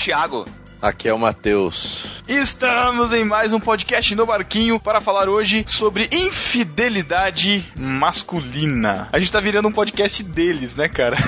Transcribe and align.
Thiago. 0.00 0.46
Aqui 0.80 1.08
é 1.10 1.12
o 1.12 1.18
Matheus. 1.18 2.06
Estamos 2.26 3.12
em 3.12 3.22
mais 3.22 3.52
um 3.52 3.60
podcast 3.60 4.14
no 4.14 4.24
Barquinho 4.24 4.80
para 4.80 4.98
falar 4.98 5.28
hoje 5.28 5.62
sobre 5.68 6.08
infidelidade 6.10 7.70
masculina. 7.78 9.10
A 9.12 9.18
gente 9.18 9.30
tá 9.30 9.40
virando 9.40 9.68
um 9.68 9.72
podcast 9.72 10.22
deles, 10.22 10.76
né, 10.76 10.88
cara? 10.88 11.18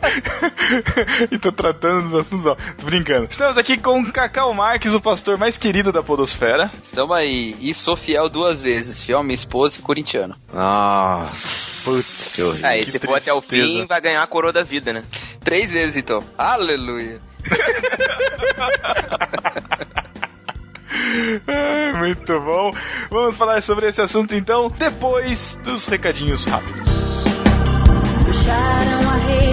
e 1.30 1.38
tô 1.38 1.52
tratando 1.52 2.08
dos 2.08 2.20
assuntos, 2.20 2.46
ó. 2.46 2.54
Tô 2.54 2.86
brincando. 2.86 3.26
Estamos 3.28 3.58
aqui 3.58 3.76
com 3.76 4.02
Cacau 4.10 4.54
Marques, 4.54 4.94
o 4.94 5.00
pastor 5.00 5.36
mais 5.36 5.58
querido 5.58 5.92
da 5.92 6.02
Podosfera. 6.02 6.72
Estamos 6.82 7.14
aí. 7.14 7.54
E 7.60 7.74
sou 7.74 7.98
fiel 7.98 8.30
duas 8.30 8.64
vezes. 8.64 8.98
Fiel 8.98 9.18
à 9.18 9.22
minha 9.22 9.34
esposa 9.34 9.78
e 9.78 9.82
corintiano. 9.82 10.34
Nossa. 10.50 11.84
Putz, 11.84 12.32
que 12.34 12.42
horrível. 12.42 12.70
É, 12.70 12.82
se 12.82 12.98
for 12.98 13.18
até 13.18 13.32
o 13.32 13.42
fim, 13.42 13.84
vai 13.84 14.00
ganhar 14.00 14.22
a 14.22 14.26
coroa 14.26 14.54
da 14.54 14.62
vida, 14.62 14.90
né? 14.90 15.04
Três 15.44 15.70
vezes, 15.70 15.98
então. 15.98 16.24
Aleluia. 16.38 17.20
muito 21.98 22.40
bom. 22.40 22.72
Vamos 23.10 23.36
falar 23.36 23.60
sobre 23.62 23.88
esse 23.88 24.00
assunto 24.00 24.34
então 24.34 24.68
depois 24.68 25.58
dos 25.62 25.86
recadinhos 25.86 26.44
rápidos. 26.44 26.90
Puxaram 28.24 29.10
a 29.10 29.16
rede 29.26 29.51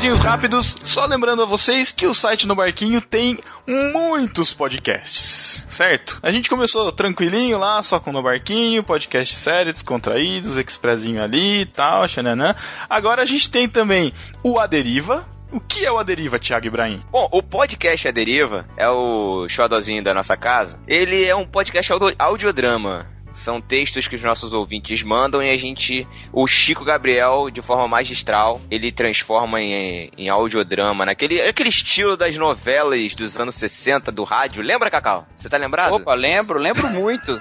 Recadinhos 0.00 0.18
rápidos, 0.18 0.78
só 0.82 1.04
lembrando 1.04 1.42
a 1.42 1.44
vocês 1.44 1.92
que 1.92 2.06
o 2.06 2.14
site 2.14 2.48
no 2.48 2.54
Barquinho 2.54 3.02
tem 3.02 3.38
muitos 3.66 4.50
podcasts, 4.50 5.62
certo? 5.68 6.18
A 6.22 6.30
gente 6.30 6.48
começou 6.48 6.90
tranquilinho 6.90 7.58
lá, 7.58 7.82
só 7.82 8.00
com 8.00 8.10
no 8.10 8.22
Barquinho, 8.22 8.82
podcast 8.82 9.36
sério, 9.36 9.74
descontraídos, 9.74 10.56
expressinho 10.56 11.22
ali 11.22 11.60
e 11.60 11.66
tal, 11.66 12.08
xananã. 12.08 12.56
Agora 12.88 13.20
a 13.20 13.26
gente 13.26 13.50
tem 13.50 13.68
também 13.68 14.10
o 14.42 14.58
A 14.58 14.66
Deriva, 14.66 15.28
o 15.52 15.60
que 15.60 15.84
é 15.84 15.92
o 15.92 15.98
Aderiva, 15.98 16.38
Thiago 16.38 16.66
Ibrahim? 16.66 17.02
Bom, 17.10 17.28
o 17.30 17.42
podcast 17.42 18.08
Aderiva 18.08 18.64
é 18.78 18.88
o 18.88 19.46
xodozinho 19.50 20.02
da 20.02 20.14
nossa 20.14 20.34
casa. 20.34 20.80
Ele 20.88 21.24
é 21.24 21.36
um 21.36 21.46
podcast 21.46 21.92
audiodrama 22.18 23.06
são 23.32 23.60
textos 23.60 24.08
que 24.08 24.16
os 24.16 24.22
nossos 24.22 24.52
ouvintes 24.52 25.02
mandam 25.02 25.42
e 25.42 25.50
a 25.50 25.56
gente, 25.56 26.06
o 26.32 26.46
Chico 26.46 26.84
Gabriel, 26.84 27.50
de 27.50 27.62
forma 27.62 27.86
magistral, 27.86 28.60
ele 28.70 28.92
transforma 28.92 29.60
em, 29.60 30.10
em 30.16 30.28
audiodrama, 30.28 31.04
naquele 31.06 31.40
aquele 31.40 31.68
estilo 31.68 32.16
das 32.16 32.36
novelas 32.36 33.14
dos 33.14 33.38
anos 33.38 33.54
60 33.54 34.10
do 34.10 34.24
rádio. 34.24 34.62
Lembra, 34.62 34.90
Cacau? 34.90 35.26
Você 35.36 35.48
tá 35.48 35.56
lembrado? 35.56 35.94
Opa, 35.94 36.14
lembro, 36.14 36.58
lembro 36.58 36.88
muito. 36.88 37.40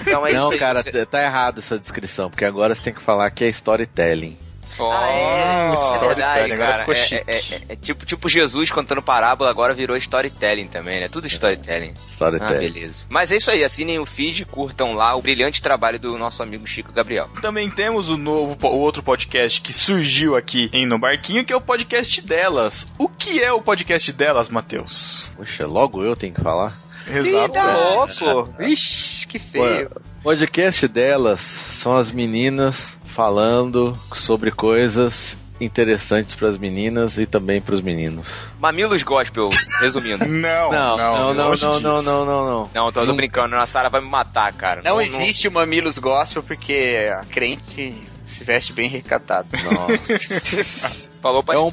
então, 0.00 0.26
é 0.26 0.32
Não, 0.32 0.56
cara, 0.58 0.82
você... 0.82 1.06
tá 1.06 1.22
errado 1.22 1.58
essa 1.58 1.78
descrição, 1.78 2.30
porque 2.30 2.44
agora 2.44 2.74
você 2.74 2.82
tem 2.82 2.94
que 2.94 3.02
falar 3.02 3.30
que 3.30 3.44
é 3.44 3.48
storytelling. 3.48 4.38
Oh, 4.78 4.90
ah, 4.92 5.08
é, 5.10 5.94
é 5.94 5.98
verdade, 5.98 6.56
cara. 6.56 6.86
É, 6.88 7.14
é, 7.14 7.36
é, 7.36 7.42
é, 7.70 7.76
tipo, 7.76 8.06
tipo 8.06 8.28
Jesus 8.28 8.70
contando 8.70 9.02
parábola, 9.02 9.50
agora 9.50 9.74
virou 9.74 9.96
storytelling 9.96 10.68
também, 10.68 11.00
né? 11.00 11.08
Tudo 11.08 11.26
storytelling. 11.26 11.94
Storytelling. 12.00 12.54
Ah, 12.54 12.58
beleza. 12.58 13.06
Mas 13.08 13.32
é 13.32 13.36
isso 13.36 13.50
aí, 13.50 13.64
assinem 13.64 13.98
o 13.98 14.06
feed, 14.06 14.44
curtam 14.44 14.92
lá 14.92 15.16
o 15.16 15.22
brilhante 15.22 15.60
trabalho 15.60 15.98
do 15.98 16.16
nosso 16.16 16.42
amigo 16.42 16.66
Chico 16.66 16.92
Gabriel. 16.92 17.28
Também 17.42 17.68
temos 17.68 18.08
o 18.08 18.16
novo, 18.16 18.56
o 18.62 18.78
outro 18.78 19.02
podcast 19.02 19.60
que 19.60 19.72
surgiu 19.72 20.36
aqui 20.36 20.70
em 20.72 20.86
No 20.86 20.98
Barquinho, 20.98 21.44
que 21.44 21.52
é 21.52 21.56
o 21.56 21.60
podcast 21.60 22.20
delas. 22.22 22.86
O 22.98 23.08
que 23.08 23.42
é 23.42 23.52
o 23.52 23.60
podcast 23.60 24.12
delas, 24.12 24.48
Matheus? 24.48 25.32
Poxa, 25.36 25.66
logo 25.66 26.04
eu 26.04 26.14
tenho 26.14 26.34
que 26.34 26.40
falar. 26.40 26.78
Exato. 27.06 27.54
Tá 27.54 27.76
louco. 27.76 28.52
Vixe, 28.58 29.26
que 29.26 29.38
feio. 29.38 29.90
O 30.20 30.22
podcast 30.22 30.86
delas 30.86 31.40
são 31.40 31.96
as 31.96 32.10
meninas 32.10 32.97
falando 33.18 33.98
sobre 34.14 34.52
coisas 34.52 35.36
interessantes 35.60 36.36
para 36.36 36.50
as 36.50 36.56
meninas 36.56 37.18
e 37.18 37.26
também 37.26 37.60
para 37.60 37.74
os 37.74 37.80
meninos. 37.80 38.32
Mamilos 38.60 39.02
gospel, 39.02 39.48
resumindo. 39.80 40.22
não, 40.30 40.70
não, 40.70 40.96
não, 40.96 41.34
não, 41.34 41.34
não, 41.34 41.56
não, 41.56 41.80
não, 41.80 42.02
não, 42.02 42.24
não, 42.24 42.70
não. 42.72 42.92
tô, 42.92 43.12
brincando, 43.12 43.56
a 43.56 43.66
Sara 43.66 43.90
vai 43.90 44.00
me 44.00 44.08
matar, 44.08 44.52
cara. 44.52 44.82
Não, 44.82 44.92
não 44.92 45.00
existe 45.00 45.48
o 45.48 45.52
Mamilos 45.52 45.98
gospel 45.98 46.44
porque 46.44 47.10
a 47.12 47.24
crente 47.24 47.92
se 48.24 48.44
veste 48.44 48.72
bem 48.72 48.88
recatado. 48.88 49.48
Nossa. 49.64 51.08
Falou 51.20 51.42
é 51.48 51.58
um, 51.58 51.70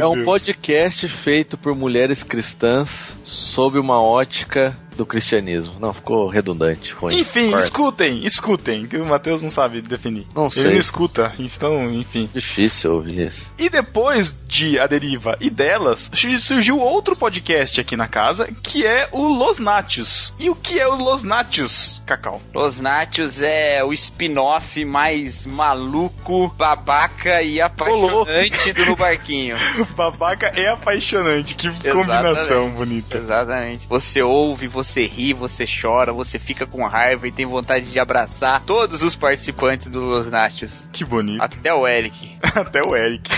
é 0.00 0.06
um 0.06 0.24
podcast 0.24 1.06
feito 1.06 1.58
por 1.58 1.76
mulheres 1.76 2.22
cristãs 2.22 3.14
sob 3.22 3.78
uma 3.78 4.02
ótica 4.02 4.74
do 5.00 5.06
cristianismo. 5.06 5.74
Não, 5.80 5.94
ficou 5.94 6.28
redundante. 6.28 6.92
Ruim. 6.92 7.20
Enfim, 7.20 7.50
Corta. 7.50 7.64
escutem, 7.64 8.26
escutem, 8.26 8.86
que 8.86 8.98
o 8.98 9.06
Matheus 9.06 9.42
não 9.42 9.48
sabe 9.48 9.80
definir. 9.80 10.26
Não 10.34 10.50
sei. 10.50 10.64
Ele 10.64 10.72
não 10.74 10.78
escuta, 10.80 11.32
então, 11.38 11.90
enfim. 11.90 12.28
Difícil 12.32 12.92
ouvir 12.92 13.18
isso. 13.28 13.50
E 13.58 13.70
depois 13.70 14.34
de 14.46 14.78
A 14.78 14.86
Deriva 14.86 15.36
e 15.40 15.48
delas, 15.48 16.10
surgiu 16.40 16.78
outro 16.78 17.16
podcast 17.16 17.80
aqui 17.80 17.96
na 17.96 18.08
casa, 18.08 18.48
que 18.62 18.84
é 18.86 19.08
o 19.12 19.28
Los 19.28 19.58
Natios. 19.58 20.34
E 20.38 20.50
o 20.50 20.54
que 20.54 20.78
é 20.78 20.86
o 20.86 20.96
Los 20.96 21.22
Natios, 21.22 22.02
Cacau? 22.04 22.42
Los 22.52 22.80
Natios 22.80 23.40
é 23.40 23.82
o 23.82 23.92
spin-off 23.94 24.84
mais 24.84 25.46
maluco, 25.46 26.48
babaca 26.58 27.40
e 27.42 27.60
apaixonante 27.60 28.72
do 28.74 28.84
No 28.84 28.96
Barquinho. 28.96 29.56
babaca 29.96 30.52
é 30.54 30.68
apaixonante, 30.68 31.54
que 31.54 31.68
Exatamente. 31.68 31.96
combinação 31.96 32.70
bonita. 32.70 33.18
Exatamente. 33.18 33.86
Você 33.88 34.20
ouve, 34.22 34.66
você 34.66 34.89
você 34.90 35.06
ri, 35.06 35.32
você 35.32 35.64
chora, 35.64 36.12
você 36.12 36.38
fica 36.38 36.66
com 36.66 36.84
raiva 36.84 37.28
e 37.28 37.32
tem 37.32 37.46
vontade 37.46 37.86
de 37.86 38.00
abraçar 38.00 38.62
todos 38.64 39.02
os 39.02 39.14
participantes 39.14 39.86
do 39.88 40.00
Los 40.00 40.28
Nachos. 40.28 40.88
Que 40.92 41.04
bonito. 41.04 41.40
Até 41.42 41.72
o 41.72 41.86
Eric. 41.86 42.36
Até 42.42 42.80
o 42.84 42.96
Eric. 42.96 43.30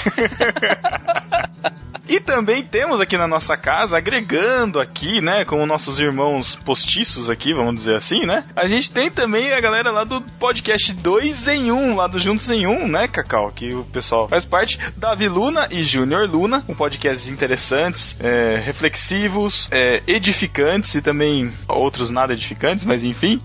e 2.09 2.19
também 2.21 2.65
temos 2.65 3.01
aqui 3.01 3.19
na 3.19 3.29
nossa 3.29 3.55
casa, 3.57 3.99
agregando 3.99 4.81
aqui, 4.81 5.21
né, 5.21 5.45
com 5.45 5.65
nossos 5.67 6.01
irmãos 6.01 6.57
postiços 6.57 7.29
aqui, 7.29 7.53
vamos 7.53 7.75
dizer 7.75 7.97
assim, 7.97 8.25
né? 8.25 8.45
A 8.57 8.67
gente 8.67 8.91
tem 8.91 9.11
também 9.11 9.53
a 9.53 9.61
galera 9.61 9.91
lá 9.91 10.05
do 10.05 10.23
podcast 10.39 10.93
2 10.95 11.49
em 11.49 11.71
1, 11.71 11.77
um, 11.77 11.97
lá 11.97 12.07
do 12.07 12.19
Juntos 12.19 12.49
em 12.51 12.67
1, 12.67 12.71
um, 12.71 12.89
né, 12.89 13.07
Cacau? 13.09 13.51
Que 13.51 13.75
o 13.75 13.85
pessoal 13.85 14.27
faz 14.27 14.47
parte. 14.47 14.79
Davi 14.97 15.29
Luna 15.29 15.69
e 15.71 15.83
Júnior 15.83 16.29
Luna, 16.29 16.65
um 16.67 16.75
podcasts 16.75 17.29
interessantes, 17.29 18.17
é, 18.21 18.57
reflexivos, 18.57 19.69
é, 19.71 20.03
edificantes 20.07 20.95
e 20.95 21.03
também 21.03 21.42
outros 21.69 22.11
nada 22.11 22.33
edificantes, 22.33 22.85
mas 22.85 23.03
enfim. 23.03 23.41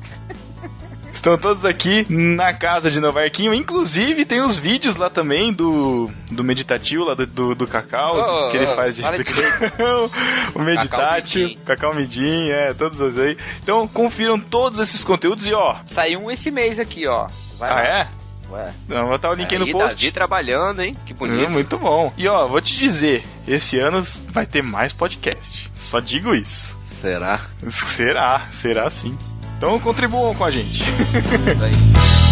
Estão 1.18 1.36
todos 1.36 1.66
aqui 1.66 2.06
na 2.10 2.54
casa 2.54 2.92
de 2.92 3.00
Novarquinho. 3.00 3.52
Inclusive, 3.52 4.24
tem 4.24 4.40
os 4.40 4.58
vídeos 4.58 4.96
lá 4.96 5.10
também 5.10 5.52
do, 5.52 6.10
do 6.30 6.44
meditativo 6.44 7.06
lá 7.06 7.16
do, 7.16 7.26
do, 7.26 7.56
do 7.56 7.68
Cacau, 7.68 8.16
oh, 8.16 8.50
que 8.52 8.58
ele 8.58 8.68
faz 8.68 8.96
de 8.96 9.02
reflexão. 9.02 10.12
o 10.54 10.60
meditátil, 10.60 11.56
Cacau 11.66 11.96
Midim, 11.96 12.50
é, 12.50 12.72
todos 12.74 13.00
os 13.02 13.18
aí. 13.18 13.36
Então, 13.64 13.88
confiram 13.88 14.40
todos 14.40 14.78
esses 14.78 15.04
conteúdos 15.04 15.48
e 15.48 15.54
ó. 15.54 15.78
Saiu 15.86 16.24
um 16.24 16.30
esse 16.30 16.52
mês 16.52 16.80
aqui, 16.80 17.08
ó. 17.08 17.28
Vai 17.58 17.72
ah, 17.72 17.76
lá. 17.76 17.84
é? 17.84 18.08
Ué. 18.50 18.74
Não, 18.88 19.02
vou 19.02 19.10
botar 19.10 19.32
o 19.32 19.34
link 19.34 19.52
aí, 19.52 19.60
no 19.60 19.72
post. 19.72 19.96
Davi 19.96 20.12
trabalhando, 20.12 20.82
hein? 20.82 20.96
Que 21.06 21.14
bonito. 21.14 21.50
Hum, 21.50 21.52
muito 21.52 21.78
bom. 21.78 22.14
E 22.18 22.28
ó, 22.28 22.48
vou 22.48 22.62
te 22.62 22.76
dizer, 22.76 23.24
esse 23.48 23.80
ano 23.80 24.02
vai 24.30 24.46
ter 24.46 24.62
mais 24.62 24.94
podcast. 24.94 25.70
Só 25.76 26.00
digo 26.00 26.34
isso. 26.34 26.78
Será? 27.02 27.42
Será, 27.70 28.48
será 28.52 28.90
sim. 28.90 29.16
Então 29.58 29.80
contribuam 29.80 30.34
com 30.34 30.44
a 30.44 30.50
gente. 30.50 30.84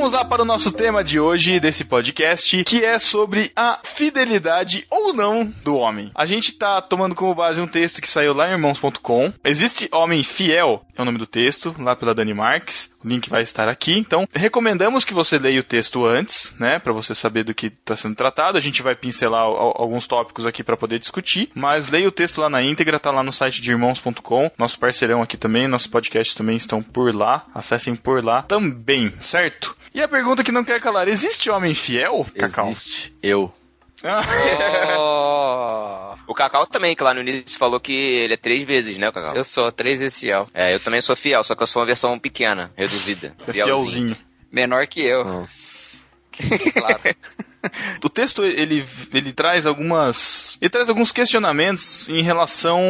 Vamos 0.00 0.14
lá 0.14 0.24
para 0.24 0.40
o 0.40 0.46
nosso 0.46 0.72
tema 0.72 1.04
de 1.04 1.20
hoje 1.20 1.60
desse 1.60 1.84
podcast, 1.84 2.64
que 2.64 2.82
é 2.82 2.98
sobre 2.98 3.52
a 3.54 3.80
fidelidade 3.84 4.86
ou 4.90 5.12
não 5.12 5.44
do 5.44 5.76
homem. 5.76 6.10
A 6.14 6.24
gente 6.24 6.52
está 6.52 6.80
tomando 6.80 7.14
como 7.14 7.34
base 7.34 7.60
um 7.60 7.66
texto 7.66 8.00
que 8.00 8.08
saiu 8.08 8.32
lá 8.32 8.48
em 8.48 8.52
irmãos.com. 8.52 9.30
Existe 9.44 9.90
homem 9.92 10.22
fiel, 10.22 10.82
é 10.96 11.02
o 11.02 11.04
nome 11.04 11.18
do 11.18 11.26
texto, 11.26 11.76
lá 11.78 11.94
pela 11.94 12.14
Dani 12.14 12.32
Marques. 12.32 12.90
O 13.04 13.08
link 13.08 13.28
vai 13.28 13.42
estar 13.42 13.68
aqui. 13.68 13.92
Então, 13.92 14.26
recomendamos 14.32 15.04
que 15.04 15.12
você 15.12 15.38
leia 15.38 15.60
o 15.60 15.64
texto 15.64 16.06
antes, 16.06 16.56
né, 16.58 16.78
para 16.78 16.94
você 16.94 17.14
saber 17.14 17.44
do 17.44 17.54
que 17.54 17.66
está 17.66 17.94
sendo 17.94 18.14
tratado. 18.14 18.56
A 18.56 18.60
gente 18.60 18.82
vai 18.82 18.94
pincelar 18.94 19.42
alguns 19.42 20.06
tópicos 20.06 20.46
aqui 20.46 20.64
para 20.64 20.78
poder 20.78 20.98
discutir, 20.98 21.50
mas 21.54 21.90
leia 21.90 22.08
o 22.08 22.12
texto 22.12 22.40
lá 22.40 22.48
na 22.48 22.62
íntegra, 22.62 22.98
tá 22.98 23.10
lá 23.10 23.22
no 23.22 23.32
site 23.32 23.60
de 23.60 23.70
irmãos.com. 23.70 24.50
Nosso 24.58 24.78
parceirão 24.78 25.20
aqui 25.20 25.36
também, 25.36 25.68
nossos 25.68 25.88
podcasts 25.88 26.34
também 26.34 26.56
estão 26.56 26.82
por 26.82 27.14
lá. 27.14 27.44
Acessem 27.54 27.94
por 27.94 28.24
lá 28.24 28.42
também, 28.42 29.12
certo? 29.18 29.76
E 29.94 30.00
a 30.00 30.08
pergunta 30.08 30.44
que 30.44 30.52
não 30.52 30.64
quer 30.64 30.80
calar: 30.80 31.08
existe 31.08 31.50
homem 31.50 31.74
fiel, 31.74 32.26
Cacau? 32.38 32.70
Existe. 32.70 33.14
Eu. 33.22 33.52
Oh, 35.02 36.14
O 36.26 36.34
Cacau 36.34 36.66
também, 36.66 36.94
que 36.96 37.02
lá 37.02 37.12
no 37.12 37.20
início 37.20 37.58
falou 37.58 37.78
que 37.80 37.92
ele 37.92 38.34
é 38.34 38.36
três 38.36 38.64
vezes, 38.66 38.96
né, 38.98 39.08
o 39.08 39.12
Cacau? 39.12 39.34
eu 39.36 39.44
sou 39.44 39.70
três 39.72 40.00
vezes 40.00 40.18
fiel. 40.18 40.46
É, 40.54 40.74
eu 40.74 40.80
também 40.80 41.00
sou 41.00 41.14
fiel, 41.16 41.42
só 41.42 41.54
que 41.54 41.62
eu 41.62 41.66
sou 41.66 41.80
uma 41.82 41.86
versão 41.86 42.18
pequena, 42.18 42.70
reduzida. 42.76 43.34
Você 43.38 43.50
é 43.50 43.64
fielzinho. 43.64 44.16
Menor 44.50 44.86
que 44.86 45.02
eu. 45.02 45.24
Nossa. 45.24 45.80
Claro. 46.72 47.00
O 48.04 48.08
texto 48.08 48.44
ele, 48.44 48.84
ele 49.12 49.32
traz 49.32 49.66
algumas 49.66 50.56
ele 50.60 50.70
traz 50.70 50.88
alguns 50.88 51.12
questionamentos 51.12 52.08
em 52.08 52.22
relação 52.22 52.80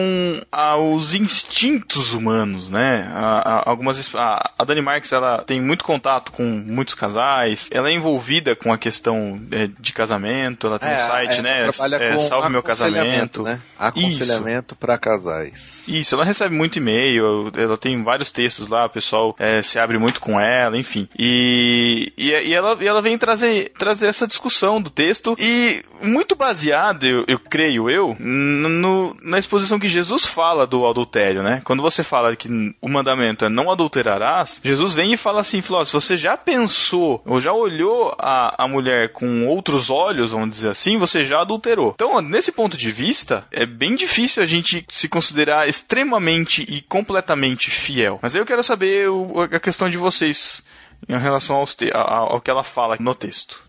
aos 0.50 1.14
instintos 1.14 2.12
humanos, 2.14 2.70
né? 2.70 3.10
A, 3.12 3.20
a- 3.58 3.62
algumas 3.70 4.14
a, 4.14 4.50
a 4.58 4.64
Dani 4.64 4.82
Marques 4.82 5.12
ela 5.12 5.42
tem 5.42 5.60
muito 5.60 5.84
contato 5.84 6.30
com 6.32 6.44
muitos 6.44 6.94
casais, 6.94 7.68
ela 7.72 7.88
é 7.88 7.92
envolvida 7.92 8.54
com 8.54 8.72
a 8.72 8.78
questão 8.78 9.40
é, 9.50 9.68
de 9.78 9.92
casamento, 9.92 10.66
ela 10.66 10.78
tem 10.78 10.88
um 10.92 11.06
site, 11.06 11.42
né? 11.42 11.62
É, 11.62 12.12
com 12.12 12.18
Salve 12.20 12.48
meu 12.50 12.62
casamento. 12.62 13.42
né? 13.42 13.60
Aconselhamento 13.78 14.76
para 14.76 14.98
casais. 14.98 15.84
Isso, 15.88 16.14
ela 16.14 16.24
recebe 16.24 16.54
muito 16.54 16.78
e-mail, 16.78 17.50
ela 17.56 17.76
tem 17.76 18.02
vários 18.04 18.30
textos 18.30 18.68
lá, 18.68 18.86
o 18.86 18.90
pessoal 18.90 19.34
é, 19.38 19.60
se 19.62 19.78
abre 19.78 19.98
muito 19.98 20.20
com 20.20 20.38
ela, 20.40 20.76
enfim. 20.76 21.08
E, 21.18 22.12
e, 22.16 22.30
e 22.30 22.54
ela, 22.54 22.76
e 22.82 22.86
ela 22.86 23.00
vem 23.00 23.18
trazer, 23.18 23.72
trazer 23.78 24.06
essa 24.06 24.26
discussão 24.26 24.59
do 24.82 24.90
texto 24.90 25.34
e 25.38 25.82
muito 26.02 26.34
baseado, 26.36 27.04
eu, 27.04 27.24
eu 27.28 27.38
creio 27.38 27.88
eu, 27.90 28.16
no- 28.18 29.16
na 29.22 29.38
exposição 29.38 29.78
que 29.78 29.88
Jesus 29.88 30.24
fala 30.24 30.66
do 30.66 30.86
adultério, 30.86 31.42
né? 31.42 31.60
Quando 31.64 31.82
você 31.82 32.02
fala 32.02 32.34
que 32.36 32.48
o 32.80 32.88
mandamento 32.88 33.44
é 33.44 33.48
não 33.48 33.70
adulterarás, 33.70 34.60
Jesus 34.62 34.94
vem 34.94 35.12
e 35.12 35.16
fala 35.16 35.40
assim, 35.40 35.60
falou, 35.60 35.80
ó, 35.82 35.84
se 35.84 35.92
você 35.92 36.16
já 36.16 36.36
pensou 36.36 37.22
ou 37.26 37.40
já 37.40 37.52
olhou 37.52 38.14
a, 38.18 38.64
a 38.64 38.68
mulher 38.68 39.12
com 39.12 39.46
outros 39.46 39.90
olhos, 39.90 40.32
vamos 40.32 40.50
dizer 40.50 40.70
assim, 40.70 40.98
você 40.98 41.24
já 41.24 41.40
adulterou. 41.40 41.92
Então, 41.94 42.20
nesse 42.20 42.52
ponto 42.52 42.76
de 42.76 42.90
vista, 42.90 43.44
é 43.52 43.64
bem 43.66 43.94
difícil 43.94 44.42
a 44.42 44.46
gente 44.46 44.84
se 44.88 45.08
considerar 45.08 45.68
extremamente 45.68 46.62
e 46.68 46.80
completamente 46.82 47.70
fiel. 47.70 48.18
Mas 48.22 48.34
eu 48.34 48.44
quero 48.44 48.62
saber 48.62 49.08
o- 49.08 49.40
a 49.40 49.60
questão 49.60 49.88
de 49.88 49.96
vocês 49.98 50.62
em 51.08 51.18
relação 51.18 51.62
ao 51.92 52.40
que 52.40 52.50
ela 52.50 52.62
fala 52.64 52.96
no 53.00 53.14
texto. 53.14 53.62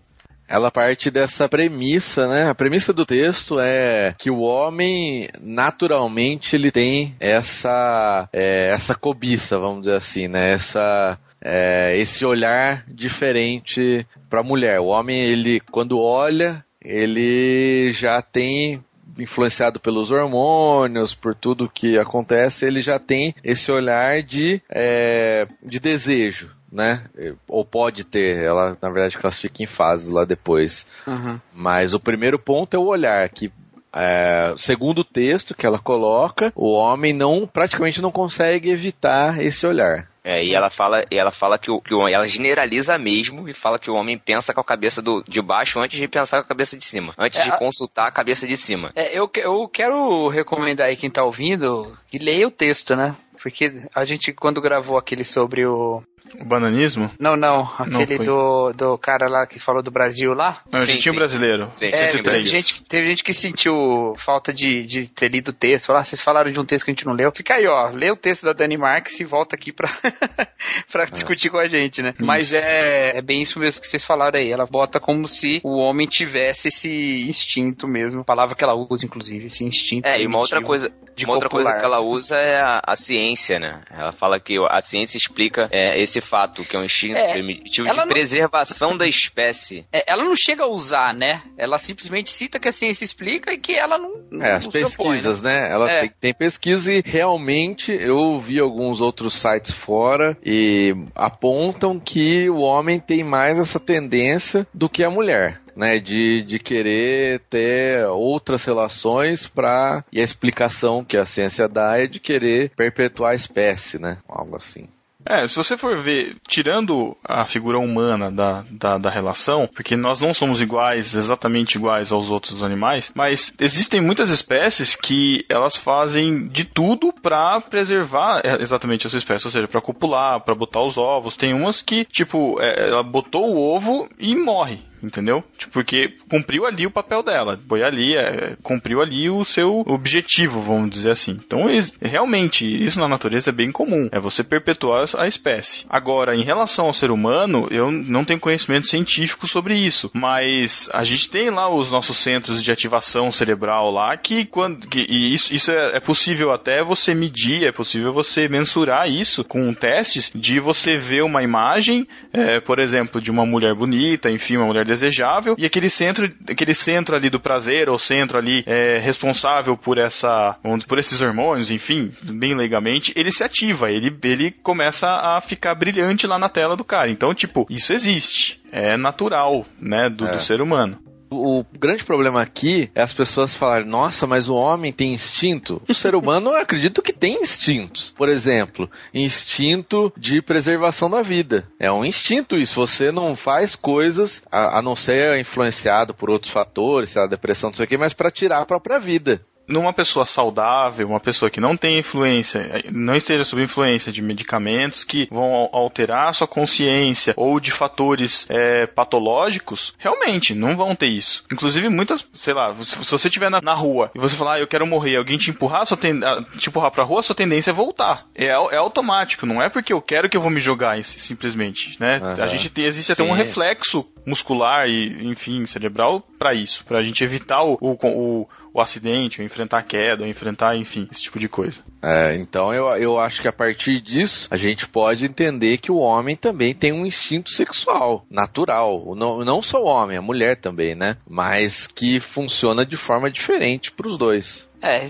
Ela 0.52 0.70
parte 0.70 1.10
dessa 1.10 1.48
premissa, 1.48 2.28
né? 2.28 2.50
A 2.50 2.54
premissa 2.54 2.92
do 2.92 3.06
texto 3.06 3.58
é 3.58 4.14
que 4.18 4.30
o 4.30 4.42
homem, 4.42 5.30
naturalmente, 5.40 6.58
ele 6.58 6.70
tem 6.70 7.16
essa, 7.22 8.28
é, 8.34 8.68
essa 8.70 8.94
cobiça, 8.94 9.58
vamos 9.58 9.84
dizer 9.84 9.96
assim, 9.96 10.28
né? 10.28 10.52
Essa, 10.52 11.18
é, 11.42 11.98
esse 11.98 12.26
olhar 12.26 12.84
diferente 12.86 14.06
para 14.30 14.42
a 14.42 14.44
mulher. 14.44 14.82
O 14.82 14.88
homem, 14.88 15.22
ele, 15.22 15.62
quando 15.72 15.98
olha, 16.02 16.66
ele 16.84 17.94
já 17.94 18.22
tem 18.22 18.84
influenciado 19.18 19.80
pelos 19.80 20.12
hormônios, 20.12 21.16
por 21.16 21.34
tudo 21.34 21.70
que 21.70 21.98
acontece, 21.98 22.66
ele 22.66 22.82
já 22.82 23.00
tem 23.00 23.34
esse 23.42 23.72
olhar 23.72 24.22
de, 24.22 24.62
é, 24.70 25.48
de 25.64 25.80
desejo, 25.80 26.52
né? 26.72 27.04
Ou 27.48 27.66
pode 27.66 28.04
ter, 28.06 28.44
ela 28.44 28.78
na 28.82 28.90
verdade 28.90 29.18
classifica 29.18 29.62
em 29.64 29.68
fases 29.68 30.10
lá 30.10 30.24
depois. 30.26 30.86
Uhum. 31.06 31.40
Mas 31.54 31.94
o 31.94 32.00
primeiro 32.00 32.40
ponto 32.40 32.76
é 32.76 32.80
o 32.80 32.86
olhar, 32.88 33.28
que 33.30 33.52
é, 33.94 34.54
segundo 34.58 35.00
o 35.00 35.04
texto 35.04 35.54
que 35.54 35.66
ela 35.66 35.78
coloca, 35.80 36.52
o 36.56 36.72
homem 36.72 37.12
não 37.14 37.46
praticamente 37.46 38.02
não 38.02 38.12
consegue 38.12 38.70
evitar 38.70 39.42
esse 39.44 39.68
olhar. 39.68 40.10
É, 40.24 40.44
e 40.46 40.54
ela 40.54 40.70
fala, 40.70 41.04
e 41.12 41.20
ela 41.20 41.32
fala 41.32 41.58
que 41.58 41.72
o, 41.72 41.82
que 41.82 41.96
o 41.96 42.08
ela 42.08 42.28
generaliza 42.28 42.96
mesmo 43.00 43.50
e 43.50 43.56
fala 43.56 43.80
que 43.80 43.90
o 43.90 43.96
homem 43.96 44.20
pensa 44.20 44.54
com 44.54 44.62
a 44.62 44.64
cabeça 44.64 45.02
do, 45.02 45.24
de 45.28 45.42
baixo 45.42 45.80
antes 45.80 46.00
de 46.00 46.08
pensar 46.08 46.38
com 46.38 46.44
a 46.46 46.48
cabeça 46.48 46.78
de 46.78 46.86
cima. 46.86 47.14
Antes 47.18 47.40
É, 47.40 47.44
de 47.44 47.58
consultar 47.58 48.08
a 48.08 48.12
cabeça 48.12 48.46
de 48.48 48.56
cima. 48.56 48.92
É, 48.96 49.18
eu, 49.18 49.28
que- 49.28 49.40
eu 49.40 49.68
quero 49.68 50.28
recomendar 50.28 50.88
aí 50.88 50.96
quem 50.96 51.10
tá 51.10 51.24
ouvindo 51.24 51.98
que 52.08 52.20
leia 52.20 52.48
o 52.48 52.52
texto, 52.52 52.96
né? 52.96 53.16
Porque 53.42 53.82
a 53.96 54.06
gente, 54.06 54.32
quando 54.32 54.62
gravou 54.62 54.96
aquele 54.96 55.26
sobre 55.26 55.66
o. 55.66 56.04
O 56.40 56.46
bananismo? 56.46 57.12
Não, 57.20 57.36
não, 57.36 57.70
aquele 57.78 58.18
foi. 58.18 58.26
do, 58.26 58.74
do 58.74 58.98
cara 58.98 59.28
lá 59.28 59.46
que 59.46 59.60
falou 59.60 59.84
do 59.84 59.92
Brasil 59.92 60.34
lá. 60.34 60.62
Não, 60.72 60.80
o 60.80 60.84
Sim, 60.84 60.92
jeitinho 60.94 61.14
sim. 61.14 61.18
brasileiro. 61.20 61.70
Sim, 61.74 61.88
É, 61.88 62.08
sim, 62.08 62.22
teve 62.22 62.44
gente, 62.44 62.84
teve 62.86 63.10
gente 63.10 63.24
que 63.24 63.34
sentiu 63.34 64.14
falta 64.18 64.54
de, 64.54 64.86
de 64.86 65.08
ter 65.08 65.30
lido 65.30 65.50
o 65.50 65.54
texto. 65.54 65.88
Falar, 65.88 66.00
ah, 66.00 66.04
vocês 66.04 66.22
falaram 66.22 66.52
de 66.52 66.60
um 66.60 66.66
texto 66.66 66.86
que 66.86 66.92
a 66.92 66.94
gente 66.94 67.06
não 67.06 67.14
leu. 67.14 67.32
Fica 67.32 67.56
aí, 67.56 67.68
ó. 67.68 67.90
Lê 67.90 68.12
o 68.12 68.16
texto 68.16 68.44
da 68.44 68.54
Dani 68.54 68.78
Marques 68.78 69.20
e 69.20 69.26
volta 69.26 69.56
aqui 69.56 69.72
pra, 69.72 69.90
pra 70.92 71.06
discutir 71.06 71.50
com 71.50 71.58
a 71.58 71.68
gente, 71.68 72.02
né? 72.02 72.14
Mas 72.20 72.54
é, 72.54 73.18
é 73.18 73.22
bem 73.22 73.42
isso 73.42 73.60
mesmo 73.60 73.82
que 73.82 73.88
vocês 73.88 74.04
falaram 74.04 74.40
aí. 74.40 74.52
Ela 74.52 74.66
bota 74.66 75.00
como 75.00 75.28
se 75.28 75.60
o 75.64 75.78
homem 75.78 76.08
tivesse 76.08 76.68
esse 76.70 76.90
instinto 77.28 77.88
mesmo. 77.88 78.24
Palavra 78.24 78.56
que 78.56 78.64
ela 78.64 78.76
usa, 78.76 79.06
inclusive, 79.06 79.48
esse 79.48 79.66
instinto. 79.66 80.08
É, 80.08 80.22
e 80.22 80.28
uma 80.28 80.40
outra 80.40 80.62
coisa, 80.62 80.92
de 81.16 81.26
uma 81.26 81.34
outra 81.34 81.50
coisa 81.50 81.74
que 81.74 81.84
ela 81.84 82.00
usa 82.00 82.38
é 82.38 82.62
a, 82.62 82.82
a 82.86 82.96
ciência, 82.96 83.60
né? 83.60 83.82
Ela 83.92 84.12
fala 84.12 84.40
que 84.40 84.56
a 84.70 84.82
ciência 84.82 85.18
explica 85.18 85.68
é, 85.72 86.02
esse 86.02 86.21
fato, 86.22 86.64
que 86.64 86.76
é 86.76 86.80
um 86.80 86.86
instinto 86.86 87.18
É, 87.18 87.34
primitivo 87.34 87.90
de 87.90 87.98
não- 87.98 88.08
preservação 88.08 88.96
da 88.98 89.08
espécie. 89.08 89.86
É, 89.92 90.04
ela 90.12 90.24
não 90.24 90.36
chega 90.36 90.64
a 90.64 90.68
usar, 90.68 91.14
né? 91.14 91.42
Ela 91.58 91.78
simplesmente 91.78 92.30
cita 92.32 92.60
que 92.60 92.68
a 92.70 92.72
ciência 92.72 93.04
explica 93.04 93.52
e 93.54 93.58
que 93.58 93.74
ela 93.74 93.98
não. 93.98 94.22
não 94.32 94.46
É, 94.46 94.54
as 94.54 94.64
se 94.64 94.70
opõe, 94.70 94.82
né? 94.82 94.86
pesquisas, 94.88 95.42
né? 95.42 95.72
Ela 95.72 95.92
É. 95.92 96.00
tem, 96.02 96.12
tem 96.20 96.34
pesquisa 96.34 96.94
e 96.94 97.02
realmente 97.06 97.92
eu 97.92 98.40
vi 98.40 98.60
alguns 98.60 99.02
outros 99.02 99.34
sites 99.34 99.72
fora 99.72 100.38
e 100.46 100.94
apontam 101.16 102.00
que 102.00 102.50
o 102.50 102.60
homem 102.60 103.00
tem 103.00 103.24
mais 103.24 103.58
essa 103.60 103.80
tendência 103.80 104.66
do 104.74 104.88
que 104.90 105.04
a 105.04 105.10
mulher. 105.10 105.60
Né, 105.74 106.00
de, 106.00 106.44
de 106.44 106.60
querer 106.60 107.40
ter 107.50 108.06
outras 108.08 108.66
relações 108.66 109.48
para 109.48 110.04
e 110.12 110.20
a 110.20 110.24
explicação 110.24 111.02
que 111.02 111.16
a 111.16 111.26
ciência 111.26 111.66
dá 111.66 111.98
é 111.98 112.08
de 112.08 112.20
querer 112.20 112.72
perpetuar 112.76 113.32
a 113.32 113.36
espécie, 113.36 113.98
né? 113.98 114.18
Algo 114.28 114.58
assim. 114.58 114.90
É, 115.26 115.46
se 115.46 115.56
você 115.56 115.78
for 115.78 115.98
ver, 116.00 116.36
tirando 116.48 117.16
a 117.24 117.46
figura 117.46 117.80
humana 117.80 118.32
da, 118.32 118.64
da, 118.70 118.98
da 118.98 119.10
relação, 119.10 119.68
porque 119.74 119.96
nós 119.96 120.20
não 120.20 120.34
somos 120.34 120.62
iguais, 120.62 121.16
exatamente 121.16 121.76
iguais 121.76 122.12
aos 122.12 122.32
outros 122.32 122.64
animais, 122.64 123.12
mas 123.16 123.54
existem 123.60 124.02
muitas 124.02 124.30
espécies 124.30 124.96
que 124.96 125.46
elas 125.50 125.78
fazem 125.78 126.48
de 126.48 126.66
tudo 126.66 127.14
pra 127.14 127.62
preservar 127.62 128.42
é, 128.44 128.62
exatamente 128.62 129.08
a 129.08 129.10
sua 129.10 129.18
espécie, 129.18 129.46
ou 129.46 129.52
seja, 129.52 129.68
pra 129.68 129.82
copular, 129.82 130.42
pra 130.42 130.56
botar 130.56 130.84
os 130.84 130.98
ovos. 130.98 131.38
Tem 131.38 131.54
umas 131.54 131.82
que, 131.82 132.06
tipo, 132.06 132.60
é, 132.60 132.90
ela 132.90 133.04
botou 133.04 133.54
o 133.54 133.60
ovo 133.60 134.10
e 134.20 134.36
morre. 134.36 134.91
Entendeu? 135.04 135.44
Tipo, 135.58 135.72
porque 135.82 136.14
cumpriu 136.30 136.66
ali 136.66 136.86
o 136.86 136.92
papel 136.92 137.24
dela. 137.24 137.60
Foi 137.68 137.84
ali, 137.84 138.16
é, 138.16 138.56
cumpriu 138.62 139.02
ali 139.02 139.30
o 139.30 139.44
seu 139.44 139.84
objetivo, 139.88 140.62
vamos 140.62 140.92
dizer 140.92 141.12
assim. 141.12 141.40
Então, 141.44 141.66
realmente, 142.02 142.66
isso 142.66 143.00
na 143.00 143.08
natureza 143.08 143.50
é 143.50 143.54
bem 143.54 143.72
comum. 143.72 144.08
É 144.12 144.20
você 144.20 144.44
perpetuar 144.44 145.06
a 145.18 145.28
espécie. 145.28 145.86
Agora, 145.90 146.36
em 146.36 146.44
relação 146.44 146.86
ao 146.86 146.94
ser 146.94 147.10
humano, 147.12 147.68
eu 147.72 147.92
não 147.92 148.24
tenho 148.24 148.40
conhecimento 148.40 148.88
científico 148.88 149.48
sobre 149.48 149.76
isso. 149.76 150.12
Mas 150.14 150.90
a 150.94 151.04
gente 151.04 151.30
tem 151.30 151.50
lá 151.50 151.74
os 151.74 151.92
nossos 151.92 152.18
centros 152.18 152.64
de 152.64 152.72
ativação 152.72 153.32
cerebral 153.32 153.90
lá 153.90 154.16
que 154.18 154.46
quando. 154.46 154.88
Que, 154.88 155.06
e 155.10 155.34
isso, 155.34 155.54
isso 155.54 155.72
é, 155.72 155.98
é 155.98 156.00
possível 156.00 156.52
até 156.52 156.84
você 156.84 157.16
medir, 157.16 157.64
é 157.64 157.72
possível 157.72 158.14
você 158.14 158.48
mensurar 158.48 159.10
isso 159.10 159.44
com 159.44 159.74
testes 159.74 160.32
de 160.36 160.60
você 160.60 160.96
ver 160.96 161.24
uma 161.24 161.42
imagem, 161.42 162.08
é, 162.32 162.60
por 162.60 162.80
exemplo, 162.80 163.22
de 163.22 163.32
uma 163.32 163.46
mulher 163.46 163.74
bonita, 163.74 164.30
enfim, 164.30 164.58
uma 164.58 164.68
mulher 164.68 164.86
desejável, 164.92 165.56
e 165.58 165.66
aquele 165.66 165.90
centro, 165.90 166.30
aquele 166.50 166.74
centro 166.74 167.16
ali 167.16 167.30
do 167.30 167.40
prazer, 167.40 167.90
ou 167.90 167.98
centro 167.98 168.38
ali 168.38 168.64
é, 168.68 169.00
responsável 169.00 169.78
por 169.78 169.98
essa, 169.98 170.58
por 170.88 171.00
esses 171.00 171.22
hormônios, 171.22 171.72
enfim, 171.72 172.12
bem 172.22 172.56
legalmente, 172.56 173.14
ele 173.16 173.32
se 173.32 173.44
ativa, 173.44 173.90
ele, 173.90 174.16
ele 174.24 174.52
começa 174.52 175.08
a 175.08 175.40
ficar 175.42 175.76
brilhante 175.76 176.28
lá 176.28 176.38
na 176.38 176.50
tela 176.50 176.76
do 176.76 176.84
cara. 176.84 177.10
Então, 177.10 177.34
tipo, 177.34 177.66
isso 177.70 177.94
existe. 177.94 178.60
É 178.72 178.98
natural, 178.98 179.66
né, 179.80 180.10
do, 180.10 180.26
É. 180.26 180.32
do 180.32 180.44
ser 180.44 180.62
humano. 180.62 181.00
O 181.32 181.64
grande 181.64 182.04
problema 182.04 182.42
aqui 182.42 182.92
é 182.94 183.02
as 183.02 183.14
pessoas 183.14 183.56
falarem, 183.56 183.88
nossa, 183.88 184.28
mas 184.28 184.50
o 184.50 184.56
homem 184.56 184.92
tem 184.92 185.14
instinto. 185.14 185.82
O 185.88 185.94
ser 185.94 186.14
humano, 186.14 186.50
eu 186.50 186.60
acredito 186.60 187.02
que 187.02 187.14
tem 187.14 187.42
instintos. 187.42 188.10
Por 188.10 188.28
exemplo, 188.28 188.90
instinto 189.14 190.12
de 190.18 190.42
preservação 190.42 191.10
da 191.10 191.22
vida. 191.22 191.68
É 191.80 191.90
um 191.90 192.04
instinto 192.04 192.58
isso. 192.58 192.76
Você 192.76 193.14
não 193.14 193.34
faz 193.34 193.78
coisas, 193.78 194.44
a, 194.52 194.80
a 194.80 194.82
não 194.82 194.96
ser 194.96 195.40
influenciado 195.40 196.14
por 196.14 196.30
outros 196.30 196.52
fatores, 196.52 197.12
sei 197.12 197.22
lá, 197.22 197.28
depressão, 197.28 197.70
não 197.70 197.78
sei 197.78 197.86
o 197.86 197.88
quê, 197.88 197.98
mas 197.98 198.14
para 198.14 198.30
tirar 198.30 198.62
a 198.62 198.66
própria 198.66 199.00
vida. 199.00 199.42
Numa 199.72 199.94
pessoa 199.94 200.26
saudável, 200.26 201.08
uma 201.08 201.20
pessoa 201.20 201.50
que 201.50 201.60
não 201.60 201.78
tem 201.78 202.00
influência, 202.00 202.84
não 202.92 203.16
esteja 203.16 203.44
sob 203.44 203.62
influência 203.62 204.12
de 204.12 204.22
medicamentos 204.22 205.04
que 205.04 205.28
vão 205.32 205.70
alterar 205.72 206.28
a 206.28 206.34
sua 206.34 206.48
consciência 206.48 207.34
ou 207.38 207.60
de 207.60 207.72
fatores 207.72 208.46
é, 208.50 208.88
patológicos, 208.88 209.94
realmente 209.98 210.54
não 210.54 210.76
vão 210.76 210.96
ter 210.96 211.08
isso. 211.08 211.44
Inclusive, 211.52 211.90
muitas, 211.90 212.28
sei 212.34 212.54
lá, 212.54 212.74
se 212.76 212.98
você 213.10 213.28
estiver 213.28 213.50
na, 213.50 213.62
na, 213.62 213.74
rua 213.74 214.12
e 214.16 214.20
você 214.20 214.36
falar, 214.36 214.56
ah, 214.56 214.60
eu 214.60 214.68
quero 214.68 214.86
morrer, 214.86 215.18
alguém 215.18 215.38
te 215.38 215.50
empurrar, 215.50 215.86
sua 215.86 215.98
ten... 215.98 216.20
Ah, 216.24 216.44
te 216.58 216.70
empurrar 216.70 216.92
pra 216.92 217.04
rua, 217.04 217.22
sua 217.22 217.36
tendência 217.36 217.72
é 217.72 217.74
voltar. 217.74 218.26
É, 218.36 218.48
é 218.48 218.78
automático, 218.78 219.46
não 219.46 219.62
é 219.62 219.70
porque 219.70 219.94
eu 219.94 220.02
quero 220.02 220.30
que 220.30 220.38
eu 220.38 220.42
vou 220.42 220.52
me 220.52 220.60
jogar 220.60 221.02
simplesmente, 221.04 221.98
né? 222.00 222.20
Uhum. 222.22 222.44
A 222.44 222.48
gente 222.48 222.70
tem, 222.70 222.86
existe 222.86 223.14
Sim. 223.16 223.24
até 223.24 223.32
um 223.32 223.36
reflexo 223.36 224.06
muscular 224.26 224.88
e, 224.88 225.28
enfim, 225.28 225.66
cerebral 225.66 226.24
para 226.38 226.54
isso, 226.54 226.84
pra 226.86 227.02
gente 227.02 227.24
evitar 227.24 227.64
o, 227.64 227.78
o, 227.82 227.98
o 228.04 228.48
o 228.74 228.80
acidente, 228.80 229.42
ou 229.42 229.46
enfrentar 229.46 229.80
a 229.80 229.84
queda, 229.84 230.24
ou 230.24 230.30
enfrentar, 230.30 230.76
enfim, 230.78 231.08
esse 231.12 231.22
tipo 231.22 231.40
de 231.40 231.50
coisa. 231.50 231.82
É, 232.02 232.36
então 232.36 232.74
eu, 232.74 232.88
eu 232.98 233.20
acho 233.20 233.42
que 233.42 233.48
a 233.48 233.54
partir 233.54 234.02
disso 234.02 234.48
a 234.50 234.58
gente 234.58 234.88
pode 234.88 235.26
entender 235.26 235.78
que 235.78 235.92
o 235.92 235.98
homem 235.98 236.36
também 236.36 236.74
tem 236.74 236.92
um 236.94 237.06
instinto 237.06 237.52
sexual 237.52 238.26
natural. 238.30 239.14
Não, 239.16 239.44
não 239.44 239.62
só 239.62 239.82
o 239.82 239.88
homem, 239.88 240.18
a 240.18 240.22
mulher 240.22 240.58
também, 240.58 240.96
né? 240.96 241.18
Mas 241.28 241.88
que 241.88 242.20
funciona 242.20 242.86
de 242.86 242.96
forma 242.96 243.30
diferente 243.30 243.92
para 243.92 244.08
os 244.08 244.18
dois. 244.18 244.70
É, 244.82 245.06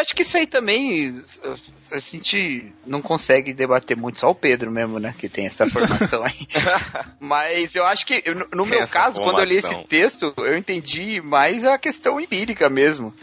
acho 0.00 0.14
que 0.14 0.22
isso 0.22 0.36
aí 0.36 0.46
também 0.46 1.22
a 1.92 1.98
gente 1.98 2.72
não 2.86 3.00
consegue 3.00 3.54
debater 3.54 3.96
muito, 3.96 4.20
só 4.20 4.28
o 4.28 4.34
Pedro 4.34 4.70
mesmo, 4.70 4.98
né, 4.98 5.14
que 5.18 5.28
tem 5.28 5.46
essa 5.46 5.66
formação 5.66 6.22
aí. 6.22 6.46
Mas 7.18 7.74
eu 7.74 7.84
acho 7.84 8.04
que, 8.04 8.22
no, 8.32 8.46
no 8.52 8.66
meu 8.66 8.86
caso, 8.86 9.20
quando 9.20 9.38
eu 9.38 9.44
li 9.44 9.56
esse 9.56 9.74
texto, 9.88 10.32
eu 10.36 10.56
entendi 10.56 11.20
mais 11.22 11.64
a 11.64 11.78
questão 11.78 12.20
empírica 12.20 12.68
mesmo. 12.68 13.14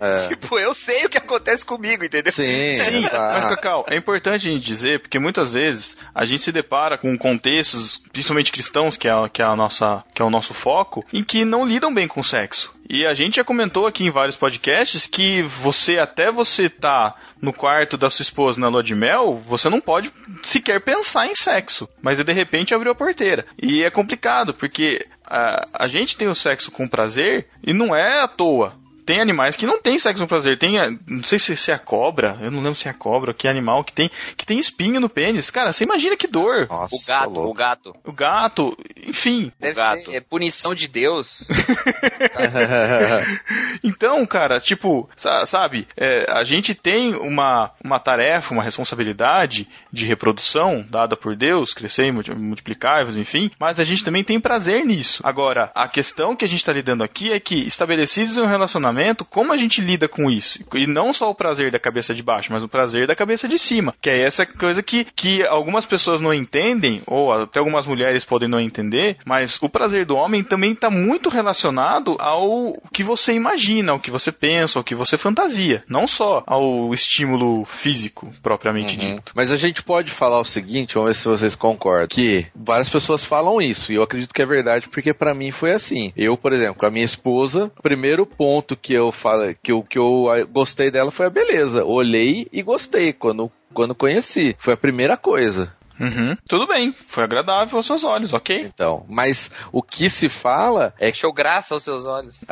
É. 0.00 0.28
tipo, 0.28 0.58
eu 0.58 0.72
sei 0.72 1.04
o 1.04 1.10
que 1.10 1.18
acontece 1.18 1.64
comigo, 1.64 2.04
entendeu? 2.04 2.32
Sim, 2.32 2.70
Sim. 2.72 3.02
Mas, 3.02 3.46
Cacau, 3.46 3.84
é 3.88 3.96
importante 3.96 4.48
a 4.48 4.52
gente 4.52 4.64
dizer, 4.64 5.00
porque 5.00 5.18
muitas 5.18 5.50
vezes 5.50 5.96
a 6.14 6.24
gente 6.24 6.42
se 6.42 6.52
depara 6.52 6.96
com 6.96 7.16
contextos, 7.18 8.02
principalmente 8.12 8.52
cristãos, 8.52 8.96
que 8.96 9.08
é, 9.08 9.28
que 9.28 9.42
é, 9.42 9.44
a 9.44 9.54
nossa, 9.54 10.02
que 10.14 10.22
é 10.22 10.24
o 10.24 10.30
nosso 10.30 10.54
foco, 10.54 11.04
em 11.12 11.22
que 11.22 11.44
não 11.44 11.66
lidam 11.66 11.92
bem 11.92 12.08
com 12.08 12.20
o 12.20 12.24
sexo. 12.24 12.72
E 12.88 13.06
a 13.06 13.14
gente 13.14 13.36
já 13.36 13.44
comentou 13.44 13.86
aqui 13.86 14.04
em 14.04 14.10
vários 14.10 14.36
podcasts 14.36 15.06
que 15.06 15.42
você, 15.42 15.98
até 15.98 16.30
você 16.30 16.68
tá 16.68 17.16
no 17.40 17.52
quarto 17.52 17.96
da 17.96 18.10
sua 18.10 18.22
esposa 18.22 18.60
na 18.60 18.68
lua 18.68 18.82
de 18.82 18.94
mel, 18.94 19.34
você 19.34 19.68
não 19.68 19.80
pode 19.80 20.12
sequer 20.42 20.82
pensar 20.82 21.26
em 21.26 21.34
sexo. 21.34 21.88
Mas 22.02 22.18
de 22.18 22.32
repente 22.32 22.74
abriu 22.74 22.92
a 22.92 22.96
porteira. 22.96 23.46
E 23.60 23.82
é 23.82 23.90
complicado, 23.90 24.52
porque 24.54 25.06
a, 25.24 25.68
a 25.72 25.86
gente 25.86 26.16
tem 26.16 26.28
o 26.28 26.34
sexo 26.34 26.70
com 26.70 26.88
prazer 26.88 27.46
e 27.62 27.72
não 27.72 27.94
é 27.94 28.20
à 28.20 28.28
toa 28.28 28.81
tem 29.04 29.20
animais 29.20 29.56
que 29.56 29.66
não 29.66 29.80
tem 29.80 29.98
sexo 29.98 30.22
com 30.22 30.28
prazer. 30.28 30.58
Tem, 30.58 30.76
não 31.06 31.24
sei 31.24 31.38
se, 31.38 31.56
se 31.56 31.70
é 31.70 31.74
a 31.74 31.78
cobra, 31.78 32.38
eu 32.40 32.50
não 32.50 32.60
lembro 32.60 32.74
se 32.74 32.86
é 32.86 32.90
a 32.90 32.94
cobra, 32.94 33.34
que 33.34 33.48
animal 33.48 33.84
que 33.84 33.92
tem, 33.92 34.10
que 34.36 34.46
tem 34.46 34.58
espinho 34.58 35.00
no 35.00 35.08
pênis. 35.08 35.50
Cara, 35.50 35.72
você 35.72 35.84
imagina 35.84 36.16
que 36.16 36.26
dor. 36.26 36.68
Nossa, 36.68 36.94
o 36.94 36.98
gato, 37.06 37.30
louco. 37.30 37.50
o 37.50 37.54
gato. 37.54 37.96
O 38.04 38.12
gato, 38.12 38.76
enfim. 38.96 39.52
Deve 39.58 39.72
o 39.72 39.76
gato. 39.76 40.10
é 40.12 40.20
punição 40.20 40.74
de 40.74 40.86
Deus. 40.86 41.46
então, 43.82 44.24
cara, 44.26 44.60
tipo, 44.60 45.08
sabe, 45.16 45.86
é, 45.96 46.30
a 46.30 46.44
gente 46.44 46.74
tem 46.74 47.14
uma, 47.14 47.72
uma 47.84 47.98
tarefa, 47.98 48.54
uma 48.54 48.62
responsabilidade 48.62 49.68
de 49.92 50.06
reprodução 50.06 50.84
dada 50.88 51.16
por 51.16 51.36
Deus, 51.36 51.74
crescer 51.74 52.06
e 52.06 52.12
multiplicar, 52.12 53.06
enfim, 53.16 53.50
mas 53.58 53.80
a 53.80 53.84
gente 53.84 54.04
também 54.04 54.22
tem 54.22 54.40
prazer 54.40 54.84
nisso. 54.84 55.22
Agora, 55.24 55.70
a 55.74 55.88
questão 55.88 56.36
que 56.36 56.44
a 56.44 56.48
gente 56.48 56.60
está 56.60 56.72
lidando 56.72 57.02
aqui 57.02 57.32
é 57.32 57.40
que 57.40 57.66
estabelecidos 57.66 58.36
um 58.36 58.46
relacionamento 58.46 58.91
relacionamento, 58.92 59.24
como 59.24 59.52
a 59.52 59.56
gente 59.56 59.80
lida 59.80 60.06
com 60.06 60.30
isso? 60.30 60.60
E 60.74 60.86
não 60.86 61.12
só 61.12 61.30
o 61.30 61.34
prazer 61.34 61.70
da 61.70 61.78
cabeça 61.78 62.14
de 62.14 62.22
baixo, 62.22 62.52
mas 62.52 62.62
o 62.62 62.68
prazer 62.68 63.06
da 63.06 63.16
cabeça 63.16 63.48
de 63.48 63.58
cima. 63.58 63.94
Que 64.00 64.10
é 64.10 64.24
essa 64.24 64.46
coisa 64.46 64.82
que, 64.82 65.04
que 65.04 65.44
algumas 65.46 65.86
pessoas 65.86 66.20
não 66.20 66.32
entendem, 66.32 67.02
ou 67.06 67.32
até 67.32 67.58
algumas 67.58 67.86
mulheres 67.86 68.24
podem 68.24 68.48
não 68.48 68.60
entender, 68.60 69.16
mas 69.24 69.60
o 69.60 69.68
prazer 69.68 70.04
do 70.04 70.14
homem 70.14 70.44
também 70.44 70.72
está 70.72 70.90
muito 70.90 71.28
relacionado 71.28 72.16
ao 72.18 72.74
que 72.92 73.02
você 73.02 73.32
imagina, 73.32 73.92
ao 73.92 74.00
que 74.00 74.10
você 74.10 74.30
pensa, 74.30 74.78
ao 74.78 74.84
que 74.84 74.94
você 74.94 75.16
fantasia. 75.16 75.82
Não 75.88 76.06
só 76.06 76.42
ao 76.46 76.92
estímulo 76.92 77.64
físico, 77.64 78.32
propriamente 78.42 78.98
uhum. 78.98 79.16
dito. 79.16 79.32
Mas 79.34 79.50
a 79.50 79.56
gente 79.56 79.82
pode 79.82 80.10
falar 80.10 80.40
o 80.40 80.44
seguinte, 80.44 80.94
vamos 80.94 81.08
ver 81.08 81.14
se 81.14 81.28
vocês 81.28 81.54
concordam, 81.54 82.08
que 82.08 82.46
várias 82.54 82.88
pessoas 82.88 83.24
falam 83.24 83.60
isso, 83.60 83.92
e 83.92 83.96
eu 83.96 84.02
acredito 84.02 84.34
que 84.34 84.42
é 84.42 84.46
verdade, 84.46 84.88
porque 84.88 85.14
para 85.14 85.34
mim 85.34 85.50
foi 85.50 85.72
assim. 85.72 86.12
Eu, 86.16 86.36
por 86.36 86.52
exemplo, 86.52 86.74
com 86.74 86.86
a 86.86 86.90
minha 86.90 87.04
esposa, 87.04 87.70
o 87.78 87.82
primeiro 87.82 88.26
ponto 88.26 88.76
que 88.82 88.92
eu 88.92 89.12
falo, 89.12 89.54
que 89.62 89.70
eu, 89.72 89.82
que 89.82 89.98
eu 89.98 90.26
gostei 90.50 90.90
dela 90.90 91.10
foi 91.10 91.26
a 91.26 91.30
beleza. 91.30 91.84
Olhei 91.84 92.48
e 92.52 92.62
gostei 92.62 93.12
quando, 93.12 93.50
quando 93.72 93.94
conheci. 93.94 94.56
Foi 94.58 94.74
a 94.74 94.76
primeira 94.76 95.16
coisa. 95.16 95.72
Uhum. 96.00 96.36
Tudo 96.48 96.66
bem, 96.66 96.92
foi 97.06 97.22
agradável 97.22 97.76
aos 97.76 97.86
seus 97.86 98.02
olhos, 98.02 98.32
ok? 98.32 98.62
Então, 98.62 99.04
mas 99.08 99.50
o 99.70 99.82
que 99.82 100.10
se 100.10 100.28
fala 100.28 100.92
é 100.98 101.12
que. 101.12 101.22
Achou 101.22 101.32
graça 101.32 101.74
aos 101.74 101.84
seus 101.84 102.04
olhos. 102.04 102.44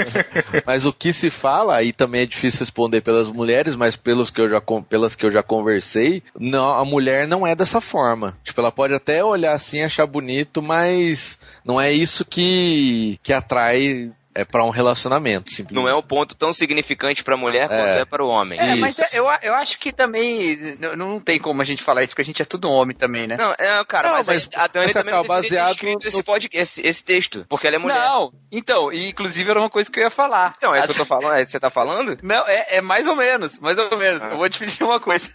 mas 0.64 0.84
o 0.84 0.92
que 0.92 1.12
se 1.12 1.28
fala, 1.30 1.82
e 1.82 1.92
também 1.92 2.22
é 2.22 2.26
difícil 2.26 2.60
responder 2.60 3.00
pelas 3.00 3.28
mulheres, 3.28 3.74
mas 3.74 3.96
pelos 3.96 4.30
que 4.30 4.40
eu 4.40 4.48
já, 4.48 4.62
pelas 4.88 5.16
que 5.16 5.26
eu 5.26 5.30
já 5.30 5.42
conversei, 5.42 6.22
não, 6.38 6.72
a 6.72 6.84
mulher 6.84 7.26
não 7.26 7.44
é 7.44 7.56
dessa 7.56 7.80
forma. 7.80 8.36
Tipo, 8.44 8.60
ela 8.60 8.70
pode 8.70 8.94
até 8.94 9.24
olhar 9.24 9.52
assim, 9.52 9.82
achar 9.82 10.06
bonito, 10.06 10.62
mas 10.62 11.40
não 11.64 11.80
é 11.80 11.90
isso 11.90 12.24
que, 12.24 13.18
que 13.24 13.32
atrai 13.32 14.12
é 14.34 14.44
para 14.44 14.64
um 14.64 14.70
relacionamento. 14.70 15.50
Simplesmente. 15.52 15.82
Não 15.82 15.88
é 15.88 15.96
um 15.96 16.02
ponto 16.02 16.34
tão 16.34 16.52
significante 16.52 17.22
para 17.22 17.34
a 17.34 17.38
mulher 17.38 17.68
quanto 17.68 17.80
é, 17.80 18.00
é 18.00 18.04
para 18.04 18.24
o 18.24 18.28
homem. 18.28 18.58
É, 18.58 18.72
isso. 18.72 18.80
mas 18.80 19.14
eu, 19.14 19.26
eu 19.42 19.54
acho 19.54 19.78
que 19.78 19.92
também 19.92 20.76
não, 20.78 20.96
não 20.96 21.20
tem 21.20 21.38
como 21.38 21.62
a 21.62 21.64
gente 21.64 21.82
falar 21.82 22.02
isso, 22.02 22.12
porque 22.12 22.22
a 22.22 22.24
gente 22.24 22.42
é 22.42 22.44
tudo 22.44 22.68
homem 22.68 22.96
também, 22.96 23.26
né? 23.26 23.36
Não, 23.38 23.52
é, 23.52 23.84
cara, 23.84 24.08
não, 24.08 24.16
mas, 24.16 24.26
mas, 24.26 24.48
a 24.54 24.66
Dani 24.66 24.92
também 24.92 25.14
não 25.14 25.24
baseado 25.24 25.70
escrito 25.70 26.02
no... 26.02 26.08
esse, 26.08 26.22
pod, 26.22 26.48
esse, 26.52 26.86
esse, 26.86 27.04
texto, 27.04 27.46
porque 27.48 27.66
ela 27.66 27.76
é 27.76 27.78
mulher. 27.78 27.98
Não, 27.98 28.32
então, 28.50 28.92
e 28.92 29.08
inclusive 29.08 29.50
era 29.50 29.60
uma 29.60 29.70
coisa 29.70 29.90
que 29.90 30.00
eu 30.00 30.04
ia 30.04 30.10
falar. 30.10 30.54
Então, 30.56 30.74
é 30.74 30.78
isso 30.78 30.88
que 30.88 30.92
eu 30.92 30.96
tô 30.96 31.04
falando, 31.04 31.36
é 31.36 31.44
você 31.44 31.60
tá 31.60 31.70
falando? 31.70 32.18
Não, 32.22 32.46
é, 32.46 32.78
é 32.78 32.80
mais 32.80 33.06
ou 33.06 33.16
menos, 33.16 33.58
mais 33.58 33.78
ou 33.78 33.96
menos. 33.96 34.22
Ah. 34.22 34.30
Eu 34.30 34.38
vou 34.38 34.48
te 34.48 34.58
pedir 34.58 34.82
uma 34.82 35.00
coisa. 35.00 35.32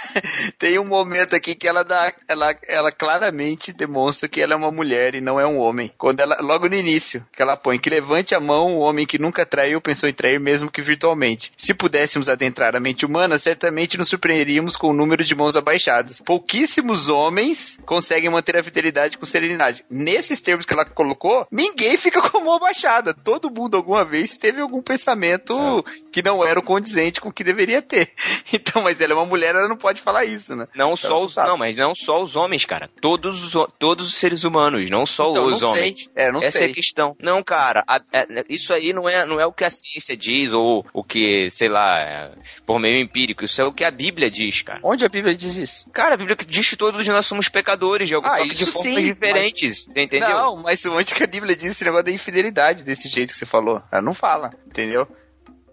tem 0.58 0.78
um 0.78 0.86
momento 0.86 1.34
aqui 1.36 1.54
que 1.54 1.68
ela 1.68 1.84
dá, 1.84 2.12
ela, 2.28 2.54
ela 2.66 2.92
claramente 2.92 3.72
demonstra 3.72 4.28
que 4.28 4.40
ela 4.40 4.54
é 4.54 4.56
uma 4.56 4.70
mulher 4.70 5.14
e 5.14 5.20
não 5.20 5.38
é 5.38 5.46
um 5.46 5.58
homem. 5.58 5.92
Quando 5.98 6.20
ela, 6.20 6.38
logo 6.40 6.68
no 6.68 6.76
início, 6.76 7.24
que 7.32 7.42
ela 7.42 7.56
põe 7.56 7.78
que 7.78 7.90
levante 7.90 8.29
levante 8.30 8.34
a 8.34 8.40
mão 8.40 8.76
o 8.76 8.80
homem 8.80 9.06
que 9.06 9.18
nunca 9.18 9.44
traiu 9.44 9.80
pensou 9.80 10.08
em 10.08 10.14
trair 10.14 10.38
mesmo 10.38 10.70
que 10.70 10.82
virtualmente. 10.82 11.52
Se 11.56 11.74
pudéssemos 11.74 12.28
adentrar 12.28 12.76
a 12.76 12.80
mente 12.80 13.04
humana, 13.04 13.38
certamente 13.38 13.96
nos 13.96 14.08
surpreenderíamos 14.08 14.76
com 14.76 14.88
o 14.88 14.92
número 14.92 15.24
de 15.24 15.34
mãos 15.34 15.56
abaixadas. 15.56 16.20
Pouquíssimos 16.20 17.08
homens 17.08 17.78
conseguem 17.84 18.30
manter 18.30 18.58
a 18.58 18.62
fidelidade 18.62 19.18
com 19.18 19.24
serenidade. 19.24 19.84
Nesses 19.90 20.40
termos 20.40 20.64
que 20.64 20.72
ela 20.72 20.84
colocou, 20.84 21.46
ninguém 21.50 21.96
fica 21.96 22.20
com 22.20 22.38
a 22.38 22.44
mão 22.44 22.56
abaixada. 22.56 23.14
Todo 23.14 23.50
mundo 23.50 23.76
alguma 23.76 24.04
vez 24.04 24.36
teve 24.36 24.60
algum 24.60 24.82
pensamento 24.82 25.54
é. 25.54 25.82
que 26.12 26.22
não 26.22 26.44
era 26.44 26.58
o 26.58 26.62
condizente 26.62 27.20
com 27.20 27.28
o 27.28 27.32
que 27.32 27.44
deveria 27.44 27.82
ter. 27.82 28.12
Então, 28.52 28.82
mas 28.82 29.00
ela 29.00 29.12
é 29.12 29.16
uma 29.16 29.26
mulher, 29.26 29.54
ela 29.54 29.68
não 29.68 29.76
pode 29.76 30.02
falar 30.02 30.24
isso, 30.24 30.56
né? 30.56 30.66
Não 30.74 30.92
então, 30.92 30.96
só 30.96 31.22
os, 31.22 31.36
não, 31.36 31.56
mas 31.56 31.76
não 31.76 31.94
só 31.94 32.20
os 32.20 32.36
homens, 32.36 32.64
cara. 32.64 32.90
Todos 33.00 33.54
os, 33.54 33.68
todos 33.78 34.08
os 34.08 34.14
seres 34.14 34.44
humanos, 34.44 34.90
não 34.90 35.06
só 35.06 35.30
então, 35.30 35.46
os 35.46 35.62
homens. 35.62 36.00
Sei. 36.00 36.08
É, 36.16 36.32
não 36.32 36.42
Essa 36.42 36.58
sei. 36.58 36.68
é 36.68 36.70
a 36.70 36.74
questão. 36.74 37.16
Não, 37.20 37.42
cara, 37.42 37.84
a, 37.86 37.96
a, 37.96 38.19
isso 38.48 38.72
aí 38.72 38.92
não 38.92 39.08
é, 39.08 39.24
não 39.24 39.40
é 39.40 39.46
o 39.46 39.52
que 39.52 39.64
a 39.64 39.70
ciência 39.70 40.16
diz 40.16 40.52
ou 40.52 40.84
o 40.92 41.04
que, 41.04 41.48
sei 41.50 41.68
lá, 41.68 42.00
é, 42.00 42.32
por 42.66 42.78
meio 42.78 43.02
empírico. 43.02 43.44
Isso 43.44 43.60
é 43.60 43.64
o 43.64 43.72
que 43.72 43.84
a 43.84 43.90
Bíblia 43.90 44.30
diz, 44.30 44.62
cara. 44.62 44.80
Onde 44.82 45.04
a 45.04 45.08
Bíblia 45.08 45.34
diz 45.34 45.56
isso? 45.56 45.90
Cara, 45.90 46.14
a 46.14 46.16
Bíblia 46.16 46.36
diz 46.46 46.68
que 46.68 46.76
todos 46.76 47.06
nós 47.06 47.26
somos 47.26 47.48
pecadores, 47.48 48.08
de, 48.08 48.14
ah, 48.14 48.42
de 48.42 48.66
formas 48.66 48.94
sim, 48.94 49.02
diferentes. 49.02 49.86
Mas... 49.86 49.94
Você 49.94 50.02
entendeu? 50.02 50.28
Não, 50.28 50.56
mas 50.56 50.84
onde 50.86 51.14
que 51.14 51.24
a 51.24 51.26
Bíblia 51.26 51.56
diz 51.56 51.72
esse 51.72 51.84
negócio 51.84 52.04
da 52.04 52.12
infidelidade 52.12 52.82
desse 52.82 53.08
jeito 53.08 53.32
que 53.32 53.38
você 53.38 53.46
falou? 53.46 53.82
Ela 53.92 54.02
não 54.02 54.14
fala, 54.14 54.50
entendeu? 54.66 55.06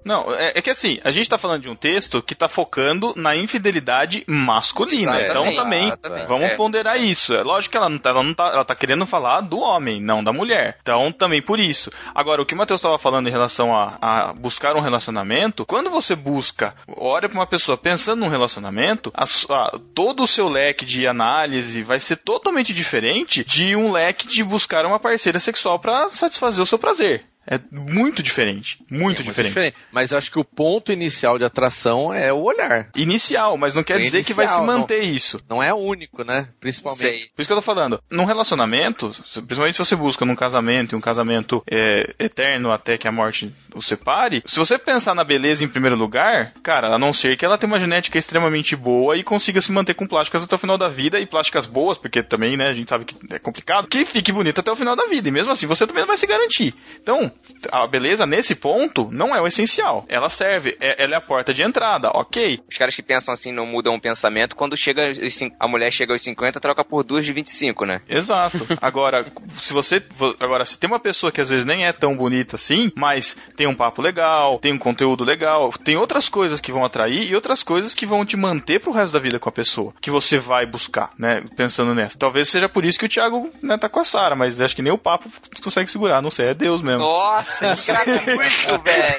Não, 0.08 0.34
é, 0.34 0.54
é, 0.56 0.62
que 0.62 0.70
assim, 0.70 1.00
a 1.04 1.12
gente 1.12 1.30
tá 1.30 1.38
falando 1.38 1.64
de 1.64 1.70
um 1.70 1.76
texto 1.76 2.22
que 2.22 2.34
tá 2.34 2.48
focando 2.48 3.14
na 3.18 3.36
infidelidade 3.36 4.24
masculina. 4.26 5.20
Exatamente, 5.20 5.52
então 5.52 5.64
também, 5.64 5.88
exatamente. 5.88 6.28
vamos 6.28 6.46
é. 6.46 6.56
ponderar 6.56 6.98
isso. 6.98 7.36
É 7.36 7.44
lógico 7.44 7.74
que 7.74 7.78
ela 7.78 7.90
não, 7.90 8.00
tá, 8.00 8.10
ela 8.12 8.24
não 8.24 8.34
tá, 8.34 8.46
ela 8.54 8.64
tá 8.64 8.74
querendo 8.74 9.06
falar 9.06 9.42
do 9.42 9.60
homem, 9.60 10.02
não 10.02 10.24
da 10.24 10.32
mulher. 10.32 10.78
Então 10.82 11.12
também 11.12 11.42
por 11.42 11.60
isso. 11.60 11.92
Agora, 12.16 12.42
o 12.42 12.46
que 12.46 12.54
o 12.54 12.58
Matheus 12.58 12.80
estava 12.80 12.98
falando 12.98 13.28
em 13.28 13.32
relação 13.32 13.76
a, 13.76 13.98
a, 14.02 14.34
buscar 14.34 14.78
um 14.78 14.82
relacionamento, 14.82 15.66
quando 15.66 15.90
você 15.90 16.16
busca, 16.16 16.74
olha 16.88 17.28
para 17.28 17.38
uma 17.38 17.46
pessoa 17.46 17.78
pensando 17.78 18.22
num 18.22 18.30
relacionamento, 18.30 19.12
a, 19.14 19.24
a, 19.24 19.80
todo 19.94 20.24
o 20.24 20.28
seu 20.28 20.48
leque 20.48 20.86
de 20.86 21.06
análise 21.06 21.82
vai 21.82 22.00
ser 22.00 22.16
totalmente 22.16 22.74
diferente 22.74 23.44
de 23.44 23.76
um 23.76 23.92
leque 23.92 24.26
de 24.26 24.42
buscar 24.42 24.86
uma 24.86 25.00
parceira 25.00 25.38
sexual 25.38 25.80
para 25.80 26.08
satisfazer 26.10 26.64
o 26.64 26.66
seu 26.66 26.80
prazer. 26.80 27.26
É 27.50 27.60
muito 27.72 28.22
diferente. 28.22 28.78
Muito, 28.92 29.22
É 29.22 29.26
diferente. 29.26 29.74
Mas 29.92 30.12
eu 30.12 30.18
acho 30.18 30.30
que 30.30 30.40
o 30.40 30.44
ponto 30.44 30.92
inicial 30.92 31.38
de 31.38 31.46
atração 31.46 32.14
é 32.14 32.32
o 32.32 32.44
olhar. 32.44 32.90
Inicial, 32.96 33.58
mas 33.58 33.74
não 33.74 33.84
quer 33.84 33.98
É 33.98 34.00
dizer 34.00 34.24
que 34.26 34.34
vai 34.34 34.48
se 34.48 34.54
inicial, 34.54 34.68
não. 34.68 34.80
manter 34.82 35.02
isso. 35.04 35.42
Não 35.50 35.64
é 35.64 35.74
único, 35.74 36.24
né? 36.24 36.50
Principalmente. 36.60 37.02
Sei. 37.02 37.20
Por 37.34 37.42
isso 37.42 37.48
que 37.48 37.54
eu 37.54 37.58
tô 37.58 37.62
falando. 37.62 38.02
Num 38.12 38.26
relacionamento, 38.26 39.10
principalmente 39.10 39.74
se 39.74 39.80
você 39.80 39.96
busca 39.96 40.26
num 40.26 40.36
casamento, 40.36 40.94
e 40.94 40.98
um 40.98 41.02
casamento 41.02 41.64
é, 41.72 42.14
eterno 42.20 42.72
até 42.72 42.98
que 42.98 43.08
a 43.08 43.12
morte 43.12 43.54
o 43.74 43.82
separe, 43.82 44.44
se 44.46 44.58
você 44.58 44.78
pensar 44.78 45.16
na 45.16 45.24
beleza 45.24 45.64
em 45.64 45.68
primeiro 45.70 45.96
lugar, 45.96 46.54
cara, 46.62 46.94
a 46.94 47.00
não 47.00 47.14
ser 47.14 47.38
que 47.38 47.46
ela 47.46 47.58
tenha 47.58 47.72
uma 47.72 47.80
genética 47.80 48.18
extremamente 48.18 48.76
boa 48.76 49.16
e 49.16 49.24
consiga 49.24 49.62
se 49.62 49.72
manter 49.72 49.94
com 49.94 50.08
plásticas 50.08 50.44
até 50.44 50.56
o 50.56 50.60
final 50.60 50.78
da 50.78 50.90
vida, 50.90 51.20
e 51.20 51.26
plásticas 51.26 51.66
boas, 51.66 51.98
porque 51.98 52.22
também, 52.22 52.58
né, 52.58 52.68
a 52.68 52.74
gente 52.74 52.90
sabe 52.90 53.06
que 53.06 53.16
é 53.34 53.40
complicado, 53.40 53.88
que 53.88 54.04
fique 54.04 54.32
bonita 54.32 54.62
até 54.62 54.72
o 54.72 54.76
final 54.76 54.96
da 54.96 55.06
vida. 55.06 55.30
E 55.30 55.32
mesmo 55.32 55.52
assim, 55.52 55.68
você 55.68 55.86
também 55.88 56.02
não 56.02 56.08
vai 56.08 56.18
se 56.18 56.28
garantir. 56.28 56.74
Então, 57.02 57.32
a 57.72 57.88
beleza 57.88 58.26
nesse 58.26 58.56
ponto 58.56 59.10
não 59.12 59.36
é 59.36 59.42
o 59.42 59.48
essencial. 59.48 60.06
Ela 60.08 60.30
serve, 60.30 60.78
é- 60.80 61.04
ela 61.04 61.14
é 61.14 61.18
a 61.18 61.22
porta 61.22 61.54
de 61.54 61.64
entrada, 61.64 62.10
ok. 62.14 62.60
Os 62.70 62.78
caras 62.78 62.96
que 62.96 63.02
pensam 63.04 63.34
assim 63.34 63.52
não 63.52 63.66
mudam 63.66 63.96
o 63.96 64.02
pensamento. 64.02 64.56
Quando 64.56 64.76
chega 64.78 65.10
a 65.60 65.68
mulher 65.68 65.92
chega 65.92 66.14
aos 66.14 66.22
50, 66.22 66.60
troca 66.60 66.84
por 66.84 67.04
duas 67.04 67.26
de 67.26 67.34
25, 67.34 67.86
né? 67.86 68.02
Exato. 68.08 68.66
Agora, 68.82 69.26
se 69.56 69.74
você. 69.74 70.02
Agora, 70.40 70.66
se 70.66 70.78
tem 70.80 70.90
uma 70.90 71.00
pessoa 71.00 71.32
que 71.32 71.42
às 71.42 71.50
vezes 71.50 71.66
nem 71.66 71.86
é 71.86 71.94
tão 71.94 72.16
bonita 72.16 72.56
assim, 72.56 72.92
mas 72.96 73.38
tem 73.56 73.68
um 73.68 73.76
papo 73.76 74.02
legal, 74.02 74.60
tem 74.60 74.74
um 74.74 74.78
conteúdo 74.80 75.24
legal, 75.24 75.72
tem 75.84 75.98
outras 75.98 76.30
coisas 76.30 76.60
que 76.62 76.72
vão 76.72 76.86
atrair 76.86 77.30
e 77.30 77.36
outras 77.36 77.64
coisas 77.64 77.94
que 77.94 78.06
vão 78.06 78.26
te 78.26 78.38
manter 78.38 78.80
pro 78.80 78.92
resto 78.92 79.14
da 79.14 79.20
vida 79.20 79.40
com 79.40 79.50
a 79.50 79.52
pessoa. 79.52 79.94
Que 80.02 80.12
você 80.12 80.38
vai 80.38 80.66
buscar, 80.66 81.12
né? 81.18 81.44
Pensando 81.56 81.94
nessa. 81.94 82.18
Talvez 82.18 82.50
seja 82.50 82.70
por 82.70 82.86
isso 82.86 83.00
que 83.00 83.06
o 83.06 83.10
Thiago 83.10 83.50
né, 83.62 83.78
tá 83.78 83.90
com 83.90 84.00
a 84.00 84.06
Sara, 84.06 84.36
mas 84.36 84.60
acho 84.62 84.76
que 84.76 84.82
nem 84.82 84.94
o 84.94 84.98
papo 84.98 85.30
consegue 85.64 85.90
segurar, 85.90 86.22
não 86.22 86.30
sei, 86.30 86.48
é 86.48 86.54
Deus 86.54 86.82
mesmo. 86.82 87.04
Nossa, 87.28 88.06
muito, 88.06 88.84
velho. 88.84 89.18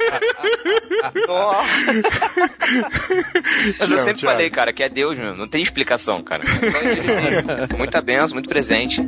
Mas 3.78 3.90
eu 3.90 3.98
sempre 3.98 4.22
falei, 4.22 4.50
cara, 4.50 4.72
que 4.72 4.82
é 4.82 4.88
Deus 4.88 5.18
mesmo. 5.18 5.36
Não 5.36 5.48
tem 5.48 5.62
explicação, 5.62 6.22
cara. 6.22 6.42
É. 6.44 7.76
Muita 7.76 8.00
benção, 8.00 8.34
muito 8.34 8.48
presente. 8.48 9.00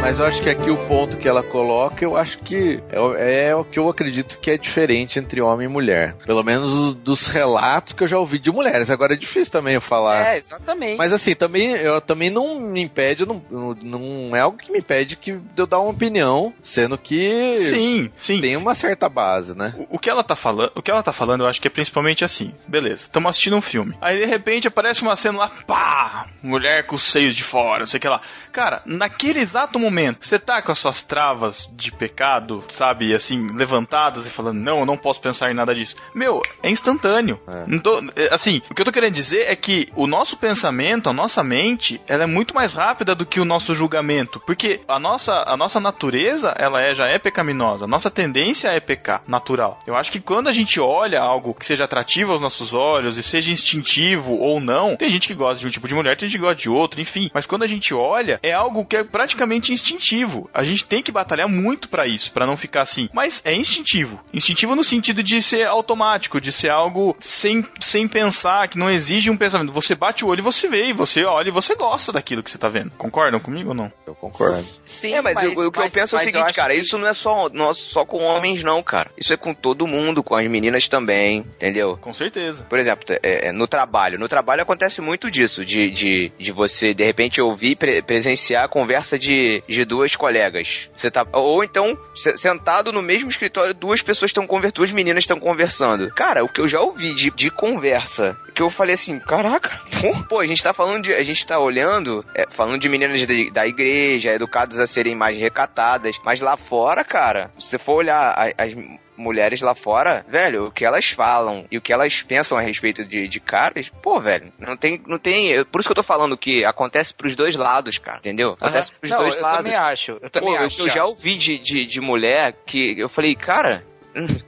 Mas 0.00 0.18
eu 0.18 0.24
acho 0.24 0.42
que 0.42 0.48
aqui 0.48 0.70
o 0.70 0.76
ponto 0.88 1.18
que 1.18 1.28
ela 1.28 1.42
coloca, 1.42 2.02
eu 2.04 2.16
acho 2.16 2.38
que 2.38 2.80
é, 2.90 2.98
o- 2.98 3.14
é 3.14 3.54
o 3.54 3.62
que 3.64 3.78
eu 3.78 3.88
acredito 3.88 4.38
que 4.38 4.50
é 4.50 4.56
diferente 4.56 5.18
entre 5.18 5.40
homem 5.42 5.66
e 5.66 5.68
mulher. 5.70 6.16
Pelo 6.24 6.42
menos 6.42 6.72
o- 6.72 6.94
dos 6.94 7.26
relatos 7.28 7.92
que 7.92 8.02
eu 8.02 8.06
já 8.08 8.18
ouvi 8.18 8.38
de 8.38 8.50
mulheres. 8.50 8.90
Agora 8.90 9.12
é 9.12 9.16
difícil 9.16 9.52
também 9.52 9.74
eu 9.74 9.80
falar. 9.80 10.32
É, 10.34 10.38
exatamente. 10.38 10.96
Mas 10.96 11.12
assim, 11.12 11.34
também, 11.34 11.72
eu 11.76 12.00
também 12.00 12.30
não 12.30 12.58
me 12.58 12.80
impede, 12.80 13.24
não, 13.26 13.42
não 13.82 14.34
é 14.34 14.40
algo 14.40 14.56
que 14.56 14.72
me 14.72 14.78
impede 14.78 15.16
que 15.16 15.32
de 15.32 15.60
eu 15.62 15.66
dar 15.66 15.78
uma 15.78 15.90
opinião, 15.90 16.52
sendo 16.62 16.96
que 16.98 17.56
Sim, 17.58 18.10
sim. 18.16 18.40
tem 18.40 18.56
uma 18.56 18.74
certa 18.74 19.06
base, 19.08 19.56
né? 19.56 19.74
O, 19.78 19.96
o 19.96 19.98
que 19.98 20.08
ela 20.10 20.24
tá 20.24 20.34
falando, 20.34 20.72
o 20.74 20.82
que 20.82 20.90
ela 20.90 21.02
tá 21.02 21.12
falando, 21.12 21.42
eu 21.44 21.46
acho 21.46 21.60
que 21.60 21.68
é 21.68 21.70
principalmente 21.70 22.24
assim. 22.24 22.52
Beleza, 22.66 23.02
estamos 23.04 23.28
assistindo 23.30 23.54
um 23.56 23.60
filme. 23.60 23.94
Aí 24.00 24.18
de 24.18 24.24
repente 24.26 24.66
aparece 24.66 25.02
uma 25.02 25.14
cena 25.14 25.38
lá, 25.38 25.52
pá, 25.66 26.26
mulher 26.42 26.86
com 26.86 26.96
os 26.96 27.02
seios 27.02 27.36
de 27.36 27.44
fora, 27.44 27.80
não 27.80 27.86
sei 27.86 27.98
o 27.98 28.00
que 28.00 28.08
lá. 28.08 28.22
Cara, 28.50 28.82
naquele 28.86 29.38
exato 29.40 29.78
momento, 29.78 29.89
você 30.20 30.38
tá 30.38 30.62
com 30.62 30.72
as 30.72 30.78
suas 30.78 31.02
travas 31.02 31.70
de 31.74 31.92
pecado, 31.92 32.62
sabe, 32.68 33.14
assim, 33.14 33.46
levantadas 33.52 34.26
e 34.26 34.30
falando, 34.30 34.58
não, 34.60 34.80
eu 34.80 34.86
não 34.86 34.96
posso 34.96 35.20
pensar 35.20 35.50
em 35.50 35.54
nada 35.54 35.74
disso. 35.74 35.96
Meu, 36.14 36.40
é 36.62 36.70
instantâneo. 36.70 37.38
É. 37.48 37.78
Tô- 37.78 38.00
é, 38.16 38.32
assim, 38.32 38.62
o 38.70 38.74
que 38.74 38.80
eu 38.80 38.84
tô 38.84 38.92
querendo 38.92 39.12
dizer 39.14 39.42
é 39.46 39.56
que 39.56 39.88
o 39.96 40.06
nosso 40.06 40.36
pensamento, 40.36 41.08
a 41.08 41.12
nossa 41.12 41.42
mente, 41.42 42.00
ela 42.08 42.24
é 42.24 42.26
muito 42.26 42.54
mais 42.54 42.74
rápida 42.74 43.14
do 43.14 43.26
que 43.26 43.40
o 43.40 43.44
nosso 43.44 43.74
julgamento, 43.74 44.40
porque 44.40 44.80
a 44.88 44.98
nossa, 44.98 45.32
a 45.46 45.56
nossa 45.56 45.80
natureza, 45.80 46.54
ela 46.58 46.80
é, 46.82 46.94
já 46.94 47.06
é 47.06 47.18
pecaminosa, 47.18 47.84
a 47.84 47.88
nossa 47.88 48.10
tendência 48.10 48.68
é 48.68 48.80
pecar, 48.80 49.22
natural. 49.26 49.78
Eu 49.86 49.96
acho 49.96 50.10
que 50.12 50.20
quando 50.20 50.48
a 50.48 50.52
gente 50.52 50.80
olha 50.80 51.20
algo 51.20 51.54
que 51.54 51.64
seja 51.64 51.84
atrativo 51.84 52.32
aos 52.32 52.40
nossos 52.40 52.74
olhos 52.74 53.16
e 53.16 53.22
seja 53.22 53.52
instintivo 53.52 54.34
ou 54.38 54.60
não, 54.60 54.96
tem 54.96 55.10
gente 55.10 55.28
que 55.28 55.34
gosta 55.34 55.60
de 55.60 55.66
um 55.66 55.70
tipo 55.70 55.88
de 55.88 55.94
mulher, 55.94 56.16
tem 56.16 56.28
gente 56.28 56.38
que 56.38 56.44
gosta 56.44 56.60
de 56.60 56.68
outro, 56.70 57.00
enfim, 57.00 57.30
mas 57.32 57.46
quando 57.46 57.62
a 57.62 57.66
gente 57.66 57.94
olha, 57.94 58.38
é 58.42 58.52
algo 58.52 58.84
que 58.84 58.96
é 58.96 59.04
praticamente 59.04 59.72
instintivo. 59.80 60.48
A 60.52 60.62
gente 60.62 60.84
tem 60.84 61.02
que 61.02 61.12
batalhar 61.12 61.48
muito 61.48 61.88
pra 61.88 62.06
isso, 62.06 62.32
pra 62.32 62.46
não 62.46 62.56
ficar 62.56 62.82
assim, 62.82 63.08
mas 63.12 63.42
é 63.44 63.54
instintivo. 63.54 64.20
Instintivo 64.32 64.74
no 64.76 64.84
sentido 64.84 65.22
de 65.22 65.40
ser 65.42 65.66
automático, 65.66 66.40
de 66.40 66.52
ser 66.52 66.70
algo 66.70 67.16
sem, 67.18 67.66
sem 67.80 68.06
pensar, 68.06 68.68
que 68.68 68.78
não 68.78 68.90
exige 68.90 69.30
um 69.30 69.36
pensamento. 69.36 69.72
Você 69.72 69.94
bate 69.94 70.24
o 70.24 70.28
olho 70.28 70.40
e 70.40 70.42
você 70.42 70.68
vê, 70.68 70.86
e 70.86 70.92
você 70.92 71.24
olha 71.24 71.48
e 71.48 71.52
você 71.52 71.74
gosta 71.74 72.12
daquilo 72.12 72.42
que 72.42 72.50
você 72.50 72.58
tá 72.58 72.68
vendo. 72.68 72.90
Concordam 72.96 73.40
comigo 73.40 73.70
ou 73.70 73.74
não? 73.74 73.92
Eu 74.06 74.14
concordo. 74.14 74.56
Sim, 74.84 75.14
é, 75.14 75.22
mas, 75.22 75.42
eu- 75.42 75.52
o 75.52 75.54
que 75.72 75.78
eu 75.78 75.82
mas- 75.82 75.92
penso 75.92 76.14
é 76.14 76.18
o 76.18 76.20
mas 76.20 76.26
eu 76.26 76.32
seguinte, 76.32 76.54
cara, 76.54 76.74
que- 76.74 76.80
isso 76.80 76.98
não 76.98 77.08
é 77.08 77.12
só, 77.12 77.48
não 77.48 77.70
é 77.70 77.74
só 77.74 78.04
com 78.04 78.22
homens, 78.22 78.62
não, 78.62 78.82
cara. 78.82 79.10
Isso 79.16 79.32
é 79.32 79.36
com 79.36 79.54
todo 79.54 79.86
mundo, 79.86 80.22
com 80.22 80.34
as 80.34 80.46
meninas 80.48 80.88
também, 80.88 81.38
entendeu? 81.40 81.96
Com 82.00 82.12
certeza. 82.12 82.64
Por 82.64 82.78
exemplo, 82.78 83.04
é, 83.22 83.48
é, 83.48 83.52
no 83.52 83.66
trabalho. 83.66 84.18
No 84.18 84.28
trabalho 84.28 84.62
acontece 84.62 85.00
muito 85.00 85.30
disso, 85.30 85.64
de, 85.64 85.90
de, 85.90 86.32
de 86.38 86.52
você, 86.52 86.92
de 86.94 87.04
repente, 87.04 87.40
ouvir, 87.40 87.76
pre- 87.76 88.02
presenciar 88.02 88.64
a 88.64 88.68
conversa 88.68 89.18
de, 89.18 89.62
de 89.70 89.84
duas 89.84 90.14
colegas. 90.16 90.88
Você 90.94 91.10
tá, 91.10 91.26
ou 91.32 91.62
então, 91.64 91.96
se- 92.14 92.36
sentado 92.36 92.92
no 92.92 93.00
mesmo 93.02 93.30
escritório, 93.30 93.72
duas 93.72 94.02
pessoas 94.02 94.30
estão 94.30 94.46
conversando, 94.46 94.76
duas 94.76 94.92
meninas 94.92 95.22
estão 95.24 95.38
conversando. 95.40 96.10
Cara, 96.14 96.44
o 96.44 96.48
que 96.48 96.60
eu 96.60 96.68
já 96.68 96.80
ouvi 96.80 97.14
de, 97.14 97.30
de 97.30 97.50
conversa, 97.50 98.36
que 98.54 98.62
eu 98.62 98.68
falei 98.70 98.94
assim, 98.94 99.18
caraca, 99.18 99.80
pô, 100.28 100.40
a 100.40 100.46
gente 100.46 100.62
tá 100.62 100.72
falando 100.72 101.04
de, 101.04 101.12
a 101.14 101.22
gente 101.22 101.46
tá 101.46 101.58
olhando, 101.58 102.24
é, 102.34 102.46
falando 102.50 102.78
de 102.80 102.88
meninas 102.88 103.26
de- 103.26 103.50
da 103.50 103.66
igreja, 103.66 104.32
educadas 104.32 104.78
a 104.78 104.86
serem 104.86 105.14
mais 105.14 105.38
recatadas, 105.38 106.16
mas 106.24 106.40
lá 106.40 106.56
fora, 106.56 107.04
cara, 107.04 107.50
se 107.58 107.68
você 107.70 107.78
for 107.78 107.94
olhar 107.94 108.34
a- 108.36 108.62
as 108.64 108.74
mulheres 109.20 109.60
lá 109.60 109.74
fora, 109.74 110.24
velho, 110.28 110.66
o 110.66 110.72
que 110.72 110.84
elas 110.84 111.08
falam 111.10 111.64
e 111.70 111.76
o 111.78 111.80
que 111.80 111.92
elas 111.92 112.22
pensam 112.22 112.56
a 112.58 112.60
respeito 112.60 113.04
de, 113.04 113.28
de 113.28 113.40
caras, 113.40 113.88
pô, 114.02 114.18
velho, 114.20 114.52
não 114.58 114.76
tem, 114.76 115.00
não 115.06 115.18
tem, 115.18 115.48
eu- 115.48 115.66
por 115.66 115.80
isso 115.80 115.88
que 115.88 115.92
eu 115.92 115.96
tô 115.96 116.02
falando 116.02 116.36
que 116.36 116.64
acontece 116.64 117.12
pros 117.14 117.36
dois 117.36 117.54
lados, 117.56 117.98
cara, 117.98 118.18
entendeu? 118.18 118.52
Acontece 118.52 118.92
pros 118.92 119.10
Não, 119.10 119.18
dois 119.18 119.36
eu 119.36 119.42
lados. 119.42 119.58
também 119.58 119.76
acho. 119.76 120.18
Eu 120.20 120.30
também 120.30 120.54
Pô, 120.54 120.56
eu- 120.60 120.66
acho. 120.66 120.82
eu, 120.82 120.88
já 120.88 121.04
ouvi 121.04 121.36
de, 121.36 121.58
de, 121.58 121.84
de 121.86 122.00
mulher 122.00 122.54
que 122.66 122.98
eu 122.98 123.08
falei, 123.08 123.34
cara, 123.34 123.84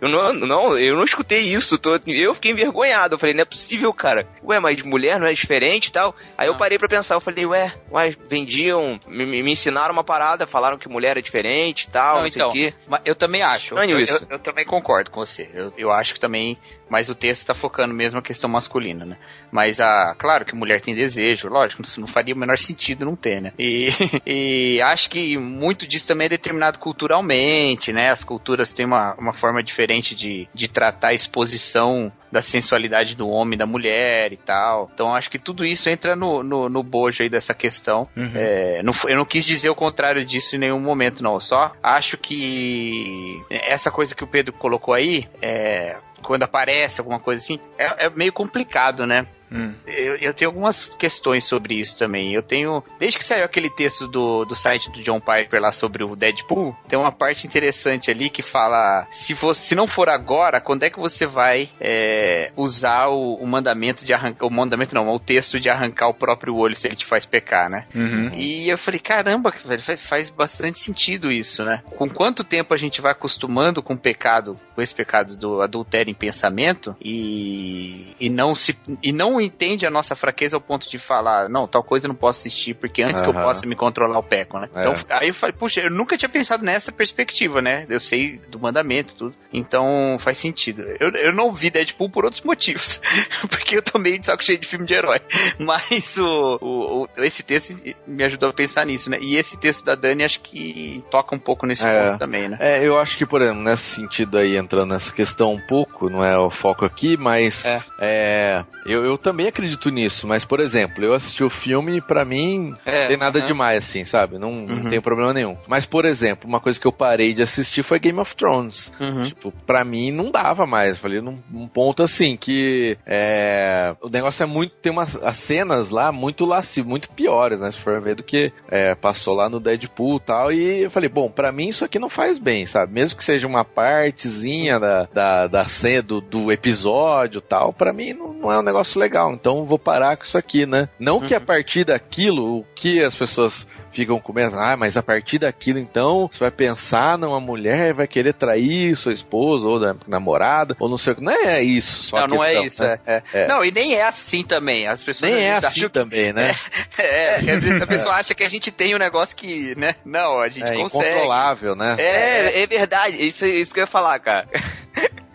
eu 0.00 0.08
não, 0.08 0.32
não, 0.32 0.78
eu 0.78 0.96
não 0.96 1.04
escutei 1.04 1.40
isso, 1.40 1.78
tô, 1.78 1.98
eu 2.06 2.34
fiquei 2.34 2.50
envergonhado, 2.50 3.14
eu 3.14 3.18
falei, 3.18 3.34
não 3.34 3.42
é 3.42 3.44
possível, 3.44 3.92
cara. 3.92 4.26
Ué, 4.44 4.58
mas 4.58 4.82
mulher 4.82 5.20
não 5.20 5.26
é 5.26 5.32
diferente 5.32 5.86
e 5.86 5.92
tal? 5.92 6.14
Aí 6.36 6.48
eu 6.48 6.54
Ah. 6.54 6.58
parei 6.58 6.78
pra 6.78 6.88
pensar, 6.88 7.14
eu 7.14 7.20
falei, 7.20 7.46
ué, 7.46 7.72
ué, 7.90 8.14
vendiam, 8.28 8.98
me, 9.06 9.24
me 9.26 9.50
ensinaram 9.52 9.92
uma 9.92 10.04
parada, 10.04 10.46
falaram 10.46 10.76
que 10.78 10.88
mulher 10.88 11.16
é 11.16 11.20
diferente 11.22 11.82
e 11.84 11.90
tal, 11.90 12.16
não, 12.16 12.22
Não, 12.24 12.30
sei 12.30 12.40
então, 12.42 12.48
o 12.50 12.52
quê. 12.52 12.74
Mas 12.88 13.00
eu 13.04 13.14
também 13.14 13.42
acho. 13.42 13.74
Estranho 13.74 13.96
Eu, 13.96 14.00
isso. 14.00 14.24
eu- 14.28 14.36
eu 14.36 14.38
também 14.38 14.64
concordo 14.66 15.10
com 15.10 15.24
você. 15.24 15.48
Eu, 15.54 15.72
eu 15.76 15.90
acho 15.92 16.14
que 16.14 16.20
também. 16.20 16.58
Mas 16.92 17.08
o 17.08 17.14
texto 17.14 17.46
tá 17.46 17.54
focando 17.54 17.94
mesmo 17.94 18.18
a 18.18 18.22
questão 18.22 18.50
masculina, 18.50 19.06
né? 19.06 19.16
Mas, 19.50 19.80
a, 19.80 20.14
claro 20.18 20.44
que 20.44 20.54
mulher 20.54 20.82
tem 20.82 20.94
desejo, 20.94 21.48
lógico, 21.48 21.82
não 21.96 22.06
faria 22.06 22.34
o 22.34 22.38
menor 22.38 22.58
sentido 22.58 23.06
não 23.06 23.16
ter, 23.16 23.40
né? 23.40 23.54
E, 23.58 23.88
e 24.26 24.82
acho 24.82 25.08
que 25.08 25.38
muito 25.38 25.88
disso 25.88 26.06
também 26.06 26.26
é 26.26 26.28
determinado 26.28 26.78
culturalmente, 26.78 27.94
né? 27.94 28.10
As 28.10 28.22
culturas 28.22 28.74
têm 28.74 28.84
uma, 28.84 29.14
uma 29.14 29.32
forma 29.32 29.62
diferente 29.62 30.14
de, 30.14 30.46
de 30.52 30.68
tratar 30.68 31.08
a 31.08 31.14
exposição 31.14 32.12
da 32.30 32.42
sensualidade 32.42 33.16
do 33.16 33.26
homem 33.26 33.58
da 33.58 33.64
mulher 33.64 34.30
e 34.30 34.36
tal. 34.36 34.90
Então 34.92 35.14
acho 35.14 35.30
que 35.30 35.38
tudo 35.38 35.64
isso 35.64 35.88
entra 35.88 36.14
no, 36.14 36.42
no, 36.42 36.68
no 36.68 36.82
bojo 36.82 37.22
aí 37.22 37.30
dessa 37.30 37.54
questão. 37.54 38.06
Uhum. 38.14 38.32
É, 38.34 38.82
não, 38.82 38.92
eu 39.08 39.16
não 39.16 39.24
quis 39.24 39.46
dizer 39.46 39.70
o 39.70 39.74
contrário 39.74 40.26
disso 40.26 40.56
em 40.56 40.58
nenhum 40.58 40.80
momento, 40.80 41.22
não. 41.22 41.40
Só 41.40 41.72
acho 41.82 42.18
que 42.18 43.40
essa 43.50 43.90
coisa 43.90 44.14
que 44.14 44.24
o 44.24 44.26
Pedro 44.26 44.52
colocou 44.52 44.92
aí, 44.92 45.26
é, 45.40 45.96
quando 46.22 46.44
aparece 46.44 47.00
alguma 47.00 47.20
coisa 47.20 47.42
assim, 47.42 47.58
é, 47.78 48.06
é 48.06 48.10
meio 48.10 48.32
complicado, 48.32 49.06
né? 49.06 49.26
Hum. 49.52 49.74
Eu, 49.86 50.16
eu 50.16 50.34
tenho 50.34 50.50
algumas 50.50 50.86
questões 50.86 51.44
sobre 51.44 51.74
isso 51.74 51.98
também. 51.98 52.34
Eu 52.34 52.42
tenho. 52.42 52.82
Desde 52.98 53.18
que 53.18 53.24
saiu 53.24 53.44
aquele 53.44 53.68
texto 53.70 54.08
do, 54.08 54.44
do 54.44 54.54
site 54.54 54.90
do 54.90 55.02
John 55.02 55.20
Piper 55.20 55.60
lá 55.60 55.72
sobre 55.72 56.02
o 56.02 56.16
Deadpool, 56.16 56.76
tem 56.88 56.98
uma 56.98 57.12
parte 57.12 57.46
interessante 57.46 58.10
ali 58.10 58.30
que 58.30 58.42
fala: 58.42 59.06
se, 59.10 59.34
você, 59.34 59.60
se 59.60 59.74
não 59.74 59.86
for 59.86 60.08
agora, 60.08 60.60
quando 60.60 60.84
é 60.84 60.90
que 60.90 60.98
você 60.98 61.26
vai 61.26 61.68
é, 61.80 62.50
usar 62.56 63.08
o, 63.08 63.34
o 63.34 63.46
mandamento 63.46 64.04
de 64.04 64.12
arrancar. 64.12 64.46
O 64.46 64.50
mandamento 64.50 64.94
não, 64.94 65.08
o 65.08 65.20
texto 65.20 65.60
de 65.60 65.68
arrancar 65.68 66.08
o 66.08 66.14
próprio 66.14 66.56
olho 66.56 66.76
se 66.76 66.88
ele 66.88 66.96
te 66.96 67.04
faz 67.04 67.26
pecar, 67.26 67.70
né? 67.70 67.86
Uhum. 67.94 68.30
E 68.34 68.72
eu 68.72 68.78
falei, 68.78 69.00
caramba, 69.00 69.52
velho, 69.64 69.82
fa- 69.82 69.96
faz 69.96 70.30
bastante 70.30 70.78
sentido 70.78 71.30
isso, 71.30 71.64
né? 71.64 71.82
Com 71.96 72.08
quanto 72.08 72.44
tempo 72.44 72.72
a 72.72 72.76
gente 72.76 73.00
vai 73.00 73.12
acostumando 73.12 73.82
com 73.82 73.94
o 73.94 73.98
pecado, 73.98 74.58
com 74.74 74.80
esse 74.80 74.94
pecado 74.94 75.36
do 75.36 75.60
adultério 75.60 76.10
em 76.10 76.14
pensamento 76.14 76.96
e, 77.00 78.14
e 78.20 78.30
não 78.30 78.54
se 78.54 78.76
e 79.02 79.12
não 79.12 79.40
entende 79.42 79.86
a 79.86 79.90
nossa 79.90 80.14
fraqueza 80.14 80.56
ao 80.56 80.60
ponto 80.60 80.88
de 80.88 80.98
falar, 80.98 81.48
não, 81.48 81.66
tal 81.66 81.82
coisa 81.82 82.06
eu 82.06 82.08
não 82.08 82.14
posso 82.16 82.40
assistir, 82.40 82.74
porque 82.74 83.02
antes 83.02 83.20
que 83.20 83.28
eu 83.28 83.34
possa 83.34 83.66
me 83.66 83.74
controlar 83.76 84.16
eu 84.18 84.22
peco, 84.22 84.58
né? 84.58 84.68
É. 84.74 84.80
Então, 84.80 84.94
aí 85.10 85.28
eu 85.28 85.34
falei, 85.34 85.54
puxa, 85.54 85.80
eu 85.80 85.90
nunca 85.90 86.16
tinha 86.16 86.28
pensado 86.28 86.64
nessa 86.64 86.90
perspectiva, 86.92 87.60
né? 87.60 87.86
Eu 87.88 88.00
sei 88.00 88.38
do 88.48 88.58
mandamento 88.58 89.14
tudo. 89.14 89.34
Então, 89.52 90.16
faz 90.18 90.38
sentido. 90.38 90.82
Eu, 91.00 91.10
eu 91.10 91.32
não 91.32 91.52
vi 91.52 91.70
Deadpool 91.70 92.10
por 92.10 92.24
outros 92.24 92.42
motivos. 92.42 93.00
porque 93.50 93.76
eu 93.76 93.82
tô 93.82 93.98
meio 93.98 94.18
de 94.18 94.26
saco 94.26 94.42
cheio 94.42 94.58
de 94.58 94.66
filme 94.66 94.86
de 94.86 94.94
herói. 94.94 95.20
Mas 95.58 96.16
o, 96.18 96.58
o, 96.60 97.02
o- 97.02 97.08
esse 97.18 97.42
texto 97.42 97.76
me 98.06 98.24
ajudou 98.24 98.48
a 98.50 98.52
pensar 98.52 98.84
nisso, 98.86 99.10
né? 99.10 99.18
E 99.20 99.36
esse 99.36 99.58
texto 99.58 99.84
da 99.84 99.94
Dani 99.94 100.24
acho 100.24 100.40
que 100.40 101.02
toca 101.10 101.34
um 101.34 101.38
pouco 101.38 101.66
nesse 101.66 101.86
É. 101.86 102.02
ponto 102.10 102.18
também, 102.18 102.48
né? 102.48 102.56
É, 102.60 102.86
eu 102.86 102.98
acho 102.98 103.16
que, 103.18 103.26
por 103.26 103.40
exemplo, 103.42 103.62
nesse 103.62 103.82
sentido 103.96 104.38
aí, 104.38 104.56
entrando 104.56 104.90
nessa 104.92 105.12
questão 105.12 105.52
um 105.52 105.60
pouco, 105.66 106.08
não 106.08 106.24
é 106.24 106.36
o 106.38 106.50
foco 106.50 106.84
aqui, 106.84 107.16
mas 107.16 107.66
É. 107.66 107.80
é, 108.00 108.64
eu, 108.86 109.04
eu 109.04 109.18
também 109.18 109.31
acredito 109.48 109.90
nisso. 109.90 110.26
Mas, 110.26 110.44
por 110.44 110.60
exemplo, 110.60 111.04
eu 111.04 111.14
assisti 111.14 111.42
o 111.44 111.50
filme 111.50 111.98
e 111.98 112.00
pra 112.00 112.24
mim 112.24 112.74
É, 112.84 113.00
não 113.02 113.08
tem 113.08 113.16
nada 113.16 113.38
aham. 113.38 113.46
demais, 113.46 113.84
assim, 113.84 114.04
sabe? 114.04 114.38
Não, 114.38 114.50
não 114.52 114.76
Uhum. 114.84 114.90
tem 114.90 115.00
problema 115.00 115.32
nenhum. 115.32 115.56
Mas, 115.68 115.86
por 115.86 116.04
exemplo, 116.04 116.48
uma 116.48 116.60
coisa 116.60 116.80
que 116.80 116.86
eu 116.86 116.92
parei 116.92 117.32
de 117.34 117.42
assistir 117.42 117.82
foi 117.82 117.98
Game 117.98 118.18
of 118.18 118.34
Thrones. 118.36 118.92
Uhum. 119.00 119.24
Tipo, 119.24 119.52
pra 119.66 119.84
mim 119.84 120.10
não 120.10 120.30
dava 120.30 120.66
mais. 120.66 120.98
Falei 120.98 121.20
num, 121.20 121.38
num 121.50 121.66
ponto 121.68 122.02
assim 122.02 122.36
que 122.36 122.96
é, 123.06 123.94
o 124.02 124.08
negócio 124.08 124.42
é 124.42 124.46
muito. 124.46 124.74
Tem 124.76 124.92
umas 124.92 125.16
as 125.16 125.36
cenas 125.36 125.90
lá 125.90 126.10
muito 126.12 126.44
lascivas, 126.44 126.88
muito 126.88 127.10
piores, 127.10 127.60
né? 127.60 127.70
Se 127.70 127.78
for 127.78 128.00
ver 128.00 128.16
do 128.16 128.22
que 128.22 128.52
é, 128.68 128.94
passou 128.94 129.34
lá 129.34 129.48
no 129.48 129.60
Deadpool 129.60 130.16
e 130.16 130.20
tal. 130.20 130.52
E 130.52 130.82
eu 130.82 130.90
falei, 130.90 131.08
bom, 131.08 131.30
pra 131.30 131.52
mim 131.52 131.68
isso 131.68 131.84
aqui 131.84 131.98
não 131.98 132.08
faz 132.08 132.38
bem, 132.38 132.66
sabe? 132.66 132.92
Mesmo 132.92 133.16
que 133.16 133.24
seja 133.24 133.46
uma 133.46 133.64
partezinha 133.64 134.78
da, 134.78 135.08
da, 135.12 135.46
da 135.46 135.64
cena, 135.64 136.02
do, 136.02 136.20
do 136.20 136.50
episódio 136.52 137.38
e 137.38 137.42
tal, 137.42 137.72
pra 137.72 137.92
mim 137.92 138.12
não, 138.12 138.32
não 138.32 138.52
é 138.52 138.58
um 138.58 138.62
negócio 138.62 138.98
legal. 139.00 139.11
Então 139.34 139.58
eu 139.58 139.64
vou 139.64 139.78
parar 139.78 140.16
com 140.16 140.24
isso 140.24 140.38
aqui, 140.38 140.66
né? 140.66 140.88
Não 140.98 141.20
que 141.20 141.34
a 141.34 141.38
Uhum. 141.38 141.44
partir 141.44 141.84
daquilo, 141.84 142.58
o 142.60 142.64
que 142.74 143.02
as 143.02 143.14
pessoas 143.14 143.66
ficam 143.92 144.18
comendo, 144.18 144.56
ah, 144.58 144.74
mas 144.74 144.96
a 144.96 145.02
partir 145.02 145.38
daquilo 145.38 145.78
então 145.78 146.26
você 146.32 146.38
vai 146.38 146.50
pensar 146.50 147.18
numa 147.18 147.38
mulher, 147.38 147.92
vai 147.92 148.06
querer 148.06 148.32
trair 148.32 148.96
sua 148.96 149.12
esposa 149.12 149.66
ou 149.66 149.78
da 149.78 149.94
namorada, 150.08 150.74
ou 150.80 150.88
não 150.88 150.96
sei 150.96 151.12
o 151.12 151.16
que. 151.16 151.22
Não 151.22 151.30
é 151.32 151.62
isso 151.62 152.04
só 152.04 152.20
Não, 152.20 152.36
não 152.38 152.44
é 152.44 152.64
isso, 152.64 152.82
né? 152.82 152.98
é, 153.04 153.16
é. 153.16 153.22
É. 153.42 153.46
Não, 153.48 153.62
e 153.64 153.70
nem 153.70 153.94
é 153.94 154.02
assim 154.04 154.42
também. 154.42 154.86
As 154.88 155.02
pessoas 155.02 155.30
Nem 155.30 155.42
é 155.44 155.52
assim 155.52 155.80
que- 155.82 155.88
também, 155.90 156.32
né? 156.32 156.54
É, 156.98 157.36
vezes 157.56 157.82
a 157.82 157.86
pessoa 157.86 158.14
acha 158.14 158.34
que 158.34 158.44
a 158.44 158.48
gente 158.48 158.70
tem 158.70 158.94
um 158.94 158.98
negócio 158.98 159.36
que, 159.36 159.74
né? 159.78 159.94
Não, 160.04 160.38
a 160.40 160.48
gente 160.48 160.70
É, 160.70 160.74
consegue. 160.76 161.08
incontrolável, 161.08 161.74
né? 161.76 161.96
É, 161.98 162.02
é, 162.02 162.46
É, 162.58 162.62
é 162.62 162.66
verdade. 162.66 163.22
Isso, 163.26 163.44
isso 163.44 163.74
que 163.74 163.80
eu 163.80 163.82
ia 163.82 163.86
falar, 163.86 164.18
cara. 164.20 164.46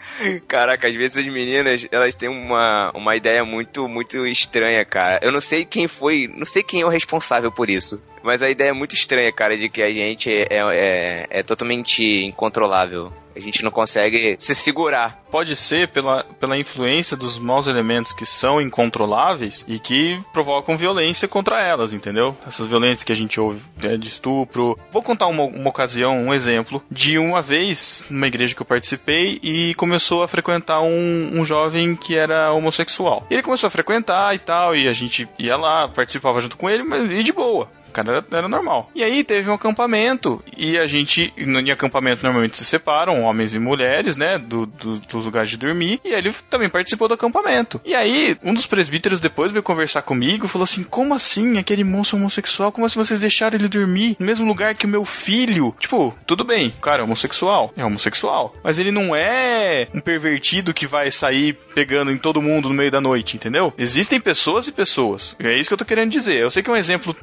Caraca, 0.47 0.87
às 0.87 0.95
vezes 0.95 1.17
as 1.17 1.25
meninas, 1.25 1.87
elas 1.91 2.15
têm 2.15 2.29
uma, 2.29 2.91
uma 2.93 3.15
ideia 3.15 3.43
muito, 3.43 3.87
muito 3.87 4.25
estranha, 4.25 4.83
cara. 4.85 5.19
Eu 5.21 5.31
não 5.31 5.39
sei 5.39 5.65
quem 5.65 5.87
foi, 5.87 6.27
não 6.27 6.45
sei 6.45 6.63
quem 6.63 6.81
é 6.81 6.85
o 6.85 6.89
responsável 6.89 7.51
por 7.51 7.69
isso. 7.69 8.01
Mas 8.23 8.41
a 8.41 8.49
ideia 8.49 8.69
é 8.69 8.73
muito 8.73 8.93
estranha, 8.95 9.31
cara, 9.31 9.57
de 9.57 9.69
que 9.69 9.81
a 9.81 9.89
gente 9.89 10.29
é, 10.31 10.47
é, 10.49 11.27
é 11.29 11.43
totalmente 11.43 12.03
incontrolável. 12.03 13.11
A 13.37 13.39
gente 13.39 13.63
não 13.63 13.69
consegue 13.69 14.35
se 14.39 14.55
segurar. 14.55 15.21
Pode 15.29 15.55
ser 15.55 15.89
pela, 15.89 16.23
pela 16.39 16.57
influência 16.57 17.15
dos 17.15 17.37
maus 17.37 17.67
elementos 17.67 18.11
que 18.11 18.25
são 18.25 18.59
incontroláveis 18.59 19.63
e 19.67 19.77
que 19.79 20.19
provocam 20.33 20.75
violência 20.75 21.27
contra 21.27 21.61
elas, 21.61 21.93
entendeu? 21.93 22.35
Essas 22.47 22.65
violências 22.65 23.03
que 23.03 23.11
a 23.11 23.15
gente 23.15 23.39
ouve 23.39 23.61
é, 23.83 23.95
de 23.95 24.07
estupro. 24.07 24.77
Vou 24.91 25.03
contar 25.03 25.27
uma, 25.27 25.43
uma 25.43 25.69
ocasião, 25.69 26.17
um 26.17 26.33
exemplo, 26.33 26.81
de 26.89 27.19
uma 27.19 27.39
vez 27.39 28.03
numa 28.09 28.25
igreja 28.25 28.55
que 28.55 28.61
eu 28.61 28.65
participei 28.65 29.39
e 29.43 29.75
começou 29.75 30.23
a 30.23 30.27
frequentar 30.27 30.81
um, 30.81 31.39
um 31.39 31.45
jovem 31.45 31.95
que 31.95 32.15
era 32.15 32.51
homossexual. 32.51 33.25
Ele 33.29 33.43
começou 33.43 33.67
a 33.67 33.71
frequentar 33.71 34.33
e 34.33 34.39
tal, 34.39 34.75
e 34.75 34.87
a 34.87 34.93
gente 34.93 35.29
ia 35.37 35.55
lá, 35.55 35.87
participava 35.87 36.41
junto 36.41 36.57
com 36.57 36.67
ele, 36.67 36.83
mas 36.83 37.07
e 37.11 37.21
de 37.21 37.31
boa. 37.31 37.69
Cara 37.97 38.17
era, 38.17 38.25
era 38.39 38.47
normal. 38.47 38.91
E 38.93 39.03
aí 39.03 39.23
teve 39.23 39.49
um 39.49 39.53
acampamento 39.55 40.43
e 40.55 40.77
a 40.77 40.85
gente, 40.85 41.33
em 41.35 41.71
acampamento 41.71 42.21
normalmente 42.23 42.55
se 42.57 42.63
separam, 42.63 43.23
homens 43.23 43.55
e 43.55 43.59
mulheres, 43.59 44.15
né, 44.15 44.37
do, 44.37 44.67
do- 44.67 44.99
dos 44.99 45.25
lugares 45.25 45.49
de 45.49 45.57
dormir. 45.57 45.99
E 46.05 46.09
ele 46.13 46.31
também 46.47 46.69
participou 46.69 47.07
do 47.07 47.15
acampamento. 47.15 47.81
E 47.83 47.95
aí 47.95 48.37
um 48.43 48.53
dos 48.53 48.67
presbíteros 48.67 49.19
depois 49.19 49.51
veio 49.51 49.63
conversar 49.63 50.03
comigo 50.03 50.47
falou 50.47 50.63
assim: 50.63 50.83
como 50.83 51.15
assim 51.15 51.57
aquele 51.57 51.83
moço 51.83 52.15
homossexual? 52.15 52.71
Como 52.71 52.85
assim 52.85 52.99
vocês 52.99 53.21
deixaram 53.21 53.57
ele 53.57 53.67
dormir 53.67 54.15
no 54.19 54.25
mesmo 54.27 54.45
lugar 54.47 54.75
que 54.75 54.85
o 54.85 54.89
meu 54.89 55.03
filho? 55.03 55.75
Tipo, 55.79 56.15
tudo 56.27 56.43
bem, 56.43 56.71
cara 56.81 57.01
é 57.01 57.03
homossexual, 57.03 57.73
é 57.75 57.83
homossexual, 57.83 58.53
mas 58.63 58.77
ele 58.77 58.91
não 58.91 59.15
é 59.15 59.87
um 59.93 59.99
pervertido 59.99 60.71
que 60.73 60.85
vai 60.85 61.09
sair 61.09 61.57
pegando 61.73 62.11
em 62.11 62.17
todo 62.17 62.41
mundo 62.41 62.69
no 62.69 62.75
meio 62.75 62.91
da 62.91 63.01
noite, 63.01 63.35
entendeu? 63.37 63.73
Existem 63.75 64.19
pessoas 64.21 64.67
e 64.67 64.71
pessoas. 64.71 65.35
É 65.39 65.57
isso 65.57 65.69
que 65.69 65.73
eu 65.73 65.77
tô 65.79 65.85
querendo 65.85 66.11
dizer. 66.11 66.37
Eu 66.37 66.51
sei 66.51 66.61
que 66.61 66.69
é 66.69 66.73
um 66.73 66.77
exemplo 66.77 67.15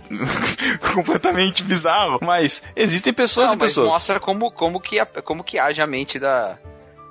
completamente 0.95 1.63
bizarro, 1.63 2.19
mas 2.23 2.63
existem 2.75 3.13
pessoas 3.13 3.49
Não, 3.49 3.55
e 3.55 3.59
pessoas. 3.59 3.89
mostra 3.89 4.21
como, 4.21 4.51
como, 4.51 4.81
que, 4.81 5.05
como 5.25 5.45
que 5.45 5.59
age 5.59 5.81
a 5.81 5.87
mente 5.87 6.19
da, 6.19 6.59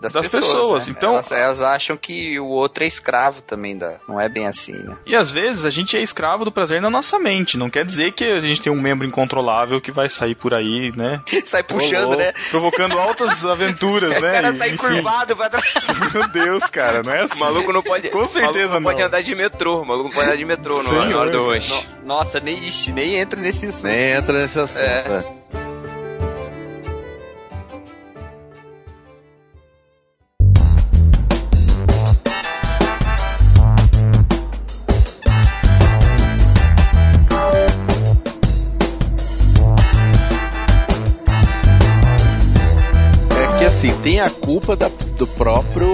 das, 0.03 0.13
Das 0.13 0.27
pessoas. 0.27 0.45
pessoas, 0.53 0.87
né? 0.87 0.93
então- 0.97 1.13
Elas, 1.13 1.31
elas 1.31 1.61
acham 1.63 1.97
que 1.97 2.39
o 2.39 2.45
outro 2.47 2.83
é 2.83 2.87
escravo 2.87 3.41
também. 3.41 3.77
Da, 3.77 3.99
não 4.07 4.19
é 4.19 4.29
bem 4.29 4.45
assim, 4.45 4.73
né? 4.73 4.95
E 5.05 5.15
às 5.15 5.31
vezes 5.31 5.65
a 5.65 5.69
gente 5.69 5.97
é 5.97 6.01
escravo 6.01 6.45
do 6.45 6.51
prazer 6.51 6.81
na 6.81 6.89
nossa 6.89 7.17
mente. 7.17 7.57
Não 7.57 7.69
quer 7.69 7.83
dizer 7.85 8.11
que 8.13 8.23
a 8.25 8.39
gente 8.39 8.61
tem 8.61 8.71
um 8.71 8.79
membro 8.81 9.07
incontrolável 9.07 9.79
que 9.81 9.91
vai 9.91 10.07
sair 10.09 10.35
por 10.35 10.53
aí, 10.53 10.91
né? 10.95 11.21
Sai 11.45 11.63
puxando, 11.63 12.07
louco. 12.07 12.17
né? 12.17 12.33
Provocando 12.51 12.99
altas 12.99 13.43
aventuras, 13.45 14.17
O 14.17 14.21
né? 14.21 14.31
cara 14.31 14.49
E, 14.51 14.57
sai 14.57 14.67
enfim, 14.69 14.77
curvado 14.77 15.35
pra 15.35 15.49
trás. 15.49 15.73
Meu 16.13 16.27
Deus, 16.27 16.63
cara, 16.65 17.01
não 17.03 17.13
é 17.13 17.21
assim. 17.21 17.37
O 17.37 17.39
maluco 17.45 17.71
não 17.73 17.81
pode. 17.81 18.09
Com 18.09 18.27
certeza 18.27 18.73
o 18.73 18.79
não 18.79 18.83
pode 18.83 19.01
andar 19.03 19.21
de 19.21 19.33
metrô. 19.35 19.81
O 19.81 19.85
maluco 19.85 20.09
não 20.09 20.15
pode 20.15 20.27
andar 20.27 20.37
de 20.37 20.45
metrô 20.45 20.83
no- 20.83 20.89
Senhor. 20.89 21.15
hora 21.15 21.31
do 21.31 21.43
rush. 21.45 21.69
No- 21.69 21.83
Nossa, 22.15 22.39
nem, 22.39 22.57
ixi, 22.59 22.91
nem 22.91 23.15
entra 23.15 23.39
nesse 23.39 23.65
assunto. 23.67 23.91
Nem 23.91 24.13
entra 24.17 24.37
nesse 24.39 24.59
assunto. 24.59 24.83
É. 24.85 25.42
tem 44.13 44.19
a 44.19 44.29
culpa 44.29 44.75
da- 44.75 44.91
do 45.17 45.25
próprio 45.25 45.91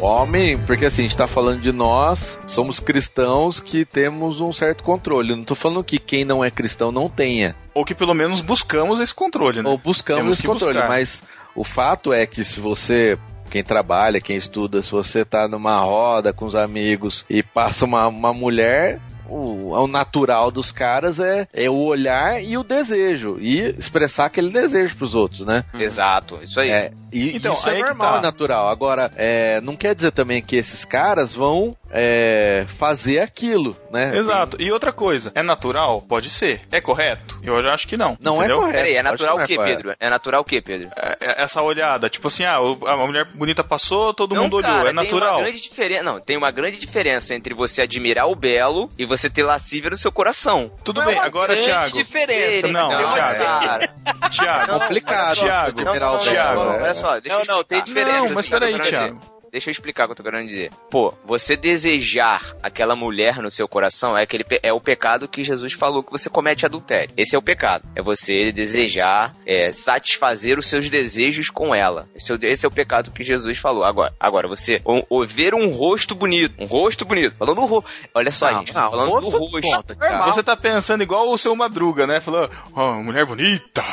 homem, 0.00 0.58
porque 0.58 0.86
assim, 0.86 1.02
a 1.02 1.04
gente 1.06 1.16
tá 1.18 1.26
falando 1.26 1.60
de 1.60 1.70
nós, 1.70 2.38
somos 2.46 2.80
cristãos 2.80 3.60
que 3.60 3.84
temos 3.84 4.40
um 4.40 4.50
certo 4.54 4.82
controle. 4.82 5.32
Eu 5.32 5.36
não 5.36 5.44
tô 5.44 5.54
falando 5.54 5.84
que 5.84 5.98
quem 5.98 6.24
não 6.24 6.42
é 6.42 6.50
cristão 6.50 6.90
não 6.90 7.10
tenha. 7.10 7.54
Ou 7.74 7.84
que 7.84 7.94
pelo 7.94 8.14
menos 8.14 8.40
buscamos 8.40 9.00
esse 9.00 9.14
controle, 9.14 9.62
né? 9.62 9.68
Ou 9.68 9.76
buscamos 9.76 10.18
Temos 10.22 10.38
esse 10.38 10.46
controle, 10.46 10.72
buscar. 10.78 10.88
mas 10.88 11.22
o 11.54 11.62
fato 11.62 12.10
é 12.10 12.24
que 12.26 12.42
se 12.42 12.58
você, 12.58 13.18
quem 13.50 13.62
trabalha, 13.62 14.18
quem 14.18 14.36
estuda, 14.38 14.80
se 14.80 14.90
você 14.90 15.26
tá 15.26 15.46
numa 15.46 15.78
roda 15.80 16.32
com 16.32 16.46
os 16.46 16.56
amigos 16.56 17.22
e 17.28 17.42
passa 17.42 17.84
uma, 17.84 18.08
uma 18.08 18.32
mulher, 18.32 18.98
o, 19.28 19.70
o 19.72 19.86
natural 19.86 20.50
dos 20.50 20.72
caras 20.72 21.20
é, 21.20 21.46
é 21.52 21.68
o 21.68 21.76
olhar 21.76 22.42
e 22.42 22.56
o 22.56 22.64
desejo, 22.64 23.38
e 23.40 23.60
expressar 23.78 24.26
aquele 24.26 24.50
desejo 24.50 24.96
pros 24.96 25.14
outros, 25.14 25.46
né? 25.46 25.64
Exato, 25.74 26.38
isso 26.42 26.60
aí. 26.60 26.70
É, 26.70 26.92
e 27.14 27.36
Então, 27.36 27.52
isso 27.52 27.68
é 27.70 27.74
que 27.76 27.82
normal 27.82 28.12
tá. 28.14 28.18
e 28.18 28.22
natural. 28.22 28.68
Agora, 28.68 29.10
é, 29.16 29.60
não 29.60 29.76
quer 29.76 29.94
dizer 29.94 30.10
também 30.12 30.42
que 30.42 30.56
esses 30.56 30.84
caras 30.84 31.32
vão 31.32 31.74
é, 31.90 32.64
fazer 32.68 33.20
aquilo, 33.20 33.76
né? 33.90 34.16
Exato. 34.16 34.56
E 34.60 34.70
outra 34.72 34.92
coisa, 34.92 35.30
é 35.34 35.42
natural? 35.42 36.02
Pode 36.02 36.28
ser. 36.30 36.60
É 36.72 36.80
correto? 36.80 37.38
Eu 37.42 37.60
já 37.62 37.72
acho 37.72 37.86
que 37.88 37.96
não. 37.96 38.16
Não 38.20 38.36
entendeu? 38.36 38.56
é 38.56 38.60
correto. 38.60 38.76
Peraí, 38.78 38.94
é 38.94 39.00
Acho 39.00 39.10
natural 39.10 39.34
que 39.34 39.38
não 39.38 39.44
o 39.44 39.46
quê, 39.46 39.54
é. 39.72 39.76
Pedro? 39.76 39.94
É 40.00 40.10
natural 40.10 40.40
o 40.40 40.44
quê, 40.44 40.60
Pedro? 40.60 40.90
É- 40.96 41.16
é 41.20 41.42
Essa 41.44 41.62
olhada, 41.62 42.08
tipo 42.08 42.28
assim, 42.28 42.44
ah, 42.44 42.56
a 42.58 42.96
mulher 43.06 43.26
bonita 43.34 43.62
passou, 43.62 44.12
todo 44.14 44.34
não, 44.34 44.44
mundo 44.44 44.56
olhou, 44.56 44.70
cara, 44.70 44.90
é 44.90 44.92
natural. 44.92 45.20
Tem 45.20 45.38
uma 45.38 45.42
grande 45.44 45.60
diferença, 45.62 46.02
não, 46.02 46.20
tem 46.20 46.36
uma 46.36 46.50
grande 46.50 46.78
diferença 46.78 47.34
entre 47.34 47.54
você 47.54 47.82
admirar 47.82 48.26
o 48.28 48.34
belo 48.34 48.88
e 48.98 49.06
você 49.06 49.28
ter 49.30 49.42
lascívia 49.42 49.90
no 49.90 49.96
seu 49.96 50.10
coração. 50.10 50.70
Tudo 50.84 51.00
Não 51.00 51.06
bem, 51.06 51.16
é 51.16 51.18
uma 51.20 51.26
agora, 51.26 51.54
grande 51.54 51.68
Thiago. 51.68 51.92
diferença. 51.96 52.68
Não, 52.68 52.86
entendeu? 52.92 53.08
Thiago. 53.12 53.44
cara. 53.66 53.78
Thiago, 54.30 54.72
Não, 54.72 54.80
complicado, 54.80 55.36
Thiago. 55.36 55.82
Não, 55.82 55.94
não, 55.94 56.12
não, 56.12 56.18
Thiago, 56.18 56.64
não, 56.64 56.72
é. 56.72 56.82
olha 56.82 56.94
só, 56.94 57.03
deixa 57.20 57.36
Não, 57.36 57.42
eu 57.42 57.56
não, 57.56 57.64
tem 57.64 57.82
diferença, 57.82 58.18
Não, 58.18 58.28
mas 58.30 58.38
assim, 58.38 58.50
peraí, 58.50 58.80
Thiago. 58.80 59.33
Deixa 59.54 59.70
eu 59.70 59.72
explicar 59.72 60.02
o 60.02 60.06
que 60.08 60.12
eu 60.12 60.16
tô 60.16 60.24
querendo 60.24 60.48
dizer. 60.48 60.72
Pô, 60.90 61.14
você 61.24 61.56
desejar 61.56 62.56
aquela 62.60 62.96
mulher 62.96 63.38
no 63.38 63.52
seu 63.52 63.68
coração 63.68 64.18
é, 64.18 64.24
aquele, 64.24 64.44
é 64.60 64.72
o 64.72 64.80
pecado 64.80 65.28
que 65.28 65.44
Jesus 65.44 65.74
falou 65.74 66.02
que 66.02 66.10
você 66.10 66.28
comete 66.28 66.66
adultério. 66.66 67.14
Esse 67.16 67.36
é 67.36 67.38
o 67.38 67.42
pecado. 67.42 67.84
É 67.94 68.02
você 68.02 68.50
desejar, 68.50 69.32
é, 69.46 69.70
satisfazer 69.70 70.58
os 70.58 70.66
seus 70.66 70.90
desejos 70.90 71.50
com 71.50 71.72
ela. 71.72 72.08
Esse 72.16 72.32
é, 72.32 72.34
o, 72.34 72.38
esse 72.42 72.66
é 72.66 72.68
o 72.68 72.72
pecado 72.72 73.12
que 73.12 73.22
Jesus 73.22 73.56
falou. 73.58 73.84
Agora, 73.84 74.12
agora 74.18 74.48
você 74.48 74.82
o, 74.84 75.20
o 75.22 75.24
ver 75.24 75.54
um 75.54 75.70
rosto 75.70 76.16
bonito, 76.16 76.60
um 76.60 76.66
rosto 76.66 77.04
bonito, 77.04 77.36
falando 77.36 77.54
do 77.54 77.64
rosto. 77.64 77.88
Olha 78.12 78.32
só, 78.32 78.50
Não, 78.50 78.58
gente, 78.58 78.72
tá 78.72 78.82
não, 78.82 78.90
falando 78.90 79.10
rosto 79.10 79.30
do 79.30 79.38
rosto. 79.38 79.60
conta. 79.60 80.24
Você 80.24 80.42
tá 80.42 80.56
pensando 80.56 81.04
igual 81.04 81.28
o 81.28 81.38
seu 81.38 81.54
Madruga, 81.54 82.08
né? 82.08 82.20
Falou, 82.20 82.50
ó, 82.74 82.94
mulher 82.94 83.24
bonita, 83.24 83.84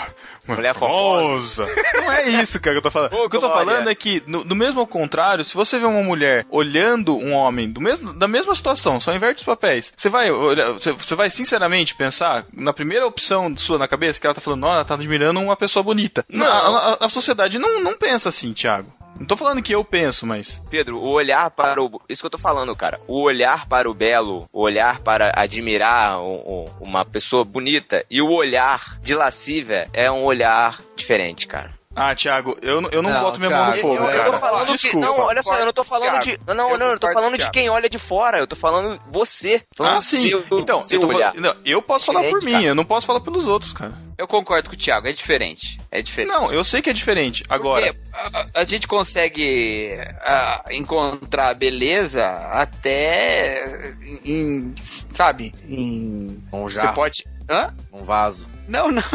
mulher 0.48 0.74
famosa. 0.74 1.68
Não 1.94 2.12
é 2.12 2.30
isso, 2.30 2.60
cara, 2.60 2.74
que 2.74 2.80
eu 2.80 2.82
tô 2.82 2.90
falando. 2.90 3.14
O 3.14 3.30
que 3.30 3.36
eu 3.36 3.42
tô 3.42 3.50
falando 3.50 3.88
é 3.92 3.94
que, 3.94 4.24
no, 4.26 4.44
no 4.44 4.56
mesmo 4.56 4.80
ao 4.80 4.88
contrário, 4.88 5.51
se 5.52 5.58
você 5.58 5.78
vê 5.78 5.86
uma 5.86 6.02
mulher 6.02 6.46
olhando 6.50 7.18
um 7.18 7.34
homem 7.34 7.70
do 7.70 7.82
mesmo, 7.82 8.14
da 8.14 8.26
mesma 8.26 8.56
situação, 8.56 9.02
só 9.02 9.14
inverte 9.14 9.40
os 9.40 9.44
papéis, 9.44 9.94
você 9.98 10.08
vai, 10.08 10.32
olhar, 10.32 10.72
você, 10.72 10.94
você 10.94 11.14
vai 11.14 11.30
sinceramente 11.30 11.94
pensar 11.94 12.46
na 12.54 12.72
primeira 12.72 13.06
opção 13.06 13.54
sua 13.58 13.78
na 13.78 13.86
cabeça 13.86 14.18
que 14.18 14.26
ela 14.26 14.34
tá 14.34 14.40
falando, 14.40 14.62
não, 14.62 14.74
ela 14.74 14.86
tá 14.86 14.94
admirando 14.94 15.42
uma 15.42 15.58
pessoa 15.58 15.84
bonita. 15.84 16.24
Não. 16.30 16.46
A, 16.46 16.94
a, 16.94 17.06
a 17.06 17.10
sociedade 17.10 17.60
não, 17.60 17.82
não 17.82 17.98
pensa 17.98 18.30
assim, 18.30 18.54
Thiago. 18.54 18.94
Não 19.20 19.26
tô 19.26 19.36
falando 19.36 19.62
que 19.62 19.76
eu 19.76 19.84
penso, 19.84 20.26
mas. 20.26 20.64
Pedro, 20.70 20.98
o 20.98 21.10
olhar 21.10 21.52
para 21.52 21.84
o. 21.84 22.02
Isso 22.08 22.22
que 22.22 22.26
eu 22.28 22.32
tô 22.32 22.38
falando, 22.38 22.74
cara. 22.74 23.00
O 23.08 23.22
olhar 23.22 23.68
para 23.68 23.92
o 23.92 23.94
belo, 23.94 24.48
o 24.54 24.62
olhar 24.64 25.02
para 25.02 25.34
admirar 25.36 26.18
um, 26.22 26.36
um, 26.36 26.66
uma 26.80 27.04
pessoa 27.04 27.44
bonita 27.44 28.06
e 28.10 28.22
o 28.22 28.32
olhar 28.32 28.98
de 29.02 29.14
lascívia 29.14 29.88
é 29.94 30.10
um 30.10 30.24
olhar 30.24 30.80
diferente, 30.96 31.46
cara. 31.46 31.81
Ah, 31.94 32.16
Thiago, 32.16 32.58
eu, 32.62 32.82
eu 32.90 33.02
não, 33.02 33.12
não 33.12 33.22
boto 33.22 33.40
minha 33.40 33.52
mão 33.52 33.68
no 33.68 33.74
fogo, 33.74 33.96
eu, 33.96 34.06
cara. 34.06 34.18
Eu 34.28 34.32
tô 34.32 34.38
falando 34.38 34.68
Desculpa. 34.68 34.98
De, 34.98 35.02
não, 35.02 35.20
olha 35.20 35.44
só, 35.44 35.58
eu 35.58 35.66
não 35.66 35.74
tô 35.74 35.84
falando 35.84 36.20
Thiago, 36.22 36.24
de. 36.24 36.56
Não, 36.56 36.78
não, 36.78 36.88
eu 36.92 37.00
tô 37.00 37.12
falando 37.12 37.38
de 37.38 37.52
quem 37.52 37.70
olha 37.70 37.90
de 37.90 37.98
fora. 37.98 38.40
Eu 38.40 38.48
tô 38.48 38.56
falando 38.56 39.00
você. 39.10 39.60
Tô 39.76 39.84
falando 39.84 39.98
ah, 39.98 40.02
sim. 40.02 40.30
Seu, 40.30 40.60
então, 40.60 40.86
seu 40.86 41.02
eu, 41.02 41.08
olhar. 41.08 41.34
Falando, 41.34 41.44
não, 41.44 41.62
eu 41.66 41.82
posso 41.82 42.06
falar 42.06 42.24
por 42.30 42.42
mim, 42.44 42.54
cara. 42.54 42.66
eu 42.66 42.76
não 42.76 42.86
posso 42.86 43.06
falar 43.06 43.20
pelos 43.20 43.46
outros, 43.46 43.74
cara. 43.74 43.94
Eu 44.18 44.28
concordo 44.28 44.70
com 44.70 44.76
o 44.76 44.78
Thiago, 44.78 45.08
é 45.08 45.14
diferente. 45.14 45.78
É 45.92 46.02
diferente. 46.02 46.32
Não, 46.32 46.52
eu 46.52 46.64
sei 46.64 46.82
que 46.82 46.90
é 46.90 46.94
diferente. 46.94 47.44
Agora. 47.50 47.94
A, 48.14 48.62
a, 48.62 48.66
gente 48.66 48.88
consegue 48.88 49.98
a, 50.22 50.64
encontrar 50.72 51.54
beleza 51.56 52.26
até 52.26 53.94
em. 54.24 54.74
Sabe? 55.14 55.54
Em. 55.68 56.42
Um 56.54 56.70
jarro. 56.70 56.88
Você 56.88 56.94
pode. 56.94 57.24
Hã? 57.52 57.74
Um 57.92 58.06
vaso. 58.06 58.48
Não, 58.66 58.90
não. 58.90 59.04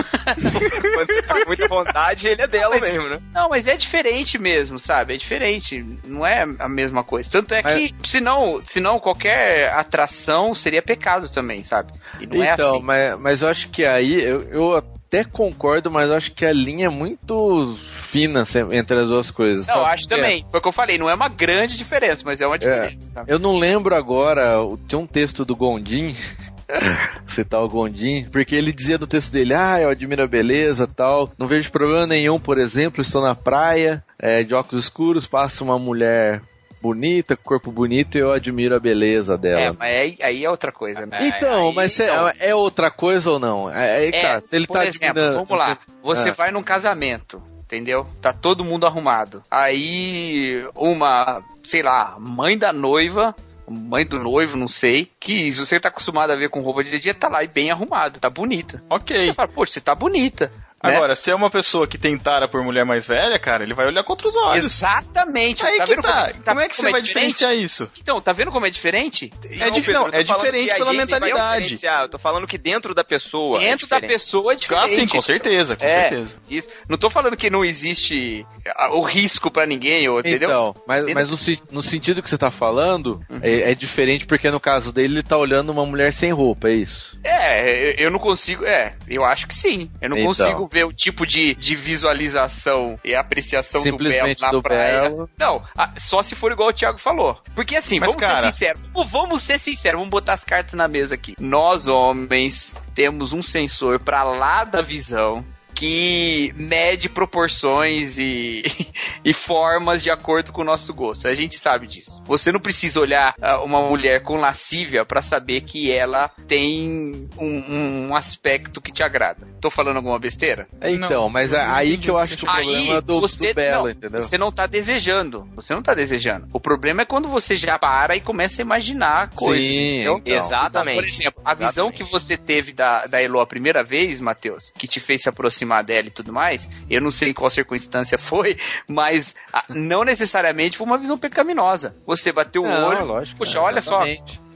Quando 0.94 1.06
você 1.06 1.22
tá 1.22 1.40
com 1.40 1.46
muita 1.46 1.66
vontade, 1.66 2.28
ele 2.28 2.42
é 2.42 2.46
dela 2.46 2.74
mas, 2.74 2.84
mesmo, 2.84 3.08
né? 3.08 3.22
Não, 3.32 3.48
mas 3.48 3.66
é 3.66 3.74
diferente 3.74 4.38
mesmo, 4.38 4.78
sabe? 4.78 5.14
É 5.14 5.16
diferente. 5.16 5.82
Não 6.04 6.26
é 6.26 6.42
a 6.58 6.68
mesma 6.68 7.02
coisa. 7.02 7.30
Tanto 7.30 7.54
é 7.54 7.62
mas... 7.62 7.92
que, 7.92 8.10
senão, 8.10 8.60
senão 8.64 9.00
qualquer 9.00 9.72
atração 9.72 10.54
seria 10.54 10.82
pecado 10.82 11.30
também, 11.30 11.64
sabe? 11.64 11.94
E 12.20 12.26
não 12.26 12.42
é 12.42 12.52
então, 12.52 12.74
é 12.74 12.76
assim. 12.76 12.84
mas, 12.84 13.18
mas 13.18 13.42
eu 13.42 13.48
acho 13.48 13.70
que 13.70 13.86
aí, 13.86 14.22
eu, 14.22 14.42
eu 14.50 14.76
até 14.76 15.24
concordo, 15.24 15.90
mas 15.90 16.10
acho 16.10 16.32
que 16.32 16.44
a 16.44 16.52
linha 16.52 16.86
é 16.86 16.90
muito 16.90 17.78
fina 18.10 18.42
entre 18.72 18.98
as 18.98 19.08
duas 19.08 19.30
coisas. 19.30 19.66
Não, 19.66 19.86
acho 19.86 20.06
também. 20.08 20.44
Foi 20.50 20.58
o 20.58 20.62
que 20.62 20.68
eu 20.68 20.72
falei, 20.72 20.98
não 20.98 21.08
é 21.08 21.14
uma 21.14 21.28
grande 21.28 21.78
diferença, 21.78 22.22
mas 22.26 22.40
é 22.40 22.46
uma 22.46 22.58
diferença. 22.58 22.98
É, 23.16 23.24
eu 23.26 23.38
não 23.38 23.58
lembro 23.58 23.94
agora, 23.94 24.56
tem 24.88 24.98
um 24.98 25.06
texto 25.06 25.44
do 25.44 25.56
Gondim 25.56 26.14
citar 27.26 27.62
o 27.62 27.68
Gondim, 27.68 28.26
porque 28.30 28.54
ele 28.54 28.72
dizia 28.72 28.98
no 28.98 29.06
texto 29.06 29.32
dele, 29.32 29.54
ah, 29.54 29.80
eu 29.80 29.88
admiro 29.88 30.22
a 30.22 30.28
beleza 30.28 30.86
tal, 30.86 31.30
não 31.38 31.46
vejo 31.46 31.70
problema 31.70 32.06
nenhum, 32.06 32.38
por 32.38 32.58
exemplo, 32.58 33.02
estou 33.02 33.22
na 33.22 33.34
praia, 33.34 34.02
é, 34.18 34.42
de 34.42 34.54
óculos 34.54 34.84
escuros, 34.84 35.26
passa 35.26 35.62
uma 35.62 35.78
mulher 35.78 36.42
bonita, 36.80 37.36
corpo 37.36 37.72
bonito, 37.72 38.16
e 38.16 38.20
eu 38.20 38.32
admiro 38.32 38.76
a 38.76 38.80
beleza 38.80 39.36
dela. 39.36 39.60
É, 39.60 39.72
mas 39.72 39.94
aí, 39.94 40.18
aí 40.22 40.44
é 40.44 40.50
outra 40.50 40.70
coisa, 40.70 41.06
né? 41.06 41.18
Então, 41.20 41.68
aí, 41.68 41.74
mas 41.74 41.98
então... 41.98 42.30
é 42.38 42.54
outra 42.54 42.90
coisa 42.90 43.30
ou 43.30 43.38
não? 43.38 43.70
É, 43.70 44.08
é, 44.08 44.22
tá, 44.22 44.42
se 44.42 44.54
ele 44.54 44.66
por 44.66 44.74
tá 44.74 44.86
exemplo, 44.86 45.08
admirando... 45.08 45.34
vamos 45.34 45.58
lá, 45.58 45.78
você 46.02 46.30
ah. 46.30 46.32
vai 46.32 46.50
num 46.52 46.62
casamento, 46.62 47.42
entendeu? 47.60 48.06
Tá 48.20 48.32
todo 48.32 48.64
mundo 48.64 48.86
arrumado. 48.86 49.42
Aí 49.50 50.64
uma, 50.74 51.42
sei 51.64 51.82
lá, 51.82 52.16
mãe 52.18 52.56
da 52.56 52.72
noiva 52.72 53.34
mãe 53.68 54.06
do 54.06 54.18
noivo, 54.18 54.56
não 54.56 54.68
sei, 54.68 55.10
que 55.20 55.50
se 55.50 55.58
você 55.58 55.80
tá 55.80 55.88
acostumado 55.88 56.30
a 56.30 56.36
ver 56.36 56.50
com 56.50 56.60
roupa 56.60 56.84
de 56.84 56.98
dia, 56.98 57.14
tá 57.14 57.28
lá 57.28 57.42
e 57.42 57.48
bem 57.48 57.70
arrumado, 57.70 58.20
tá 58.20 58.30
bonita. 58.30 58.82
Ok. 58.90 59.26
Você 59.26 59.32
fala, 59.32 59.48
poxa, 59.48 59.72
você 59.72 59.80
tá 59.80 59.94
bonita. 59.94 60.50
Né? 60.84 60.94
Agora, 60.94 61.14
se 61.14 61.30
é 61.30 61.34
uma 61.34 61.50
pessoa 61.50 61.86
que 61.86 61.96
tem 61.96 62.18
tara 62.18 62.48
por 62.48 62.62
mulher 62.62 62.84
mais 62.84 63.06
velha, 63.06 63.38
cara, 63.38 63.64
ele 63.64 63.74
vai 63.74 63.86
olhar 63.86 64.04
contra 64.04 64.28
os 64.28 64.36
olhos. 64.36 64.66
Exatamente. 64.66 65.64
Aí 65.64 65.78
tá 65.78 65.84
que 65.84 65.96
tá. 65.96 66.02
Como, 66.02 66.14
é, 66.14 66.32
tá, 66.32 66.52
como 66.52 66.60
é 66.60 66.68
que 66.68 66.76
você 66.76 66.88
é 66.88 66.92
vai 66.92 67.02
diferente? 67.02 67.28
diferenciar 67.30 67.64
isso? 67.64 67.90
Então, 68.00 68.20
tá 68.20 68.32
vendo 68.32 68.50
como 68.50 68.66
é 68.66 68.70
diferente? 68.70 69.32
É, 69.50 69.70
dif 69.70 69.90
não, 69.90 70.08
é 70.08 70.22
diferente 70.22 70.74
pela 70.74 70.92
mentalidade. 70.92 71.78
Eu 71.82 72.08
tô 72.10 72.18
falando 72.18 72.46
que 72.46 72.58
dentro 72.58 72.94
da 72.94 73.02
pessoa. 73.02 73.56
É 73.56 73.70
dentro 73.70 73.86
é 73.86 74.00
da 74.00 74.06
pessoa 74.06 74.52
é 74.52 74.56
diferente. 74.56 74.84
Ah, 74.84 74.88
sim, 74.88 75.06
com 75.06 75.20
certeza, 75.20 75.76
com 75.76 75.84
é, 75.84 75.88
certeza. 75.88 76.36
Isso. 76.48 76.68
Não 76.88 76.98
tô 76.98 77.08
falando 77.08 77.36
que 77.36 77.48
não 77.48 77.64
existe 77.64 78.46
o 78.90 79.00
risco 79.02 79.50
para 79.50 79.66
ninguém, 79.66 80.06
entendeu? 80.06 80.48
Então, 80.48 80.74
mas, 80.86 81.12
mas 81.12 81.30
no, 81.30 81.36
no, 81.72 81.82
sentido 81.82 82.22
que 82.22 82.28
você 82.28 82.38
tá 82.38 82.50
falando, 82.50 83.20
uhum. 83.30 83.40
é, 83.42 83.72
é, 83.72 83.74
diferente 83.74 84.26
porque 84.26 84.50
no 84.50 84.60
caso 84.60 84.92
dele 84.92 85.14
ele 85.14 85.22
tá 85.22 85.36
olhando 85.36 85.70
uma 85.70 85.86
mulher 85.86 86.12
sem 86.12 86.32
roupa, 86.32 86.68
é 86.68 86.74
isso? 86.74 87.18
É, 87.24 88.04
eu 88.04 88.10
não 88.10 88.18
consigo. 88.18 88.64
É, 88.64 88.94
eu 89.08 89.24
acho 89.24 89.46
que 89.46 89.54
sim. 89.54 89.90
Eu 90.00 90.10
não 90.10 90.16
então. 90.16 90.28
consigo 90.28 90.66
ver 90.66 90.75
o 90.84 90.92
tipo 90.92 91.26
de 91.26 91.54
de, 91.54 91.76
visualização 91.76 92.98
e 93.04 93.14
apreciação 93.14 93.82
do 93.82 93.96
belo 93.96 94.34
na 94.40 94.50
do 94.50 94.62
praia. 94.62 95.02
Belo. 95.02 95.30
Não, 95.38 95.62
só 95.98 96.22
se 96.22 96.34
for 96.34 96.52
igual 96.52 96.70
o 96.70 96.72
Thiago 96.72 96.98
falou. 96.98 97.38
Porque 97.54 97.76
assim, 97.76 98.00
Mas, 98.00 98.10
vamos 98.10 98.20
cara... 98.20 98.50
ser 98.50 98.74
sinceros. 98.74 99.10
Vamos 99.10 99.42
ser 99.42 99.58
sinceros, 99.58 99.98
vamos 99.98 100.10
botar 100.10 100.34
as 100.34 100.44
cartas 100.44 100.74
na 100.74 100.88
mesa 100.88 101.14
aqui. 101.14 101.34
Nós, 101.38 101.88
homens, 101.88 102.80
temos 102.94 103.32
um 103.32 103.42
sensor 103.42 104.00
para 104.00 104.24
lá 104.24 104.64
da 104.64 104.82
visão 104.82 105.44
que 105.76 106.54
mede 106.56 107.06
proporções 107.08 108.18
e, 108.18 108.62
e 109.22 109.32
formas 109.34 110.02
de 110.02 110.10
acordo 110.10 110.50
com 110.50 110.62
o 110.62 110.64
nosso 110.64 110.92
gosto. 110.94 111.28
A 111.28 111.34
gente 111.34 111.56
sabe 111.56 111.86
disso. 111.86 112.22
Você 112.24 112.50
não 112.50 112.58
precisa 112.58 112.98
olhar 112.98 113.34
uh, 113.38 113.62
uma 113.62 113.86
mulher 113.86 114.22
com 114.22 114.36
lascívia 114.36 115.04
para 115.04 115.20
saber 115.20 115.60
que 115.60 115.92
ela 115.92 116.30
tem 116.48 117.28
um, 117.38 118.08
um, 118.08 118.16
aspecto 118.16 118.80
que 118.80 118.90
te 118.90 119.02
agrada. 119.02 119.46
Tô 119.60 119.70
falando 119.70 119.96
alguma 119.96 120.18
besteira? 120.18 120.66
É, 120.80 120.90
então, 120.90 121.22
não, 121.22 121.28
mas 121.28 121.52
é 121.52 121.60
aí 121.60 121.98
que 121.98 122.10
eu 122.10 122.16
acho 122.16 122.38
que 122.38 122.44
o 122.44 122.50
problema 122.50 123.02
do, 123.02 123.20
você, 123.20 123.48
do 123.48 123.56
belo, 123.56 123.84
não, 123.84 123.90
entendeu? 123.90 124.22
Você 124.22 124.38
não 124.38 124.50
tá 124.50 124.66
desejando. 124.66 125.46
Você 125.54 125.74
não 125.74 125.82
tá 125.82 125.92
desejando. 125.92 126.48
O 126.54 126.60
problema 126.60 127.02
é 127.02 127.04
quando 127.04 127.28
você 127.28 127.54
já 127.54 127.78
para 127.78 128.16
e 128.16 128.22
começa 128.22 128.62
a 128.62 128.64
imaginar 128.64 129.30
coisas. 129.34 129.64
Sim, 129.64 130.00
então, 130.00 130.22
exatamente. 130.24 130.92
Então, 130.92 131.02
por 131.02 131.08
exemplo, 131.08 131.42
a 131.44 131.52
exatamente. 131.52 131.70
visão 131.70 131.92
que 131.92 132.10
você 132.10 132.38
teve 132.38 132.72
da, 132.72 133.06
da 133.06 133.20
Elo 133.20 133.40
a 133.40 133.46
primeira 133.46 133.84
vez, 133.84 134.22
Matheus, 134.22 134.72
que 134.78 134.88
te 134.88 135.00
fez 135.00 135.22
se 135.22 135.28
aproximar 135.28 135.65
aproximar 135.66 135.84
dela 135.84 136.06
e 136.06 136.10
tudo 136.10 136.32
mais, 136.32 136.70
eu 136.88 137.00
não 137.00 137.10
sei 137.10 137.30
em 137.30 137.34
qual 137.34 137.50
circunstância 137.50 138.16
foi, 138.16 138.56
mas 138.88 139.34
não 139.68 140.04
necessariamente 140.04 140.78
foi 140.78 140.86
uma 140.86 140.98
visão 140.98 141.18
pecaminosa. 141.18 141.96
Você 142.06 142.32
bateu 142.32 142.62
o 142.62 142.66
olho, 142.66 143.04
lógico, 143.04 143.38
puxa, 143.38 143.58
é, 143.58 143.60
olha 143.60 143.80
só, 143.80 144.02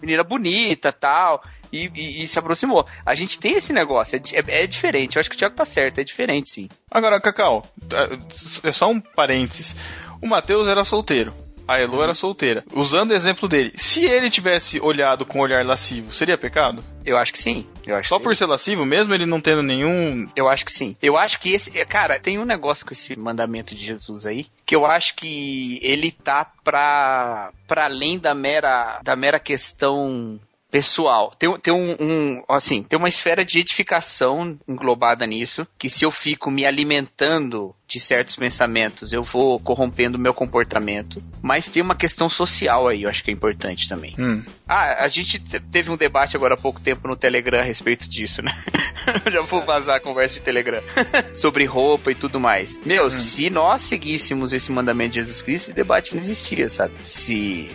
menina 0.01 0.23
bonita 0.23 0.93
tal. 0.93 1.43
E, 1.73 1.89
e, 1.95 2.25
e, 2.25 2.27
se 2.27 2.37
aproximou. 2.37 2.85
A 3.07 3.15
gente 3.15 3.39
tem 3.39 3.55
esse 3.55 3.73
negócio, 3.73 4.17
é, 4.17 4.41
é, 4.41 4.65
é, 4.65 4.67
diferente. 4.67 5.15
Eu 5.15 5.21
acho 5.21 5.31
que 5.31 5.37
o 5.37 5.39
Thiago 5.39 5.55
tá 5.55 5.65
certo, 5.65 6.01
é 6.01 6.03
diferente 6.03 6.49
sim. 6.49 6.69
Agora, 6.91 7.21
Cacau, 7.21 7.65
é, 7.95 8.69
é 8.69 8.73
só 8.73 8.91
um 8.91 9.01
parênteses. 9.01 9.77
O 10.21 10.27
Matheus 10.27 10.67
era 10.67 10.83
solteiro 10.83 11.33
a 11.71 11.79
Elo 11.79 12.03
era 12.03 12.15
solteira. 12.15 12.65
Usando 12.75 13.13
o 13.13 13.15
exemplo 13.15 13.49
dele, 13.49 13.73
se 13.77 14.05
ele 14.05 14.29
tivesse 14.29 14.81
olhado 14.81 15.25
com 15.25 15.39
um 15.39 15.43
olhar 15.43 15.65
lascivo, 15.65 16.13
seria 16.13 16.37
pecado? 16.37 16.83
Eu 17.07 17.17
acho 17.17 17.33
que 17.33 17.39
sim. 17.39 17.65
Eu 17.87 17.97
acho 17.97 18.09
Só 18.09 18.19
por 18.19 18.35
ser 18.35 18.47
lascivo, 18.47 18.85
mesmo 18.85 19.15
ele 19.15 19.25
não 19.25 19.41
tendo 19.41 19.63
nenhum. 19.63 20.29
Eu 20.35 20.49
acho 20.49 20.65
que 20.65 20.73
sim. 20.73 20.97
Eu 21.01 21.17
acho 21.17 21.39
que 21.39 21.53
esse. 21.53 21.71
Cara, 21.87 22.19
tem 22.19 22.41
um 22.41 22.45
negócio 22.45 22.85
com 22.85 22.93
esse 22.93 23.17
mandamento 23.17 23.73
de 23.75 23.87
Jesus 23.87 24.27
aí, 24.27 24.47
que 24.67 24.75
eu 24.75 24.85
acho 24.85 25.15
que 25.15 25.79
ele 25.81 26.11
tá 26.11 26.45
pra, 26.65 27.53
pra 27.69 27.85
além 27.85 28.19
da 28.19 28.35
mera, 28.35 29.01
da 29.05 29.15
mera 29.15 29.39
questão 29.39 30.41
pessoal. 30.71 31.35
Tem, 31.39 31.59
tem 31.59 31.75
um, 31.75 31.97
um, 32.01 32.45
assim, 32.49 32.83
tem 32.83 32.99
uma 32.99 33.09
esfera 33.09 33.45
de 33.45 33.59
edificação 33.59 34.59
englobada 34.67 35.27
nisso, 35.27 35.67
que 35.79 35.91
se 35.91 36.05
eu 36.05 36.11
fico 36.11 36.51
me 36.51 36.65
alimentando 36.65 37.75
de 37.91 37.99
certos 37.99 38.37
pensamentos, 38.37 39.13
eu 39.13 39.23
vou 39.23 39.59
corrompendo 39.59 40.17
o 40.17 40.21
meu 40.21 40.33
comportamento. 40.33 41.21
Mas 41.43 41.69
tem 41.69 41.83
uma 41.83 41.97
questão 41.97 42.31
social 42.31 42.87
aí, 42.87 43.03
eu 43.03 43.11
acho 43.11 43.25
que 43.25 43.31
é 43.31 43.35
importante 43.35 43.89
também. 43.89 44.15
Hum. 44.17 44.45
Ah, 44.69 45.05
a 45.05 45.09
gente 45.09 45.41
teve 45.41 45.91
um 45.91 45.97
debate 45.97 46.37
agora 46.37 46.55
há 46.55 46.57
pouco 46.57 46.81
tempo 46.81 47.09
no 47.09 47.17
Telegram 47.17 47.59
a 47.59 47.65
respeito 47.65 48.09
disso, 48.09 48.43
né? 48.43 48.53
Já 49.31 49.43
vou 49.43 49.63
vazar 49.65 49.97
a 49.97 50.01
conversa 50.01 50.37
de 50.37 50.43
Telegram. 50.43 50.83
Sobre 51.35 51.65
roupa 51.65 52.13
e 52.13 52.15
tudo 52.15 52.39
mais. 52.39 52.79
Meu, 52.87 53.07
hum. 53.07 53.11
se 53.11 53.51
nós 53.51 53.83
seguíssemos 53.83 54.53
esse 54.53 54.71
mandamento 54.71 55.15
de 55.15 55.21
Jesus 55.21 55.43
Cristo, 55.43 55.65
esse 55.65 55.73
debate 55.73 56.15
não 56.15 56.23
existia, 56.23 56.71
sabe? 56.71 56.95
Se 57.01 57.69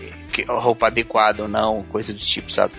roupa 0.47 0.88
adequada 0.88 1.43
ou 1.43 1.49
não, 1.49 1.84
coisa 1.84 2.13
do 2.13 2.19
tipo, 2.19 2.49
sabe? 2.51 2.73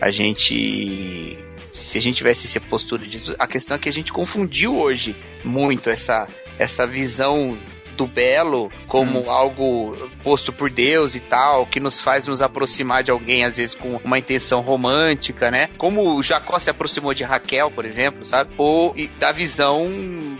A 0.00 0.10
gente 0.10 1.38
se 1.70 1.96
a 1.96 2.00
gente 2.00 2.16
tivesse 2.16 2.46
essa 2.46 2.60
postura 2.60 3.06
de 3.06 3.34
a 3.38 3.46
questão 3.46 3.76
é 3.76 3.80
que 3.80 3.88
a 3.88 3.92
gente 3.92 4.12
confundiu 4.12 4.76
hoje 4.76 5.16
muito 5.44 5.90
essa 5.90 6.26
essa 6.58 6.86
visão 6.86 7.58
do 8.00 8.06
belo 8.06 8.72
como 8.88 9.20
hum. 9.20 9.30
algo 9.30 9.94
posto 10.24 10.52
por 10.54 10.70
Deus 10.70 11.14
e 11.14 11.20
tal, 11.20 11.66
que 11.66 11.78
nos 11.78 12.00
faz 12.00 12.26
nos 12.26 12.40
aproximar 12.40 13.02
de 13.02 13.10
alguém, 13.10 13.44
às 13.44 13.58
vezes 13.58 13.74
com 13.74 13.96
uma 14.02 14.18
intenção 14.18 14.60
romântica, 14.60 15.50
né? 15.50 15.68
Como 15.76 16.16
o 16.16 16.22
Jacó 16.22 16.58
se 16.58 16.70
aproximou 16.70 17.12
de 17.12 17.22
Raquel, 17.22 17.70
por 17.70 17.84
exemplo, 17.84 18.24
sabe? 18.24 18.50
Ou 18.56 18.94
da 19.18 19.32
visão 19.32 19.86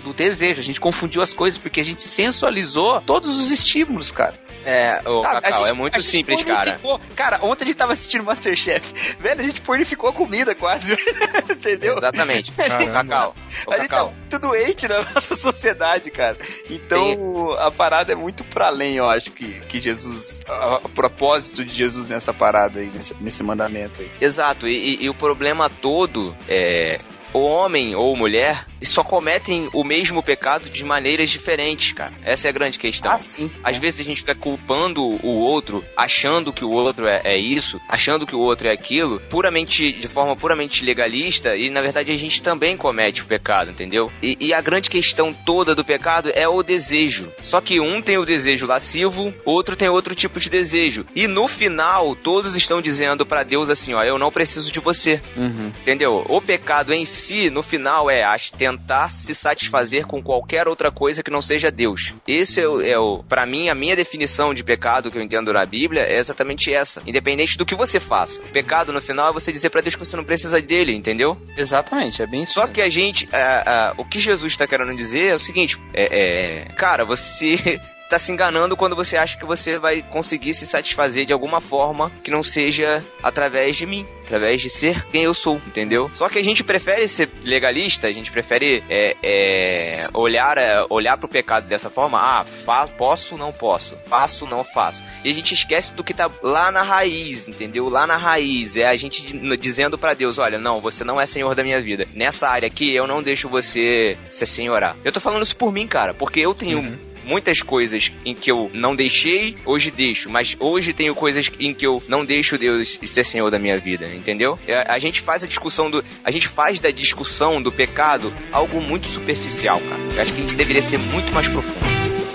do 0.03 0.15
desejo. 0.15 0.61
A 0.61 0.65
gente 0.65 0.81
confundiu 0.81 1.21
as 1.21 1.35
coisas 1.35 1.61
porque 1.61 1.81
a 1.81 1.85
gente 1.85 2.01
sensualizou 2.01 3.03
todos 3.03 3.37
os 3.37 3.51
estímulos, 3.51 4.11
cara. 4.11 4.35
É, 4.65 5.01
o 5.07 5.21
a 5.21 5.41
Cacau, 5.41 5.61
gente- 5.61 5.71
é 5.71 5.73
muito 5.73 5.97
a 5.97 6.01
gente 6.01 6.11
simples, 6.11 6.45
cara. 6.45 6.79
Cara, 7.17 7.39
ontem 7.43 7.65
a 7.65 7.67
gente 7.67 7.77
tava 7.77 7.93
assistindo 7.93 8.25
Masterchef. 8.25 9.17
Velho, 9.19 9.41
a 9.41 9.43
gente 9.43 9.61
purificou 9.61 10.11
a 10.11 10.13
comida 10.13 10.55
quase. 10.55 10.93
Entendeu? 11.49 11.97
Exatamente. 11.97 12.53
Cacau, 12.93 13.35
ô, 13.67 13.73
A 13.73 13.79
gente 13.79 13.89
tá 13.89 13.97
Cacau, 13.97 14.13
muito 14.13 14.39
doente 14.39 14.87
na 14.87 15.03
nossa 15.03 15.35
sociedade, 15.35 16.11
cara. 16.11 16.37
Então, 16.69 17.50
a 17.55 17.71
parada 17.71 18.13
é 18.13 18.15
muito 18.15 18.45
pra 18.45 18.69
além, 18.69 18.97
eu 18.97 19.09
acho, 19.09 19.31
que, 19.33 19.61
que 19.61 19.81
Jesus. 19.81 20.41
A 20.49 20.81
propósito 20.95 21.65
de 21.65 21.75
Jesus 21.75 22.09
nessa 22.09 22.33
parada 22.33 22.81
aí, 22.81 22.91
nesse, 22.91 23.15
nesse 23.21 23.43
mandamento 23.43 24.01
aí. 24.03 24.11
Exato, 24.21 24.67
e, 24.67 24.97
e- 24.97 25.05
e 25.05 25.11
o 25.11 25.15
problema 25.15 25.69
todo 25.71 26.35
é. 26.49 27.01
O 27.33 27.41
homem 27.41 27.95
ou 27.95 28.17
mulher 28.17 28.67
só 28.83 29.05
cometem 29.05 29.69
o 29.73 29.85
mesmo 29.85 30.23
pecado 30.23 30.71
de 30.71 30.85
maneiras 30.85 31.31
diferentes, 31.31 31.93
cara. 31.93 32.13
Essa 32.25 32.49
é 32.49 32.51
a 32.51 32.53
grande 32.53 32.79
questão. 32.79 33.13
Ah, 33.13 33.21
sim. 33.21 33.51
Às 33.63 33.77
vezes 33.77 34.01
a 34.01 34.05
gente 34.05 34.21
fica 34.21 34.35
culpando 34.35 35.03
o 35.05 35.39
outro, 35.39 35.85
achando 35.97 36.53
que 36.53 36.65
o 36.65 36.71
outro 36.71 37.07
é, 37.07 37.21
é 37.25 37.39
isso, 37.39 37.81
achando 37.89 38.27
que 38.27 38.35
o 38.35 38.41
outro 38.41 38.69
é 38.69 38.73
aquilo, 38.73 39.21
puramente 39.29 39.93
de 39.93 40.09
forma 40.09 40.35
puramente 40.35 40.85
legalista, 40.85 41.55
e 41.57 41.71
na 41.71 41.83
verdade 41.83 42.11
a 42.11 42.17
gente 42.17 42.43
também 42.43 42.77
comete 42.77 43.23
o 43.23 43.27
pecado, 43.27 43.71
entendeu? 43.71 44.11
E, 44.23 44.37
e 44.41 44.55
a 44.55 44.61
grande 44.61 44.89
questão 44.91 45.33
toda 45.33 45.75
do 45.75 45.85
pecado 45.85 46.31
é 46.35 46.49
o 46.49 46.63
desejo. 46.63 47.31
Só 47.43 47.61
que 47.61 47.81
um 47.81 48.01
tem 48.01 48.19
o 48.19 48.25
desejo 48.25 48.67
lascivo, 48.67 49.33
outro 49.45 49.77
tem 49.77 49.89
outro 49.89 50.15
tipo 50.15 50.41
de 50.41 50.49
desejo. 50.49 51.05
E 51.15 51.29
no 51.29 51.47
final, 51.47 52.17
todos 52.17 52.57
estão 52.57 52.81
dizendo 52.81 53.27
pra 53.27 53.43
Deus 53.43 53.69
assim: 53.69 53.95
ó, 53.95 54.03
eu 54.03 54.19
não 54.19 54.31
preciso 54.31 54.73
de 54.73 54.81
você. 54.81 55.21
Uhum. 55.37 55.71
Entendeu? 55.81 56.25
O 56.29 56.41
pecado 56.41 56.93
em 56.93 57.05
si, 57.05 57.20
no 57.51 57.63
final, 57.63 58.11
é 58.11 58.23
tentar 58.57 59.11
se 59.11 59.35
satisfazer 59.35 60.07
com 60.07 60.23
qualquer 60.23 60.69
outra 60.69 60.91
coisa 60.91 61.23
que 61.23 61.31
não 61.31 61.43
seja 61.43 61.71
Deus. 61.71 62.15
Esse 62.27 62.61
é 62.61 62.69
o, 62.69 62.81
é 62.81 62.99
o 62.99 63.23
para 63.23 63.47
mim, 63.47 63.69
a 63.69 63.75
minha 63.75 63.97
definição 63.97 64.55
de 64.55 64.63
pecado 64.63 65.11
que 65.11 65.19
eu 65.19 65.23
entendo 65.23 65.53
na 65.53 65.65
Bíblia 65.67 66.03
é 66.03 66.19
exatamente 66.19 66.73
essa. 66.73 67.03
Independente 67.07 67.59
do 67.59 67.67
que 67.67 67.75
você 67.75 68.01
faça. 68.01 68.41
O 68.43 68.49
pecado, 68.49 68.93
no 68.93 69.01
final, 69.01 69.31
é 69.31 69.33
você 69.33 69.53
dizer 69.53 69.71
pra 69.71 69.81
Deus 69.81 69.95
que 69.95 70.05
você 70.05 70.17
não 70.17 70.25
precisa 70.25 70.61
dele, 70.61 70.95
entendeu? 70.95 71.37
Exatamente, 71.57 72.23
é 72.23 72.27
bem 72.27 72.45
isso. 72.45 72.55
Só 72.55 72.67
que 72.67 72.81
a 72.81 72.89
gente, 72.89 73.29
ah, 73.33 73.65
ah, 73.67 73.95
o 73.97 74.05
que 74.05 74.19
Jesus 74.19 74.53
está 74.53 74.67
querendo 74.67 74.95
dizer 74.95 75.29
é 75.29 75.35
o 75.35 75.41
seguinte: 75.41 75.79
é, 75.95 76.65
é, 76.65 76.65
cara, 76.75 77.05
você 77.05 77.81
tá 78.11 78.19
se 78.19 78.33
enganando 78.33 78.77
quando 78.77 78.97
você 78.97 79.17
acha 79.17 79.39
que 79.39 79.47
você 79.47 79.79
vai 79.79 80.03
conseguir 80.03 80.53
se 80.53 80.67
satisfazer 80.67 81.25
de 81.25 81.33
alguma 81.33 81.61
forma 81.61 82.11
que 82.25 82.31
não 82.31 82.43
seja 82.43 83.03
através 83.23 83.77
de 83.77 83.87
mim, 83.87 84.05
através 84.25 84.61
de 84.61 84.69
ser 84.69 85.07
quem 85.07 85.23
eu 85.23 85.33
sou, 85.33 85.57
entendeu? 85.67 86.11
Só 86.13 86.29
que 86.29 86.39
a 86.39 86.43
gente 86.45 86.65
prefere 86.65 87.07
ser 87.07 87.31
legalista, 87.45 88.09
a 88.09 88.13
gente 88.13 88.33
prefere 88.33 88.83
é, 88.91 89.17
é, 89.25 90.09
olhar 90.13 90.59
é, 90.59 90.85
olhar 90.91 91.17
pro 91.17 91.29
pecado 91.29 91.69
dessa 91.69 91.89
forma, 91.89 92.19
ah, 92.19 92.45
fa 92.45 92.89
posso, 92.89 93.37
não 93.37 93.53
posso, 93.53 93.97
faço, 94.07 94.45
não 94.47 94.65
faço. 94.65 95.03
E 95.25 95.31
a 95.31 95.33
gente 95.33 95.55
esquece 95.55 95.95
do 95.95 96.03
que 96.03 96.13
tá 96.13 96.29
lá 96.43 96.71
na 96.73 96.83
raiz, 96.83 97.47
entendeu? 97.47 97.89
Lá 97.89 98.07
na 98.07 98.17
raiz 98.17 98.77
é 98.77 98.87
a 98.87 98.97
gente 98.97 99.25
di- 99.25 99.57
dizendo 99.57 99.97
pra 99.97 100.15
Deus, 100.15 100.39
olha, 100.39 100.59
não, 100.59 100.81
você 100.81 101.05
não 101.05 101.21
é 101.21 101.27
senhor 101.27 101.55
da 101.55 101.63
minha 101.63 101.81
vida. 101.81 102.07
Nessa 102.15 102.49
área 102.49 102.67
aqui 102.67 102.93
eu 102.95 103.07
não 103.07 103.23
deixo 103.23 103.49
você 103.49 104.17
ser 104.31 104.47
senhorar. 104.47 104.97
Eu 105.05 105.13
tô 105.13 105.21
falando 105.21 105.43
isso 105.45 105.57
por 105.57 105.73
mim, 105.73 105.87
cara, 105.87 106.13
porque 106.13 106.41
eu 106.41 106.55
tenho 106.55 106.99
muitas 107.25 107.63
coisas 107.63 108.13
em 108.25 108.35
que 108.35 108.51
eu 108.51 108.71
não 108.73 108.95
deixei, 108.95 109.57
hoje 109.65 109.91
deixo, 109.91 110.31
mas 110.31 110.57
hoje 110.59 110.93
tenho 110.93 111.15
coisas 111.15 111.51
em 111.59 111.75
que 111.75 111.87
eu 111.87 112.03
não 112.09 112.25
deixo 112.25 112.59
Deus 112.59 112.99
ser 113.07 113.25
senhor 113.25 113.51
da 113.51 113.59
minha 113.59 113.79
vida, 113.79 114.07
entendeu? 114.07 114.59
É, 114.67 114.91
A 114.91 114.99
gente 114.99 115.21
faz 115.21 115.45
a 115.45 115.47
discussão 115.47 115.91
do, 115.91 116.05
a 116.25 116.31
gente 116.31 116.49
faz 116.49 116.81
da 116.81 116.91
discussão 116.91 117.63
do 117.63 117.73
pecado 117.73 118.33
algo 118.53 118.81
muito 118.81 119.07
superficial, 119.07 119.81
cara. 119.81 120.03
Eu 120.15 120.23
acho 120.23 120.33
que 120.33 120.41
a 120.41 120.43
gente 120.43 120.57
deveria 120.57 120.83
ser 120.83 120.99
muito 120.99 121.33
mais 121.33 121.49
profundo. 121.49 121.87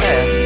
É. 0.04 0.45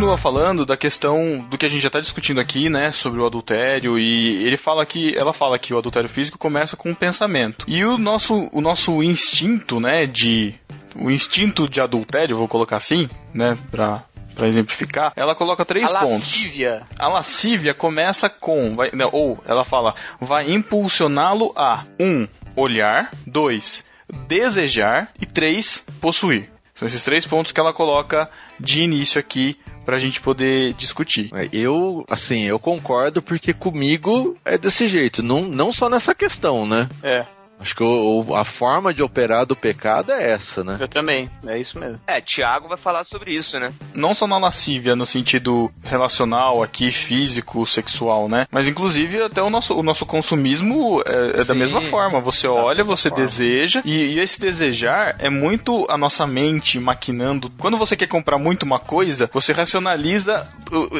continua 0.00 0.16
falando 0.16 0.64
da 0.64 0.78
questão 0.78 1.38
do 1.50 1.58
que 1.58 1.66
a 1.66 1.68
gente 1.68 1.82
já 1.82 1.88
está 1.88 2.00
discutindo 2.00 2.40
aqui, 2.40 2.70
né, 2.70 2.90
sobre 2.90 3.20
o 3.20 3.26
adultério 3.26 3.98
e 3.98 4.46
ele 4.46 4.56
fala 4.56 4.86
que 4.86 5.14
ela 5.14 5.30
fala 5.30 5.58
que 5.58 5.74
o 5.74 5.78
adultério 5.78 6.08
físico 6.08 6.38
começa 6.38 6.74
com 6.74 6.88
um 6.88 6.94
pensamento. 6.94 7.66
E 7.68 7.84
o 7.84 7.98
nosso 7.98 8.48
o 8.50 8.62
nosso 8.62 9.02
instinto, 9.02 9.78
né, 9.78 10.06
de 10.06 10.54
o 10.96 11.10
instinto 11.10 11.68
de 11.68 11.82
adultério, 11.82 12.34
vou 12.38 12.48
colocar 12.48 12.76
assim, 12.78 13.10
né, 13.34 13.58
para 13.70 14.04
para 14.34 14.48
exemplificar, 14.48 15.12
ela 15.16 15.34
coloca 15.34 15.66
três 15.66 15.90
a 15.92 15.98
pontos. 16.00 16.12
lascívia. 16.12 16.82
A 16.98 17.08
lascívia 17.08 17.74
começa 17.74 18.30
com, 18.30 18.74
vai- 18.76 18.90
não, 18.94 19.10
ou 19.12 19.38
ela 19.46 19.64
fala, 19.64 19.94
vai 20.18 20.50
impulsioná-lo 20.50 21.52
a 21.54 21.84
um, 22.00 22.26
olhar, 22.56 23.10
dois, 23.26 23.84
desejar 24.26 25.10
e 25.20 25.26
três, 25.26 25.84
possuir. 26.00 26.48
São 26.72 26.86
esses 26.86 27.04
três 27.04 27.26
pontos 27.26 27.52
que 27.52 27.60
ela 27.60 27.74
coloca 27.74 28.26
de 28.60 28.82
início 28.82 29.18
aqui 29.18 29.56
pra 29.84 29.98
gente 29.98 30.20
poder 30.20 30.74
discutir. 30.74 31.30
É, 31.34 31.48
Eu, 31.52 32.04
assim, 32.08 32.44
eu 32.44 32.58
concordo 32.58 33.22
porque 33.22 33.52
comigo 33.52 34.36
é 34.44 34.56
desse 34.58 34.86
jeito, 34.86 35.22
não, 35.22 35.42
não 35.42 35.72
só 35.72 35.88
nessa 35.88 36.14
questão, 36.14 36.66
né? 36.66 36.88
É, 37.02 37.24
Acho 37.60 37.74
que 37.74 37.84
o- 37.84 38.24
o- 38.26 38.34
a 38.34 38.44
forma 38.44 38.92
de 38.94 39.02
operar 39.02 39.44
do 39.46 39.54
pecado 39.54 40.10
é 40.12 40.32
essa, 40.32 40.64
né? 40.64 40.78
eu 40.80 40.88
também. 40.88 41.30
É 41.46 41.58
isso 41.58 41.78
mesmo. 41.78 42.00
É, 42.06 42.20
Tiago 42.20 42.68
vai 42.68 42.78
falar 42.78 43.04
sobre 43.04 43.34
isso, 43.34 43.58
né? 43.60 43.68
Não 43.94 44.14
só 44.14 44.26
na 44.26 44.38
lascívia 44.38 44.96
no 44.96 45.04
sentido 45.04 45.70
relacional 45.82 46.62
aqui, 46.62 46.90
físico, 46.90 47.66
sexual, 47.66 48.28
né? 48.28 48.46
Mas 48.50 48.66
inclusive 48.66 49.22
até 49.22 49.42
o 49.42 49.50
nosso, 49.50 49.74
o 49.74 49.82
nosso 49.82 50.06
consumismo 50.06 51.02
é, 51.06 51.40
é 51.40 51.44
da 51.44 51.54
mesma 51.54 51.80
forma. 51.82 52.20
Você 52.20 52.46
da 52.46 52.52
olha, 52.54 52.82
você 52.84 53.10
forma. 53.10 53.24
deseja, 53.24 53.82
e, 53.84 54.14
e 54.14 54.18
esse 54.20 54.40
desejar 54.40 55.16
é 55.18 55.28
muito 55.28 55.86
a 55.90 55.98
nossa 55.98 56.26
mente 56.26 56.78
maquinando. 56.80 57.50
Quando 57.58 57.76
você 57.76 57.94
quer 57.96 58.06
comprar 58.08 58.38
muito 58.38 58.62
uma 58.62 58.80
coisa, 58.80 59.28
você 59.32 59.52
racionaliza, 59.52 60.48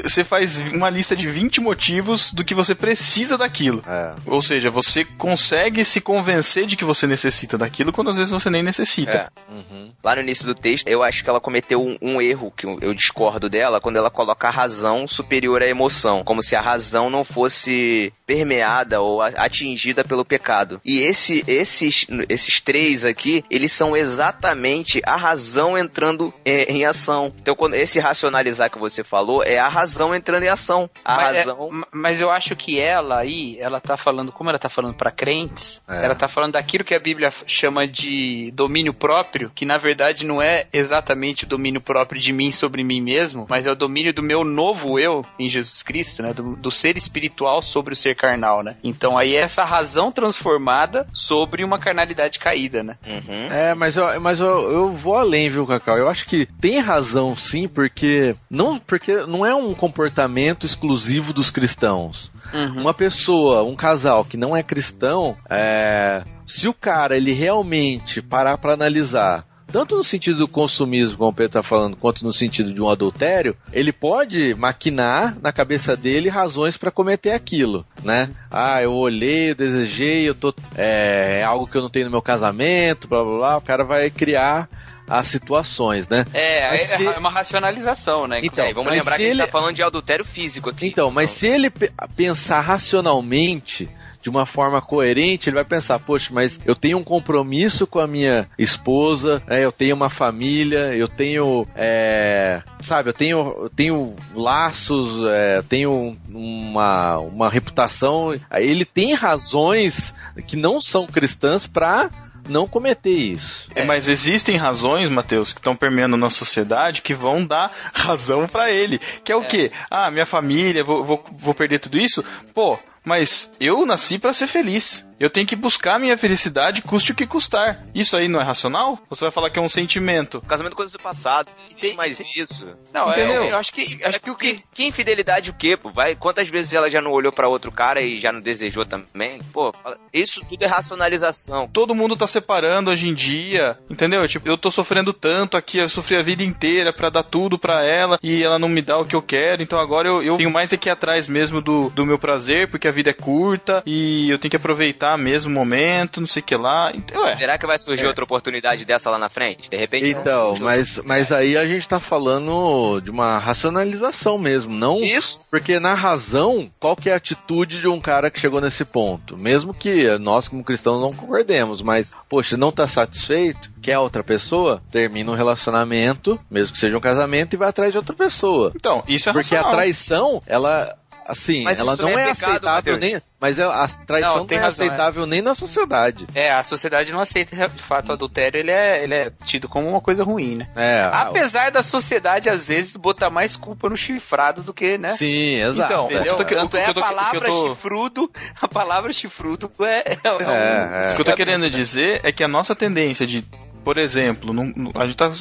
você 0.03 0.23
faz 0.25 0.59
uma 0.75 0.90
lista 0.90 1.16
de 1.16 1.27
20 1.29 1.61
motivos 1.61 2.33
do 2.33 2.44
que 2.44 2.55
você 2.55 2.75
precisa 2.75 3.38
daquilo. 3.38 3.83
É. 3.87 4.14
Ou 4.27 4.42
seja, 4.42 4.68
você 4.70 5.05
consegue 5.05 5.85
se 5.85 6.01
convencer 6.01 6.50
de 6.67 6.77
que 6.77 6.85
você 6.85 7.07
necessita 7.07 7.57
daquilo 7.59 7.93
quando 7.93 8.11
às 8.11 8.17
vezes 8.17 8.31
você 8.33 8.51
nem 8.51 8.63
necessita. 8.63 9.31
É. 9.49 9.53
Uhum. 9.53 9.93
Lá 10.03 10.15
no 10.17 10.23
início 10.23 10.47
do 10.47 10.55
texto, 10.55 10.89
eu 10.89 11.03
acho 11.03 11.23
que 11.23 11.31
ela 11.31 11.41
cometeu 11.41 11.81
um, 11.83 11.97
um 12.01 12.21
erro, 12.21 12.51
que 12.57 12.67
eu, 12.67 12.79
eu 12.81 12.95
discordo 12.95 13.49
dela, 13.49 13.81
quando 13.81 13.97
ela 13.97 14.11
coloca 14.11 14.49
a 14.49 14.51
razão 14.51 15.07
superior 15.07 15.63
à 15.63 15.67
emoção. 15.69 16.23
Como 16.25 16.43
se 16.43 16.57
a 16.57 16.61
razão 16.61 17.11
não 17.11 17.25
fosse 17.25 18.13
permeada 18.27 19.01
ou 19.01 19.21
atingida 19.23 20.05
pelo 20.05 20.25
pecado. 20.25 20.81
E 20.85 21.01
esse, 21.01 21.45
esses, 21.47 22.07
esses 22.29 22.61
três 22.61 23.05
aqui, 23.05 23.45
eles 23.51 23.73
são 23.73 23.97
exatamente 23.97 25.01
a 25.05 25.17
razão 25.17 25.77
entrando 25.77 26.33
em, 26.45 26.63
em 26.81 26.85
ação. 26.85 27.33
Então, 27.39 27.55
quando 27.55 27.75
esse 27.75 27.99
racionalizar 28.01 28.71
que 28.71 28.79
você 28.79 29.05
falou, 29.05 29.43
é 29.45 29.59
a 29.59 29.69
razão 29.69 30.15
entrando 30.15 30.45
em 30.45 30.49
ação. 30.49 30.89
A 31.05 31.17
mas, 31.17 31.37
é- 31.37 31.39
razão. 31.41 31.69
ma- 31.71 31.87
mas 31.93 32.21
eu 32.21 32.31
acho 32.31 32.57
que 32.57 32.81
ela 32.81 33.19
aí, 33.21 33.59
ela 33.61 33.81
tá 33.81 33.97
falando, 33.97 34.33
como 34.33 34.49
ela 34.49 34.59
tá 34.59 34.69
falando 34.69 34.95
pra 34.95 35.11
crentes, 35.11 35.81
É. 35.89 36.05
ela 36.05 36.15
tá 36.15 36.27
falando 36.29 36.39
daquilo 36.48 36.85
que 36.85 36.94
a 36.94 37.00
Bíblia 37.00 37.31
chama 37.46 37.87
de 37.87 38.50
domínio 38.55 38.94
próprio, 38.94 39.50
que 39.55 39.66
na 39.66 39.76
verdade 39.76 40.24
não 40.24 40.40
é 40.40 40.66
exatamente 40.72 41.44
o 41.44 41.48
domínio 41.48 41.81
próprio 41.81 42.20
de 42.20 42.33
mim 42.33 42.53
sobre 42.53 42.85
mim 42.85 43.00
mesmo, 43.00 43.46
mas 43.48 43.66
é 43.66 43.72
o 43.72 43.76
domínio 43.76 44.14
do 44.14 44.22
meu 44.22 44.44
novo 44.44 44.98
eu 44.98 45.24
em 45.38 45.48
Jesus 45.48 45.83
Cristo, 45.83 46.22
né? 46.22 46.33
Do, 46.33 46.57
do 46.57 46.70
ser 46.70 46.96
espiritual 46.96 47.62
sobre 47.62 47.94
o 47.94 47.96
ser 47.96 48.14
carnal, 48.14 48.62
né? 48.62 48.76
Então 48.85 49.18
aí 49.18 49.35
é 49.35 49.40
essa 49.40 49.64
razão 49.64 50.12
transformada 50.12 51.07
sobre 51.12 51.64
uma 51.64 51.79
carnalidade 51.79 52.38
caída, 52.38 52.83
né? 52.83 52.96
Uhum. 53.07 53.46
É, 53.50 53.74
mas, 53.74 53.96
eu, 53.96 54.20
mas 54.20 54.40
eu, 54.40 54.70
eu 54.70 54.88
vou 54.88 55.16
além, 55.16 55.48
viu, 55.48 55.66
Cacau? 55.66 55.96
Eu 55.96 56.09
acho 56.09 56.26
que 56.26 56.46
tem 56.61 56.79
razão 56.79 57.37
sim, 57.37 57.66
porque 57.66 58.35
não, 58.48 58.79
porque 58.79 59.16
não 59.26 59.44
é 59.44 59.55
um 59.55 59.74
comportamento 59.74 60.66
exclusivo 60.66 61.33
dos 61.33 61.50
cristãos. 61.50 62.31
Uhum. 62.53 62.83
Uma 62.83 62.94
pessoa, 62.94 63.62
um 63.62 63.76
casal 63.76 64.24
que 64.24 64.37
não 64.37 64.57
é 64.57 64.62
cristão, 64.62 65.37
é, 65.48 66.22
se 66.47 66.69
o 66.69 66.75
cara 66.75 67.16
ele 67.16 67.33
realmente 67.33 68.21
parar 68.23 68.59
pra 68.59 68.73
analisar, 68.75 69.45
tanto 69.71 69.97
no 69.97 70.03
sentido 70.03 70.38
do 70.38 70.49
consumismo, 70.49 71.16
como 71.16 71.31
o 71.31 71.33
Pedro 71.33 71.53
tá 71.53 71.62
falando, 71.62 71.97
quanto 71.97 72.25
no 72.25 72.33
sentido 72.33 72.75
de 72.75 72.83
um 72.83 72.88
adultério, 72.88 73.57
ele 73.73 73.93
pode 73.93 74.53
maquinar 74.57 75.37
na 75.40 75.53
cabeça 75.53 75.97
dele 75.97 76.29
razões 76.29 76.77
pra 76.77 76.90
cometer 76.90 77.31
aquilo, 77.31 77.87
né? 78.03 78.31
Ah, 78.51 78.83
eu 78.83 78.93
olhei, 78.93 79.51
eu 79.53 79.55
desejei, 79.55 80.29
eu 80.29 80.35
tô 80.35 80.53
é, 80.77 81.38
é 81.40 81.45
algo 81.45 81.69
que 81.69 81.77
eu 81.77 81.83
não 81.83 81.88
tenho 81.90 82.07
no 82.07 82.11
meu 82.11 82.23
casamento, 82.23 83.07
blá 83.07 83.23
blá 83.23 83.37
blá. 83.37 83.57
O 83.59 83.62
cara 83.62 83.85
vai 83.85 84.11
criar 84.11 84.69
as 85.09 85.29
situações, 85.29 86.09
né? 86.09 86.25
É, 86.35 86.69
Mas 86.71 86.81
é, 86.93 86.97
se- 86.97 87.07
é 87.07 87.18
uma 87.18 87.31
racionalização, 87.31 88.26
né? 88.26 88.41
Então, 88.43 88.64
É, 88.64 88.72
vamos 88.74 88.91
lembrar 88.93 89.16
que 89.16 89.22
a 89.22 89.24
gente 89.26 89.35
ele- 89.39 89.45
tá 89.47 89.53
falando 89.53 89.74
de 89.76 89.83
adultério 89.85 90.24
físico 90.24 90.70
aqui. 90.70 90.87
Então, 90.89 91.11
mas 91.12 91.31
se 91.31 91.47
ele 91.49 91.68
pe- 91.70 91.93
pensar 92.16 92.61
racionalmente, 92.61 93.89
de 94.23 94.29
uma 94.29 94.47
forma 94.47 94.81
coerente, 94.81 95.49
ele 95.49 95.57
vai 95.57 95.64
pensar, 95.64 95.99
poxa, 95.99 96.31
mas 96.33 96.61
eu 96.64 96.75
tenho 96.75 96.99
um 96.99 97.05
compromisso 97.05 97.87
com 97.87 97.99
a 97.99 98.07
minha 98.07 98.49
esposa, 98.59 99.43
né, 99.47 99.64
eu 99.64 99.73
tenho 99.73 99.97
uma 99.97 100.11
família, 100.11 100.95
eu 100.95 101.09
tenho, 101.09 101.66
é, 101.75 102.62
sabe, 102.81 103.11
eu 103.11 103.14
tenho, 103.14 103.39
eu 103.62 103.71
tenho 103.71 104.16
laços, 104.35 105.25
é, 105.27 105.62
tenho 105.62 106.16
uma, 106.29 107.18
uma 107.18 107.51
reputação. 107.51 108.31
Ele 108.53 108.85
tem 108.85 109.14
razões 109.14 110.14
que 110.47 110.57
não 110.57 110.81
são 110.81 111.07
cristãs 111.07 111.66
para 111.66 112.11
não 112.49 112.66
cometer 112.66 113.11
isso. 113.11 113.68
É, 113.75 113.85
mas 113.85 114.09
existem 114.09 114.57
razões, 114.57 115.09
Mateus, 115.09 115.53
que 115.53 115.61
estão 115.61 115.77
permeando 115.77 116.16
na 116.16 116.31
sociedade 116.31 117.03
que 117.03 117.14
vão 117.14 117.45
dar 117.45 117.73
razão 117.95 118.47
para 118.47 118.73
ele. 118.73 118.99
Que 119.25 119.33
é 119.33 119.37
o 119.37 119.43
é. 119.43 119.45
quê? 119.45 119.73
Ah, 119.91 120.11
minha 120.11 120.27
família, 120.27 120.85
vou, 120.85 121.05
vou, 121.05 121.25
vou 121.39 121.55
perder 121.55 121.79
tudo 121.79 121.99
isso? 121.99 122.25
Pô, 122.55 122.79
mas 123.05 123.51
eu 123.61 123.84
nasci 123.86 124.18
para 124.18 124.32
ser 124.32 124.46
feliz. 124.46 125.09
Eu 125.20 125.28
tenho 125.28 125.46
que 125.46 125.55
buscar 125.55 125.98
minha 125.98 126.16
felicidade, 126.16 126.80
custe 126.80 127.12
o 127.12 127.14
que 127.14 127.26
custar. 127.26 127.84
Isso 127.94 128.16
aí 128.16 128.26
não 128.26 128.40
é 128.40 128.42
racional? 128.42 128.98
Você 129.11 129.22
vai 129.22 129.30
falar 129.30 129.51
que 129.51 129.59
é 129.59 129.62
um 129.62 129.68
sentimento? 129.68 130.40
Casamento 130.40 130.72
é 130.72 130.76
coisa 130.76 130.92
do 130.92 130.98
passado. 130.98 131.51
Não 131.70 131.78
tem 131.78 131.94
mais 131.94 132.18
isso. 132.34 132.66
Não, 132.92 133.11
Entendeu? 133.11 133.44
Eu, 133.44 133.51
eu 133.51 133.59
acho 133.59 133.70
que 133.70 134.01
acho 134.03 134.18
que 134.18 134.30
o 134.30 134.34
que 134.34 134.62
que 134.72 134.86
infidelidade 134.86 135.51
o 135.51 135.53
quê? 135.55 135.76
Pô? 135.76 135.92
Vai, 135.92 136.16
quantas 136.16 136.48
vezes 136.48 136.72
ela 136.72 136.90
já 136.90 137.03
não 137.03 137.11
olhou 137.11 137.30
para 137.30 137.51
outro 137.51 137.70
cara 137.70 138.01
e 138.01 138.18
já 138.18 138.32
não 138.32 138.40
desejou 138.40 138.86
também? 138.86 139.40
Pô, 139.53 139.70
isso 140.11 140.40
tudo 140.48 140.62
é 140.62 140.66
racionalização. 140.66 141.68
Todo 141.70 141.94
mundo 141.94 142.16
tá 142.16 142.26
separando 142.26 142.90
hoje 142.90 143.07
em 143.07 143.12
dia, 143.12 143.76
entendeu? 143.90 144.26
Tipo, 144.26 144.48
eu 144.48 144.57
tô 144.57 144.70
sofrendo 144.70 145.12
tanto 145.12 145.55
aqui, 145.55 145.78
eu 145.78 145.88
sofri 145.88 146.16
a 146.16 146.22
vida 146.22 146.42
inteira 146.42 146.94
para 146.94 147.11
dar 147.11 147.24
tudo 147.24 147.59
para 147.59 147.84
ela 147.84 148.18
e 148.22 148.42
ela 148.42 148.59
não 148.59 148.70
me 148.70 148.80
dá 148.80 148.96
o 148.96 149.05
que 149.05 149.14
eu 149.14 149.20
quero, 149.20 149.62
então 149.62 149.78
agora 149.78 150.09
eu, 150.09 150.22
eu 150.22 150.36
tenho 150.38 150.51
mais 150.51 150.72
aqui 150.72 150.88
atrás 150.88 151.28
mesmo 151.28 151.61
do, 151.61 151.90
do 151.90 152.07
meu 152.07 152.18
prazer, 152.18 152.70
porque 152.70 152.88
a 152.91 152.93
vida 152.93 153.11
é 153.11 153.14
curta 153.14 153.82
e 153.86 154.30
eu 154.30 154.38
tenho 154.38 154.51
que 154.51 154.57
aproveitar 154.57 155.16
mesmo 155.16 155.53
momento, 155.53 156.20
não 156.20 156.26
sei 156.26 156.43
o 156.43 156.45
que 156.45 156.57
lá. 156.57 156.93
Então, 156.95 157.26
é. 157.26 157.36
Será 157.36 157.59
que 157.59 157.66
vai 157.66 157.78
surgir 157.78 158.05
é. 158.05 158.09
outra 158.09 158.24
oportunidade 158.24 158.84
dessa 158.84 159.11
lá 159.11 159.18
na 159.18 159.28
frente? 159.28 159.70
De 159.70 159.76
repente. 159.76 160.09
Então, 160.09 160.55
mas, 160.61 161.01
mas 161.05 161.32
aí 161.32 161.57
a 161.57 161.66
gente 161.66 161.88
tá 161.88 162.01
falando 162.01 163.01
de 163.01 163.11
uma 163.11 163.38
racionalização 163.38 164.38
mesmo, 164.38 164.72
não? 164.72 165.03
Isso. 165.03 165.41
Porque 165.51 165.78
na 165.80 165.95
razão, 165.95 166.70
qual 166.78 166.97
que 166.97 167.09
é 167.09 167.12
a 167.14 167.16
atitude 167.16 167.80
de 167.80 167.88
um 167.88 168.01
cara 168.01 168.30
que 168.30 168.41
chegou 168.41 168.61
nesse 168.61 168.84
ponto? 168.84 169.36
Mesmo 169.41 169.72
que 169.72 170.18
nós 170.18 170.49
como 170.49 170.64
cristãos 170.64 171.01
não 171.01 171.14
concordemos, 171.14 171.82
mas, 171.82 172.14
poxa, 172.28 172.57
não 172.57 172.72
tá 172.72 172.86
satisfeito, 172.86 173.70
quer 173.80 173.99
outra 173.99 174.22
pessoa, 174.22 174.82
termina 174.91 175.30
um 175.30 175.36
relacionamento, 175.36 176.38
mesmo 176.51 176.72
que 176.72 176.78
seja 176.78 176.97
um 176.97 177.01
casamento, 177.01 177.55
e 177.55 177.57
vai 177.57 177.68
atrás 177.68 177.93
de 177.93 177.99
outra 177.99 178.14
pessoa. 178.14 178.72
Então, 178.74 179.03
isso 179.09 179.28
é 179.28 179.32
Porque 179.32 179.55
racional. 179.55 179.72
a 179.72 179.76
traição, 179.76 180.43
ela 180.47 180.97
Assim, 181.31 181.62
mas 181.62 181.78
ela 181.78 181.97
não 181.97 182.09
é, 182.09 182.12
é 182.12 182.35
pecado, 182.35 182.51
aceitável 182.51 182.99
nem. 182.99 183.16
Mas 183.41 183.59
é, 183.59 183.64
a 183.64 183.87
traição 184.05 184.39
não, 184.39 184.47
não 184.47 184.57
é 184.57 184.61
razão, 184.61 184.87
aceitável 184.87 185.22
é. 185.22 185.26
nem 185.26 185.41
na 185.41 185.55
sociedade. 185.55 186.26
É, 186.35 186.51
a 186.51 186.62
sociedade 186.64 187.12
não 187.12 187.20
aceita 187.20 187.68
de 187.68 187.83
fato 187.83 188.09
o 188.09 188.12
adultério, 188.12 188.59
ele 188.59 188.72
é, 188.72 189.03
ele 189.05 189.14
é 189.14 189.31
tido 189.47 189.68
como 189.68 189.89
uma 189.89 190.01
coisa 190.01 190.24
ruim, 190.24 190.57
né? 190.57 190.68
É. 190.76 191.09
Apesar 191.12 191.70
da 191.70 191.85
sociedade, 191.85 192.51
às 192.51 192.66
vezes, 192.66 192.97
botar 192.97 193.31
mais 193.31 193.55
culpa 193.55 193.89
no 193.89 193.97
chifrado 193.97 194.62
do 194.62 194.74
que, 194.74 194.99
né? 194.99 195.11
Sim, 195.11 195.61
exato. 195.61 195.93
Então, 195.93 196.07
Entendeu? 196.07 196.37
Tô, 196.37 196.45
Tanto 196.45 196.76
é 196.76 196.87
a 196.87 196.95
palavra 196.95 197.47
tô... 197.47 197.68
chifrudo, 197.68 198.31
a 198.61 198.66
palavra 198.68 199.12
chifrudo 199.12 199.70
é. 199.83 199.99
é, 199.99 200.18
é, 200.24 201.07
é. 201.07 201.12
O 201.12 201.14
que 201.14 201.20
eu 201.20 201.24
tô 201.24 201.35
querendo 201.35 201.70
dizer 201.70 202.20
é 202.24 202.33
que 202.33 202.43
a 202.43 202.49
nossa 202.49 202.74
tendência 202.74 203.24
de 203.24 203.45
por 203.85 203.99
exemplo, 203.99 204.53
num, 204.53 204.91
a 204.95 205.07
gente 205.07 205.16
tá 205.16 205.33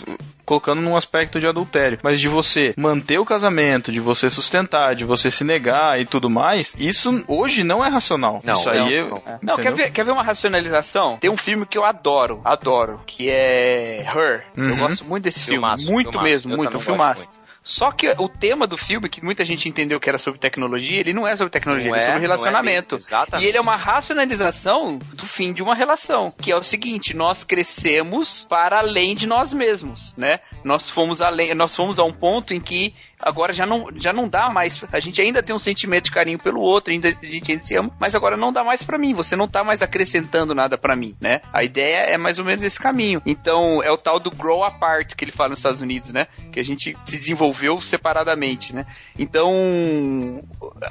colocando 0.46 0.82
num 0.82 0.96
aspecto 0.96 1.40
de 1.40 1.48
adultério, 1.48 2.00
mas 2.02 2.20
de 2.20 2.28
você 2.28 2.74
manter 2.76 3.20
o 3.20 3.26
casamento, 3.26 3.92
de 3.92 4.00
você 4.00 4.30
sustentar, 4.30 4.96
de 4.96 5.06
você 5.06 5.30
se 5.30 5.44
negar 5.44 6.00
e 6.00 6.06
tudo 6.06 6.30
mais, 6.30 6.76
isso 6.80 7.24
hoje 7.28 7.64
não 7.64 7.86
é 7.86 7.90
racional. 7.90 8.42
Não, 8.44 8.54
isso 8.54 8.70
aí 8.70 8.80
não, 8.80 9.18
é, 9.18 9.40
não. 9.42 9.56
não 9.56 9.58
quer, 9.58 9.74
ver, 9.74 9.92
quer 9.92 10.06
ver 10.06 10.12
uma 10.12 10.24
racionalização? 10.24 11.18
Tem 11.18 11.30
um 11.30 11.38
filme 11.38 11.66
que 11.66 11.78
eu 11.78 11.86
adoro, 11.86 12.42
adoro, 12.44 13.02
que 13.06 13.30
é 13.30 14.02
Her. 14.02 14.46
Uhum. 14.58 14.70
Eu 14.70 14.78
gosto 14.78 15.06
muito 15.06 15.24
desse 15.26 15.44
filme, 15.44 15.60
filmaço, 15.60 15.92
muito 15.92 16.12
filmaço. 16.12 16.30
mesmo, 16.30 16.54
eu 16.54 16.58
muito, 16.58 16.78
um 16.78 16.80
filmaço. 16.80 17.30
Só 17.70 17.92
que 17.92 18.10
o 18.18 18.28
tema 18.28 18.66
do 18.66 18.76
filme, 18.76 19.08
que 19.08 19.24
muita 19.24 19.46
gente 19.46 19.70
entendeu 19.70 20.00
que 20.00 20.10
era 20.10 20.18
sobre 20.18 20.40
tecnologia, 20.40 21.00
ele 21.00 21.14
não 21.14 21.28
é 21.28 21.36
sobre 21.36 21.52
tecnologia, 21.52 21.88
não 21.88 21.96
ele 21.96 22.04
é, 22.04 22.08
é 22.08 22.08
sobre 22.08 22.22
relacionamento. 22.22 22.96
É 22.96 23.40
e 23.40 23.46
ele 23.46 23.58
é 23.58 23.62
uma 23.62 23.76
racionalização 23.76 24.98
do 24.98 25.24
fim 25.24 25.54
de 25.54 25.62
uma 25.62 25.76
relação, 25.76 26.32
que 26.32 26.52
é 26.52 26.56
o 26.56 26.64
seguinte, 26.64 27.16
nós 27.16 27.44
crescemos 27.44 28.44
para 28.50 28.80
além 28.80 29.16
de 29.16 29.28
nós 29.28 29.54
mesmos, 29.54 30.16
né? 30.18 30.40
Nós 30.64 30.90
fomos 30.90 31.22
além, 31.22 31.54
nós 31.54 31.76
fomos 31.76 32.00
a 32.00 32.04
um 32.04 32.12
ponto 32.12 32.56
em 32.56 32.60
que 32.60 32.92
agora 33.20 33.54
já 33.54 33.66
não, 33.66 33.90
já 33.96 34.14
não 34.14 34.28
dá 34.28 34.50
mais. 34.50 34.82
A 34.92 35.00
gente 35.00 35.22
ainda 35.22 35.44
tem 35.44 35.56
um 35.56 35.60
sentimento 35.60 36.06
de 36.06 36.12
carinho 36.12 36.38
pelo 36.38 36.62
outro, 36.62 36.92
ainda, 36.92 37.10
a 37.10 37.26
gente 37.26 37.52
ainda 37.52 37.64
se 37.64 37.76
ama, 37.76 37.92
mas 38.00 38.16
agora 38.16 38.38
não 38.38 38.54
dá 38.54 38.64
mais 38.64 38.84
para 38.84 38.98
mim. 38.98 39.14
Você 39.14 39.36
não 39.36 39.48
tá 39.48 39.64
mais 39.64 39.82
acrescentando 39.82 40.56
nada 40.56 40.78
para 40.78 40.96
mim, 40.96 41.16
né? 41.22 41.42
A 41.54 41.64
ideia 41.64 42.06
é 42.14 42.18
mais 42.18 42.40
ou 42.40 42.46
menos 42.46 42.64
esse 42.64 42.80
caminho. 42.80 43.22
Então, 43.26 43.84
é 43.84 43.92
o 43.92 43.98
tal 43.98 44.20
do 44.20 44.32
grow 44.32 44.64
apart 44.64 45.14
que 45.16 45.24
ele 45.24 45.32
fala 45.32 45.50
nos 45.50 45.60
Estados 45.60 45.82
Unidos, 45.82 46.14
né? 46.14 46.28
Que 46.52 46.60
a 46.60 46.64
gente 46.64 46.98
se 47.06 47.18
desenvolveu 47.18 47.80
separadamente, 47.82 48.74
né? 48.74 48.86
Então, 49.18 50.42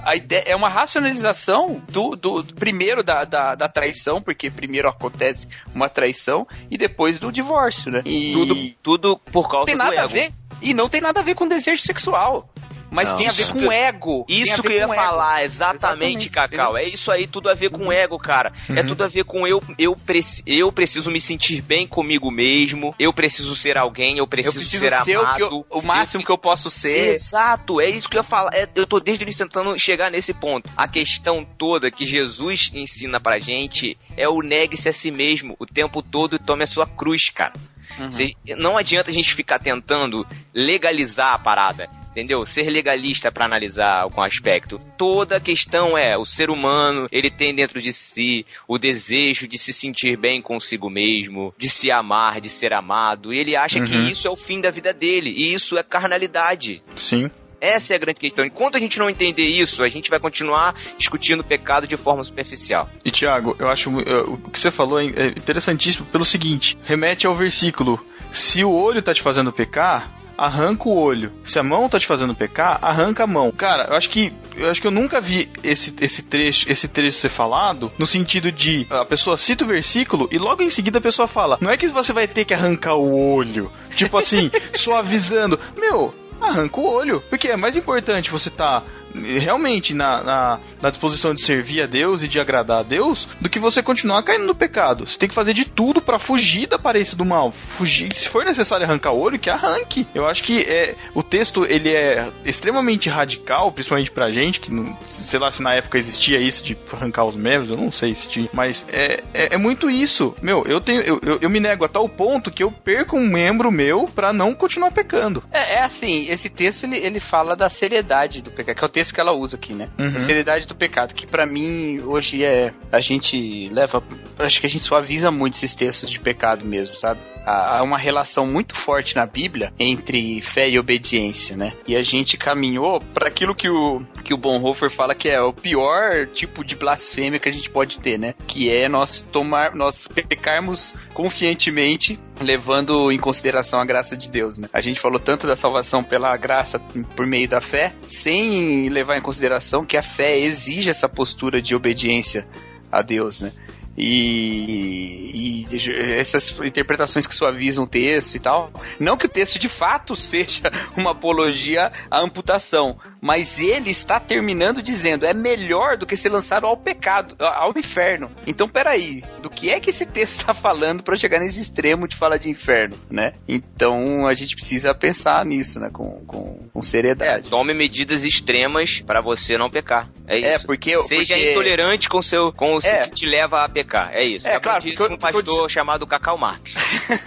a 0.04 0.16
ideia 0.16 0.44
é 0.46 0.56
uma 0.56 0.68
racionalização 0.68 1.82
do, 1.88 2.14
do, 2.14 2.42
do 2.42 2.54
primeiro 2.54 3.02
da, 3.02 3.24
da, 3.24 3.54
da, 3.54 3.68
traição, 3.68 4.20
porque 4.20 4.50
primeiro 4.50 4.88
acontece 4.88 5.48
uma 5.74 5.88
traição 5.88 6.46
e 6.70 6.76
depois 6.76 7.18
do 7.18 7.32
divórcio, 7.32 7.90
né? 7.90 8.02
E 8.04 8.32
tudo, 8.32 8.54
tudo 8.82 9.18
por 9.32 9.48
causa 9.48 9.66
tem 9.66 9.76
nada 9.76 9.90
do 9.90 9.94
ego. 9.94 10.04
a 10.04 10.06
ver 10.06 10.32
e 10.60 10.74
não 10.74 10.88
tem 10.88 11.00
nada 11.00 11.20
a 11.20 11.22
ver 11.22 11.34
com 11.34 11.46
desejo 11.46 11.82
sexual. 11.82 12.48
Mas 12.90 13.10
não, 13.10 13.16
tem 13.16 13.28
a 13.28 13.32
ver 13.32 13.52
com 13.52 13.72
ego. 13.72 14.24
Isso 14.28 14.62
que 14.62 14.68
eu 14.68 14.76
ia 14.76 14.88
falar, 14.88 15.44
exatamente, 15.44 16.28
exatamente, 16.28 16.30
Cacau. 16.30 16.76
É 16.76 16.84
isso 16.84 17.10
aí, 17.10 17.26
tudo 17.26 17.50
a 17.50 17.54
ver 17.54 17.70
com 17.70 17.92
ego, 17.92 18.18
cara. 18.18 18.52
É 18.68 18.72
uhum. 18.72 18.78
É 18.78 18.82
tudo 18.82 19.04
a 19.04 19.08
ver 19.08 19.24
com 19.24 19.46
eu, 19.46 19.62
eu, 19.78 19.94
preci, 19.94 20.42
eu 20.46 20.72
preciso 20.72 21.10
me 21.10 21.20
sentir 21.20 21.60
bem 21.60 21.86
comigo 21.86 22.30
mesmo. 22.30 22.94
Eu 22.98 23.12
preciso 23.12 23.54
ser 23.54 23.76
alguém, 23.76 24.18
eu 24.18 24.26
preciso, 24.26 24.56
eu 24.56 24.60
preciso 24.60 24.82
ser, 24.82 25.04
ser 25.04 25.18
amado. 25.18 25.42
O, 25.42 25.66
eu, 25.70 25.78
o 25.78 25.82
máximo 25.82 26.22
eu, 26.22 26.26
que 26.26 26.32
eu 26.32 26.38
posso 26.38 26.70
ser. 26.70 27.12
Exato, 27.12 27.80
é 27.80 27.90
isso 27.90 28.08
que 28.08 28.16
eu 28.16 28.20
ia 28.20 28.24
falar. 28.24 28.54
É, 28.54 28.66
eu 28.74 28.86
tô 28.86 28.98
desde 28.98 29.22
o 29.22 29.26
início 29.26 29.46
tentando 29.46 29.78
chegar 29.78 30.10
nesse 30.10 30.32
ponto. 30.32 30.70
A 30.76 30.88
questão 30.88 31.44
toda 31.44 31.90
que 31.90 32.06
Jesus 32.06 32.70
ensina 32.72 33.20
pra 33.20 33.38
gente 33.38 33.98
é 34.16 34.28
o 34.28 34.40
negue-se 34.40 34.88
a 34.88 34.92
si 34.92 35.10
mesmo 35.10 35.56
o 35.58 35.66
tempo 35.66 36.02
todo 36.02 36.36
e 36.36 36.38
tome 36.38 36.62
a 36.62 36.66
sua 36.66 36.86
cruz, 36.86 37.28
cara. 37.28 37.52
Uhum. 37.98 38.10
Cê, 38.10 38.34
não 38.56 38.76
adianta 38.76 39.10
a 39.10 39.14
gente 39.14 39.34
ficar 39.34 39.58
tentando 39.58 40.26
legalizar 40.54 41.34
a 41.34 41.38
parada 41.38 41.88
entendeu? 42.18 42.44
Ser 42.44 42.68
legalista 42.68 43.30
para 43.30 43.44
analisar 43.44 44.02
algum 44.02 44.22
aspecto. 44.22 44.76
Toda 44.96 45.36
a 45.36 45.40
questão 45.40 45.96
é 45.96 46.18
o 46.18 46.24
ser 46.24 46.50
humano, 46.50 47.06
ele 47.12 47.30
tem 47.30 47.54
dentro 47.54 47.80
de 47.80 47.92
si 47.92 48.44
o 48.66 48.76
desejo 48.76 49.46
de 49.46 49.56
se 49.56 49.72
sentir 49.72 50.18
bem 50.18 50.42
consigo 50.42 50.90
mesmo, 50.90 51.54
de 51.56 51.68
se 51.68 51.92
amar, 51.92 52.40
de 52.40 52.48
ser 52.48 52.72
amado, 52.72 53.32
e 53.32 53.38
ele 53.38 53.54
acha 53.54 53.78
uhum. 53.78 53.84
que 53.84 53.96
isso 54.10 54.26
é 54.26 54.30
o 54.30 54.36
fim 54.36 54.60
da 54.60 54.70
vida 54.70 54.92
dele, 54.92 55.30
e 55.30 55.54
isso 55.54 55.78
é 55.78 55.82
carnalidade. 55.82 56.82
Sim. 56.96 57.30
Essa 57.60 57.94
é 57.94 57.96
a 57.96 57.98
grande 57.98 58.20
questão. 58.20 58.44
Enquanto 58.44 58.76
a 58.76 58.80
gente 58.80 58.98
não 58.98 59.10
entender 59.10 59.46
isso, 59.46 59.82
a 59.82 59.88
gente 59.88 60.10
vai 60.10 60.20
continuar 60.20 60.74
discutindo 60.96 61.40
o 61.40 61.44
pecado 61.44 61.86
de 61.86 61.96
forma 61.96 62.22
superficial. 62.22 62.88
E 63.04 63.10
Tiago, 63.10 63.56
eu 63.58 63.68
acho 63.68 63.90
uh, 63.90 64.32
o 64.32 64.50
que 64.50 64.58
você 64.58 64.70
falou 64.70 65.00
é 65.00 65.28
interessantíssimo 65.28 66.06
pelo 66.06 66.24
seguinte: 66.24 66.76
remete 66.84 67.26
ao 67.26 67.34
versículo. 67.34 68.04
Se 68.30 68.62
o 68.62 68.70
olho 68.70 68.98
está 68.98 69.14
te 69.14 69.22
fazendo 69.22 69.50
pecar, 69.50 70.10
arranca 70.38 70.88
o 70.88 70.96
olho. 70.96 71.32
Se 71.44 71.58
a 71.58 71.62
mão 71.64 71.88
tá 71.88 71.98
te 71.98 72.06
fazendo 72.06 72.34
pecar, 72.34 72.78
arranca 72.80 73.24
a 73.24 73.26
mão. 73.26 73.50
Cara, 73.50 73.88
eu 73.88 73.96
acho 73.96 74.08
que 74.08 74.32
eu 74.56 74.70
acho 74.70 74.80
que 74.80 74.86
eu 74.86 74.92
nunca 74.92 75.20
vi 75.20 75.50
esse, 75.64 75.92
esse 76.00 76.22
trecho, 76.22 76.70
esse 76.70 76.86
trecho 76.86 77.18
ser 77.18 77.28
falado 77.28 77.90
no 77.98 78.06
sentido 78.06 78.52
de 78.52 78.86
a 78.88 79.04
pessoa 79.04 79.36
cita 79.36 79.64
o 79.64 79.68
versículo 79.68 80.28
e 80.30 80.38
logo 80.38 80.62
em 80.62 80.70
seguida 80.70 80.98
a 80.98 81.02
pessoa 81.02 81.26
fala: 81.26 81.58
"Não 81.60 81.70
é 81.70 81.76
que 81.76 81.88
você 81.88 82.12
vai 82.12 82.28
ter 82.28 82.44
que 82.44 82.54
arrancar 82.54 82.94
o 82.94 83.34
olho". 83.34 83.70
Tipo 83.96 84.16
assim, 84.16 84.50
suavizando. 84.74 85.58
Meu, 85.76 86.14
arranca 86.40 86.80
o 86.80 86.86
olho. 86.86 87.22
Porque 87.28 87.48
é 87.48 87.56
mais 87.56 87.76
importante 87.76 88.30
você 88.30 88.50
tá 88.50 88.82
realmente 89.14 89.94
na, 89.94 90.22
na, 90.22 90.60
na, 90.80 90.90
disposição 90.90 91.34
de 91.34 91.42
servir 91.42 91.82
a 91.82 91.86
Deus 91.86 92.22
e 92.22 92.28
de 92.28 92.38
agradar 92.40 92.80
a 92.80 92.82
Deus 92.82 93.28
do 93.40 93.48
que 93.48 93.58
você 93.58 93.82
continuar 93.82 94.22
caindo 94.22 94.46
no 94.46 94.54
pecado. 94.54 95.06
Você 95.06 95.18
tem 95.18 95.28
que 95.28 95.34
fazer 95.34 95.54
de 95.54 95.64
tudo 95.64 96.00
para 96.00 96.18
fugir 96.18 96.68
da 96.68 96.76
aparência 96.76 97.16
do 97.16 97.24
mal. 97.24 97.52
Fugir, 97.52 98.12
se 98.12 98.28
for 98.28 98.44
necessário 98.44 98.84
arrancar 98.84 99.12
o 99.12 99.18
olho, 99.18 99.38
que 99.38 99.50
arranque. 99.50 100.06
Eu 100.14 100.26
acho 100.26 100.42
que 100.42 100.60
é, 100.62 100.94
o 101.14 101.22
texto 101.22 101.64
ele 101.64 101.90
é 101.90 102.32
extremamente 102.44 103.08
radical, 103.08 103.72
principalmente 103.72 104.10
pra 104.10 104.30
gente, 104.30 104.60
que 104.60 104.72
não, 104.72 104.96
sei 105.06 105.38
lá 105.38 105.50
se 105.50 105.62
na 105.62 105.74
época 105.74 105.98
existia 105.98 106.40
isso 106.40 106.64
de 106.64 106.76
arrancar 106.92 107.24
os 107.24 107.36
membros, 107.36 107.70
eu 107.70 107.76
não 107.76 107.90
sei 107.90 108.14
se 108.14 108.28
tinha, 108.28 108.48
mas 108.52 108.86
é, 108.92 109.22
é, 109.32 109.54
é 109.54 109.56
muito 109.56 109.90
isso. 109.90 110.34
Meu, 110.42 110.64
eu 110.66 110.80
tenho 110.80 111.02
eu, 111.02 111.20
eu, 111.22 111.38
eu, 111.42 111.50
me 111.50 111.60
nego 111.60 111.84
a 111.84 111.88
tal 111.88 112.08
ponto 112.08 112.50
que 112.50 112.62
eu 112.62 112.70
perco 112.70 113.16
um 113.16 113.28
membro 113.28 113.70
meu 113.70 114.06
para 114.06 114.32
não 114.32 114.54
continuar 114.54 114.90
pecando. 114.90 115.42
É, 115.50 115.74
é, 115.74 115.82
assim, 115.82 116.26
esse 116.28 116.48
texto 116.48 116.84
ele, 116.84 116.96
ele 116.98 117.20
fala 117.20 117.56
da 117.56 117.70
seriedade 117.70 118.42
do 118.42 118.50
pecado, 118.50 118.76
que 118.76 118.84
é 118.84 118.86
o 118.86 118.90
texto 118.98 119.14
que 119.14 119.20
ela 119.20 119.32
usa 119.32 119.56
aqui, 119.56 119.72
né? 119.72 119.88
Uhum. 119.96 120.18
Seriedade 120.18 120.66
do 120.66 120.74
pecado, 120.74 121.14
que 121.14 121.24
para 121.24 121.46
mim 121.46 122.00
hoje 122.00 122.44
é 122.44 122.72
a 122.90 122.98
gente 122.98 123.68
leva, 123.68 124.02
acho 124.40 124.60
que 124.60 124.66
a 124.66 124.70
gente 124.70 124.84
suaviza 124.84 125.30
muito 125.30 125.54
esses 125.54 125.72
textos 125.76 126.10
de 126.10 126.18
pecado 126.18 126.64
mesmo, 126.64 126.96
sabe? 126.96 127.20
Há 127.48 127.82
uma 127.82 127.98
relação 127.98 128.46
muito 128.46 128.74
forte 128.74 129.16
na 129.16 129.26
Bíblia 129.26 129.72
entre 129.78 130.42
fé 130.42 130.68
e 130.68 130.78
obediência, 130.78 131.56
né? 131.56 131.72
E 131.86 131.96
a 131.96 132.02
gente 132.02 132.36
caminhou 132.36 133.00
para 133.00 133.28
aquilo 133.28 133.54
que 133.54 133.68
o, 133.68 134.02
que 134.22 134.34
o 134.34 134.38
Bonhoeffer 134.38 134.90
fala 134.90 135.14
que 135.14 135.28
é 135.28 135.40
o 135.40 135.52
pior 135.52 136.26
tipo 136.28 136.64
de 136.64 136.76
blasfêmia 136.76 137.40
que 137.40 137.48
a 137.48 137.52
gente 137.52 137.70
pode 137.70 137.98
ter, 138.00 138.18
né? 138.18 138.34
Que 138.46 138.70
é 138.70 138.88
nós 138.88 139.22
tomar, 139.22 139.74
nós 139.74 140.06
pecarmos 140.08 140.94
confiantemente 141.14 142.18
levando 142.40 143.10
em 143.10 143.18
consideração 143.18 143.80
a 143.80 143.84
graça 143.84 144.16
de 144.16 144.30
Deus, 144.30 144.58
né? 144.58 144.68
A 144.72 144.80
gente 144.80 145.00
falou 145.00 145.18
tanto 145.18 145.46
da 145.46 145.56
salvação 145.56 146.04
pela 146.04 146.36
graça 146.36 146.78
por 147.16 147.26
meio 147.26 147.48
da 147.48 147.60
fé, 147.60 147.94
sem 148.02 148.88
levar 148.88 149.16
em 149.16 149.22
consideração 149.22 149.84
que 149.84 149.96
a 149.96 150.02
fé 150.02 150.38
exige 150.38 150.90
essa 150.90 151.08
postura 151.08 151.60
de 151.60 151.74
obediência 151.74 152.46
a 152.90 153.02
Deus, 153.02 153.40
né? 153.40 153.52
E, 154.00 155.66
e, 155.72 155.76
essas 156.16 156.50
interpretações 156.60 157.26
que 157.26 157.34
suavizam 157.34 157.84
o 157.84 157.88
texto 157.88 158.36
e 158.36 158.40
tal. 158.40 158.70
Não 159.00 159.16
que 159.16 159.26
o 159.26 159.28
texto 159.28 159.58
de 159.58 159.68
fato 159.68 160.14
seja 160.16 160.70
uma 160.96 161.10
apologia 161.10 161.88
à 162.10 162.22
amputação, 162.22 162.96
mas 163.20 163.60
ele 163.60 163.90
está 163.90 164.20
terminando 164.20 164.82
dizendo 164.82 165.26
é 165.26 165.34
melhor 165.34 165.96
do 165.96 166.06
que 166.06 166.16
ser 166.16 166.28
lançado 166.28 166.66
ao 166.66 166.76
pecado, 166.76 167.34
ao 167.38 167.72
inferno. 167.76 168.30
Então, 168.46 168.68
peraí, 168.68 169.22
do 169.42 169.50
que 169.50 169.70
é 169.70 169.80
que 169.80 169.90
esse 169.90 170.06
texto 170.06 170.40
está 170.40 170.54
falando 170.54 171.02
para 171.02 171.16
chegar 171.16 171.40
nesse 171.40 171.60
extremo 171.60 172.06
de 172.06 172.16
falar 172.16 172.36
de 172.36 172.48
inferno, 172.48 172.96
né? 173.10 173.34
Então 173.46 174.26
a 174.26 174.34
gente 174.34 174.54
precisa 174.54 174.94
pensar 174.94 175.44
nisso, 175.44 175.78
né? 175.80 175.90
Com, 175.92 176.24
com, 176.26 176.68
com 176.72 176.82
seriedade. 176.82 177.48
É, 177.48 177.50
tome 177.50 177.74
medidas 177.74 178.24
extremas 178.24 179.00
para 179.00 179.20
você 179.20 179.56
não 179.58 179.70
pecar. 179.70 180.10
É, 180.26 180.36
é 180.36 180.38
isso. 180.38 180.64
É, 180.64 180.66
porque. 180.66 181.00
Seja 181.02 181.34
porque... 181.34 181.50
intolerante 181.52 182.08
com, 182.08 182.22
seu, 182.22 182.52
com 182.52 182.76
o 182.76 182.78
é. 182.82 183.06
que 183.06 183.14
te 183.14 183.26
leva 183.26 183.64
a 183.64 183.68
pecar. 183.68 184.10
É 184.12 184.24
isso. 184.24 184.46
É, 184.46 184.58
claro. 184.60 184.86
Isso 184.86 185.06
um 185.06 185.16
pastor 185.16 185.62
eu... 185.62 185.68
chamado 185.68 186.06
Cacau 186.06 186.38
Marx. 186.38 186.72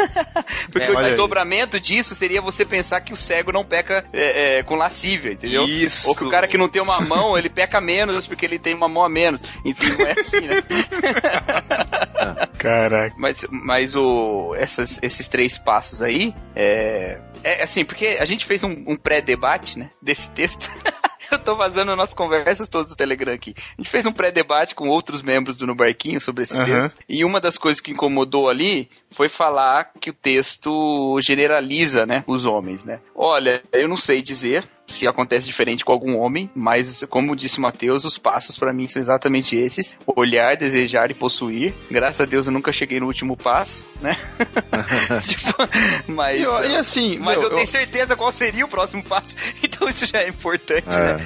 porque 0.71 0.87
é, 0.87 0.91
o 0.91 1.01
desdobramento 1.01 1.79
disso 1.79 2.15
seria 2.15 2.41
você 2.41 2.65
pensar 2.65 3.01
que 3.01 3.13
o 3.13 3.15
cego 3.15 3.51
não 3.51 3.63
peca 3.63 4.03
é, 4.13 4.59
é, 4.59 4.63
com 4.63 4.75
lascívia, 4.75 5.33
entendeu? 5.33 5.63
Isso. 5.63 5.80
Ou 6.05 6.15
que 6.15 6.23
o 6.23 6.29
cara 6.29 6.47
que 6.47 6.57
não 6.57 6.69
tem 6.69 6.81
uma 6.81 6.99
mão, 6.99 7.37
ele 7.37 7.49
peca 7.49 7.79
menos 7.79 8.27
porque 8.27 8.45
ele 8.45 8.59
tem 8.59 8.73
uma 8.73 8.87
mão 8.87 9.03
a 9.03 9.09
menos. 9.09 9.41
Então 9.65 9.89
não 9.97 10.05
é 10.05 10.19
assim, 10.19 10.41
né? 10.41 10.61
Caraca. 12.57 13.15
Mas, 13.17 13.45
mas 13.49 13.95
o, 13.95 14.53
essas, 14.55 14.99
esses 15.01 15.27
três 15.27 15.57
passos 15.57 16.01
aí, 16.01 16.33
é, 16.55 17.19
é 17.43 17.63
assim, 17.63 17.83
porque 17.83 18.17
a 18.19 18.25
gente 18.25 18.45
fez 18.45 18.63
um, 18.63 18.71
um 18.87 18.95
pré-debate, 18.95 19.77
né, 19.77 19.89
desse 20.01 20.31
texto. 20.31 20.69
eu 21.31 21.39
tô 21.39 21.55
fazendo 21.55 21.95
nossas 21.95 22.13
conversas 22.13 22.69
todas 22.69 22.87
do 22.87 22.95
Telegram 22.95 23.33
aqui. 23.33 23.53
A 23.57 23.81
gente 23.81 23.89
fez 23.89 24.05
um 24.05 24.11
pré-debate 24.11 24.75
com 24.75 24.89
outros 24.89 25.21
membros 25.21 25.57
do 25.57 25.65
No 25.65 25.75
Barquinho 25.75 26.19
sobre 26.19 26.43
esse 26.43 26.55
uhum. 26.55 26.65
texto. 26.65 26.99
E 27.07 27.23
uma 27.23 27.39
das 27.39 27.57
coisas 27.57 27.79
que 27.79 27.91
incomodou 27.91 28.49
ali 28.49 28.89
foi 29.11 29.29
falar 29.29 29.91
que 29.99 30.09
o 30.09 30.13
texto 30.13 31.19
generaliza, 31.21 32.05
né, 32.05 32.23
os 32.27 32.45
homens, 32.45 32.85
né? 32.85 32.99
Olha, 33.15 33.61
eu 33.71 33.87
não 33.87 33.97
sei 33.97 34.21
dizer 34.21 34.67
se 34.91 35.07
acontece 35.07 35.45
diferente 35.45 35.83
com 35.83 35.91
algum 35.91 36.17
homem, 36.17 36.49
mas 36.55 37.03
como 37.09 37.35
disse 37.35 37.57
o 37.57 37.61
Mateus, 37.61 38.05
os 38.05 38.17
passos 38.17 38.57
para 38.57 38.73
mim 38.73 38.87
são 38.87 38.99
exatamente 38.99 39.55
esses: 39.55 39.95
olhar, 40.05 40.55
desejar 40.57 41.09
e 41.09 41.13
possuir. 41.13 41.73
Graças 41.89 42.21
a 42.21 42.25
Deus 42.25 42.47
eu 42.47 42.53
nunca 42.53 42.71
cheguei 42.71 42.99
no 42.99 43.07
último 43.07 43.35
passo, 43.35 43.87
né? 44.01 44.17
tipo, 45.25 45.53
mas 46.07 46.39
e, 46.39 46.43
e 46.43 46.75
assim, 46.75 47.17
mas 47.19 47.37
meu, 47.37 47.49
eu 47.49 47.55
tenho 47.55 47.67
certeza 47.67 48.15
qual 48.15 48.31
seria 48.31 48.65
o 48.65 48.69
próximo 48.69 49.03
passo, 49.03 49.35
então 49.63 49.87
isso 49.87 50.05
já 50.05 50.19
é 50.19 50.29
importante, 50.29 50.93
é. 50.95 51.17
né? 51.17 51.25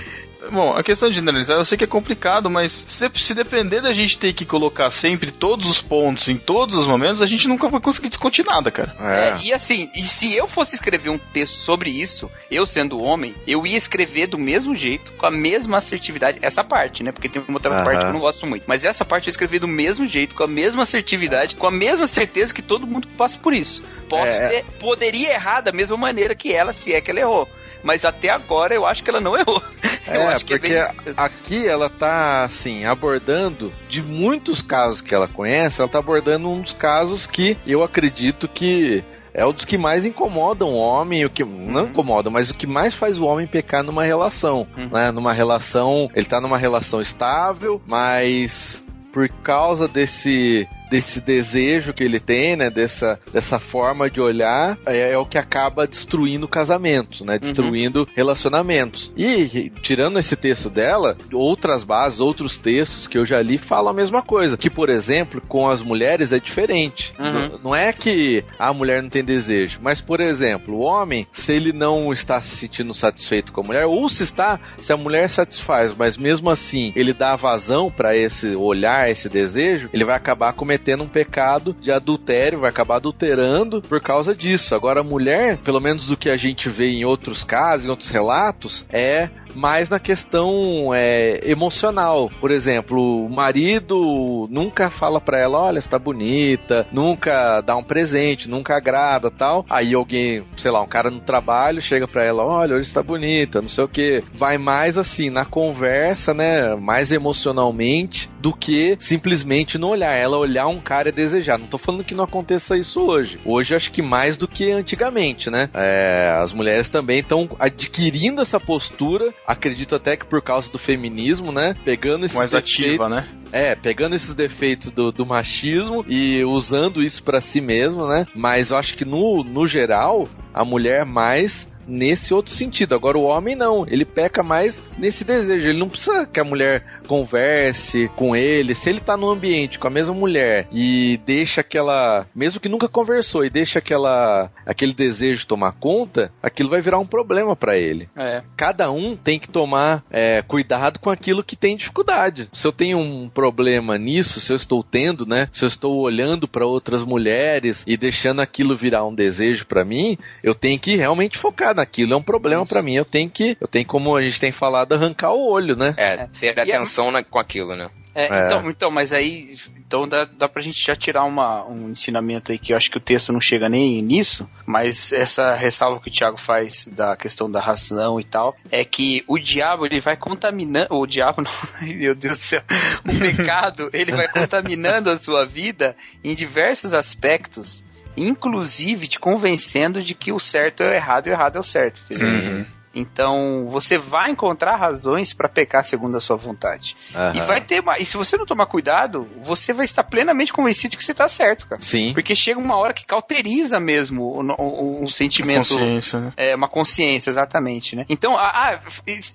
Bom, 0.52 0.72
a 0.72 0.84
questão 0.84 1.10
de 1.10 1.16
generalizar, 1.16 1.58
eu 1.58 1.66
sei 1.66 1.78
que 1.78 1.84
é 1.84 1.88
complicado, 1.88 2.50
mas 2.50 2.72
se, 2.72 3.10
se, 3.14 3.34
depender 3.34 3.82
da 3.82 3.92
gente 3.92 4.18
ter 4.18 4.34
que 4.34 4.46
colocar 4.46 4.90
sempre 4.92 5.32
todos 5.32 5.70
os 5.70 5.82
pontos 5.82 6.28
em 6.30 6.38
todos 6.38 6.76
os 6.76 6.88
momentos, 6.88 7.22
a 7.22 7.26
gente 7.26 7.48
nunca 7.48 7.68
vai 7.68 7.82
conseguir 7.82 8.10
discutir 8.10 8.46
nada, 8.46 8.72
cara. 8.72 8.96
É. 9.00 9.30
é. 9.30 9.38
e 9.44 9.54
assim, 9.54 9.90
e 9.96 10.04
se 10.04 10.36
eu 10.36 10.48
fosse 10.48 10.76
escrever 10.76 11.10
um 11.10 11.18
texto 11.18 11.56
sobre 11.56 11.90
isso, 11.90 12.30
eu 12.50 12.66
sendo 12.66 13.00
homem, 13.00 13.34
eu 13.48 13.66
ia 13.66 13.78
escrever 13.78 14.28
do 14.28 14.38
mesmo 14.38 14.76
jeito, 14.76 15.12
com 15.14 15.26
a 15.26 15.32
mesma 15.32 15.78
assertividade. 15.78 16.40
Essa 16.42 16.64
parte, 16.64 17.04
né? 17.04 17.12
Porque 17.12 17.30
tem 17.30 17.42
uma 17.48 17.58
outra 17.58 17.84
parte 17.84 18.02
que 18.02 18.08
eu 18.08 18.14
não 18.14 18.20
gosto 18.20 18.46
muito. 18.46 18.64
Mas 18.68 18.86
essa 18.86 19.04
parte 19.04 19.28
eu 19.28 19.32
escrevi 19.32 19.60
do 19.60 19.68
mesmo 19.68 20.06
jeito, 20.06 20.36
com 20.36 20.44
a 20.44 20.48
mesma 20.48 20.84
assertividade, 20.84 21.56
com 21.56 21.68
a 21.68 21.72
mesma 21.72 22.06
certeza 22.06 22.54
que 22.54 22.62
todo 22.62 22.88
mundo 22.88 23.08
passa 23.18 23.38
por 23.38 23.54
isso. 23.54 23.82
Posso 24.10 24.32
é. 24.32 24.50
ter, 24.50 24.66
poderia 24.80 25.34
errar 25.34 25.62
da 25.62 25.72
mesma 25.72 25.98
maneira 25.98 26.36
que 26.36 26.54
ela, 26.54 26.74
se 26.74 26.94
é 26.94 27.02
que 27.02 27.12
ela 27.12 27.20
errou 27.20 27.48
mas 27.86 28.04
até 28.04 28.30
agora 28.30 28.74
eu 28.74 28.86
acho 28.86 29.04
que 29.04 29.10
ela 29.10 29.22
não 29.22 29.38
errou. 29.38 29.62
É, 30.08 30.18
eu 30.18 30.28
acho 30.28 30.46
que 30.46 30.54
porque 30.60 30.74
é 30.74 30.88
bem... 31.04 31.16
aqui 31.18 31.68
ela 31.68 31.90
tá, 31.90 32.44
assim, 32.44 32.86
abordando 32.86 33.74
de 33.90 34.04
muitos 34.04 34.62
casos 34.62 35.02
que 35.02 35.16
ela 35.16 35.28
conhece, 35.28 35.82
ela 35.82 35.90
tá 35.90 35.98
abordando 35.98 36.48
um 36.48 36.62
dos 36.62 36.74
casos 36.74 37.26
que 37.26 37.58
eu 37.66 37.82
acredito 37.82 38.48
que 38.48 39.04
é 39.34 39.44
um 39.44 39.52
dos 39.52 39.66
que 39.66 39.80
mais 39.80 40.06
incomodam 40.06 40.74
o 40.74 40.78
homem, 40.78 41.26
o 41.26 41.30
que 41.32 41.44
não 41.44 41.86
uhum. 41.86 41.90
incomoda, 41.90 42.30
mas 42.30 42.52
o 42.52 42.54
que 42.54 42.68
mais 42.68 42.94
faz 42.94 43.18
o 43.18 43.26
homem 43.26 43.48
pecar 43.48 43.82
numa 43.82 44.04
relação, 44.04 44.68
uhum. 44.78 44.90
né? 44.90 45.12
Numa 45.12 45.34
relação, 45.34 46.08
ele 46.14 46.28
tá 46.28 46.40
numa 46.40 46.58
relação 46.60 47.02
estável, 47.02 47.82
mas 47.88 48.86
por 49.12 49.28
causa 49.28 49.88
desse 49.88 50.68
desse 50.90 51.22
desejo 51.22 51.94
que 51.94 52.04
ele 52.04 52.20
tem, 52.20 52.56
né? 52.56 52.70
Dessa, 52.70 53.20
dessa 53.32 53.60
forma 53.60 54.10
de 54.10 54.22
olhar, 54.22 54.78
é, 54.86 55.14
é 55.14 55.18
o 55.18 55.26
que 55.26 55.38
acaba 55.38 55.88
destruindo 55.88 56.48
casamentos, 56.48 57.22
né? 57.22 57.38
Destruindo 57.40 58.02
uhum. 58.02 58.08
relacionamentos. 58.16 59.12
E, 59.18 59.72
tirando 59.82 60.20
esse 60.20 60.36
texto 60.36 60.70
dela, 60.70 61.18
outras 61.34 61.84
bases, 61.84 62.20
outros 62.20 62.58
textos 62.58 63.08
que 63.08 63.18
eu 63.18 63.26
já 63.26 63.42
li 63.42 63.58
falam 63.58 63.92
a 63.92 63.94
mesma 63.94 64.22
coisa. 64.22 64.58
Que, 64.58 64.70
por 64.70 64.90
exemplo, 64.90 65.42
com 65.48 65.68
as 65.68 65.82
mulheres 65.82 66.32
é 66.32 66.40
diferente. 66.40 67.14
Uhum. 67.20 67.32
Não, 67.32 67.60
não 67.60 67.76
é 67.76 67.92
que 67.92 68.44
a 68.58 68.74
mulher 68.74 69.02
não 69.02 69.10
tem 69.10 69.24
desejo, 69.24 69.80
mas, 69.82 70.02
por 70.02 70.20
exemplo, 70.20 70.76
o 70.76 70.80
homem, 70.80 71.28
se 71.32 71.54
ele 71.54 71.74
não 71.74 72.12
está 72.14 72.40
se 72.42 72.56
sentindo 72.56 72.94
satisfeito 72.94 73.52
com 73.52 73.62
a 73.62 73.64
mulher, 73.64 73.86
ou 73.86 74.08
se 74.10 74.24
está, 74.24 74.60
se 74.78 74.94
a 74.94 74.98
mulher 74.98 75.30
satisfaz, 75.30 75.94
mas 75.98 76.18
mesmo 76.18 76.50
assim 76.50 76.92
ele 76.96 77.14
dá 77.14 77.36
vazão 77.36 77.92
para 77.92 78.16
esse 78.16 78.56
olhar, 78.56 79.10
esse 79.10 79.30
desejo, 79.30 79.90
ele 79.94 80.06
vai 80.06 80.16
acabar 80.16 80.54
cometendo 80.54 80.75
cometendo 80.76 81.04
um 81.06 81.08
pecado 81.08 81.74
de 81.74 81.92
adultério, 81.92 82.60
vai 82.60 82.70
acabar 82.70 82.98
adulterando 82.98 83.82
por 83.82 84.02
causa 84.02 84.36
disso. 84.36 84.76
Agora, 84.76 85.00
a 85.00 85.04
mulher, 85.04 85.58
pelo 85.60 85.80
menos 85.80 86.06
do 86.08 86.18
que 86.18 86.30
a 86.30 86.36
gente 86.36 86.70
vê 86.70 86.90
em 86.90 87.06
outros 87.06 87.44
casos, 87.44 87.86
em 87.86 87.90
outros 87.90 88.10
relatos, 88.10 88.86
é 88.90 89.30
mais 89.56 89.90
na 89.90 90.00
questão 90.00 90.94
é, 90.94 91.40
emocional. 91.50 92.30
Por 92.40 92.52
exemplo, 92.52 93.26
o 93.26 93.34
marido 93.34 94.48
nunca 94.52 94.90
fala 94.90 95.20
para 95.20 95.40
ela, 95.40 95.60
olha, 95.60 95.80
está 95.80 95.98
bonita, 95.98 96.86
nunca 96.92 97.62
dá 97.62 97.76
um 97.76 97.84
presente, 97.84 98.50
nunca 98.50 98.76
agrada, 98.76 99.32
tal. 99.32 99.66
Aí 99.70 99.94
alguém, 99.94 100.44
sei 100.58 100.72
lá, 100.72 100.82
um 100.82 100.88
cara 100.88 101.10
no 101.10 101.22
trabalho 101.22 101.82
chega 101.82 102.08
para 102.08 102.24
ela, 102.24 102.44
olha, 102.44 102.76
hoje 102.76 102.88
está 102.88 103.02
bonita, 103.02 103.62
não 103.62 103.70
sei 103.70 103.84
o 103.84 103.90
que. 103.90 104.22
Vai 104.34 104.58
mais 104.58 104.98
assim 104.98 105.30
na 105.30 105.46
conversa, 105.46 106.34
né, 106.34 106.76
mais 106.76 107.12
emocionalmente 107.12 108.30
do 108.40 108.54
que 108.54 108.96
simplesmente 109.00 109.78
no 109.78 109.88
olhar. 109.88 110.14
Ela 110.14 110.38
olhar 110.38 110.65
um 110.68 110.80
cara 110.80 111.12
desejar. 111.12 111.58
Não 111.58 111.68
tô 111.68 111.78
falando 111.78 112.04
que 112.04 112.16
não 112.16 112.24
aconteça 112.24 112.78
isso 112.78 113.02
hoje. 113.02 113.40
Hoje 113.46 113.76
acho 113.76 113.92
que 113.92 114.02
mais 114.02 114.38
do 114.38 114.48
que 114.48 114.72
antigamente, 114.72 115.50
né? 115.50 115.70
É, 115.74 116.40
as 116.42 116.54
mulheres 116.54 116.90
também 116.90 117.20
estão 117.20 117.50
adquirindo 117.60 118.42
essa 118.42 118.60
postura 118.60 119.34
acredito 119.46 119.96
até 119.96 120.18
que 120.18 120.26
por 120.26 120.42
causa 120.42 120.72
do 120.72 120.78
feminismo, 120.78 121.52
né? 121.52 121.76
Pegando 121.84 122.26
esses 122.26 122.38
Mais 122.38 122.52
defeitos, 122.52 123.02
ativa, 123.02 123.10
né? 123.10 123.28
É, 123.52 123.76
pegando 123.76 124.16
esses 124.16 124.34
defeitos 124.34 124.92
do, 124.92 125.12
do 125.12 125.26
machismo 125.26 126.06
e 126.08 126.44
usando 126.44 127.04
isso 127.04 127.24
para 127.24 127.42
si 127.42 127.62
mesmo, 127.62 128.08
né? 128.08 128.26
Mas 128.36 128.72
eu 128.72 128.78
acho 128.78 128.96
que 128.96 129.06
no, 129.06 129.44
no 129.44 129.66
geral, 129.68 130.28
a 130.54 130.66
mulher 130.66 131.06
mais 131.06 131.74
nesse 131.88 132.34
outro 132.34 132.54
sentido. 132.54 132.96
Agora 132.96 133.18
o 133.18 133.24
homem 133.24 133.56
não, 133.56 133.86
ele 133.88 134.06
peca 134.06 134.44
mais 134.44 134.82
nesse 134.98 135.24
desejo. 135.24 135.70
Ele 135.70 135.80
não 135.80 135.90
precisa 135.90 136.26
que 136.26 136.40
a 136.40 136.44
mulher 136.44 136.84
converse 137.06 138.10
com 138.16 138.36
ele. 138.36 138.74
Se 138.74 138.90
ele 138.90 139.00
tá 139.00 139.16
no 139.16 139.30
ambiente 139.30 139.80
com 139.80 139.88
a 139.88 139.92
mesma 139.92 140.14
mulher 140.14 140.68
e 140.72 141.20
deixa 141.26 141.62
aquela, 141.62 142.26
mesmo 142.36 142.60
que 142.60 142.70
nunca 142.70 142.90
conversou, 142.90 143.46
e 143.46 143.50
deixa 143.50 143.80
aquela 143.80 144.50
aquele 144.66 144.94
desejo 144.94 145.48
tomar 145.48 145.74
conta, 145.74 146.32
aquilo 146.42 146.70
vai 146.70 146.82
virar 146.82 147.00
um 147.00 147.06
problema 147.06 147.56
para 147.56 147.78
ele. 147.78 148.10
É. 148.16 148.44
Cada 148.58 148.92
um 148.92 149.16
tem 149.16 149.40
que 149.40 149.48
tomar 149.48 150.04
é, 150.10 150.42
cuidado 150.42 151.00
com 151.00 151.10
aquilo 151.10 151.44
que 151.44 151.56
tem 151.56 151.78
dificuldade. 151.78 152.50
Se 152.52 152.68
eu 152.68 152.72
tenho 152.72 152.98
um 152.98 153.30
problema 153.30 153.98
nisso, 153.98 154.42
se 154.42 154.52
eu 154.52 154.56
estou 154.56 154.84
tendo, 154.84 155.26
né? 155.26 155.48
Se 155.54 155.64
eu 155.64 155.68
estou 155.68 156.00
olhando 156.00 156.48
para 156.48 156.66
outras 156.66 157.04
mulheres 157.04 157.84
e 157.88 157.96
deixando 157.96 158.42
aquilo 158.42 158.76
virar 158.76 159.06
um 159.06 159.14
desejo 159.14 159.68
para 159.68 159.86
mim, 159.86 160.18
eu 160.44 160.56
tenho 160.56 160.80
que 160.80 160.96
realmente 160.96 161.38
focar 161.38 161.75
naquilo 161.76 162.14
é 162.14 162.18
um 162.18 162.24
problema 162.24 162.66
para 162.66 162.82
mim. 162.82 162.96
Eu 162.96 163.06
tenho 163.06 163.30
que, 163.30 163.58
eu 163.60 163.68
tenho 163.68 163.86
como 163.86 164.16
a 164.16 164.22
gente 164.22 164.40
tem 164.40 164.52
falado, 164.52 164.94
arrancar 164.94 165.32
o 165.32 165.50
olho, 165.50 165.76
né? 165.76 165.94
É, 165.98 166.28
ter 166.40 166.60
atenção 166.60 167.12
na, 167.12 167.24
com 167.24 167.40
aquilo, 167.40 167.76
né? 167.76 167.90
É, 168.16 168.24
é. 168.24 168.46
Então, 168.46 168.70
então, 168.70 168.90
mas 168.90 169.14
aí 169.14 169.54
então 169.86 170.08
dá, 170.08 170.24
dá 170.24 170.48
pra 170.48 170.62
gente 170.62 170.82
já 170.82 170.96
tirar 170.96 171.26
uma, 171.26 171.66
um 171.66 171.90
ensinamento 171.90 172.50
aí 172.50 172.58
que 172.58 172.72
eu 172.72 172.78
acho 172.78 172.90
que 172.90 172.98
o 172.98 173.02
texto 173.02 173.34
não 173.34 173.42
chega 173.42 173.68
nem 173.68 174.02
nisso, 174.02 174.50
mas 174.66 175.12
essa 175.12 175.54
ressalva 175.54 176.00
que 176.00 176.08
o 176.08 176.12
Tiago 176.12 176.38
faz 176.38 176.88
da 176.88 177.18
questão 177.18 177.52
da 177.52 177.60
razão 177.60 178.18
e 178.18 178.24
tal, 178.24 178.56
é 178.72 178.86
que 178.86 179.24
o 179.28 179.38
diabo 179.38 179.86
ele 179.86 180.00
vai 180.00 180.16
contaminando, 180.16 180.88
o 180.92 181.06
diabo 181.06 181.42
não, 181.42 181.52
meu 181.94 182.16
Deus 182.16 182.38
do 182.38 182.42
céu, 182.42 182.62
o 183.06 183.20
pecado 183.20 183.90
ele 183.92 184.14
vai 184.14 184.28
contaminando 184.32 185.10
a 185.10 185.18
sua 185.18 185.46
vida 185.46 185.96
em 186.24 186.34
diversos 186.34 186.94
aspectos 186.94 187.84
inclusive 188.18 189.08
te 189.08 189.20
convencendo 189.20 190.02
de 190.02 190.14
que 190.14 190.32
o 190.32 190.40
certo 190.40 190.84
é 190.84 190.90
o 190.90 190.94
errado 190.94 191.28
e 191.28 191.30
o 191.30 191.34
errado 191.34 191.58
é 191.58 191.60
o 191.60 191.64
certo. 191.64 192.02
entendeu? 192.10 192.66
Então, 192.96 193.68
você 193.70 193.98
vai 193.98 194.32
encontrar 194.32 194.78
razões 194.78 195.34
para 195.34 195.50
pecar 195.50 195.84
segundo 195.84 196.16
a 196.16 196.22
sua 196.22 196.38
vontade. 196.38 196.96
E 197.12 197.18
Aham. 197.18 197.46
vai 197.46 197.62
ter 197.62 197.82
uma, 197.82 198.00
e 198.00 198.06
se 198.06 198.16
você 198.16 198.38
não 198.38 198.46
tomar 198.46 198.68
cuidado, 198.68 199.28
você 199.42 199.74
vai 199.74 199.84
estar 199.84 200.04
plenamente 200.04 200.54
convencido 200.54 200.92
de 200.92 200.98
que 200.98 201.04
você 201.04 201.12
está 201.12 201.28
certo, 201.28 201.68
cara. 201.68 201.82
Sim. 201.82 202.14
Porque 202.14 202.34
chega 202.34 202.60
uma 202.60 202.78
hora 202.78 202.94
que 202.94 203.06
cauteriza 203.06 203.80
mesmo 203.80 204.24
o, 204.24 204.42
o, 204.42 205.04
o 205.04 205.12
sentimento 205.12 205.68
Consciência, 205.68 206.20
né? 206.20 206.34
é 206.38 206.56
uma 206.56 206.70
consciência, 206.70 207.30
exatamente, 207.30 207.96
né? 207.96 208.06
Então, 208.10 208.36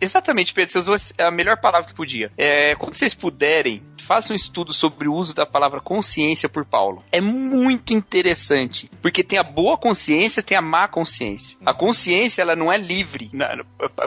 exatamente, 0.01 0.55
Pedro, 0.55 0.73
você 0.73 0.79
usou 0.79 0.97
a 1.19 1.31
melhor 1.31 1.61
palavra 1.61 1.89
que 1.89 1.95
podia. 1.95 2.31
É, 2.39 2.75
quando 2.77 2.95
vocês 2.95 3.15
puderem, 3.15 3.83
façam 3.99 4.35
um 4.35 4.37
estudo 4.37 4.73
sobre 4.73 5.09
o 5.09 5.15
uso 5.15 5.35
da 5.35 5.45
palavra 5.45 5.81
consciência 5.81 6.49
por 6.49 6.65
Paulo. 6.65 7.05
É 7.13 7.21
muito 7.21 7.93
interessante, 7.93 8.91
porque 9.03 9.23
tem 9.23 9.39
a 9.39 9.43
boa 9.43 9.77
consciência, 9.77 10.43
tem 10.43 10.57
a 10.57 10.63
má 10.63 10.89
consciência. 10.89 11.59
A 11.65 11.75
consciência, 11.75 12.43
ela 12.43 12.57
não 12.57 12.73
é 12.73 12.79
livre. 12.79 13.31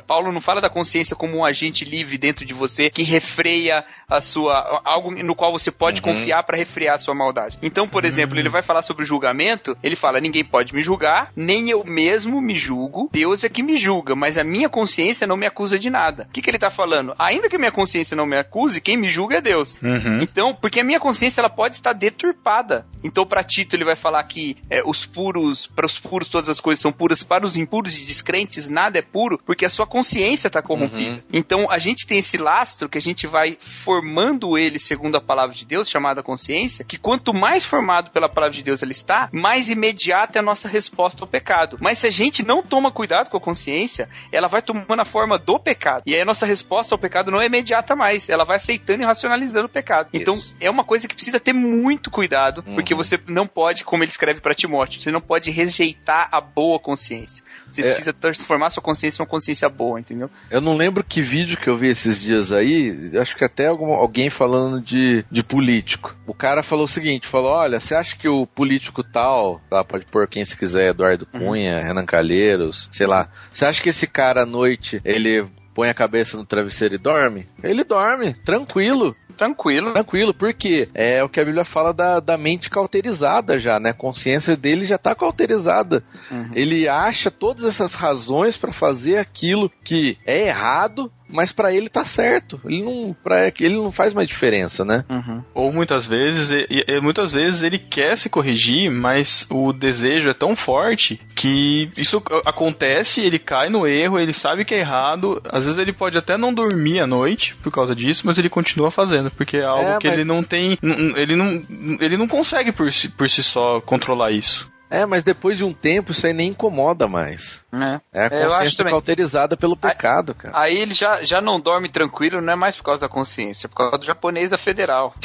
Paulo 0.08 0.32
não 0.32 0.42
fala 0.42 0.62
da 0.62 0.70
consciência 0.70 1.16
como 1.16 1.38
um 1.38 1.46
agente 1.46 1.84
livre 1.86 2.18
dentro 2.18 2.46
de 2.46 2.54
você 2.54 2.90
que 2.90 3.04
refreia 3.04 3.84
a 4.10 4.22
sua 4.22 4.82
algo 4.86 5.12
no 5.12 5.36
qual 5.36 5.52
você 5.52 5.72
pode 5.72 6.02
Uhum. 6.02 6.14
confiar 6.14 6.44
para 6.44 6.58
refrear 6.58 6.96
a 6.96 6.98
sua 6.98 7.14
maldade. 7.14 7.58
Então, 7.62 7.88
por 7.88 8.04
exemplo, 8.06 8.38
ele 8.38 8.50
vai 8.50 8.62
falar 8.62 8.82
sobre 8.82 9.04
o 9.04 9.06
julgamento, 9.06 9.78
ele 9.84 9.96
fala: 9.96 10.20
ninguém 10.20 10.44
pode 10.44 10.74
me 10.74 10.82
julgar, 10.82 11.32
nem 11.36 11.70
eu 11.70 11.84
mesmo 11.84 12.42
me 12.42 12.56
julgo, 12.56 13.10
Deus 13.12 13.44
é 13.44 13.50
que 13.50 13.64
me 13.64 13.78
julga, 13.78 14.16
mas 14.16 14.38
a 14.38 14.44
minha 14.44 14.70
consciência 14.70 15.26
não 15.28 15.38
me 15.38 15.46
acusa 15.46 15.78
de 15.80 15.90
nada. 15.90 16.28
O 16.30 16.34
que, 16.34 16.42
que 16.42 16.50
ele 16.50 16.60
tá 16.60 16.70
falando? 16.70 17.14
Ainda 17.20 17.50
que 17.50 17.56
a 17.56 17.60
minha 17.60 17.72
consciência 17.72 18.16
não 18.18 18.26
me 18.26 18.38
acuse, 18.38 18.82
quem 18.82 18.98
me 18.98 19.10
julga 19.10 19.38
é 19.38 19.42
Deus. 19.42 19.78
Uhum. 19.82 20.20
Então, 20.22 20.54
porque 20.56 20.80
a 20.80 20.84
minha 20.84 21.00
consciência 21.00 21.42
ela 21.42 21.50
pode 21.50 21.76
estar 21.76 21.94
deturpada. 21.94 22.86
Então, 23.04 23.26
para 23.26 23.44
Tito 23.44 23.76
ele 23.76 23.86
vai 23.86 23.96
falar 23.96 24.24
que 24.24 24.58
é, 24.70 24.82
os 24.86 25.06
puros, 25.06 25.68
para 25.68 25.86
os 25.86 26.00
puros 26.00 26.28
todas 26.30 26.50
as 26.50 26.60
coisas 26.60 26.82
são 26.82 26.92
puras, 26.92 27.24
para 27.24 27.46
os 27.46 27.58
impuros 27.58 27.98
e 27.98 28.06
descrentes 28.06 28.70
nada 28.70 28.98
é 29.00 29.02
puro, 29.02 29.33
porque 29.46 29.66
a 29.66 29.70
sua 29.70 29.86
consciência 29.88 30.48
está 30.48 30.62
corrompida. 30.62 31.16
Uhum. 31.16 31.22
Então, 31.32 31.70
a 31.72 31.80
gente 31.80 32.06
tem 32.08 32.20
esse 32.20 32.38
lastro 32.38 32.90
que 32.90 32.98
a 32.98 33.02
gente 33.02 33.26
vai 33.28 33.58
formando 33.60 34.58
ele 34.58 34.80
segundo 34.80 35.16
a 35.16 35.22
palavra 35.22 35.56
de 35.56 35.66
Deus, 35.66 35.90
chamada 35.90 36.24
consciência, 36.24 36.84
que 36.86 36.98
quanto 36.98 37.34
mais 37.34 37.64
formado 37.66 38.12
pela 38.12 38.30
palavra 38.30 38.56
de 38.56 38.64
Deus 38.64 38.82
ele 38.82 38.92
está, 38.92 39.30
mais 39.32 39.70
imediata 39.70 40.38
é 40.38 40.40
a 40.40 40.44
nossa 40.44 40.68
resposta 40.68 41.24
ao 41.24 41.28
pecado. 41.28 41.78
Mas 41.82 42.00
se 42.00 42.08
a 42.08 42.10
gente 42.10 42.44
não 42.44 42.64
toma 42.64 42.92
cuidado 42.92 43.30
com 43.30 43.38
a 43.38 43.42
consciência, 43.42 44.10
ela 44.32 44.48
vai 44.48 44.62
tomando 44.62 45.00
a 45.00 45.06
forma 45.06 45.38
do 45.38 45.60
pecado. 45.60 46.04
E 46.06 46.16
aí 46.16 46.22
a 46.22 46.26
nossa 46.26 46.46
resposta 46.46 46.96
ao 46.96 47.00
pecado 47.00 47.32
não 47.32 47.42
é 47.42 47.46
imediata 47.46 47.96
mais, 47.96 48.30
ela 48.30 48.44
vai 48.46 48.58
aceitando 48.58 49.02
e 49.04 49.06
racionalizando 49.06 49.66
o 49.66 49.70
pecado. 49.70 50.10
Então, 50.14 50.34
Isso. 50.36 50.56
é 50.60 50.70
uma 50.70 50.84
coisa 50.84 51.08
que 51.08 51.16
precisa 51.16 51.40
ter 51.40 51.54
muito 51.54 52.10
cuidado, 52.10 52.64
Uhum. 52.66 52.76
porque 52.76 52.94
você 52.96 53.20
não 53.28 53.48
pode, 53.48 53.84
como 53.84 54.04
ele 54.04 54.12
escreve 54.12 54.42
para 54.42 54.54
Timóteo, 54.54 55.02
você 55.02 55.12
não 55.12 55.22
pode 55.22 55.52
rejeitar 55.52 56.30
a 56.32 56.40
boa 56.42 56.80
consciência. 56.80 57.44
Você 57.70 57.82
É. 57.82 57.86
precisa 57.86 58.14
transformar 58.14 58.70
sua 58.70 58.84
consciência 58.84 59.23
uma 59.24 59.30
consciência 59.30 59.68
boa, 59.70 60.00
entendeu? 60.00 60.30
Eu 60.52 60.62
não 60.62 60.76
lembro 60.78 61.04
que 61.04 61.22
vídeo 61.22 61.58
que 61.58 61.70
eu 61.70 61.78
vi 61.78 61.88
esses 61.88 62.22
dias 62.22 62.52
aí, 62.52 63.12
acho 63.20 63.36
que 63.36 63.44
até 63.46 63.68
algum- 63.68 63.94
alguém 63.94 64.30
falando 64.30 64.80
de, 64.82 65.26
de 65.32 65.44
político. 65.44 66.16
O 66.28 66.34
cara 66.34 66.62
falou 66.64 66.86
o 66.86 66.88
seguinte, 66.88 67.28
falou, 67.28 67.52
olha, 67.52 67.80
você 67.80 67.96
acha 67.96 68.16
que 68.16 68.28
o 68.28 68.46
político 68.46 69.04
tal, 69.04 69.60
tá, 69.70 69.84
pode 69.84 70.06
pôr 70.06 70.28
quem 70.28 70.44
se 70.46 70.58
quiser, 70.58 70.90
Eduardo 70.92 71.28
Uhum. 71.34 71.40
Cunha, 71.40 71.84
Renan 71.84 72.06
Calheiros, 72.06 72.88
sei 72.92 73.08
lá, 73.08 73.30
você 73.52 73.66
acha 73.66 73.82
que 73.82 73.90
esse 73.90 74.08
cara 74.08 74.44
à 74.44 74.46
noite, 74.46 75.02
ele 75.06 75.46
põe 75.74 75.90
a 75.90 75.94
cabeça 75.94 76.38
no 76.38 76.46
travesseiro 76.46 76.96
e 76.96 77.00
dorme? 77.00 77.48
Ele 77.64 77.84
dorme, 77.84 78.34
tranquilo. 78.46 79.16
Tranquilo. 79.34 79.94
Tranquilo, 79.94 80.34
porque 80.34 80.90
é 80.94 81.24
o 81.24 81.30
que 81.30 81.40
a 81.40 81.46
Bíblia 81.46 81.66
fala 81.66 81.94
da, 81.94 82.20
da 82.20 82.38
mente 82.38 82.70
cauterizada 82.70 83.60
já, 83.60 83.80
né? 83.80 83.90
A 83.90 83.94
consciência 83.94 84.56
dele 84.56 84.86
já 84.86 84.98
tá 84.98 85.16
cauterizada. 85.16 86.04
Uhum. 86.32 86.52
Ele 86.54 86.88
acha 86.88 87.30
todas 87.30 87.64
essas 87.64 87.94
razões 87.94 88.58
pra 88.58 88.72
fazer 88.72 89.18
aquilo 89.18 89.72
que 89.84 90.18
é 90.26 90.48
errado, 90.48 91.12
mas 91.34 91.52
pra 91.52 91.74
ele 91.74 91.90
tá 91.90 92.06
certo. 92.06 92.62
Ele 92.66 92.84
não, 92.84 93.16
para 93.24 93.48
ele 93.48 93.76
não 93.76 93.92
faz 93.92 94.14
mais 94.14 94.28
diferença, 94.28 94.86
né? 94.86 95.04
Uhum. 95.10 95.44
Ou 95.54 95.74
muitas 95.74 96.06
vezes, 96.06 96.52
e- 96.52 96.86
e- 96.88 97.02
muitas 97.02 97.34
vezes 97.34 97.64
ele 97.64 97.80
quer 97.80 98.16
se 98.18 98.30
corrigir, 98.30 98.90
mas 98.92 99.46
o 99.50 99.74
desejo 99.74 100.30
é 100.30 100.34
tão 100.34 100.56
forte 100.56 101.20
que 101.36 101.90
isso 101.98 102.22
acontece, 102.46 103.22
ele 103.22 103.40
cai 103.40 103.70
no 103.70 103.88
erro, 103.88 104.20
ele 104.20 104.34
sabe 104.34 104.64
que 104.66 104.76
é 104.76 104.80
errado. 104.80 105.42
Às 105.50 105.64
vezes 105.66 105.80
ele 105.80 105.92
pode 105.94 106.18
até 106.18 106.38
não 106.38 106.54
dormir 106.54 107.00
à 107.00 107.08
noite 107.08 107.56
por 107.64 107.72
causa 107.72 107.96
disso, 107.96 108.24
mas 108.26 108.38
ele 108.38 108.50
continua 108.50 108.92
fazendo, 108.92 109.32
porque 109.32 109.58
é 109.58 109.64
algo 109.66 109.90
É, 109.90 109.98
que 109.98 110.08
mas- 110.08 110.18
ele 110.20 110.24
não 110.26 110.44
tem, 110.44 110.78
ele 111.16 111.36
não, 111.36 111.62
ele 112.00 112.18
não 112.18 112.28
consegue 112.28 112.72
por 112.72 112.92
si, 112.92 113.10
por 113.10 113.28
si 113.28 113.44
só 113.44 113.82
controlar 113.82 114.32
isso. 114.32 114.72
É, 114.90 115.06
mas 115.08 115.24
depois 115.24 115.58
de 115.58 115.66
um 115.66 115.74
tempo 115.74 116.12
isso 116.12 116.28
aí 116.28 116.34
nem 116.34 116.50
incomoda 116.50 117.08
mais. 117.08 117.63
É. 117.74 118.02
É 118.14 118.22
a 118.22 118.26
É, 118.26 118.44
eu 118.44 118.50
acho 118.50 118.60
consciência 118.60 118.86
cauterizada 118.86 119.58
pelo 119.58 119.76
pecado, 119.76 120.36
cara. 120.36 120.54
Aí 120.58 120.76
ele 120.78 120.94
já, 120.94 121.24
já 121.24 121.42
não 121.42 121.60
dorme 121.60 121.90
tranquilo, 121.90 122.42
não 122.42 122.54
é 122.54 122.56
mais 122.56 122.78
por 122.78 122.84
causa 122.84 123.02
da 123.02 123.10
consciência, 123.10 123.66
é 123.66 123.70
por 123.70 123.76
causa 123.76 123.98
do 123.98 124.06
japonês 124.06 124.52
da 124.52 124.58
federal. 124.58 125.14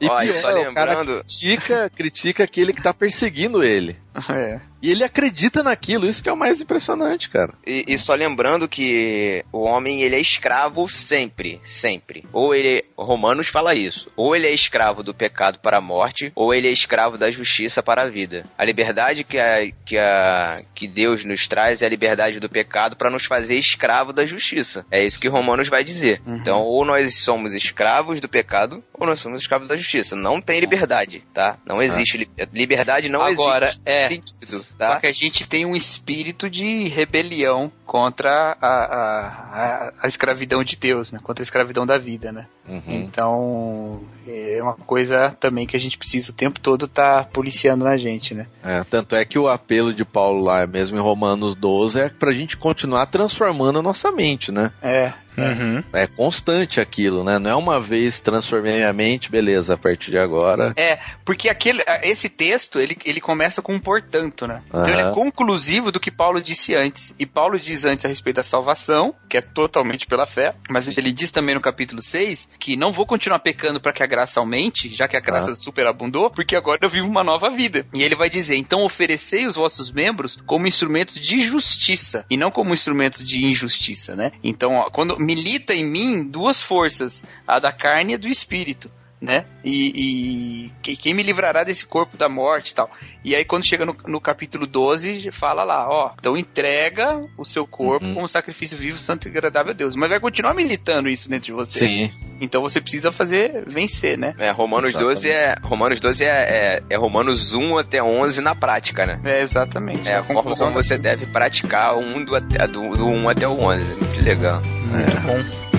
E 0.00 0.06
Ó, 0.08 0.22
e 0.22 0.28
pior, 0.28 0.40
só 0.40 0.48
o 0.48 0.74
cara 0.74 0.98
lembrando- 0.98 1.18
critica, 1.20 1.90
critica 1.94 2.44
aquele 2.44 2.72
que 2.72 2.82
tá 2.82 2.92
perseguindo 2.92 3.62
ele. 3.62 3.96
É. 4.30 4.60
E 4.82 4.90
ele 4.90 5.02
acredita 5.02 5.62
naquilo, 5.62 6.06
isso 6.06 6.22
que 6.22 6.28
é 6.28 6.32
o 6.32 6.36
mais 6.36 6.60
impressionante, 6.60 7.28
cara. 7.30 7.54
E, 7.66 7.84
e 7.88 7.98
só 7.98 8.14
lembrando 8.14 8.68
que 8.68 9.44
o 9.50 9.62
homem 9.64 10.02
ele 10.02 10.14
é 10.14 10.20
escravo 10.20 10.86
sempre, 10.88 11.60
sempre. 11.64 12.24
Ou 12.32 12.54
ele, 12.54 12.84
Romanos 12.96 13.48
fala 13.48 13.74
isso. 13.74 14.10
Ou 14.14 14.36
ele 14.36 14.46
é 14.46 14.52
escravo 14.52 15.02
do 15.02 15.14
pecado 15.14 15.58
para 15.58 15.78
a 15.78 15.80
morte, 15.80 16.30
ou 16.36 16.52
ele 16.54 16.68
é 16.68 16.72
escravo 16.72 17.16
da 17.16 17.30
justiça 17.30 17.82
para 17.82 18.02
a 18.02 18.08
vida. 18.08 18.44
A 18.58 18.64
liberdade 18.64 18.83
que, 19.24 19.38
a, 19.38 19.70
que, 19.84 19.98
a, 19.98 20.62
que 20.74 20.88
Deus 20.88 21.24
nos 21.24 21.46
traz 21.48 21.82
é 21.82 21.86
a 21.86 21.88
liberdade 21.88 22.40
do 22.40 22.48
pecado 22.48 22.96
para 22.96 23.10
nos 23.10 23.24
fazer 23.24 23.56
escravo 23.56 24.12
da 24.12 24.26
justiça. 24.26 24.84
É 24.90 25.04
isso 25.04 25.18
que 25.18 25.28
Romanos 25.28 25.68
vai 25.68 25.82
dizer. 25.84 26.20
Uhum. 26.26 26.36
Então, 26.36 26.58
ou 26.60 26.84
nós 26.84 27.14
somos 27.22 27.54
escravos 27.54 28.20
do 28.20 28.28
pecado, 28.28 28.82
ou 28.92 29.06
nós 29.06 29.20
somos 29.20 29.42
escravos 29.42 29.68
da 29.68 29.76
justiça. 29.76 30.16
Não 30.16 30.40
tem 30.40 30.60
liberdade, 30.60 31.22
tá? 31.32 31.58
Não 31.66 31.80
existe 31.82 32.18
li- 32.18 32.28
liberdade, 32.52 33.08
não 33.08 33.22
Agora, 33.22 33.66
existe 33.68 33.82
é. 33.86 34.06
sentido, 34.06 34.58
Só 34.60 34.74
tá? 34.76 35.00
que 35.00 35.06
a 35.06 35.12
gente 35.12 35.46
tem 35.48 35.64
um 35.66 35.74
espírito 35.74 36.48
de 36.50 36.88
rebelião 36.88 37.72
contra 37.86 38.56
a, 38.60 38.66
a, 38.66 39.26
a, 39.28 39.92
a 40.02 40.06
escravidão 40.06 40.64
de 40.64 40.76
Deus, 40.76 41.12
né? 41.12 41.20
Contra 41.22 41.42
a 41.42 41.44
escravidão 41.44 41.86
da 41.86 41.98
vida, 41.98 42.32
né? 42.32 42.46
Uhum. 42.66 42.82
Então, 42.86 44.00
é 44.26 44.62
uma 44.62 44.74
coisa 44.74 45.36
também 45.38 45.66
que 45.66 45.76
a 45.76 45.80
gente 45.80 45.98
precisa 45.98 46.30
o 46.30 46.34
tempo 46.34 46.58
todo 46.60 46.86
estar 46.86 47.26
policiando 47.26 47.84
na 47.84 47.96
gente, 47.96 48.34
né? 48.34 48.46
É, 48.62 48.82
tanto 48.84 49.14
é 49.14 49.24
que 49.24 49.38
o 49.38 49.48
apelo 49.48 49.92
de 49.92 50.04
Paulo 50.04 50.42
lá, 50.42 50.66
mesmo 50.66 50.96
em 50.96 51.02
Romanos 51.02 51.54
12, 51.54 52.00
é 52.00 52.08
pra 52.08 52.32
gente 52.32 52.56
continuar 52.56 53.06
transformando 53.06 53.78
a 53.78 53.82
nossa 53.82 54.10
mente, 54.10 54.50
né? 54.50 54.72
É. 54.82 55.12
Uhum. 55.36 55.82
É 55.92 56.06
constante 56.06 56.80
aquilo, 56.80 57.24
né? 57.24 57.38
Não 57.38 57.50
é 57.50 57.54
uma 57.54 57.80
vez 57.80 58.20
transformei 58.20 58.84
a 58.84 58.92
mente, 58.92 59.30
beleza, 59.30 59.74
a 59.74 59.78
partir 59.78 60.10
de 60.10 60.18
agora. 60.18 60.72
É, 60.76 60.98
porque 61.24 61.48
aquele, 61.48 61.82
esse 62.02 62.28
texto, 62.28 62.78
ele, 62.78 62.96
ele 63.04 63.20
começa 63.20 63.60
com 63.62 63.74
um 63.74 63.80
portanto, 63.80 64.46
né? 64.46 64.62
Então 64.68 64.80
Aham. 64.82 64.90
ele 64.90 65.02
é 65.02 65.10
conclusivo 65.12 65.90
do 65.92 66.00
que 66.00 66.10
Paulo 66.10 66.40
disse 66.40 66.74
antes. 66.74 67.14
E 67.18 67.26
Paulo 67.26 67.58
diz 67.58 67.84
antes 67.84 68.04
a 68.04 68.08
respeito 68.08 68.36
da 68.36 68.42
salvação, 68.42 69.14
que 69.28 69.36
é 69.36 69.40
totalmente 69.42 70.06
pela 70.06 70.26
fé, 70.26 70.54
mas 70.70 70.88
ele 70.88 71.12
diz 71.12 71.32
também 71.32 71.54
no 71.54 71.60
capítulo 71.60 72.02
6 72.02 72.50
que 72.58 72.76
não 72.76 72.92
vou 72.92 73.06
continuar 73.06 73.38
pecando 73.40 73.80
para 73.80 73.92
que 73.92 74.02
a 74.02 74.06
graça 74.06 74.40
aumente, 74.40 74.92
já 74.94 75.06
que 75.08 75.16
a 75.16 75.20
graça 75.20 75.52
Ah. 75.52 75.56
superabundou, 75.56 76.30
porque 76.30 76.56
agora 76.56 76.78
eu 76.82 76.88
vivo 76.88 77.08
uma 77.08 77.24
nova 77.24 77.50
vida. 77.50 77.86
E 77.94 78.02
ele 78.02 78.14
vai 78.16 78.28
dizer, 78.30 78.56
então 78.56 78.84
oferecei 78.84 79.46
os 79.46 79.56
vossos 79.56 79.90
membros 79.90 80.38
como 80.46 80.66
instrumentos 80.66 81.14
de 81.20 81.40
justiça, 81.40 82.24
e 82.30 82.36
não 82.36 82.50
como 82.50 82.72
instrumentos 82.72 83.22
de 83.24 83.44
injustiça, 83.46 84.14
né? 84.14 84.32
Então, 84.42 84.72
ó, 84.74 84.90
quando 84.90 85.18
milita 85.24 85.74
em 85.74 85.84
mim 85.84 86.22
duas 86.22 86.62
forças, 86.62 87.24
a 87.46 87.58
da 87.58 87.72
carne 87.72 88.12
e 88.12 88.14
a 88.14 88.18
do 88.18 88.28
espírito 88.28 88.90
né? 89.24 89.44
E, 89.64 90.66
e 90.68 90.72
que- 90.82 90.96
quem 90.96 91.14
me 91.14 91.22
livrará 91.22 91.64
desse 91.64 91.86
corpo 91.86 92.16
da 92.16 92.28
morte 92.28 92.70
e 92.70 92.74
tal. 92.74 92.90
E 93.24 93.34
aí 93.34 93.44
quando 93.44 93.66
chega 93.66 93.84
no, 93.84 93.94
no 94.06 94.20
capítulo 94.20 94.66
12, 94.66 95.30
fala 95.32 95.64
lá, 95.64 95.88
ó, 95.88 96.12
então 96.18 96.36
entrega 96.36 97.20
o 97.38 97.44
seu 97.44 97.66
corpo 97.66 98.04
Uhum. 98.04 98.14
como 98.14 98.28
sacrifício 98.28 98.76
vivo, 98.76 98.98
santo 98.98 99.26
e 99.26 99.30
agradável 99.30 99.72
a 99.72 99.74
Deus. 99.74 99.96
Mas 99.96 100.10
vai 100.10 100.20
continuar 100.20 100.54
militando 100.54 101.08
isso 101.08 101.28
dentro 101.28 101.46
de 101.46 101.52
você. 101.52 101.78
Sim. 101.80 102.10
Então 102.40 102.60
você 102.60 102.80
precisa 102.80 103.10
fazer 103.12 103.64
vencer, 103.66 104.18
né? 104.18 104.34
É, 104.38 104.50
Romanos 104.50 104.90
Exatamente. 104.90 105.14
12 105.14 105.28
é 105.30 105.54
Romanos 105.62 106.00
12 106.00 106.24
é, 106.24 106.28
é, 106.28 106.82
é 106.90 106.96
Romanos 106.96 107.54
1 107.54 107.78
até 107.78 108.02
11 108.02 108.40
na 108.42 108.54
prática, 108.54 109.06
né? 109.06 109.20
É 109.24 109.40
exatamente. 109.42 110.06
É 110.06 110.16
a 110.16 110.22
forma 110.24 110.42
conclusão 110.42 110.68
como 110.68 110.82
você 110.82 110.96
deve 110.98 111.26
praticar 111.26 111.96
um 111.96 112.24
do, 112.24 112.34
até- 112.36 112.66
do, 112.66 112.90
do 112.90 113.06
1 113.06 113.28
até 113.30 113.48
o 113.48 113.52
11. 113.58 113.86
É 113.92 114.04
Muito 114.04 114.22
legal. 114.24 114.60
Muito 114.62 115.20
bom. 115.22 115.73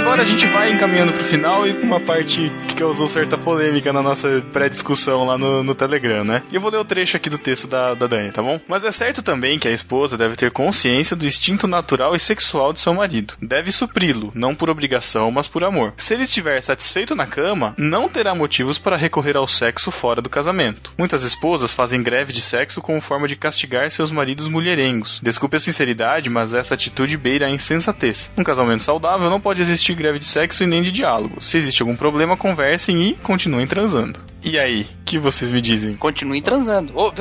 Agora 0.00 0.22
a 0.22 0.24
gente 0.24 0.46
vai 0.46 0.72
encaminhando 0.72 1.12
pro 1.12 1.22
final 1.22 1.68
e 1.68 1.72
uma 1.72 2.00
parte 2.00 2.50
que 2.66 2.74
causou 2.74 3.06
certa 3.06 3.36
polêmica 3.36 3.92
na 3.92 4.00
nossa 4.00 4.42
pré-discussão 4.50 5.26
lá 5.26 5.36
no, 5.36 5.62
no 5.62 5.74
Telegram, 5.74 6.24
né? 6.24 6.42
E 6.50 6.54
eu 6.54 6.60
vou 6.60 6.70
ler 6.70 6.78
o 6.78 6.84
trecho 6.86 7.18
aqui 7.18 7.28
do 7.28 7.36
texto 7.36 7.68
da, 7.68 7.92
da 7.92 8.06
Dani, 8.06 8.32
tá 8.32 8.42
bom? 8.42 8.58
Mas 8.66 8.82
é 8.82 8.90
certo 8.90 9.22
também 9.22 9.58
que 9.58 9.68
a 9.68 9.70
esposa 9.70 10.16
deve 10.16 10.36
ter 10.36 10.50
consciência 10.52 11.14
do 11.14 11.26
instinto 11.26 11.68
natural 11.68 12.14
e 12.14 12.18
sexual 12.18 12.72
de 12.72 12.80
seu 12.80 12.94
marido. 12.94 13.34
Deve 13.42 13.70
supri-lo, 13.70 14.32
não 14.34 14.54
por 14.54 14.70
obrigação, 14.70 15.30
mas 15.30 15.46
por 15.46 15.62
amor. 15.64 15.92
Se 15.98 16.14
ele 16.14 16.22
estiver 16.22 16.62
satisfeito 16.62 17.14
na 17.14 17.26
cama, 17.26 17.74
não 17.76 18.08
terá 18.08 18.34
motivos 18.34 18.78
para 18.78 18.96
recorrer 18.96 19.36
ao 19.36 19.46
sexo 19.46 19.90
fora 19.90 20.22
do 20.22 20.30
casamento. 20.30 20.94
Muitas 20.96 21.24
esposas 21.24 21.74
fazem 21.74 22.02
greve 22.02 22.32
de 22.32 22.40
sexo 22.40 22.80
como 22.80 23.02
forma 23.02 23.28
de 23.28 23.36
castigar 23.36 23.90
seus 23.90 24.10
maridos 24.10 24.48
mulherengos. 24.48 25.20
Desculpe 25.22 25.56
a 25.56 25.60
sinceridade, 25.60 26.30
mas 26.30 26.54
essa 26.54 26.74
atitude 26.74 27.18
beira 27.18 27.48
a 27.48 27.50
insensatez. 27.50 28.32
Um 28.34 28.42
casamento 28.42 28.82
saudável 28.82 29.28
não 29.28 29.42
pode 29.42 29.60
existir 29.60 29.89
greve 29.94 30.18
de 30.18 30.26
sexo 30.26 30.64
e 30.64 30.66
nem 30.66 30.82
de 30.82 30.90
diálogo. 30.90 31.40
Se 31.40 31.56
existe 31.58 31.82
algum 31.82 31.96
problema, 31.96 32.36
conversem 32.36 33.08
e 33.08 33.14
continuem 33.14 33.66
transando. 33.66 34.20
E 34.42 34.58
aí, 34.58 34.82
o 34.82 35.04
que 35.04 35.18
vocês 35.18 35.52
me 35.52 35.60
dizem? 35.60 35.94
Continuem 35.96 36.42
transando. 36.42 36.92
Ô, 36.96 37.12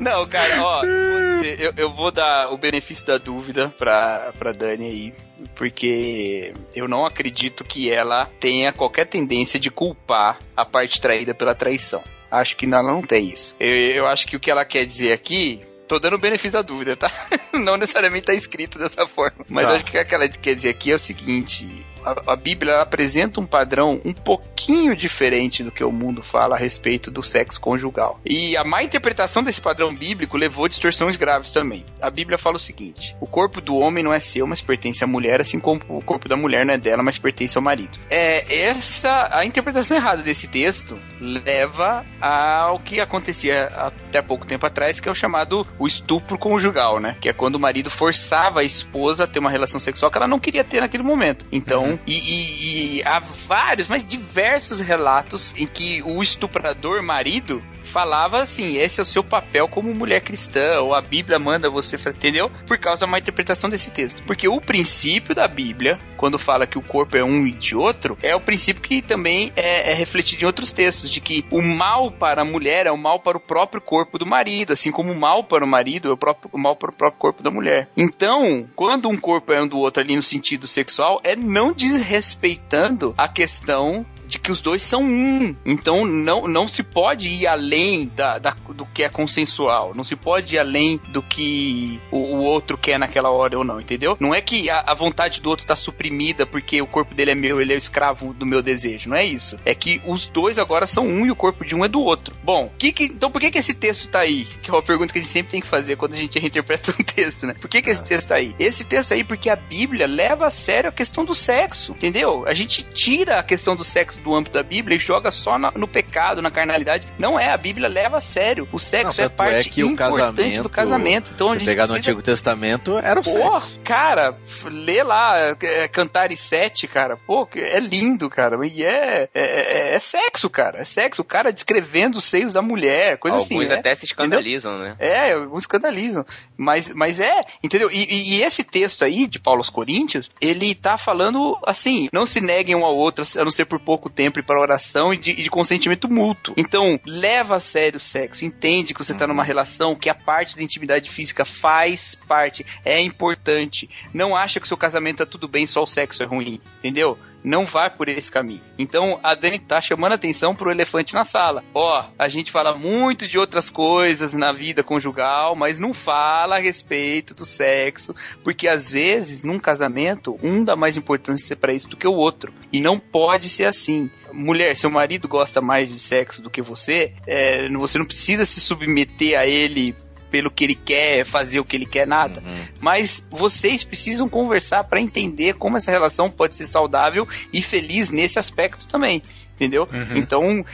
Não, 0.00 0.26
cara, 0.28 0.62
ó, 0.62 0.84
eu, 0.84 1.72
eu 1.76 1.90
vou 1.90 2.10
dar 2.10 2.50
o 2.52 2.58
benefício 2.58 3.06
da 3.06 3.16
dúvida 3.18 3.72
pra, 3.78 4.32
pra 4.38 4.52
Dani 4.52 4.86
aí, 4.86 5.12
porque 5.54 6.52
eu 6.74 6.86
não 6.86 7.06
acredito 7.06 7.64
que 7.64 7.90
ela 7.90 8.26
tenha 8.38 8.72
qualquer 8.72 9.06
tendência 9.06 9.58
de 9.58 9.70
culpar 9.70 10.38
a 10.56 10.64
parte 10.64 11.00
traída 11.00 11.34
pela 11.34 11.54
traição. 11.54 12.02
Acho 12.30 12.56
que 12.56 12.66
ela 12.66 12.82
não 12.82 13.02
tem 13.02 13.30
isso. 13.30 13.56
Eu, 13.58 13.74
eu 13.74 14.06
acho 14.06 14.26
que 14.26 14.36
o 14.36 14.40
que 14.40 14.50
ela 14.50 14.64
quer 14.64 14.84
dizer 14.84 15.12
aqui 15.12 15.60
Tô 15.88 15.98
dando 16.00 16.14
o 16.16 16.18
benefício 16.18 16.52
da 16.52 16.62
dúvida, 16.62 16.96
tá? 16.96 17.08
Não 17.54 17.76
necessariamente 17.76 18.26
tá 18.26 18.34
escrito 18.34 18.78
dessa 18.78 19.06
forma. 19.06 19.44
Mas 19.48 19.64
Tá. 19.64 19.72
acho 19.72 19.84
que 19.84 19.98
o 19.98 20.04
que 20.06 20.14
ela 20.14 20.28
quer 20.28 20.54
dizer 20.54 20.70
aqui 20.70 20.90
é 20.90 20.94
o 20.94 20.98
seguinte: 20.98 21.86
a, 22.06 22.34
a 22.34 22.36
Bíblia 22.36 22.80
apresenta 22.80 23.40
um 23.40 23.46
padrão 23.46 24.00
um 24.04 24.12
pouquinho 24.12 24.94
diferente 24.96 25.64
do 25.64 25.72
que 25.72 25.82
o 25.82 25.90
mundo 25.90 26.22
fala 26.22 26.54
a 26.54 26.58
respeito 26.58 27.10
do 27.10 27.22
sexo 27.22 27.60
conjugal. 27.60 28.20
E 28.24 28.56
a 28.56 28.64
má 28.64 28.82
interpretação 28.82 29.42
desse 29.42 29.60
padrão 29.60 29.92
bíblico 29.92 30.36
levou 30.36 30.66
a 30.66 30.68
distorções 30.68 31.16
graves 31.16 31.50
também. 31.50 31.84
A 32.00 32.08
Bíblia 32.08 32.38
fala 32.38 32.56
o 32.56 32.60
seguinte: 32.60 33.16
o 33.20 33.26
corpo 33.26 33.60
do 33.60 33.74
homem 33.74 34.04
não 34.04 34.14
é 34.14 34.20
seu, 34.20 34.46
mas 34.46 34.62
pertence 34.62 35.02
à 35.02 35.06
mulher, 35.06 35.40
assim 35.40 35.58
como 35.58 35.80
o 35.88 36.02
corpo 36.02 36.28
da 36.28 36.36
mulher 36.36 36.64
não 36.64 36.74
é 36.74 36.78
dela, 36.78 37.02
mas 37.02 37.18
pertence 37.18 37.58
ao 37.58 37.64
marido. 37.64 37.98
É 38.08 38.68
essa 38.68 39.28
a 39.32 39.44
interpretação 39.44 39.96
errada 39.96 40.22
desse 40.22 40.46
texto 40.46 40.98
leva 41.20 42.04
ao 42.20 42.78
que 42.78 43.00
acontecia 43.00 43.66
até 43.66 44.22
pouco 44.22 44.46
tempo 44.46 44.64
atrás, 44.66 45.00
que 45.00 45.08
é 45.08 45.12
o 45.12 45.14
chamado 45.14 45.66
o 45.78 45.86
estupro 45.86 46.38
conjugal, 46.38 47.00
né? 47.00 47.16
Que 47.20 47.28
é 47.28 47.32
quando 47.32 47.56
o 47.56 47.60
marido 47.60 47.90
forçava 47.90 48.60
a 48.60 48.64
esposa 48.64 49.24
a 49.24 49.26
ter 49.26 49.38
uma 49.38 49.50
relação 49.50 49.80
sexual 49.80 50.10
que 50.10 50.18
ela 50.18 50.28
não 50.28 50.38
queria 50.38 50.62
ter 50.62 50.80
naquele 50.80 51.02
momento. 51.02 51.44
Então, 51.50 51.95
e, 52.06 52.12
e- 52.14 52.98
e 52.98 53.02
há 53.04 53.20
vários, 53.20 53.88
mas 53.88 54.04
diversos 54.04 54.80
relatos 54.80 55.54
em 55.56 55.66
que 55.66 56.02
o 56.02 56.22
estuprador 56.22 57.02
marido 57.02 57.60
falava 57.86 58.42
assim: 58.42 58.76
esse 58.76 59.00
é 59.00 59.02
o 59.02 59.06
seu 59.06 59.24
papel 59.24 59.68
como 59.68 59.94
mulher 59.94 60.20
cristã, 60.20 60.80
ou 60.80 60.94
a 60.94 61.00
Bíblia 61.00 61.38
manda 61.38 61.70
você, 61.70 61.96
entendeu? 61.96 62.50
Por 62.66 62.78
causa 62.78 63.02
da 63.02 63.06
má 63.06 63.18
interpretação 63.18 63.70
desse 63.70 63.90
texto. 63.90 64.22
Porque 64.26 64.48
o 64.48 64.60
princípio 64.60 65.34
da 65.34 65.48
Bíblia, 65.48 65.98
quando 66.16 66.38
fala 66.38 66.66
que 66.66 66.78
o 66.78 66.82
corpo 66.82 67.16
é 67.16 67.24
um 67.24 67.46
e 67.46 67.52
de 67.52 67.76
outro, 67.76 68.18
é 68.22 68.34
o 68.34 68.40
princípio 68.40 68.82
que 68.82 69.00
também 69.00 69.52
é, 69.56 69.92
é 69.92 69.94
refletido 69.94 70.42
em 70.42 70.46
outros 70.46 70.72
textos, 70.72 71.10
de 71.10 71.20
que 71.20 71.44
o 71.50 71.62
mal 71.62 72.10
para 72.10 72.42
a 72.42 72.44
mulher 72.44 72.86
é 72.86 72.90
o 72.90 72.98
mal 72.98 73.20
para 73.20 73.36
o 73.38 73.40
próprio 73.40 73.80
corpo 73.80 74.18
do 74.18 74.26
marido, 74.26 74.72
assim 74.72 74.90
como 74.90 75.12
o 75.12 75.18
mal 75.18 75.44
para 75.44 75.64
o 75.64 75.68
marido 75.68 76.08
é 76.08 76.12
o, 76.12 76.16
próprio, 76.16 76.50
o 76.52 76.58
mal 76.58 76.76
para 76.76 76.90
o 76.90 76.96
próprio 76.96 77.18
corpo 77.20 77.42
da 77.42 77.50
mulher. 77.50 77.88
Então, 77.96 78.66
quando 78.74 79.08
um 79.08 79.16
corpo 79.16 79.52
é 79.52 79.62
um 79.62 79.68
do 79.68 79.78
outro 79.78 80.02
ali 80.02 80.16
no 80.16 80.22
sentido 80.22 80.66
sexual, 80.66 81.20
é 81.24 81.34
não 81.36 81.72
desrespeitando 81.76 83.14
a 83.16 83.28
questão 83.28 84.04
de 84.26 84.38
que 84.38 84.50
os 84.50 84.60
dois 84.60 84.82
são 84.82 85.02
um. 85.02 85.54
Então 85.64 86.04
não, 86.04 86.46
não 86.46 86.66
se 86.68 86.82
pode 86.82 87.28
ir 87.28 87.46
além 87.46 88.06
da, 88.14 88.38
da- 88.38 88.56
do 88.74 88.84
que 88.86 89.02
é 89.02 89.08
consensual. 89.08 89.92
Não 89.94 90.04
se 90.04 90.16
pode 90.16 90.54
ir 90.54 90.58
além 90.58 91.00
do 91.08 91.22
que 91.22 92.00
o, 92.10 92.16
o 92.18 92.42
outro 92.42 92.76
quer 92.76 92.98
naquela 92.98 93.30
hora 93.30 93.56
ou 93.58 93.64
não, 93.64 93.80
entendeu? 93.80 94.16
Não 94.20 94.34
é 94.34 94.40
que 94.40 94.68
a, 94.70 94.84
a 94.86 94.94
vontade 94.94 95.40
do 95.40 95.48
outro 95.50 95.66
tá 95.66 95.74
suprimida 95.76 96.46
porque 96.46 96.80
o 96.82 96.86
corpo 96.86 97.14
dele 97.14 97.30
é 97.32 97.34
meu, 97.34 97.60
ele 97.60 97.72
é 97.72 97.76
o 97.76 97.78
escravo 97.78 98.32
do 98.34 98.44
meu 98.46 98.62
desejo. 98.62 99.08
Não 99.10 99.16
é 99.16 99.24
isso. 99.24 99.58
É 99.64 99.74
que 99.74 100.00
os 100.06 100.26
dois 100.26 100.58
agora 100.58 100.86
são 100.86 101.06
um 101.06 101.26
e 101.26 101.30
o 101.30 101.36
corpo 101.36 101.64
de 101.64 101.74
um 101.74 101.84
é 101.84 101.88
do 101.88 102.00
outro. 102.00 102.34
Bom, 102.42 102.70
que 102.78 102.92
que- 102.92 103.04
então 103.04 103.30
por 103.30 103.40
que, 103.40 103.50
que 103.50 103.58
esse 103.58 103.74
texto 103.74 104.08
tá 104.08 104.20
aí? 104.20 104.44
Que 104.62 104.70
é 104.70 104.72
uma 104.72 104.82
pergunta 104.82 105.12
que 105.12 105.18
a 105.18 105.22
gente 105.22 105.30
sempre 105.32 105.50
tem 105.52 105.60
que 105.60 105.68
fazer 105.68 105.96
quando 105.96 106.14
a 106.14 106.16
gente 106.16 106.38
reinterpreta 106.40 106.90
um 106.98 107.02
texto, 107.04 107.46
né? 107.46 107.54
Por 107.60 107.68
que, 107.68 107.82
que 107.82 107.90
esse 107.90 108.04
texto 108.04 108.28
tá 108.28 108.36
aí? 108.36 108.54
Esse 108.58 108.84
texto 108.84 109.12
aí 109.12 109.22
porque 109.24 109.48
a 109.50 109.56
Bíblia 109.56 110.06
leva 110.06 110.46
a 110.46 110.50
sério 110.50 110.88
a 110.90 110.92
questão 110.92 111.24
do 111.24 111.34
sexo, 111.34 111.92
entendeu? 111.92 112.44
A 112.46 112.54
gente 112.54 112.82
tira 112.82 113.38
a 113.38 113.42
questão 113.42 113.76
do 113.76 113.84
sexo 113.84 114.15
do 114.20 114.34
âmbito 114.34 114.54
da 114.54 114.62
Bíblia 114.62 114.96
e 114.96 115.00
joga 115.00 115.30
só 115.30 115.58
na- 115.58 115.72
no 115.72 115.86
pecado, 115.88 116.40
na 116.42 116.50
carnalidade. 116.50 117.06
Não 117.18 117.38
é, 117.38 117.50
a 117.52 117.56
Bíblia 117.56 117.88
leva 117.88 118.18
a 118.18 118.20
sério. 118.20 118.68
O 118.72 118.78
sexo 118.78 119.18
Não, 119.20 119.24
é 119.24 119.28
tanto 119.28 119.36
parte 119.36 119.68
é 119.68 119.72
que 119.72 119.84
o 119.84 119.88
importante 119.88 120.36
casamento, 120.36 120.62
do 120.62 120.68
casamento. 120.68 121.30
Então 121.34 121.48
a 121.48 121.52
Se 121.52 121.58
gente 121.58 121.66
pegar 121.68 121.82
no 121.84 121.88
precisa 121.92 122.10
Antigo 122.10 122.22
Testamento, 122.22 122.98
era 122.98 123.20
o 123.20 123.22
Pô, 123.22 123.30
sexo. 123.30 123.80
cara, 123.84 124.36
lê 124.64 125.02
lá, 125.02 125.32
é, 125.62 125.88
Cantares 125.88 126.40
7, 126.40 126.86
cara. 126.86 127.16
Pô, 127.16 127.46
que- 127.46 127.58
é 127.60 127.80
lindo, 127.80 128.28
cara. 128.28 128.56
E 128.66 128.82
é, 128.84 129.28
é, 129.34 129.90
é- 129.92 129.94
é 129.94 129.98
sexo, 129.98 130.48
cara. 130.50 130.80
É 130.80 130.84
sexo. 130.84 131.22
O 131.22 131.24
cara 131.24 131.52
descrevendo 131.52 132.18
os 132.18 132.24
seios 132.24 132.52
da 132.52 132.62
mulher, 132.62 133.18
coisa 133.18 133.36
Alguns 133.38 133.46
assim, 133.62 133.68
né? 133.72 133.78
até 133.78 133.94
se 133.94 134.04
escandalizam, 134.04 134.78
né? 134.78 134.96
É, 134.98 135.32
alguns 135.32 135.62
escandalizam. 135.64 136.24
Mas, 136.56 136.92
mas 136.92 137.20
é, 137.20 137.40
entendeu? 137.62 137.90
E, 137.90 138.04
e- 138.04 138.36
e 138.36 138.42
esse 138.42 138.64
texto 138.64 139.04
aí, 139.04 139.26
de 139.26 139.38
Paulo 139.38 139.60
aos 139.60 139.70
Coríntios, 139.70 140.30
ele 140.40 140.74
tá 140.74 140.96
falando 140.98 141.56
assim: 141.66 142.08
não 142.12 142.24
se 142.26 142.40
neguem 142.40 142.74
um 142.74 142.84
ao 142.84 142.96
outro, 142.96 143.24
a 143.38 143.44
não 143.44 143.50
ser 143.50 143.64
por 143.66 143.78
pouco 143.80 144.05
tempo 144.10 144.38
e 144.38 144.42
para 144.42 144.60
oração 144.60 145.12
e 145.12 145.16
de, 145.16 145.30
e 145.30 145.42
de 145.42 145.50
consentimento 145.50 146.08
mútuo. 146.08 146.54
Então, 146.56 146.98
leva 147.06 147.56
a 147.56 147.60
sério 147.60 147.96
o 147.96 148.00
sexo, 148.00 148.44
entende 148.44 148.94
que 148.94 149.04
você 149.04 149.14
tá 149.14 149.26
numa 149.26 149.44
relação 149.44 149.94
que 149.94 150.08
a 150.08 150.14
parte 150.14 150.56
da 150.56 150.62
intimidade 150.62 151.10
física 151.10 151.44
faz 151.44 152.14
parte, 152.14 152.64
é 152.84 153.00
importante. 153.00 153.88
Não 154.12 154.34
acha 154.34 154.60
que 154.60 154.66
o 154.66 154.68
seu 154.68 154.76
casamento 154.76 155.22
é 155.22 155.26
tudo 155.26 155.48
bem, 155.48 155.66
só 155.66 155.82
o 155.82 155.86
sexo 155.86 156.22
é 156.22 156.26
ruim, 156.26 156.60
entendeu? 156.78 157.18
Não 157.46 157.64
vai 157.64 157.88
por 157.88 158.08
esse 158.08 158.30
caminho. 158.30 158.60
Então 158.76 159.20
a 159.22 159.32
Dani 159.36 159.60
tá 159.60 159.80
chamando 159.80 160.14
atenção 160.14 160.52
pro 160.52 160.72
elefante 160.72 161.14
na 161.14 161.22
sala. 161.22 161.62
Ó, 161.72 162.04
a 162.18 162.26
gente 162.26 162.50
fala 162.50 162.76
muito 162.76 163.28
de 163.28 163.38
outras 163.38 163.70
coisas 163.70 164.34
na 164.34 164.52
vida 164.52 164.82
conjugal, 164.82 165.54
mas 165.54 165.78
não 165.78 165.94
fala 165.94 166.56
a 166.56 166.60
respeito 166.60 167.34
do 167.34 167.46
sexo, 167.46 168.12
porque 168.42 168.66
às 168.66 168.90
vezes 168.90 169.44
num 169.44 169.60
casamento 169.60 170.36
um 170.42 170.64
dá 170.64 170.74
mais 170.74 170.96
importância 170.96 171.54
para 171.54 171.72
isso 171.72 171.88
do 171.88 171.96
que 171.96 172.08
o 172.08 172.14
outro. 172.14 172.52
E 172.72 172.80
não 172.80 172.98
pode 172.98 173.48
ser 173.48 173.68
assim. 173.68 174.10
Mulher, 174.32 174.74
seu 174.74 174.90
marido 174.90 175.28
gosta 175.28 175.60
mais 175.60 175.90
de 175.90 176.00
sexo 176.00 176.42
do 176.42 176.50
que 176.50 176.60
você, 176.60 177.12
é, 177.28 177.68
você 177.70 177.96
não 177.96 178.04
precisa 178.04 178.44
se 178.44 178.60
submeter 178.60 179.38
a 179.38 179.46
ele 179.46 179.94
pelo 180.36 180.50
que 180.50 180.64
ele 180.64 180.74
quer, 180.74 181.24
fazer 181.24 181.60
o 181.60 181.64
que 181.64 181.74
ele 181.74 181.86
quer, 181.86 182.06
nada. 182.06 182.42
Uhum. 182.44 182.66
Mas 182.78 183.26
vocês 183.30 183.82
precisam 183.82 184.28
conversar 184.28 184.84
para 184.84 185.00
entender 185.00 185.54
como 185.54 185.78
essa 185.78 185.90
relação 185.90 186.28
pode 186.28 186.58
ser 186.58 186.66
saudável 186.66 187.26
e 187.50 187.62
feliz 187.62 188.10
nesse 188.10 188.38
aspecto 188.38 188.86
também. 188.86 189.22
Entendeu? 189.54 189.88
Uhum. 189.90 190.16
Então, 190.16 190.64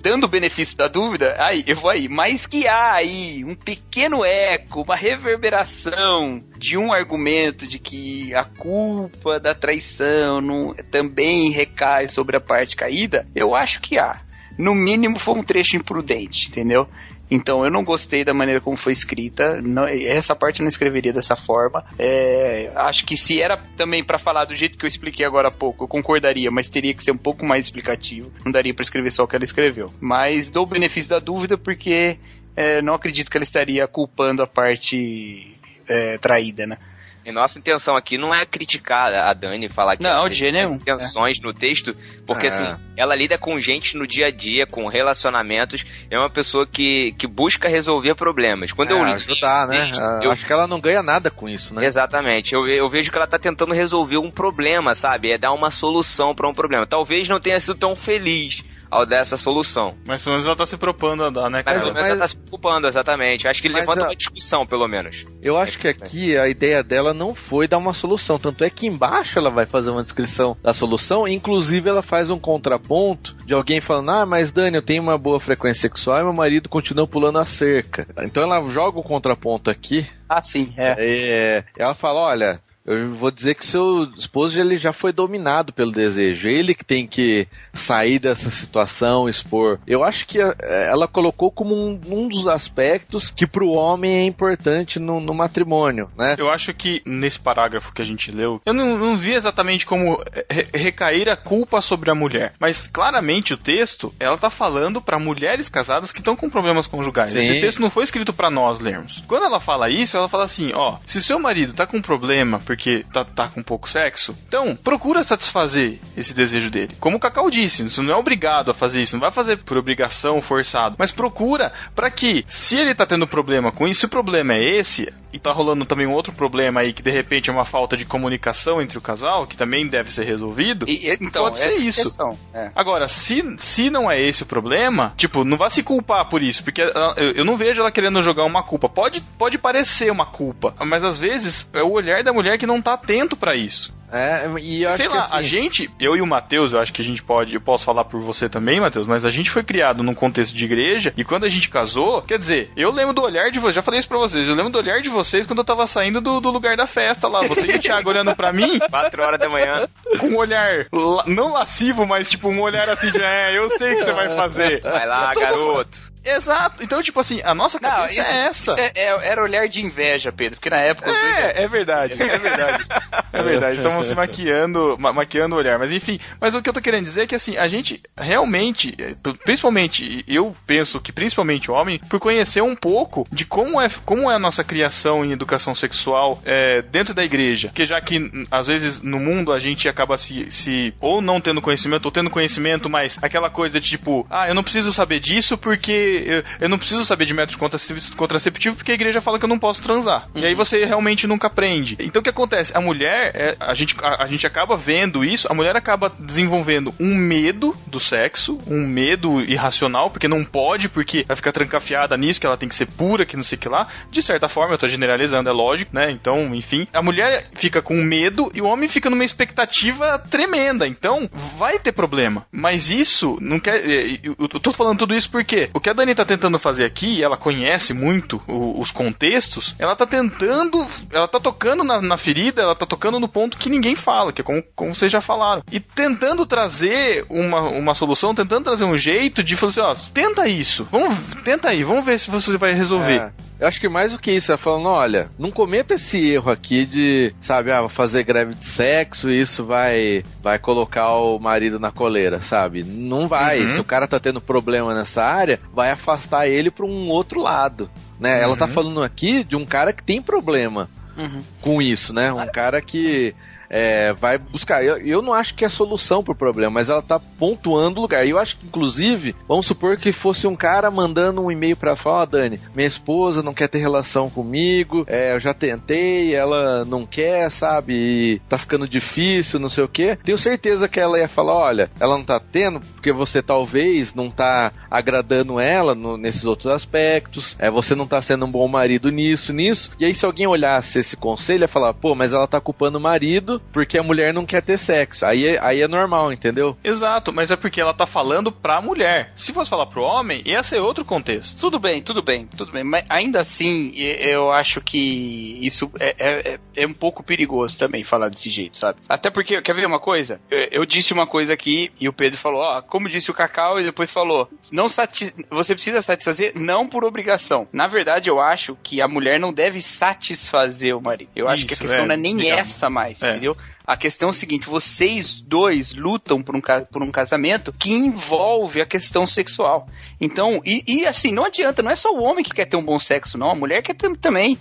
dando 0.00 0.24
o 0.24 0.28
benefício 0.28 0.78
da 0.78 0.88
dúvida, 0.88 1.36
aí 1.38 1.62
eu 1.66 1.76
vou 1.76 1.90
aí. 1.90 2.08
Mas 2.08 2.46
que 2.46 2.66
há 2.66 2.94
aí 2.94 3.44
um 3.44 3.54
pequeno 3.54 4.24
eco, 4.24 4.80
uma 4.80 4.96
reverberação 4.96 6.42
de 6.56 6.78
um 6.78 6.90
argumento 6.90 7.66
de 7.66 7.78
que 7.78 8.34
a 8.34 8.44
culpa 8.44 9.38
da 9.38 9.54
traição 9.54 10.40
não, 10.40 10.74
também 10.90 11.50
recai 11.50 12.08
sobre 12.08 12.38
a 12.38 12.40
parte 12.40 12.74
caída, 12.74 13.28
eu 13.34 13.54
acho 13.54 13.82
que 13.82 13.98
há. 13.98 14.22
No 14.58 14.74
mínimo 14.74 15.18
foi 15.18 15.34
um 15.34 15.44
trecho 15.44 15.76
imprudente, 15.76 16.48
entendeu? 16.48 16.88
Então 17.30 17.64
eu 17.64 17.70
não 17.70 17.82
gostei 17.82 18.24
da 18.24 18.32
maneira 18.32 18.60
como 18.60 18.76
foi 18.76 18.92
escrita. 18.92 19.60
Não, 19.60 19.84
essa 19.86 20.34
parte 20.34 20.60
eu 20.60 20.64
não 20.64 20.68
escreveria 20.68 21.12
dessa 21.12 21.36
forma. 21.36 21.84
É, 21.98 22.70
acho 22.76 23.04
que 23.04 23.16
se 23.16 23.40
era 23.40 23.56
também 23.76 24.04
para 24.04 24.18
falar 24.18 24.44
do 24.44 24.54
jeito 24.54 24.78
que 24.78 24.84
eu 24.84 24.88
expliquei 24.88 25.26
agora 25.26 25.48
há 25.48 25.50
pouco, 25.50 25.84
eu 25.84 25.88
concordaria, 25.88 26.50
mas 26.50 26.70
teria 26.70 26.94
que 26.94 27.04
ser 27.04 27.12
um 27.12 27.18
pouco 27.18 27.44
mais 27.44 27.66
explicativo. 27.66 28.30
Não 28.44 28.52
daria 28.52 28.74
para 28.74 28.84
escrever 28.84 29.10
só 29.10 29.24
o 29.24 29.28
que 29.28 29.36
ela 29.36 29.44
escreveu. 29.44 29.86
Mas 30.00 30.50
dou 30.50 30.64
o 30.64 30.68
benefício 30.68 31.10
da 31.10 31.18
dúvida 31.18 31.58
porque 31.58 32.18
é, 32.54 32.80
não 32.80 32.94
acredito 32.94 33.30
que 33.30 33.36
ela 33.36 33.44
estaria 33.44 33.86
culpando 33.86 34.42
a 34.42 34.46
parte 34.46 35.56
é, 35.88 36.18
traída, 36.18 36.66
né? 36.66 36.78
E 37.26 37.32
nossa 37.32 37.58
intenção 37.58 37.96
aqui 37.96 38.16
não 38.16 38.32
é 38.32 38.46
criticar 38.46 39.12
a 39.12 39.34
Dani, 39.34 39.68
falar 39.68 39.96
que 39.96 40.02
Não, 40.04 40.10
ela 40.10 40.30
tem 40.30 40.62
intenções 40.74 41.40
no 41.42 41.52
texto, 41.52 41.92
porque 42.24 42.46
Ah. 42.46 42.48
assim, 42.48 42.82
ela 42.96 43.16
lida 43.16 43.36
com 43.36 43.58
gente 43.60 43.96
no 43.96 44.06
dia 44.06 44.26
a 44.28 44.30
dia, 44.30 44.64
com 44.64 44.86
relacionamentos, 44.86 45.84
é 46.08 46.16
uma 46.16 46.30
pessoa 46.30 46.64
que, 46.66 47.12
que 47.18 47.26
busca 47.26 47.68
resolver 47.68 48.14
problemas. 48.14 48.72
Quando 48.72 48.92
eu 48.92 48.98
É, 48.98 49.04
li 49.06 49.14
ajudar, 49.16 49.66
né? 49.66 49.86
texto, 49.86 50.00
Ah, 50.00 50.20
eu- 50.22 50.30
Acho 50.30 50.46
que 50.46 50.52
ela 50.52 50.68
não 50.68 50.78
ganha 50.80 51.02
nada 51.02 51.28
com 51.28 51.48
isso, 51.48 51.74
né? 51.74 51.84
Exatamente. 51.84 52.54
Eu, 52.54 52.64
eu 52.66 52.88
vejo 52.88 53.10
que 53.10 53.16
ela 53.18 53.26
tá 53.26 53.38
tentando 53.38 53.74
resolver 53.74 54.18
um 54.18 54.30
problema, 54.30 54.94
sabe? 54.94 55.32
É 55.32 55.38
dar 55.38 55.52
uma 55.52 55.70
solução 55.72 56.32
para 56.32 56.48
um 56.48 56.52
problema. 56.52 56.86
Talvez 56.86 57.28
não 57.28 57.40
tenha 57.40 57.58
sido 57.58 57.74
tão 57.74 57.96
feliz, 57.96 58.62
ao 58.90 59.04
dessa 59.06 59.36
solução. 59.36 59.94
Mas 60.06 60.22
pelo 60.22 60.34
menos 60.34 60.46
ela 60.46 60.56
tá 60.56 60.66
se 60.66 60.76
propondo 60.76 61.24
a 61.24 61.30
dar, 61.30 61.50
né, 61.50 61.58
Mas, 61.58 61.64
cara? 61.64 61.80
pelo 61.80 61.92
menos 61.92 62.08
ela 62.08 62.18
tá 62.18 62.28
se 62.28 62.36
preocupando, 62.36 62.86
exatamente. 62.86 63.48
Acho 63.48 63.60
que 63.60 63.68
ele 63.68 63.74
Mas 63.74 63.86
levanta 63.86 64.04
a- 64.06 64.08
uma 64.08 64.16
discussão, 64.16 64.66
pelo 64.66 64.86
menos. 64.88 65.24
Eu 65.42 65.56
acho 65.56 65.78
que 65.78 65.88
aqui 65.88 66.36
a 66.36 66.48
ideia 66.48 66.82
dela 66.82 67.12
não 67.14 67.34
foi 67.34 67.66
dar 67.68 67.78
uma 67.78 67.94
solução, 67.94 68.38
tanto 68.38 68.64
é 68.64 68.70
que 68.70 68.86
embaixo 68.86 69.38
ela 69.38 69.50
vai 69.50 69.66
fazer 69.66 69.90
uma 69.90 70.02
descrição 70.02 70.56
da 70.62 70.72
solução, 70.72 71.26
inclusive 71.26 71.88
ela 71.88 72.02
faz 72.02 72.30
um 72.30 72.38
contraponto 72.38 73.34
de 73.44 73.54
alguém 73.54 73.80
falando: 73.80 74.10
"Ah, 74.10 74.26
mas 74.26 74.52
Dani, 74.52 74.76
eu 74.76 74.84
tenho 74.84 75.02
uma 75.02 75.18
boa 75.18 75.40
frequência 75.40 75.82
sexual 75.82 76.20
e 76.20 76.24
meu 76.24 76.32
marido 76.32 76.68
continua 76.68 77.06
pulando 77.06 77.38
a 77.38 77.44
cerca". 77.44 78.06
Então 78.22 78.42
ela 78.42 78.64
joga 78.70 78.98
o 78.98 79.02
contraponto 79.02 79.70
aqui. 79.70 80.06
Ah, 80.28 80.40
sim, 80.40 80.72
é. 80.76 80.94
É, 80.98 81.64
ela 81.78 81.94
fala: 81.94 82.20
"Olha, 82.20 82.60
eu 82.86 83.14
vou 83.14 83.30
dizer 83.30 83.54
que 83.54 83.66
seu 83.66 84.04
esposo 84.16 84.60
ele 84.60 84.76
já 84.78 84.92
foi 84.92 85.12
dominado 85.12 85.72
pelo 85.72 85.90
desejo. 85.92 86.48
Ele 86.48 86.74
que 86.74 86.84
tem 86.84 87.06
que 87.06 87.46
sair 87.72 88.18
dessa 88.18 88.50
situação, 88.50 89.28
expor. 89.28 89.78
Eu 89.86 90.04
acho 90.04 90.26
que 90.26 90.40
eh, 90.40 90.54
ela 90.90 91.08
colocou 91.08 91.50
como 91.50 91.74
um, 91.74 92.00
um 92.08 92.28
dos 92.28 92.46
aspectos 92.46 93.30
que 93.30 93.46
pro 93.46 93.70
homem 93.70 94.16
é 94.18 94.22
importante 94.24 94.98
no, 94.98 95.20
no 95.20 95.34
matrimônio, 95.34 96.08
né? 96.16 96.34
Eu 96.38 96.48
acho 96.50 96.72
que 96.72 97.02
nesse 97.04 97.38
parágrafo 97.40 97.92
que 97.92 98.02
a 98.02 98.04
gente 98.04 98.30
leu, 98.30 98.60
eu 98.64 98.72
não, 98.72 98.96
não 98.96 99.16
vi 99.16 99.32
exatamente 99.32 99.84
como 99.84 100.22
re- 100.50 100.66
recair 100.74 101.28
a 101.28 101.36
culpa 101.36 101.80
sobre 101.80 102.10
a 102.10 102.14
mulher. 102.14 102.52
Mas 102.60 102.86
claramente 102.86 103.52
o 103.52 103.56
texto, 103.56 104.14
ela 104.20 104.38
tá 104.38 104.50
falando 104.50 105.00
pra 105.00 105.18
mulheres 105.18 105.68
casadas 105.68 106.12
que 106.12 106.20
estão 106.20 106.36
com 106.36 106.48
problemas 106.48 106.86
conjugais. 106.86 107.30
Sim. 107.30 107.40
Esse 107.40 107.60
texto 107.60 107.80
não 107.80 107.90
foi 107.90 108.04
escrito 108.04 108.32
pra 108.32 108.50
nós 108.50 108.78
lermos. 108.78 109.24
Quando 109.26 109.44
ela 109.44 109.58
fala 109.58 109.90
isso, 109.90 110.16
ela 110.16 110.28
fala 110.28 110.44
assim: 110.44 110.70
ó, 110.74 110.98
se 111.04 111.22
seu 111.22 111.38
marido 111.38 111.72
tá 111.72 111.86
com 111.86 112.00
problema 112.00 112.60
porque 112.60 112.75
tá, 113.12 113.24
tá 113.24 113.48
com 113.48 113.62
pouco 113.62 113.88
sexo, 113.88 114.36
então 114.48 114.74
procura 114.76 115.22
satisfazer 115.22 115.98
esse 116.16 116.34
desejo 116.34 116.70
dele. 116.70 116.94
Como 117.00 117.16
o 117.16 117.20
Cacau 117.20 117.50
disse, 117.50 117.82
você 117.82 118.00
não 118.02 118.12
é 118.14 118.16
obrigado 118.16 118.70
a 118.70 118.74
fazer 118.74 119.02
isso, 119.02 119.14
não 119.16 119.20
vai 119.20 119.30
fazer 119.30 119.58
por 119.64 119.78
obrigação, 119.78 120.40
forçado, 120.42 120.96
mas 120.98 121.10
procura 121.10 121.72
pra 121.94 122.10
que, 122.10 122.44
se 122.46 122.76
ele 122.78 122.94
tá 122.94 123.06
tendo 123.06 123.26
problema 123.26 123.70
com 123.72 123.86
isso, 123.86 124.00
se 124.00 124.06
o 124.06 124.08
problema 124.08 124.54
é 124.54 124.62
esse, 124.62 125.12
e 125.32 125.38
tá 125.38 125.52
rolando 125.52 125.84
também 125.84 126.06
um 126.06 126.12
outro 126.12 126.32
problema 126.32 126.80
aí 126.80 126.92
que 126.92 127.02
de 127.02 127.10
repente 127.10 127.50
é 127.50 127.52
uma 127.52 127.64
falta 127.64 127.96
de 127.96 128.04
comunicação 128.04 128.80
entre 128.80 128.98
o 128.98 129.00
casal, 129.00 129.46
que 129.46 129.56
também 129.56 129.86
deve 129.86 130.12
ser 130.12 130.24
resolvido, 130.24 130.86
E- 130.88 131.16
então, 131.20 131.44
pode 131.44 131.58
ser 131.58 131.70
é 131.70 131.76
isso. 131.78 132.16
é. 132.54 132.70
Agora, 132.74 133.06
se, 133.08 133.42
se 133.58 133.90
não 133.90 134.10
é 134.10 134.20
esse 134.20 134.42
o 134.42 134.46
problema, 134.46 135.12
tipo, 135.16 135.44
não 135.44 135.56
vá 135.56 135.68
se 135.70 135.82
culpar 135.82 136.28
por 136.28 136.42
isso, 136.42 136.62
porque 136.64 136.82
ela- 136.82 137.14
eu, 137.16 137.32
eu 137.32 137.44
não 137.44 137.56
vejo 137.56 137.80
ela 137.80 137.90
querendo 137.92 138.20
jogar 138.22 138.44
uma 138.44 138.62
culpa. 138.62 138.88
Pode, 138.88 139.20
pode 139.20 139.58
parecer 139.58 140.10
uma 140.10 140.26
culpa, 140.26 140.74
mas 140.86 141.04
às 141.04 141.18
vezes 141.18 141.68
é 141.72 141.82
o 141.82 141.90
olhar 141.92 142.22
da 142.22 142.32
mulher 142.32 142.58
que 142.58 142.65
não 142.66 142.82
tá 142.82 142.94
atento 142.94 143.36
pra 143.36 143.54
isso. 143.54 143.94
É, 144.10 144.48
e 144.60 144.82
eu 144.82 144.88
acho 144.88 144.98
Sei 144.98 145.08
que 145.08 145.14
lá, 145.14 145.20
assim, 145.20 145.36
a 145.36 145.42
gente, 145.42 145.90
eu 145.98 146.16
e 146.16 146.20
o 146.20 146.26
Matheus, 146.26 146.72
eu 146.72 146.80
acho 146.80 146.92
que 146.92 147.02
a 147.02 147.04
gente 147.04 147.22
pode, 147.22 147.54
eu 147.54 147.60
posso 147.60 147.84
falar 147.84 148.04
por 148.04 148.20
você 148.20 148.48
também, 148.48 148.80
Matheus, 148.80 149.06
mas 149.06 149.24
a 149.24 149.30
gente 149.30 149.50
foi 149.50 149.64
criado 149.64 150.02
num 150.02 150.14
contexto 150.14 150.54
de 150.54 150.64
igreja 150.64 151.12
e 151.16 151.24
quando 151.24 151.44
a 151.44 151.48
gente 151.48 151.68
casou, 151.68 152.22
quer 152.22 152.38
dizer, 152.38 152.70
eu 152.76 152.92
lembro 152.92 153.12
do 153.12 153.22
olhar 153.22 153.50
de 153.50 153.58
vocês, 153.58 153.74
já 153.74 153.82
falei 153.82 153.98
isso 153.98 154.08
pra 154.08 154.18
vocês, 154.18 154.46
eu 154.46 154.54
lembro 154.54 154.70
do 154.70 154.78
olhar 154.78 155.00
de 155.00 155.08
vocês 155.08 155.46
quando 155.46 155.58
eu 155.58 155.64
tava 155.64 155.86
saindo 155.86 156.20
do, 156.20 156.40
do 156.40 156.50
lugar 156.50 156.76
da 156.76 156.86
festa 156.86 157.28
lá, 157.28 157.46
você 157.46 157.66
e 157.66 157.76
o 157.76 157.80
Thiago 157.80 158.08
olhando 158.08 158.34
pra 158.36 158.52
mim, 158.52 158.78
Quatro 158.88 159.22
horas 159.22 159.40
da 159.40 159.48
manhã. 159.48 159.88
com 160.20 160.28
um 160.28 160.36
olhar 160.36 160.86
não 161.26 161.52
lascivo, 161.52 162.06
mas 162.06 162.30
tipo 162.30 162.48
um 162.48 162.60
olhar 162.60 162.88
assim 162.88 163.10
de, 163.10 163.20
é, 163.20 163.58
eu 163.58 163.68
sei 163.70 163.94
o 163.94 163.96
que 163.96 164.04
você 164.04 164.12
vai 164.12 164.28
fazer. 164.30 164.80
Vai 164.82 165.06
lá, 165.06 165.34
garoto. 165.34 165.98
Exato. 166.26 166.82
Então, 166.82 167.00
tipo 167.02 167.20
assim, 167.20 167.40
a 167.44 167.54
nossa 167.54 167.78
Não, 167.80 167.88
cabeça 167.88 168.20
isso, 168.20 168.30
é 168.30 168.36
essa. 168.46 168.80
é- 168.80 168.92
é- 168.94 169.28
era 169.28 169.42
olhar 169.42 169.68
de 169.68 169.84
inveja, 169.84 170.32
Pedro, 170.32 170.56
porque 170.56 170.70
na 170.70 170.80
época 170.80 171.10
os 171.10 171.16
dois 171.18 171.36
É, 171.38 171.62
é 171.62 171.68
verdade, 171.68 172.14
é 172.20 172.38
verdade. 172.38 172.84
É 173.32 173.42
verdade, 173.42 173.76
estamos 173.76 174.06
se 174.06 174.14
maquiando, 174.14 174.96
ma- 174.98 175.12
maquiando 175.12 175.54
o 175.54 175.58
olhar. 175.58 175.78
Mas 175.78 175.90
enfim, 175.92 176.18
mas 176.40 176.54
o 176.54 176.62
que 176.62 176.68
eu 176.68 176.72
tô 176.74 176.80
querendo 176.80 177.04
dizer 177.04 177.22
é 177.22 177.26
que 177.26 177.34
assim, 177.34 177.56
a 177.56 177.68
gente 177.68 178.00
realmente, 178.18 178.94
eh, 178.98 179.14
principalmente, 179.44 180.24
eu 180.26 180.54
penso 180.66 181.00
que 181.00 181.12
principalmente 181.12 181.70
o 181.70 181.74
homem, 181.74 182.00
por 182.08 182.18
conhecer 182.18 182.62
um 182.62 182.74
pouco 182.74 183.26
de 183.30 183.44
como 183.44 183.80
é, 183.80 183.88
como 184.04 184.30
é 184.30 184.34
a 184.34 184.38
nossa 184.38 184.64
criação 184.64 185.24
em 185.24 185.32
educação 185.32 185.74
sexual 185.74 186.40
eh, 186.44 186.82
dentro 186.90 187.14
da 187.14 187.22
igreja. 187.22 187.70
Que 187.74 187.84
já 187.84 188.00
que 188.00 188.18
às 188.50 188.66
vezes 188.66 189.02
no 189.02 189.18
mundo 189.18 189.52
a 189.52 189.58
gente 189.58 189.88
acaba 189.88 190.16
se, 190.18 190.50
se 190.50 190.94
ou 191.00 191.20
não 191.20 191.40
tendo 191.40 191.60
conhecimento, 191.60 192.06
ou 192.06 192.12
tendo 192.12 192.30
conhecimento, 192.30 192.88
mas 192.90 193.18
aquela 193.22 193.50
coisa 193.50 193.78
de 193.80 193.88
tipo, 193.90 194.26
ah, 194.30 194.48
eu 194.48 194.54
não 194.54 194.62
preciso 194.62 194.92
saber 194.92 195.20
disso 195.20 195.56
porque 195.58 196.15
eu, 196.16 196.44
eu 196.60 196.68
não 196.68 196.78
preciso 196.78 197.04
saber 197.04 197.24
de 197.24 197.34
método 197.34 197.58
contraceptivo, 197.58 198.16
contraceptivo 198.16 198.76
porque 198.76 198.92
a 198.92 198.94
igreja 198.94 199.20
fala 199.20 199.38
que 199.38 199.44
eu 199.44 199.48
não 199.48 199.58
posso 199.58 199.82
transar. 199.82 200.28
E 200.34 200.44
aí 200.44 200.54
você 200.54 200.84
realmente 200.84 201.26
nunca 201.26 201.46
aprende. 201.46 201.96
Então 202.00 202.20
o 202.20 202.22
que 202.22 202.30
acontece? 202.30 202.76
A 202.76 202.80
mulher, 202.80 203.32
é, 203.34 203.56
a, 203.60 203.74
gente, 203.74 203.94
a, 204.02 204.24
a 204.24 204.26
gente 204.26 204.46
acaba 204.46 204.76
vendo 204.76 205.24
isso, 205.24 205.50
a 205.50 205.54
mulher 205.54 205.76
acaba 205.76 206.12
desenvolvendo 206.18 206.94
um 206.98 207.14
medo 207.14 207.76
do 207.86 208.00
sexo, 208.00 208.58
um 208.66 208.86
medo 208.86 209.40
irracional, 209.42 210.10
porque 210.10 210.28
não 210.28 210.44
pode, 210.44 210.88
porque 210.88 211.24
vai 211.26 211.36
ficar 211.36 211.52
trancafiada 211.52 212.16
nisso, 212.16 212.40
que 212.40 212.46
ela 212.46 212.56
tem 212.56 212.68
que 212.68 212.74
ser 212.74 212.86
pura, 212.86 213.26
que 213.26 213.36
não 213.36 213.42
sei 213.42 213.56
o 213.56 213.60
que 213.60 213.68
lá. 213.68 213.88
De 214.10 214.22
certa 214.22 214.48
forma, 214.48 214.74
eu 214.74 214.78
tô 214.78 214.88
generalizando, 214.88 215.48
é 215.48 215.52
lógico, 215.52 215.94
né? 215.94 216.10
Então, 216.10 216.54
enfim, 216.54 216.86
a 216.92 217.02
mulher 217.02 217.48
fica 217.54 217.82
com 217.82 217.94
medo 217.94 218.50
e 218.54 218.62
o 218.62 218.66
homem 218.66 218.88
fica 218.88 219.10
numa 219.10 219.24
expectativa 219.24 220.18
tremenda. 220.18 220.86
Então, 220.86 221.28
vai 221.58 221.78
ter 221.78 221.92
problema. 221.92 222.46
Mas 222.50 222.90
isso 222.90 223.38
não 223.40 223.58
quer. 223.58 223.84
Eu 224.22 224.36
eu 224.38 224.60
tô 224.60 224.72
falando 224.72 224.98
tudo 224.98 225.14
isso 225.14 225.30
porque 225.30 225.70
o 225.72 225.80
que 225.80 225.90
a 225.90 225.92
Dani 225.92 226.05
tá 226.14 226.24
tentando 226.24 226.58
fazer 226.58 226.84
aqui, 226.84 227.22
ela 227.22 227.36
conhece 227.36 227.92
muito 227.94 228.40
o- 228.46 228.80
os 228.80 228.90
contextos, 228.90 229.74
ela 229.78 229.96
tá 229.96 230.06
tentando. 230.06 230.84
Ela 231.12 231.28
tá 231.28 231.38
tocando 231.40 231.82
na, 231.84 232.00
na 232.00 232.16
ferida, 232.16 232.62
ela 232.62 232.74
tá 232.76 232.86
tocando 232.86 233.18
no 233.20 233.28
ponto 233.28 233.58
que 233.58 233.68
ninguém 233.70 233.94
fala, 233.94 234.32
que 234.32 234.40
é 234.40 234.44
como, 234.44 234.62
como 234.74 234.94
vocês 234.94 235.10
já 235.10 235.20
falaram. 235.20 235.62
E 235.70 235.80
tentando 235.80 236.46
trazer 236.46 237.24
uma, 237.28 237.60
uma 237.70 237.94
solução, 237.94 238.34
tentando 238.34 238.64
trazer 238.64 238.84
um 238.84 238.96
jeito 238.96 239.42
de 239.42 239.54
assim, 239.54 239.80
ó, 239.80 239.94
tenta 240.12 240.46
isso. 240.48 240.86
Vamos, 240.90 241.16
tenta 241.44 241.70
aí, 241.70 241.82
vamos 241.82 242.04
ver 242.04 242.18
se 242.18 242.30
você 242.30 242.56
vai 242.56 242.74
resolver. 242.74 243.16
É, 243.20 243.32
eu 243.60 243.66
acho 243.68 243.80
que 243.80 243.88
mais 243.88 244.12
do 244.12 244.18
que 244.18 244.30
isso, 244.30 244.52
é 244.52 244.56
falando, 244.56 244.88
olha, 244.88 245.30
não 245.38 245.50
cometa 245.50 245.94
esse 245.94 246.18
erro 246.30 246.50
aqui 246.50 246.84
de, 246.84 247.34
sabe, 247.40 247.72
ah, 247.72 247.88
fazer 247.88 248.22
greve 248.22 248.54
de 248.54 248.64
sexo 248.66 249.30
e 249.30 249.40
isso 249.40 249.64
vai, 249.64 250.22
vai 250.42 250.58
colocar 250.58 251.10
o 251.16 251.38
marido 251.38 251.78
na 251.78 251.90
coleira, 251.90 252.40
sabe? 252.40 252.84
Não 252.84 253.26
vai. 253.28 253.60
Uhum. 253.60 253.66
Se 253.68 253.80
o 253.80 253.84
cara 253.84 254.06
tá 254.06 254.20
tendo 254.20 254.40
problema 254.40 254.94
nessa 254.94 255.22
área, 255.22 255.58
vai 255.72 255.90
afastar 255.96 256.46
ele 256.46 256.70
pra 256.70 256.86
um 256.86 257.08
outro 257.10 257.40
lado, 257.42 257.90
né? 258.20 258.40
Ela 258.40 258.56
tá 258.56 258.66
Uhum. 258.66 258.72
falando 258.72 259.02
aqui 259.02 259.42
de 259.42 259.56
um 259.56 259.64
cara 259.66 259.92
que 259.92 260.02
tem 260.02 260.22
problema 260.22 260.88
Uhum. 261.16 261.42
com 261.60 261.82
isso, 261.82 262.12
né? 262.12 262.32
Um 262.32 262.46
cara 262.48 262.80
que 262.80 263.34
é, 263.68 264.12
vai 264.12 264.38
buscar. 264.38 264.84
Eu, 264.84 264.98
eu 264.98 265.22
não 265.22 265.32
acho 265.32 265.54
que 265.54 265.64
é 265.64 265.68
solução 265.68 266.22
pro 266.22 266.34
problema, 266.34 266.72
mas 266.74 266.88
ela 266.88 267.02
tá 267.02 267.18
pontuando 267.18 267.98
o 267.98 268.02
lugar. 268.02 268.26
E 268.26 268.30
eu 268.30 268.38
acho 268.38 268.56
que, 268.56 268.66
inclusive, 268.66 269.34
vamos 269.48 269.66
supor 269.66 269.96
que 269.96 270.12
fosse 270.12 270.46
um 270.46 270.56
cara 270.56 270.90
mandando 270.90 271.42
um 271.42 271.50
e-mail 271.50 271.76
pra 271.76 271.96
falar: 271.96 272.22
Ó, 272.22 272.26
Dani, 272.26 272.60
minha 272.74 272.86
esposa 272.88 273.42
não 273.42 273.54
quer 273.54 273.68
ter 273.68 273.78
relação 273.78 274.30
comigo, 274.30 275.04
é, 275.06 275.34
eu 275.34 275.40
já 275.40 275.52
tentei, 275.54 276.34
ela 276.34 276.84
não 276.84 277.04
quer, 277.06 277.50
sabe? 277.50 278.40
Tá 278.48 278.58
ficando 278.58 278.88
difícil, 278.88 279.58
não 279.60 279.68
sei 279.68 279.84
o 279.84 279.88
quê. 279.88 280.18
Tenho 280.24 280.38
certeza 280.38 280.88
que 280.88 281.00
ela 281.00 281.18
ia 281.18 281.28
falar: 281.28 281.54
olha, 281.54 281.90
ela 282.00 282.16
não 282.16 282.24
tá 282.24 282.40
tendo 282.40 282.80
porque 282.80 283.12
você 283.12 283.42
talvez 283.42 284.14
não 284.14 284.30
tá 284.30 284.72
agradando 284.90 285.60
ela 285.60 285.94
no- 285.94 286.16
nesses 286.16 286.44
outros 286.44 286.66
aspectos, 286.72 287.56
é, 287.58 287.70
você 287.70 287.94
não 287.94 288.06
tá 288.06 288.20
sendo 288.20 288.46
um 288.46 288.50
bom 288.50 288.66
marido 288.68 289.10
nisso, 289.10 289.52
nisso. 289.52 289.90
E 289.98 290.04
aí, 290.04 290.14
se 290.14 290.24
alguém 290.24 290.46
olhasse 290.46 290.98
esse 290.98 291.16
conselho, 291.16 291.62
ia 291.62 291.68
falar: 291.68 291.92
pô, 291.94 292.14
mas 292.14 292.32
ela 292.32 292.46
tá 292.46 292.60
culpando 292.60 292.98
o 292.98 293.00
marido 293.00 293.55
porque 293.72 293.98
a 293.98 294.02
mulher 294.02 294.32
não 294.32 294.44
quer 294.46 294.62
ter 294.62 294.78
sexo. 294.78 295.24
Aí, 295.26 295.46
é- 295.46 295.58
aí 295.62 295.80
é 295.82 295.88
normal, 295.88 296.32
entendeu? 296.32 296.76
Exato, 296.82 297.32
mas 297.32 297.50
é 297.50 297.56
porque 297.56 297.80
ela 297.80 297.94
tá 297.94 298.06
falando 298.06 298.50
pra 298.52 298.80
mulher. 298.80 299.32
Se 299.34 299.52
fosse 299.52 299.70
falar 299.70 299.86
pro 299.86 300.02
homem, 300.02 300.42
ia 300.44 300.62
ser 300.62 300.78
outro 300.80 301.04
contexto. 301.04 301.58
Tudo 301.60 301.78
bem, 301.78 302.02
tudo 302.02 302.22
bem, 302.22 302.46
tudo 302.46 302.72
bem. 302.72 302.84
Mas 302.84 303.04
ainda 303.08 303.40
assim, 303.40 303.92
eu 303.96 304.50
acho 304.52 304.80
que 304.80 305.58
isso 305.62 305.90
é, 306.00 306.14
é, 306.18 306.52
é- 306.54 306.58
é 306.76 306.86
um 306.86 306.92
pouco 306.92 307.22
perigoso 307.22 307.78
também 307.78 308.02
falar 308.04 308.28
desse 308.28 308.50
jeito, 308.50 308.78
sabe? 308.78 308.98
Até 309.08 309.30
porque, 309.30 309.60
quer 309.62 309.74
ver 309.74 309.86
uma 309.86 310.00
coisa? 310.00 310.40
Eu, 310.50 310.68
eu 310.82 310.86
disse 310.86 311.12
uma 311.12 311.26
coisa 311.26 311.52
aqui 311.52 311.90
e 312.00 312.08
o 312.08 312.12
Pedro 312.12 312.38
falou, 312.38 312.60
ó, 312.60 312.82
como 312.82 313.08
disse 313.08 313.30
o 313.30 313.34
Cacau, 313.34 313.80
e 313.80 313.84
depois 313.84 314.10
falou, 314.10 314.48
não 314.72 314.88
sati- 314.88 315.34
você 315.50 315.74
precisa 315.74 316.00
satisfazer 316.02 316.52
não 316.54 316.86
por 316.86 317.04
obrigação. 317.04 317.66
Na 317.72 317.86
verdade, 317.86 318.28
eu 318.28 318.40
acho 318.40 318.76
que 318.82 319.00
a 319.00 319.08
mulher 319.08 319.38
não 319.40 319.52
deve 319.52 319.80
satisfazer 320.20 320.96
o 320.96 321.00
marido. 321.00 321.30
Eu 321.34 321.48
acho 321.48 321.64
que 321.66 321.72
a 321.72 321.74
Isso, 321.74 321.82
questão 321.82 322.04
é, 322.04 322.08
não 322.08 322.14
é 322.14 322.18
nem 322.18 322.36
legal. 322.36 322.58
essa 322.58 322.88
mais, 322.90 323.22
É. 323.22 323.32
entendeu? 323.46 323.56
A 323.86 323.96
questão 323.96 324.28
é 324.28 324.30
o 324.30 324.34
seguinte: 324.34 324.68
vocês 324.68 325.40
dois 325.40 325.94
lutam 325.94 326.42
por 326.42 326.56
um, 326.56 326.60
por 326.60 327.02
um 327.02 327.10
casamento 327.10 327.72
que 327.72 327.92
envolve 327.92 328.80
a 328.80 328.86
questão 328.86 329.26
sexual. 329.26 329.86
Então, 330.20 330.60
e, 330.64 330.82
e 330.86 331.06
assim, 331.06 331.30
não 331.32 331.44
adianta, 331.44 331.82
não 331.82 331.90
é 331.90 331.94
só 331.94 332.10
o 332.10 332.22
homem 332.22 332.44
que 332.44 332.54
quer 332.54 332.66
ter 332.66 332.76
um 332.76 332.84
bom 332.84 332.98
sexo, 332.98 333.38
não. 333.38 333.50
A 333.50 333.54
mulher 333.54 333.82
quer 333.82 333.94
ter, 333.94 334.14
também. 334.16 334.58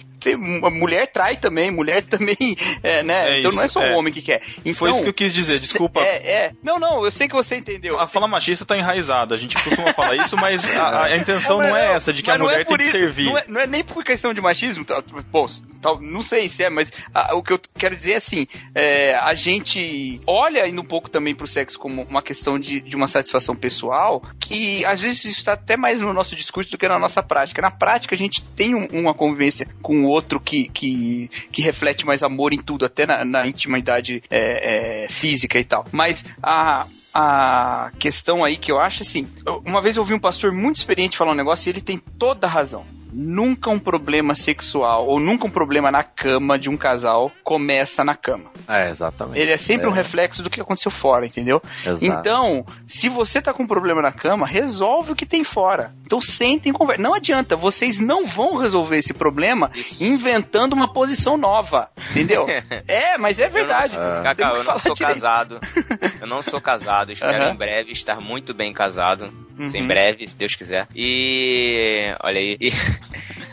A 0.63 0.69
mulher 0.69 1.11
trai 1.11 1.37
também, 1.37 1.69
mulher 1.69 2.01
também, 2.05 2.57
é, 2.81 3.03
né? 3.03 3.29
É 3.29 3.39
então 3.39 3.49
isso, 3.49 3.57
não 3.57 3.63
é 3.63 3.67
só 3.67 3.81
é. 3.81 3.91
o 3.91 3.97
homem 3.97 4.11
que 4.11 4.21
quer. 4.21 4.41
Então, 4.59 4.73
Foi 4.73 4.89
isso 4.89 5.03
que 5.03 5.09
eu 5.09 5.13
quis 5.13 5.33
dizer, 5.33 5.59
desculpa. 5.59 6.01
É, 6.01 6.31
é. 6.31 6.51
Não, 6.63 6.79
não, 6.79 7.05
eu 7.05 7.11
sei 7.11 7.27
que 7.27 7.35
você 7.35 7.57
entendeu. 7.57 7.99
A 7.99 8.07
fala 8.07 8.27
machista 8.27 8.65
tá 8.65 8.77
enraizada, 8.77 9.35
a 9.35 9.37
gente 9.37 9.55
costuma 9.55 9.93
falar 9.93 10.15
isso, 10.17 10.35
mas 10.35 10.65
a, 10.77 11.05
a 11.05 11.17
intenção 11.17 11.57
não 11.59 11.75
é 11.75 11.93
essa, 11.93 12.11
de 12.11 12.23
que 12.23 12.31
a 12.31 12.35
é 12.35 12.37
mulher 12.37 12.57
tem 12.57 12.65
por 12.65 12.77
que 12.77 12.83
isso, 12.83 12.91
servir. 12.91 13.25
Não 13.25 13.37
é, 13.37 13.45
não 13.47 13.61
é 13.61 13.67
nem 13.67 13.83
por 13.83 14.03
questão 14.03 14.33
de 14.33 14.41
machismo, 14.41 14.83
tal, 14.83 15.03
bom, 15.31 15.47
tal, 15.81 16.01
não 16.01 16.21
sei 16.21 16.49
se 16.49 16.63
é, 16.63 16.69
mas 16.69 16.91
ah, 17.13 17.35
o 17.35 17.43
que 17.43 17.53
eu 17.53 17.59
quero 17.77 17.95
dizer 17.95 18.13
é 18.13 18.17
assim, 18.17 18.47
é, 18.73 19.14
a 19.15 19.33
gente 19.33 20.21
olha 20.25 20.67
indo 20.67 20.81
um 20.81 20.85
pouco 20.85 21.09
também 21.09 21.35
pro 21.35 21.47
sexo 21.47 21.77
como 21.77 22.03
uma 22.03 22.21
questão 22.21 22.59
de, 22.59 22.79
de 22.79 22.95
uma 22.95 23.07
satisfação 23.07 23.55
pessoal, 23.55 24.21
que 24.39 24.85
às 24.85 25.01
vezes 25.01 25.25
isso 25.25 25.39
está 25.39 25.53
até 25.53 25.77
mais 25.77 26.01
no 26.01 26.13
nosso 26.13 26.35
discurso 26.35 26.71
do 26.71 26.77
que 26.77 26.87
na 26.87 26.99
nossa 26.99 27.21
prática. 27.23 27.61
Na 27.61 27.71
prática, 27.71 28.15
a 28.15 28.17
gente 28.17 28.43
tem 28.43 28.75
um, 28.75 28.85
uma 28.91 29.13
convivência 29.13 29.67
com 29.81 30.03
o 30.03 30.07
outro 30.07 30.39
que, 30.39 30.69
que, 30.69 31.29
que 31.51 31.61
reflete 31.61 32.05
mais 32.05 32.23
amor 32.23 32.53
em 32.53 32.61
tudo, 32.61 32.85
até 32.85 33.05
na, 33.05 33.25
na 33.25 33.47
intimidade 33.47 34.23
é, 34.29 35.03
é, 35.03 35.09
física 35.09 35.59
e 35.59 35.63
tal. 35.63 35.85
Mas 35.91 36.25
a 36.41 36.87
a 37.17 37.93
questão 37.97 38.43
aí 38.43 38.57
que 38.57 38.69
eu 38.69 38.77
acho 38.77 39.01
assim. 39.01 39.25
Uma 39.65 39.81
vez 39.81 39.95
eu 39.95 40.01
ouvi 40.01 40.13
um 40.13 40.19
pastor 40.19 40.51
muito 40.51 40.75
experiente 40.75 41.17
falar 41.17 41.31
um 41.31 41.35
negócio 41.35 41.69
e 41.69 41.71
ele 41.71 41.79
tem 41.79 41.97
toda 41.97 42.45
a 42.45 42.49
razão 42.49 42.85
nunca 43.15 43.69
um 43.69 43.79
problema 43.79 44.35
sexual 44.35 45.07
ou 45.07 45.19
nunca 45.19 45.47
um 45.47 45.49
problema 45.49 45.89
na 45.89 46.03
cama 46.03 46.59
de 46.59 46.69
um 46.69 46.75
casal 46.75 47.31
começa 47.43 48.03
na 48.03 48.15
cama. 48.15 48.51
É, 48.67 48.89
exatamente. 48.89 49.39
Ele 49.39 49.51
é 49.51 49.57
sempre 49.57 49.85
é. 49.85 49.89
um 49.89 49.91
reflexo 49.91 50.43
do 50.43 50.49
que 50.49 50.59
aconteceu 50.59 50.91
fora, 50.91 51.25
entendeu? 51.25 51.61
Exato. 51.85 52.05
Então, 52.05 52.65
se 52.87 53.07
você 53.07 53.41
tá 53.41 53.53
com 53.53 53.63
um 53.63 53.67
problema 53.67 54.01
na 54.01 54.11
cama, 54.11 54.45
resolve 54.45 55.13
o 55.13 55.15
que 55.15 55.25
tem 55.25 55.43
fora. 55.43 55.93
Então 56.05 56.19
sentem 56.19 56.71
e 56.71 56.73
conversa. 56.73 57.01
Não 57.01 57.13
adianta, 57.13 57.55
vocês 57.55 57.99
não 57.99 58.25
vão 58.25 58.55
resolver 58.55 58.97
esse 58.97 59.13
problema 59.13 59.71
Isso. 59.73 60.03
inventando 60.03 60.73
uma 60.73 60.91
posição 60.91 61.37
nova, 61.37 61.89
entendeu? 62.11 62.45
é, 62.87 63.17
mas 63.17 63.39
é 63.39 63.47
verdade. 63.47 63.95
Eu 63.95 64.01
não, 64.01 64.23
Cacau, 64.23 64.55
eu 64.57 64.63
não 64.63 64.79
sou 64.79 64.93
direito. 64.93 65.13
casado. 65.13 65.59
eu 66.19 66.27
não 66.27 66.41
sou 66.41 66.59
casado. 66.59 67.11
Espero 67.11 67.51
em 67.51 67.55
breve 67.55 67.91
estar 67.91 68.19
muito 68.19 68.53
bem 68.53 68.73
casado. 68.73 69.31
Uhum. 69.57 69.71
Em 69.73 69.87
breve, 69.87 70.27
se 70.27 70.37
Deus 70.37 70.53
quiser. 70.55 70.87
E 70.93 72.13
olha 72.21 72.39
aí. 72.39 72.57
E 72.59 72.71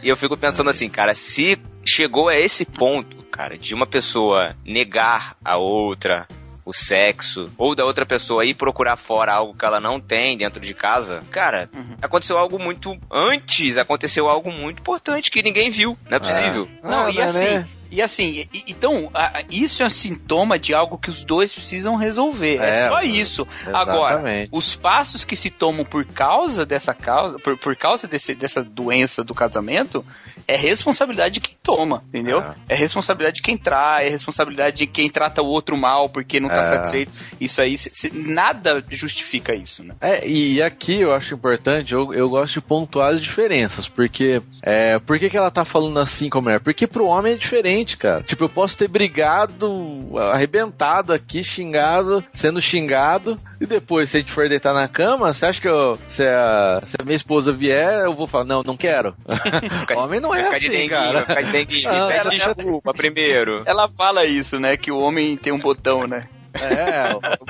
e 0.03 0.09
eu 0.09 0.17
fico 0.17 0.37
pensando 0.37 0.71
assim, 0.71 0.89
cara, 0.89 1.15
se 1.15 1.59
chegou 1.85 2.29
a 2.29 2.37
esse 2.37 2.65
ponto, 2.65 3.23
cara, 3.25 3.57
de 3.57 3.75
uma 3.75 3.87
pessoa 3.87 4.55
negar 4.65 5.37
a 5.45 5.57
outra, 5.57 6.27
o 6.65 6.73
sexo, 6.73 7.51
ou 7.59 7.75
da 7.75 7.85
outra 7.85 8.07
pessoa 8.07 8.45
ir 8.45 8.55
procurar 8.55 8.97
fora 8.97 9.33
algo 9.35 9.57
que 9.57 9.65
ela 9.65 9.81
não 9.81 10.01
tem 10.01 10.37
dentro 10.37 10.61
de 10.61 10.75
casa, 10.75 11.23
cara, 11.31 11.69
uhum. 11.75 11.97
aconteceu 12.01 12.39
algo 12.39 12.59
muito 12.59 12.97
antes, 13.11 13.77
aconteceu 13.77 14.29
algo 14.29 14.51
muito 14.51 14.81
importante 14.81 15.31
que 15.31 15.43
ninguém 15.43 15.71
viu, 15.71 15.97
não 16.09 16.17
é 16.17 16.21
possível. 16.21 16.69
É. 16.83 16.89
Não, 16.89 17.11
e 17.11 17.21
assim, 17.21 17.59
né? 17.59 17.69
E 17.93 18.01
assim, 18.01 18.47
e, 18.53 18.64
então, 18.68 19.11
a, 19.12 19.43
isso 19.51 19.82
é 19.82 19.86
um 19.86 19.90
sintoma 19.90 20.59
de 20.59 20.74
algo 20.74 20.97
que 20.97 21.11
os 21.11 21.24
dois 21.24 21.53
precisam 21.53 21.95
resolver. 21.95 22.57
É, 22.57 22.70
é 22.70 22.88
só 22.88 23.03
isso. 23.03 23.47
Exatamente. 23.61 23.76
Agora, 23.76 24.49
os 24.51 24.74
passos 24.74 25.26
que 25.26 25.36
se 25.36 25.51
tomam 25.51 25.84
por 25.84 26.07
causa 26.07 26.64
dessa 26.64 26.95
causa, 26.95 27.38
por, 27.38 27.59
por 27.59 27.76
causa 27.76 28.09
desse, 28.09 28.34
dessa 28.34 28.64
doença 28.64 29.22
do 29.22 29.34
casamento, 29.34 30.03
é 30.49 30.57
responsabilidade 30.57 31.34
de 31.34 31.40
quem 31.40 31.57
toma, 31.62 32.03
entendeu? 32.09 32.40
É, 32.40 32.55
é 32.70 32.74
responsabilidade 32.74 33.36
de 33.36 33.43
quem 33.43 33.59
trai, 33.59 34.07
é 34.07 34.09
responsabilidade 34.09 34.78
de 34.78 34.86
quem 34.86 35.11
trata 35.11 35.43
o 35.43 35.47
outro 35.47 35.76
mal 35.76 36.09
porque 36.09 36.40
não 36.40 36.49
tá 36.49 36.61
é. 36.61 36.64
satisfeito. 36.64 37.12
Isso 37.38 37.61
aí, 37.61 37.76
se, 37.76 37.90
se, 37.93 38.11
nada 38.11 38.82
justifica 38.90 39.55
isso, 39.55 39.84
né? 39.84 39.95
É, 40.01 40.26
e 40.26 40.62
aqui 40.62 41.03
eu 41.03 41.12
acho 41.12 41.34
importante, 41.34 41.93
eu, 41.93 42.12
eu 42.14 42.28
gosto 42.28 42.55
de 42.55 42.61
pontuar 42.62 43.12
as 43.12 43.20
diferenças, 43.20 43.86
porque 43.86 44.40
é, 44.62 44.99
por 44.99 45.18
que, 45.18 45.28
que 45.28 45.36
ela 45.36 45.51
tá 45.51 45.64
falando 45.64 45.99
assim 45.99 46.30
como 46.30 46.49
é? 46.49 46.59
Porque 46.59 46.86
pro 46.86 47.05
homem 47.05 47.34
é 47.34 47.36
diferente 47.36 47.82
cara. 47.97 48.22
Tipo, 48.22 48.45
eu 48.45 48.49
posso 48.49 48.76
ter 48.76 48.89
brigado, 48.89 50.11
arrebentado 50.33 51.12
aqui, 51.12 51.43
xingado, 51.43 52.24
sendo 52.33 52.61
xingado, 52.61 53.39
e 53.61 53.66
depois, 53.66 54.11
se 54.11 54.16
a 54.16 54.20
gente 54.20 54.33
for 54.33 54.49
deitar 54.49 54.74
na 54.74 54.89
cama, 54.89 55.33
você 55.33 55.47
acha 55.47 55.61
que 55.61 55.68
eu, 55.68 55.99
se, 56.09 56.26
a, 56.26 56.83
se 56.87 56.97
a 57.01 57.05
minha 57.05 57.16
esposa 57.16 57.53
vier, 57.53 58.05
eu 58.05 58.14
vou 58.14 58.26
falar, 58.26 58.45
não, 58.45 58.62
não 58.62 58.76
quero. 58.76 59.14
homem 59.97 60.20
não 60.20 60.35
é 60.35 60.49
assim, 60.49 60.68
denguinho, 60.68 60.91
cara. 60.91 61.20
Ficar 61.20 61.43
de 61.43 61.53
denguinho, 61.53 61.89
ah, 61.89 62.09
pede 62.09 62.37
desculpa 62.37 62.93
primeiro. 62.93 63.62
Ela 63.66 63.89
fala 63.89 64.24
isso, 64.24 64.59
né, 64.59 64.76
que 64.76 64.91
o 64.91 64.99
homem 64.99 65.37
tem 65.37 65.53
um 65.53 65.59
botão, 65.59 66.07
né? 66.07 66.28
É, 66.55 67.09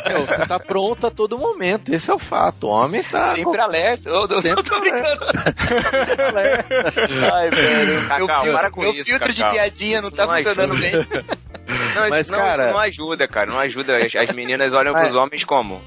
meu, 0.08 0.26
você 0.26 0.46
tá 0.46 0.58
pronto 0.58 1.06
a 1.06 1.10
todo 1.10 1.38
momento, 1.38 1.92
esse 1.92 2.10
é 2.10 2.14
o 2.14 2.18
fato. 2.18 2.66
O 2.66 2.70
homem 2.70 3.02
tá. 3.02 3.28
Sempre 3.28 3.60
alerta. 3.60 4.08
Eu, 4.08 4.26
eu 4.28 4.40
Sempre 4.40 4.62
tô 4.62 4.80
brincando. 4.80 5.24
Ai, 7.32 7.50
velho. 7.50 8.08
Cacau, 8.08 8.44
meu, 8.44 8.54
para 8.54 8.70
com 8.70 8.80
meu 8.80 8.92
isso. 8.92 9.04
filtro 9.04 9.34
Cacau. 9.34 9.50
de 9.50 9.56
piadinha 9.56 10.02
não 10.02 10.10
tá 10.10 10.28
funcionando 10.28 10.76
bem. 10.78 10.92
Não, 11.94 12.08
Mas, 12.08 12.26
isso, 12.26 12.32
não, 12.32 12.38
cara... 12.38 12.64
isso 12.64 12.72
não 12.72 12.78
ajuda, 12.78 13.28
cara. 13.28 13.50
Não 13.50 13.58
ajuda. 13.58 13.96
As, 13.96 14.14
as 14.14 14.34
meninas 14.34 14.74
olham 14.74 14.94
pros 14.94 15.14
homens 15.16 15.44
como? 15.44 15.80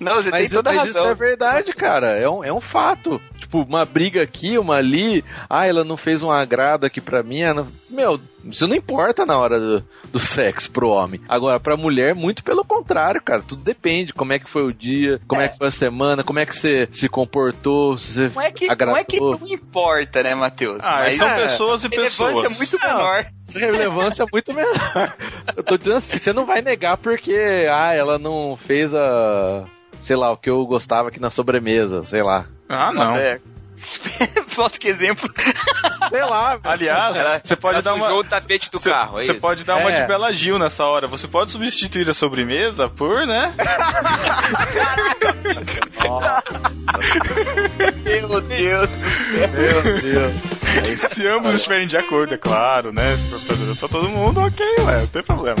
Não, 0.00 0.16
você 0.16 0.30
mas, 0.30 0.42
tem 0.42 0.50
toda 0.50 0.70
mas 0.70 0.86
razão. 0.86 1.02
isso 1.02 1.10
é 1.10 1.14
verdade, 1.14 1.72
cara. 1.72 2.16
É 2.16 2.28
um, 2.28 2.44
é 2.44 2.52
um 2.52 2.60
fato. 2.60 3.20
Tipo, 3.38 3.62
uma 3.62 3.84
briga 3.84 4.22
aqui, 4.22 4.58
uma 4.58 4.76
ali. 4.76 5.24
Ah, 5.48 5.66
ela 5.66 5.84
não 5.84 5.96
fez 5.96 6.22
um 6.22 6.30
agrado 6.30 6.84
aqui 6.84 7.00
pra 7.00 7.22
mim. 7.22 7.42
Não... 7.42 7.68
Meu, 7.90 8.20
isso 8.44 8.66
não 8.66 8.76
importa 8.76 9.26
na 9.26 9.36
hora 9.38 9.58
do, 9.58 9.84
do 10.12 10.20
sexo 10.20 10.70
pro 10.70 10.88
homem. 10.88 11.20
Agora, 11.28 11.58
pra 11.58 11.76
mulher, 11.76 12.14
muito 12.14 12.44
pelo 12.44 12.64
contrário, 12.64 13.20
cara. 13.20 13.42
Tudo 13.42 13.62
depende. 13.62 14.12
Como 14.12 14.32
é 14.32 14.38
que 14.38 14.48
foi 14.48 14.62
o 14.62 14.72
dia, 14.72 15.20
como 15.26 15.40
é, 15.40 15.46
é 15.46 15.48
que 15.48 15.58
foi 15.58 15.68
a 15.68 15.72
semana, 15.72 16.24
como 16.24 16.38
é 16.38 16.46
que 16.46 16.54
você 16.54 16.88
se 16.90 17.08
comportou, 17.08 17.96
se 17.98 18.12
você 18.12 18.28
não 18.34 18.42
é 18.42 18.52
que, 18.52 18.70
agradou. 18.70 18.94
Não 18.94 19.00
é 19.00 19.04
que 19.04 19.20
não 19.20 19.48
importa, 19.48 20.22
né, 20.22 20.34
Matheus? 20.34 20.84
Ah, 20.84 21.00
Mas, 21.04 21.16
são 21.16 21.28
é, 21.28 21.42
pessoas 21.42 21.84
e 21.84 21.88
pessoas. 21.88 22.34
Relevância 22.34 22.46
é 22.46 22.56
muito 22.56 22.78
menor. 22.80 23.26
relevância 23.54 24.22
é 24.22 24.26
muito 24.30 24.54
menor. 24.54 25.16
Eu 25.56 25.62
tô 25.62 25.76
dizendo 25.76 25.96
assim, 25.96 26.18
você 26.18 26.32
não 26.32 26.46
vai 26.46 26.62
negar 26.62 26.96
porque, 26.96 27.66
ah, 27.70 27.94
ela 27.94 28.18
não 28.18 28.56
fez 28.56 28.94
a 28.94 29.66
sei 30.00 30.16
lá, 30.16 30.30
o 30.32 30.36
que 30.36 30.50
eu 30.50 30.64
gostava 30.66 31.08
aqui 31.08 31.20
na 31.20 31.30
sobremesa, 31.30 32.04
sei 32.04 32.22
lá. 32.22 32.46
Ah, 32.68 32.92
não. 32.92 33.04
Nossa, 33.04 33.18
é, 33.18 33.40
Nossa, 34.56 34.78
que 34.78 34.88
exemplo. 34.88 35.30
Sei 36.10 36.24
lá. 36.24 36.58
Aliás, 36.64 37.16
você 37.42 37.56
pode 37.56 37.82
dar 37.82 37.94
uma. 37.94 38.12
o 38.12 38.24
tapete 38.24 38.70
do 38.70 38.78
cê, 38.78 38.90
carro. 38.90 39.20
Você 39.20 39.32
é 39.32 39.34
pode 39.34 39.64
dar 39.64 39.80
é. 39.80 39.82
uma 39.82 39.92
de 39.92 40.06
Bela 40.06 40.32
Gil 40.32 40.58
nessa 40.58 40.84
hora. 40.84 41.06
Você 41.06 41.28
pode 41.28 41.50
substituir 41.50 42.08
a 42.08 42.14
sobremesa 42.14 42.88
por, 42.88 43.26
né? 43.26 43.52
Meu 48.04 48.40
Deus. 48.40 48.90
Meu 49.52 49.82
Deus. 50.00 50.34
Se 51.12 51.26
ambos 51.26 51.54
estiverem 51.54 51.86
de 51.86 51.96
acordo, 51.96 52.34
é 52.34 52.38
claro, 52.38 52.92
né? 52.92 53.16
Pra 53.78 53.88
todo 53.88 54.08
mundo, 54.08 54.40
ok, 54.40 54.66
ué, 54.80 55.00
não 55.00 55.06
tem 55.06 55.22
problema. 55.22 55.56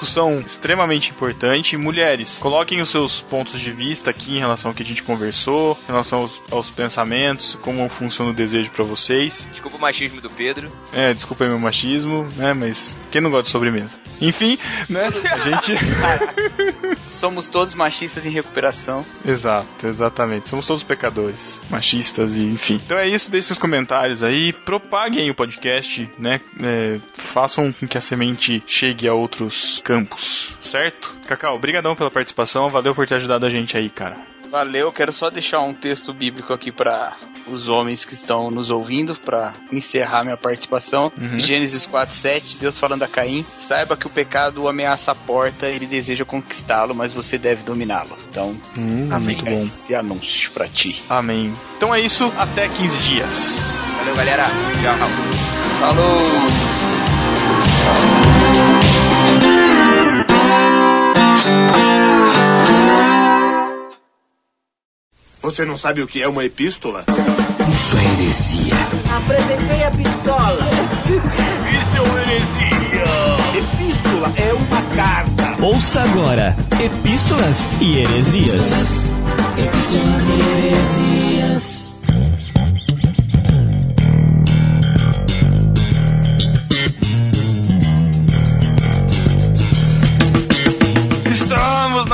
Discussão 0.00 0.34
extremamente 0.36 1.10
importante. 1.10 1.76
Mulheres, 1.76 2.38
coloquem 2.38 2.80
os 2.80 2.88
seus 2.88 3.20
pontos 3.20 3.60
de 3.60 3.70
vista 3.70 4.10
aqui 4.10 4.36
em 4.36 4.38
relação 4.38 4.70
ao 4.70 4.74
que 4.74 4.82
a 4.82 4.86
gente 4.86 5.02
conversou, 5.02 5.76
em 5.84 5.88
relação 5.88 6.20
aos, 6.20 6.42
aos 6.50 6.70
pensamentos, 6.70 7.58
como 7.60 7.86
funciona 7.88 8.30
o 8.30 8.34
desejo 8.34 8.70
para 8.70 8.84
vocês. 8.84 9.46
Desculpa 9.50 9.76
o 9.76 9.80
machismo 9.80 10.20
do 10.20 10.30
Pedro. 10.30 10.70
É, 10.92 11.12
desculpa 11.12 11.44
meu 11.44 11.58
machismo, 11.58 12.26
né? 12.36 12.54
Mas 12.54 12.96
quem 13.10 13.20
não 13.20 13.30
gosta 13.30 13.44
de 13.44 13.50
sobremesa? 13.50 13.98
Enfim, 14.20 14.58
né? 14.88 15.10
A 15.30 15.38
gente. 15.38 15.74
Somos 17.08 17.48
todos 17.48 17.74
machistas 17.74 18.24
em 18.24 18.30
recuperação. 18.30 19.00
Exato, 19.24 19.86
exatamente. 19.86 20.48
Somos 20.48 20.66
todos 20.66 20.82
pecadores, 20.82 21.60
machistas 21.70 22.36
e 22.36 22.44
enfim. 22.44 22.80
Então 22.84 22.98
é 22.98 23.08
isso, 23.08 23.30
deixem 23.30 23.48
seus 23.48 23.58
comentários 23.58 24.22
aí, 24.22 24.52
propaguem 24.52 25.30
o 25.30 25.34
podcast, 25.34 26.08
né? 26.18 26.40
É, 26.62 27.00
façam 27.14 27.72
com 27.72 27.86
que 27.86 27.98
a 27.98 28.00
semente 28.00 28.62
chegue 28.66 29.08
a 29.08 29.14
outros 29.14 29.80
campos, 29.90 30.54
certo? 30.60 31.12
Cacau, 31.26 31.56
obrigadão 31.56 31.96
pela 31.96 32.12
participação, 32.12 32.70
valeu 32.70 32.94
por 32.94 33.08
ter 33.08 33.16
ajudado 33.16 33.44
a 33.44 33.50
gente 33.50 33.76
aí, 33.76 33.90
cara. 33.90 34.14
Valeu, 34.48 34.92
quero 34.92 35.12
só 35.12 35.28
deixar 35.28 35.58
um 35.60 35.74
texto 35.74 36.14
bíblico 36.14 36.52
aqui 36.52 36.70
para 36.70 37.16
os 37.48 37.68
homens 37.68 38.04
que 38.04 38.14
estão 38.14 38.52
nos 38.52 38.70
ouvindo, 38.70 39.16
para 39.16 39.52
encerrar 39.72 40.22
minha 40.22 40.36
participação. 40.36 41.10
Uhum. 41.18 41.40
Gênesis 41.40 41.86
4:7, 41.86 42.56
Deus 42.60 42.78
falando 42.78 43.02
a 43.02 43.08
Caim: 43.08 43.44
Saiba 43.58 43.96
que 43.96 44.06
o 44.06 44.10
pecado 44.10 44.68
ameaça 44.68 45.10
a 45.10 45.14
porta, 45.14 45.66
ele 45.66 45.86
deseja 45.86 46.24
conquistá-lo, 46.24 46.94
mas 46.94 47.12
você 47.12 47.36
deve 47.36 47.64
dominá-lo. 47.64 48.16
Então, 48.28 48.56
hum, 48.76 49.08
amém. 49.10 49.36
Muito 49.36 49.44
bom. 49.44 49.66
Esse 49.66 49.94
anúncio 49.94 50.52
para 50.52 50.68
ti. 50.68 51.02
Amém. 51.08 51.52
Então 51.76 51.92
é 51.94 52.00
isso, 52.00 52.32
até 52.36 52.68
15 52.68 52.98
dias. 52.98 53.58
Valeu, 53.98 54.16
galera. 54.16 54.44
Tchau. 54.44 54.98
Falou. 55.80 56.20
Você 65.42 65.64
não 65.64 65.76
sabe 65.76 66.00
o 66.00 66.06
que 66.06 66.22
é 66.22 66.28
uma 66.28 66.44
epístola? 66.44 67.04
Isso 67.74 67.96
é 67.96 68.22
heresia. 68.22 68.74
Apresentei 69.16 69.82
a 69.84 69.90
pistola. 69.90 70.58
Isso 71.68 71.96
é 71.96 72.00
uma 72.00 72.20
heresia. 72.20 73.04
Epístola 73.58 74.32
é 74.36 74.52
uma 74.54 74.82
carta. 74.94 75.64
Ouça 75.64 76.02
agora: 76.02 76.56
Epístolas 76.82 77.68
e 77.80 77.98
Heresias. 77.98 79.12
Epístolas 79.58 80.28
e 80.28 80.32
Heresias. 80.32 81.29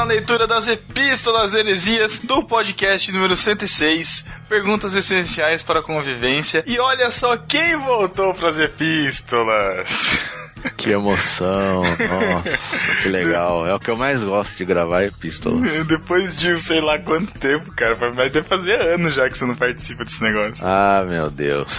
Leitura 0.06 0.46
das 0.46 0.68
epístolas 0.68 1.52
heresias 1.52 2.20
do 2.20 2.42
podcast 2.44 3.10
número 3.10 3.36
106, 3.36 4.24
Perguntas 4.48 4.94
Essenciais 4.94 5.62
para 5.62 5.80
a 5.80 5.82
Convivência. 5.82 6.62
E 6.66 6.78
olha 6.78 7.10
só 7.10 7.36
quem 7.36 7.76
voltou 7.76 8.32
para 8.32 8.50
as 8.50 8.58
epístolas. 8.58 10.20
Que 10.76 10.90
emoção, 10.90 11.82
nossa, 11.82 13.02
que 13.02 13.08
legal. 13.08 13.66
É 13.66 13.74
o 13.74 13.78
que 13.78 13.90
eu 13.90 13.96
mais 13.96 14.22
gosto 14.22 14.56
de 14.56 14.64
gravar 14.64 15.02
é 15.02 15.06
epístola. 15.06 15.60
Depois 15.86 16.36
de 16.36 16.60
sei 16.60 16.80
lá 16.80 16.98
quanto 16.98 17.38
tempo, 17.38 17.72
cara, 17.72 17.94
vai 18.12 18.30
deve 18.30 18.46
fazer 18.46 18.80
anos 18.80 19.14
já 19.14 19.28
que 19.28 19.36
você 19.36 19.46
não 19.46 19.54
participa 19.54 20.04
desse 20.04 20.22
negócio. 20.22 20.66
Ah, 20.66 21.04
meu 21.06 21.30
Deus. 21.30 21.72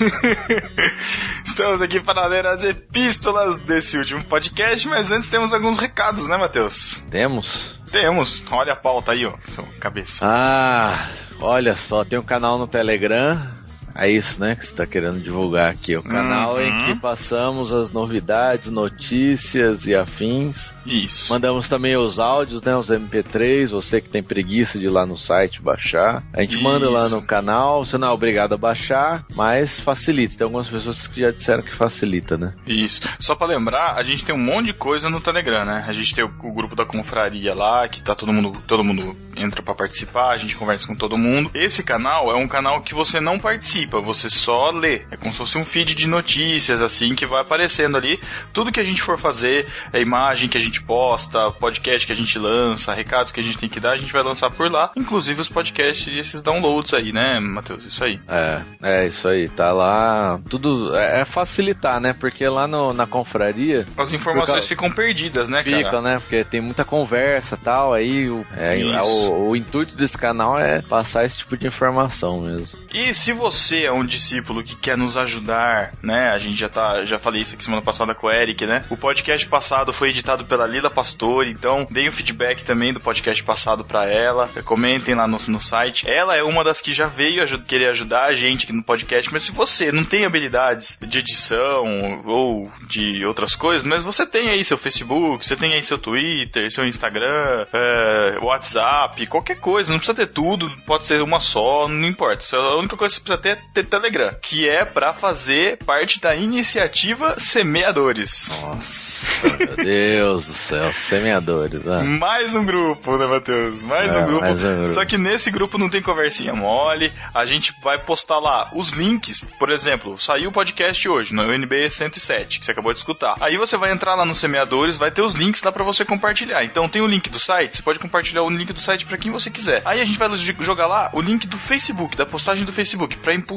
Estamos 1.44 1.80
aqui 1.80 2.00
para 2.00 2.26
ler 2.26 2.46
as 2.46 2.64
epístolas 2.64 3.56
desse 3.62 3.96
último 3.96 4.24
podcast, 4.24 4.88
mas 4.88 5.12
antes 5.12 5.30
temos 5.30 5.52
alguns 5.52 5.78
recados, 5.78 6.28
né, 6.28 6.36
Matheus? 6.36 7.04
Temos? 7.10 7.78
Temos. 7.90 8.42
Olha 8.50 8.72
a 8.72 8.76
pauta 8.76 9.12
aí, 9.12 9.24
ó, 9.24 9.34
sua 9.48 9.64
cabeça. 9.78 10.26
Ah, 10.26 11.08
olha 11.40 11.76
só, 11.76 12.04
tem 12.04 12.18
um 12.18 12.24
canal 12.24 12.58
no 12.58 12.66
Telegram. 12.66 13.63
É 13.96 14.10
isso, 14.10 14.40
né, 14.40 14.54
que 14.56 14.64
você 14.64 14.72
está 14.72 14.86
querendo 14.86 15.20
divulgar 15.20 15.70
aqui. 15.70 15.96
O 15.96 16.02
canal 16.02 16.54
Uhum. 16.56 16.60
em 16.60 16.84
que 16.86 17.00
passamos 17.00 17.72
as 17.72 17.92
novidades, 17.92 18.70
notícias 18.70 19.86
e 19.86 19.94
afins. 19.94 20.74
Isso. 20.86 21.32
Mandamos 21.32 21.68
também 21.68 21.96
os 21.96 22.18
áudios, 22.18 22.62
né, 22.62 22.76
os 22.76 22.90
MP3, 22.90 23.68
você 23.70 24.00
que 24.00 24.08
tem 24.08 24.22
preguiça 24.22 24.78
de 24.78 24.86
ir 24.86 24.90
lá 24.90 25.06
no 25.06 25.16
site 25.16 25.62
baixar. 25.62 26.22
A 26.32 26.40
gente 26.40 26.56
manda 26.60 26.88
lá 26.90 27.06
Isso. 27.06 27.16
no 27.16 27.22
canal, 27.22 27.84
você 27.84 27.96
não 27.98 28.08
é 28.08 28.10
obrigado 28.10 28.54
a 28.54 28.58
baixar, 28.58 29.24
mas 29.34 29.78
facilita. 29.80 30.36
Tem 30.38 30.44
algumas 30.44 30.68
pessoas 30.68 31.06
que 31.06 31.20
já 31.20 31.30
disseram 31.30 31.62
que 31.62 31.74
facilita, 31.74 32.36
né? 32.36 32.54
Isso. 32.66 33.00
Só 33.20 33.34
pra 33.34 33.46
lembrar, 33.46 33.94
a 33.96 34.02
gente 34.02 34.24
tem 34.24 34.34
um 34.34 34.38
monte 34.42 34.66
de 34.66 34.72
coisa 34.74 35.08
no 35.10 35.20
Telegram, 35.20 35.64
né? 35.64 35.84
A 35.86 35.92
gente 35.92 36.14
tem 36.14 36.24
o, 36.24 36.32
o 36.42 36.52
grupo 36.52 36.74
da 36.74 36.84
confraria 36.84 37.54
lá, 37.54 37.88
que 37.88 38.02
tá 38.02 38.14
todo 38.14 38.32
mundo, 38.32 38.56
todo 38.66 38.82
mundo 38.84 39.16
entra 39.36 39.62
pra 39.62 39.74
participar, 39.74 40.30
a 40.32 40.36
gente 40.36 40.56
conversa 40.56 40.86
com 40.86 40.94
todo 40.94 41.16
mundo. 41.18 41.50
Esse 41.54 41.82
canal 41.82 42.30
é 42.30 42.34
um 42.36 42.48
canal 42.48 42.80
que 42.82 42.94
você 42.94 43.20
não 43.20 43.38
participa, 43.38 43.83
você 43.90 44.28
só 44.30 44.70
lê. 44.70 45.02
É 45.10 45.16
como 45.16 45.32
se 45.32 45.38
fosse 45.38 45.58
um 45.58 45.64
feed 45.64 45.94
de 45.94 46.06
notícias, 46.08 46.82
assim, 46.82 47.14
que 47.14 47.26
vai 47.26 47.40
aparecendo 47.40 47.96
ali. 47.96 48.18
Tudo 48.52 48.72
que 48.72 48.80
a 48.80 48.84
gente 48.84 49.02
for 49.02 49.18
fazer, 49.18 49.66
a 49.92 49.98
imagem 49.98 50.48
que 50.48 50.58
a 50.58 50.60
gente 50.60 50.82
posta, 50.82 51.50
podcast 51.52 52.06
que 52.06 52.12
a 52.12 52.16
gente 52.16 52.38
lança, 52.38 52.94
recados 52.94 53.32
que 53.32 53.40
a 53.40 53.42
gente 53.42 53.58
tem 53.58 53.68
que 53.68 53.80
dar, 53.80 53.92
a 53.92 53.96
gente 53.96 54.12
vai 54.12 54.22
lançar 54.22 54.50
por 54.50 54.70
lá. 54.70 54.90
Inclusive 54.96 55.40
os 55.40 55.48
podcasts 55.48 56.06
e 56.06 56.18
esses 56.18 56.40
downloads 56.40 56.94
aí, 56.94 57.12
né, 57.12 57.38
Matheus? 57.40 57.84
Isso 57.84 58.02
aí. 58.04 58.18
É, 58.28 58.62
é 58.82 59.06
isso 59.06 59.28
aí, 59.28 59.48
tá 59.48 59.72
lá. 59.72 60.40
Tudo 60.48 60.94
é, 60.94 61.20
é 61.20 61.24
facilitar, 61.24 62.00
né? 62.00 62.12
Porque 62.12 62.46
lá 62.48 62.66
no, 62.66 62.92
na 62.92 63.06
confraria 63.06 63.86
As 63.96 64.12
informações 64.12 64.64
Fica- 64.66 64.82
ficam 64.82 64.90
perdidas, 64.94 65.48
né, 65.48 65.62
cara? 65.62 65.76
ficam, 65.76 66.02
né? 66.02 66.18
Porque 66.18 66.44
tem 66.44 66.60
muita 66.60 66.84
conversa 66.84 67.54
e 67.54 67.58
tal. 67.58 67.92
Aí 67.94 68.28
o, 68.28 68.44
é, 68.56 69.00
o, 69.02 69.48
o 69.50 69.56
intuito 69.56 69.96
desse 69.96 70.16
canal 70.16 70.58
é 70.58 70.82
passar 70.82 71.24
esse 71.24 71.38
tipo 71.38 71.56
de 71.56 71.66
informação 71.66 72.40
mesmo. 72.40 72.68
E 72.92 73.12
se 73.12 73.32
você 73.32 73.73
é 73.82 73.90
um 73.90 74.04
discípulo 74.04 74.62
que 74.62 74.76
quer 74.76 74.96
nos 74.96 75.16
ajudar, 75.16 75.92
né? 76.02 76.30
A 76.30 76.38
gente 76.38 76.56
já 76.58 76.68
tá, 76.68 77.02
já 77.04 77.18
falei 77.18 77.40
isso 77.42 77.54
aqui 77.54 77.64
semana 77.64 77.82
passada 77.82 78.14
com 78.14 78.26
o 78.26 78.30
Eric, 78.30 78.66
né? 78.66 78.84
O 78.90 78.96
podcast 78.96 79.48
passado 79.48 79.92
foi 79.92 80.10
editado 80.10 80.44
pela 80.44 80.66
Lila 80.66 80.90
Pastor, 80.90 81.46
então 81.46 81.86
deem 81.90 82.08
o 82.08 82.12
feedback 82.12 82.62
também 82.62 82.92
do 82.92 83.00
podcast 83.00 83.42
passado 83.42 83.84
pra 83.84 84.04
ela, 84.06 84.48
comentem 84.64 85.14
lá 85.14 85.26
no, 85.26 85.38
no 85.48 85.60
site. 85.60 86.08
Ela 86.08 86.36
é 86.36 86.42
uma 86.42 86.62
das 86.62 86.80
que 86.82 86.92
já 86.92 87.06
veio 87.06 87.42
aju- 87.42 87.62
querer 87.62 87.88
ajudar 87.90 88.26
a 88.26 88.34
gente 88.34 88.64
aqui 88.64 88.72
no 88.72 88.82
podcast, 88.82 89.32
mas 89.32 89.44
se 89.44 89.52
você 89.52 89.90
não 89.90 90.04
tem 90.04 90.24
habilidades 90.24 90.98
de 91.00 91.18
edição 91.18 92.22
ou 92.26 92.70
de 92.88 93.24
outras 93.24 93.54
coisas, 93.54 93.86
mas 93.86 94.02
você 94.02 94.26
tem 94.26 94.50
aí 94.50 94.62
seu 94.64 94.76
Facebook, 94.76 95.46
você 95.46 95.56
tem 95.56 95.72
aí 95.72 95.82
seu 95.82 95.96
Twitter, 95.98 96.70
seu 96.70 96.84
Instagram, 96.84 97.66
é, 97.72 98.38
WhatsApp, 98.40 99.26
qualquer 99.26 99.58
coisa, 99.60 99.90
não 99.90 99.98
precisa 99.98 100.16
ter 100.16 100.26
tudo, 100.26 100.70
pode 100.86 101.06
ser 101.06 101.22
uma 101.22 101.40
só, 101.40 101.88
não 101.88 102.06
importa. 102.08 102.44
A 102.56 102.76
única 102.76 102.96
coisa 102.96 103.14
que 103.14 103.20
você 103.20 103.24
precisa 103.24 103.42
ter 103.42 103.58
é 103.58 103.63
Telegram, 103.72 104.34
que 104.40 104.68
é 104.68 104.84
pra 104.84 105.12
fazer 105.12 105.78
parte 105.78 106.20
da 106.20 106.34
iniciativa 106.34 107.34
Semeadores. 107.38 108.48
Nossa, 108.62 109.56
meu 109.58 109.76
Deus 109.76 110.46
do 110.46 110.52
céu, 110.52 110.92
semeadores, 110.92 111.86
ah. 111.88 112.02
Mais 112.02 112.54
um 112.54 112.64
grupo, 112.64 113.16
né, 113.16 113.26
Matheus? 113.26 113.82
Mais, 113.84 114.14
É, 114.14 114.20
um 114.20 114.26
grupo. 114.26 114.42
mais 114.42 114.62
um 114.62 114.74
grupo. 114.76 114.88
Só 114.88 115.04
que 115.04 115.16
nesse 115.18 115.50
grupo 115.50 115.78
não 115.78 115.88
tem 115.88 116.00
conversinha 116.02 116.54
mole. 116.54 117.12
A 117.34 117.44
gente 117.46 117.74
vai 117.82 117.98
postar 117.98 118.38
lá 118.38 118.70
os 118.74 118.90
links. 118.90 119.50
Por 119.58 119.70
exemplo, 119.70 120.20
saiu 120.20 120.50
o 120.50 120.52
podcast 120.52 121.08
hoje, 121.08 121.34
no 121.34 121.52
NB 121.52 121.90
107, 121.90 122.60
que 122.60 122.66
você 122.66 122.72
acabou 122.72 122.92
de 122.92 122.98
escutar. 122.98 123.36
Aí 123.40 123.56
você 123.56 123.76
vai 123.76 123.90
entrar 123.90 124.14
lá 124.14 124.24
nos 124.24 124.38
semeadores, 124.38 124.96
vai 124.96 125.10
ter 125.10 125.22
os 125.22 125.34
links 125.34 125.62
lá 125.62 125.72
pra 125.72 125.84
você 125.84 126.04
compartilhar. 126.04 126.64
Então 126.64 126.88
tem 126.88 127.02
o 127.02 127.06
link 127.06 127.28
do 127.28 127.38
site, 127.38 127.76
você 127.76 127.82
pode 127.82 127.98
compartilhar 127.98 128.42
o 128.42 128.50
link 128.50 128.72
do 128.72 128.80
site 128.80 129.04
pra 129.06 129.18
quem 129.18 129.32
você 129.32 129.50
quiser. 129.50 129.82
Aí 129.84 130.00
a 130.00 130.04
gente 130.04 130.18
vai 130.18 130.28
jogar 130.60 130.86
lá 130.86 131.10
o 131.12 131.20
link 131.20 131.46
do 131.46 131.58
Facebook, 131.58 132.16
da 132.16 132.26
postagem 132.26 132.64
do 132.64 132.72
Facebook, 132.72 133.16
pra 133.18 133.34
impulsionar. 133.34 133.53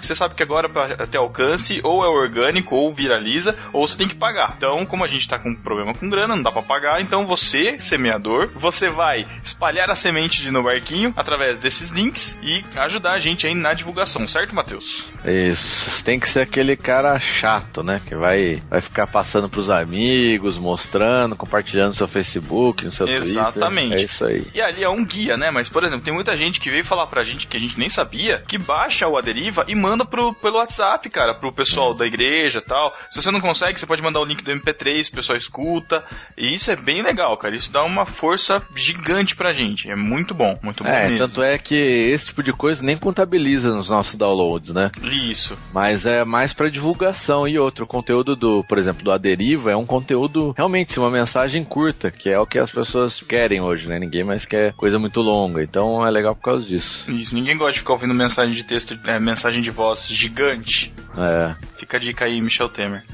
Você 0.00 0.14
sabe 0.14 0.34
que 0.34 0.42
agora 0.42 0.68
pra 0.68 1.06
ter 1.06 1.18
alcance, 1.18 1.80
ou 1.82 2.04
é 2.04 2.08
orgânico, 2.08 2.74
ou 2.74 2.92
viraliza, 2.92 3.56
ou 3.72 3.86
você 3.86 3.96
tem 3.96 4.08
que 4.08 4.14
pagar. 4.14 4.54
Então, 4.56 4.84
como 4.86 5.04
a 5.04 5.08
gente 5.08 5.28
tá 5.28 5.38
com 5.38 5.54
problema 5.54 5.94
com 5.94 6.08
grana, 6.08 6.36
não 6.36 6.42
dá 6.42 6.52
pra 6.52 6.62
pagar, 6.62 7.00
então 7.00 7.26
você, 7.26 7.78
semeador, 7.78 8.50
você 8.54 8.88
vai 8.88 9.26
espalhar 9.42 9.90
a 9.90 9.94
semente 9.94 10.40
de 10.40 10.50
no 10.50 10.62
barquinho 10.62 11.12
através 11.16 11.60
desses 11.60 11.90
links 11.90 12.38
e 12.42 12.64
ajudar 12.76 13.12
a 13.12 13.18
gente 13.18 13.46
aí 13.46 13.54
na 13.54 13.74
divulgação, 13.74 14.26
certo, 14.26 14.54
Matheus? 14.54 15.04
Isso, 15.24 15.90
você 15.90 16.04
tem 16.04 16.18
que 16.18 16.28
ser 16.28 16.42
aquele 16.42 16.76
cara 16.76 17.18
chato, 17.18 17.82
né? 17.82 18.00
Que 18.04 18.14
vai, 18.14 18.62
vai 18.68 18.80
ficar 18.80 19.06
passando 19.06 19.48
pros 19.48 19.70
amigos, 19.70 20.58
mostrando, 20.58 21.36
compartilhando 21.36 21.88
no 21.88 21.94
seu 21.94 22.08
Facebook, 22.08 22.84
no 22.84 22.92
seu 22.92 23.06
Exatamente. 23.06 23.88
Twitter. 23.88 24.00
É 24.00 24.04
isso 24.04 24.24
aí. 24.24 24.46
E 24.54 24.60
ali 24.60 24.82
é 24.82 24.88
um 24.88 25.04
guia, 25.04 25.36
né? 25.36 25.50
Mas, 25.50 25.68
por 25.68 25.84
exemplo, 25.84 26.04
tem 26.04 26.14
muita 26.14 26.36
gente 26.36 26.60
que 26.60 26.70
veio 26.70 26.84
falar 26.84 27.06
pra 27.06 27.22
gente 27.22 27.46
que 27.46 27.56
a 27.56 27.60
gente 27.60 27.78
nem 27.78 27.88
sabia, 27.88 28.42
que 28.46 28.58
baixa 28.58 29.06
o 29.06 29.16
Aderiva 29.38 29.64
e 29.68 29.74
manda 29.74 30.04
pro, 30.04 30.34
pelo 30.34 30.58
WhatsApp, 30.58 31.08
cara, 31.08 31.34
pro 31.34 31.52
pessoal 31.52 31.94
da 31.94 32.06
igreja 32.06 32.58
e 32.58 32.62
tal. 32.62 32.94
Se 33.10 33.22
você 33.22 33.30
não 33.30 33.40
consegue, 33.40 33.78
você 33.78 33.86
pode 33.86 34.02
mandar 34.02 34.20
o 34.20 34.24
link 34.24 34.42
do 34.42 34.50
MP3, 34.50 35.08
o 35.08 35.12
pessoal 35.14 35.36
escuta. 35.38 36.04
E 36.36 36.52
isso 36.52 36.70
é 36.70 36.76
bem 36.76 37.02
legal, 37.02 37.36
cara. 37.36 37.54
Isso 37.54 37.70
dá 37.70 37.84
uma 37.84 38.04
força 38.04 38.62
gigante 38.74 39.36
pra 39.36 39.52
gente. 39.52 39.90
É 39.90 39.94
muito 39.96 40.34
bom, 40.34 40.58
muito 40.62 40.82
bom 40.82 40.90
É, 40.90 41.08
mesmo. 41.08 41.18
tanto 41.26 41.42
é 41.42 41.56
que 41.56 41.74
esse 41.76 42.26
tipo 42.26 42.42
de 42.42 42.52
coisa 42.52 42.84
nem 42.84 42.96
contabiliza 42.96 43.74
nos 43.74 43.88
nossos 43.88 44.16
downloads, 44.16 44.72
né? 44.72 44.90
Isso. 45.02 45.56
Mas 45.72 46.04
é 46.06 46.24
mais 46.24 46.52
pra 46.52 46.68
divulgação 46.68 47.46
e 47.46 47.58
outro 47.58 47.84
o 47.84 47.88
conteúdo 47.88 48.34
do, 48.34 48.64
por 48.64 48.78
exemplo, 48.78 49.04
do 49.04 49.12
Aderiva 49.12 49.70
é 49.70 49.76
um 49.76 49.86
conteúdo 49.86 50.52
realmente 50.56 50.98
uma 50.98 51.10
mensagem 51.10 51.64
curta, 51.64 52.10
que 52.10 52.28
é 52.28 52.38
o 52.38 52.46
que 52.46 52.58
as 52.58 52.70
pessoas 52.70 53.20
querem 53.20 53.60
hoje, 53.60 53.86
né? 53.86 53.98
Ninguém 53.98 54.24
mais 54.24 54.44
quer 54.44 54.72
coisa 54.74 54.98
muito 54.98 55.20
longa, 55.20 55.62
então 55.62 56.04
é 56.04 56.10
legal 56.10 56.34
por 56.34 56.42
causa 56.42 56.64
disso. 56.64 57.04
Isso, 57.08 57.34
ninguém 57.34 57.56
gosta 57.56 57.72
de 57.74 57.78
ficar 57.80 57.92
ouvindo 57.92 58.14
mensagem 58.14 58.54
de 58.54 58.64
texto, 58.64 58.98
é, 59.06 59.18
mensagem 59.28 59.60
de 59.60 59.70
voz 59.70 60.08
gigante. 60.08 60.94
É. 61.16 61.54
Fica 61.78 61.96
a 61.96 62.00
dica 62.00 62.24
aí, 62.24 62.40
Michel 62.40 62.68
Temer. 62.68 63.04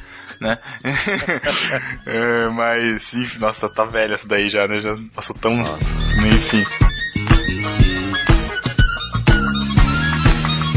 Né? 0.41 0.59
É, 2.07 2.49
mas, 2.49 3.15
enfim, 3.15 3.39
nossa, 3.39 3.69
tá 3.69 3.85
velha 3.85 4.15
essa 4.15 4.29
daí 4.29 4.49
já, 4.49 4.69
né? 4.69 4.81
Já 4.81 4.95
passou 5.15 5.35
tão. 5.35 5.53
Enfim. 5.53 6.63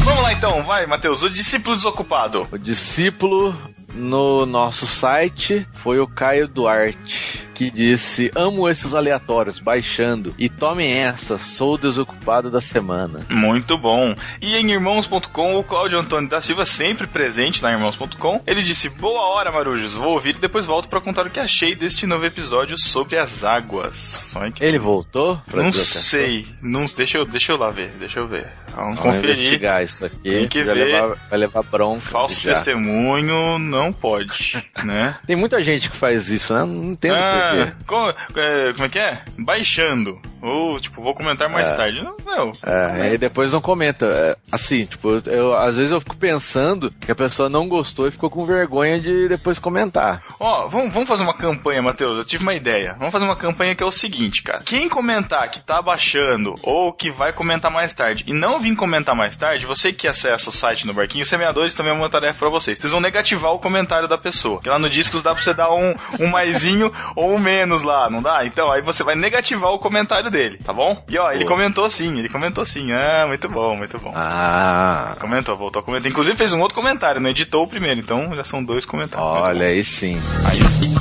Vamos 0.04 0.22
lá 0.22 0.32
então, 0.32 0.62
vai, 0.64 0.86
Matheus. 0.86 1.22
O 1.22 1.28
discípulo 1.30 1.76
desocupado. 1.76 2.48
O 2.50 2.58
discípulo 2.58 3.54
no 3.98 4.46
nosso 4.46 4.86
site 4.86 5.66
foi 5.74 5.98
o 5.98 6.06
Caio 6.06 6.46
Duarte, 6.48 7.46
que 7.54 7.70
disse: 7.70 8.30
Amo 8.34 8.68
esses 8.68 8.94
aleatórios, 8.94 9.58
baixando. 9.58 10.34
E 10.38 10.48
tomem 10.48 10.92
essa, 10.92 11.38
sou 11.38 11.74
o 11.74 11.78
desocupado 11.78 12.50
da 12.50 12.60
semana. 12.60 13.26
Muito 13.28 13.76
bom. 13.76 14.14
E 14.40 14.56
em 14.56 14.70
irmãos.com, 14.70 15.56
o 15.56 15.64
Cláudio 15.64 15.98
Antônio 15.98 16.30
da 16.30 16.40
Silva, 16.40 16.64
sempre 16.64 17.06
presente 17.06 17.62
na 17.62 17.72
irmãos.com, 17.72 18.40
ele 18.46 18.62
disse: 18.62 18.88
Boa 18.88 19.34
hora, 19.34 19.50
Marujos. 19.50 19.94
Vou 19.94 20.12
ouvir 20.12 20.36
e 20.36 20.40
depois 20.40 20.66
volto 20.66 20.88
para 20.88 21.00
contar 21.00 21.26
o 21.26 21.30
que 21.30 21.40
achei 21.40 21.74
deste 21.74 22.06
novo 22.06 22.24
episódio 22.24 22.76
sobre 22.78 23.18
as 23.18 23.42
águas. 23.44 24.34
Que 24.54 24.64
Ele 24.64 24.78
voltou? 24.78 25.40
Não 25.52 25.72
sei. 25.72 26.46
Não, 26.62 26.84
deixa, 26.96 27.18
eu, 27.18 27.24
deixa 27.24 27.52
eu 27.52 27.56
lá 27.56 27.70
ver. 27.70 27.90
Deixa 27.98 28.20
eu 28.20 28.26
ver. 28.26 28.46
Vamos 28.74 28.98
Vamos 28.98 29.00
conferir. 29.00 29.30
investigar 29.36 29.82
isso 29.82 30.06
aqui. 30.06 30.22
Tem 30.22 30.48
que 30.48 30.62
vai, 30.62 30.74
ver. 30.74 30.84
Levar, 30.84 31.16
vai 31.28 31.38
levar 31.38 31.62
bronca. 31.64 32.00
Falso 32.00 32.40
já. 32.40 32.52
testemunho 32.52 33.58
não 33.58 33.87
pode, 33.92 34.62
né? 34.84 35.16
Tem 35.26 35.36
muita 35.36 35.60
gente 35.60 35.90
que 35.90 35.96
faz 35.96 36.28
isso, 36.30 36.54
né? 36.54 36.64
Não 36.64 36.84
entendo. 36.86 37.14
Ah, 37.14 37.72
co- 37.86 38.14
é, 38.36 38.72
como 38.72 38.84
é 38.84 38.88
que 38.88 38.98
é? 38.98 39.22
Baixando. 39.38 40.20
Ou, 40.40 40.78
tipo, 40.78 41.02
vou 41.02 41.14
comentar 41.14 41.48
mais 41.50 41.68
É. 41.68 41.74
tarde. 41.74 42.00
Não, 42.02 42.16
não. 42.24 42.52
É, 42.64 43.02
aí 43.10 43.18
depois 43.18 43.52
não 43.52 43.60
comenta. 43.60 44.06
É, 44.06 44.36
assim, 44.52 44.84
tipo, 44.86 45.10
eu, 45.10 45.22
eu- 45.26 45.54
às 45.56 45.76
vezes 45.76 45.90
eu 45.90 46.00
fico 46.00 46.16
pensando 46.16 46.92
que 47.00 47.10
a 47.10 47.14
pessoa 47.14 47.48
não 47.48 47.68
gostou 47.68 48.06
e 48.06 48.12
ficou 48.12 48.30
com 48.30 48.46
vergonha 48.46 49.00
de 49.00 49.28
depois 49.28 49.58
comentar. 49.58 50.22
Ó, 50.38 50.68
vamos, 50.68 50.92
vamos 50.94 51.08
fazer 51.08 51.24
uma 51.24 51.34
campanha, 51.34 51.82
Matheus. 51.82 52.18
Eu 52.18 52.24
tive 52.24 52.42
uma 52.44 52.54
ideia. 52.54 52.94
Vamos 52.98 53.12
fazer 53.12 53.24
uma 53.24 53.36
campanha 53.36 53.74
que 53.74 53.82
é 53.82 53.86
o 53.86 53.90
seguinte, 53.90 54.42
cara. 54.42 54.60
Quem 54.64 54.88
comentar 54.88 55.50
que 55.50 55.60
tá 55.60 55.82
baixando 55.82 56.54
ou 56.62 56.92
que 56.92 57.10
vai 57.10 57.32
comentar 57.32 57.70
mais 57.70 57.92
tarde 57.92 58.24
e 58.26 58.32
não 58.32 58.60
vir 58.60 58.76
comentar 58.76 59.16
mais 59.16 59.36
tarde, 59.36 59.66
você 59.66 59.92
que 59.92 60.06
acessa 60.06 60.50
o 60.50 60.52
site 60.52 60.86
no 60.86 60.94
Barquinho, 60.94 61.24
semeadores 61.24 61.74
também 61.74 61.92
é 61.92 61.96
uma 61.96 62.08
tarefa 62.08 62.38
pra 62.38 62.48
vocês. 62.48 62.78
Vocês 62.78 62.92
vão 62.92 63.00
negativar 63.00 63.52
o 63.52 63.58
comentário 63.58 63.77
da 64.08 64.18
pessoa. 64.18 64.60
Que 64.60 64.68
lá 64.68 64.78
no 64.78 64.88
Discos 64.90 65.22
dá 65.22 65.34
pra 65.34 65.42
você 65.42 65.54
dar 65.54 65.70
um, 65.72 65.94
um 66.20 66.26
maisinho 66.28 66.92
ou 67.16 67.28
com 67.28 67.38
menos 67.38 67.82
lá, 67.82 68.10
não 68.10 68.20
dá? 68.20 68.44
Então, 68.44 68.70
aí 68.72 68.82
você 68.82 69.04
vai 69.04 69.14
negativar 69.14 69.70
o 69.70 69.78
comentário 69.78 70.30
dele, 70.30 70.58
tá 70.58 70.72
bom? 70.72 71.02
E 71.08 71.16
ó, 71.18 71.30
ele 71.30 71.44
comentou 71.44 71.88
sim, 71.88 72.18
ele 72.18 72.28
comentou 72.28 72.64
sim. 72.64 72.90
Ah, 72.92 73.24
muito 73.26 73.48
bom, 73.48 73.76
muito 73.76 73.98
bom. 73.98 74.12
Ah, 74.14 75.16
Comentou, 75.20 75.54
voltou 75.56 75.80
a 75.80 75.82
comentar. 75.82 76.10
Inclusive 76.10 76.36
fez 76.36 76.52
um 76.52 76.60
outro 76.60 76.74
comentário, 76.74 77.20
não 77.20 77.30
editou 77.30 77.64
o 77.64 77.68
primeiro, 77.68 78.00
então 78.00 78.34
já 78.34 78.44
são 78.44 78.62
dois 78.64 78.84
comentários. 78.84 79.28
olha 79.30 79.66
aí 79.66 79.84
sim. 79.84 80.20
Aí 80.46 80.62
sim. 80.64 80.94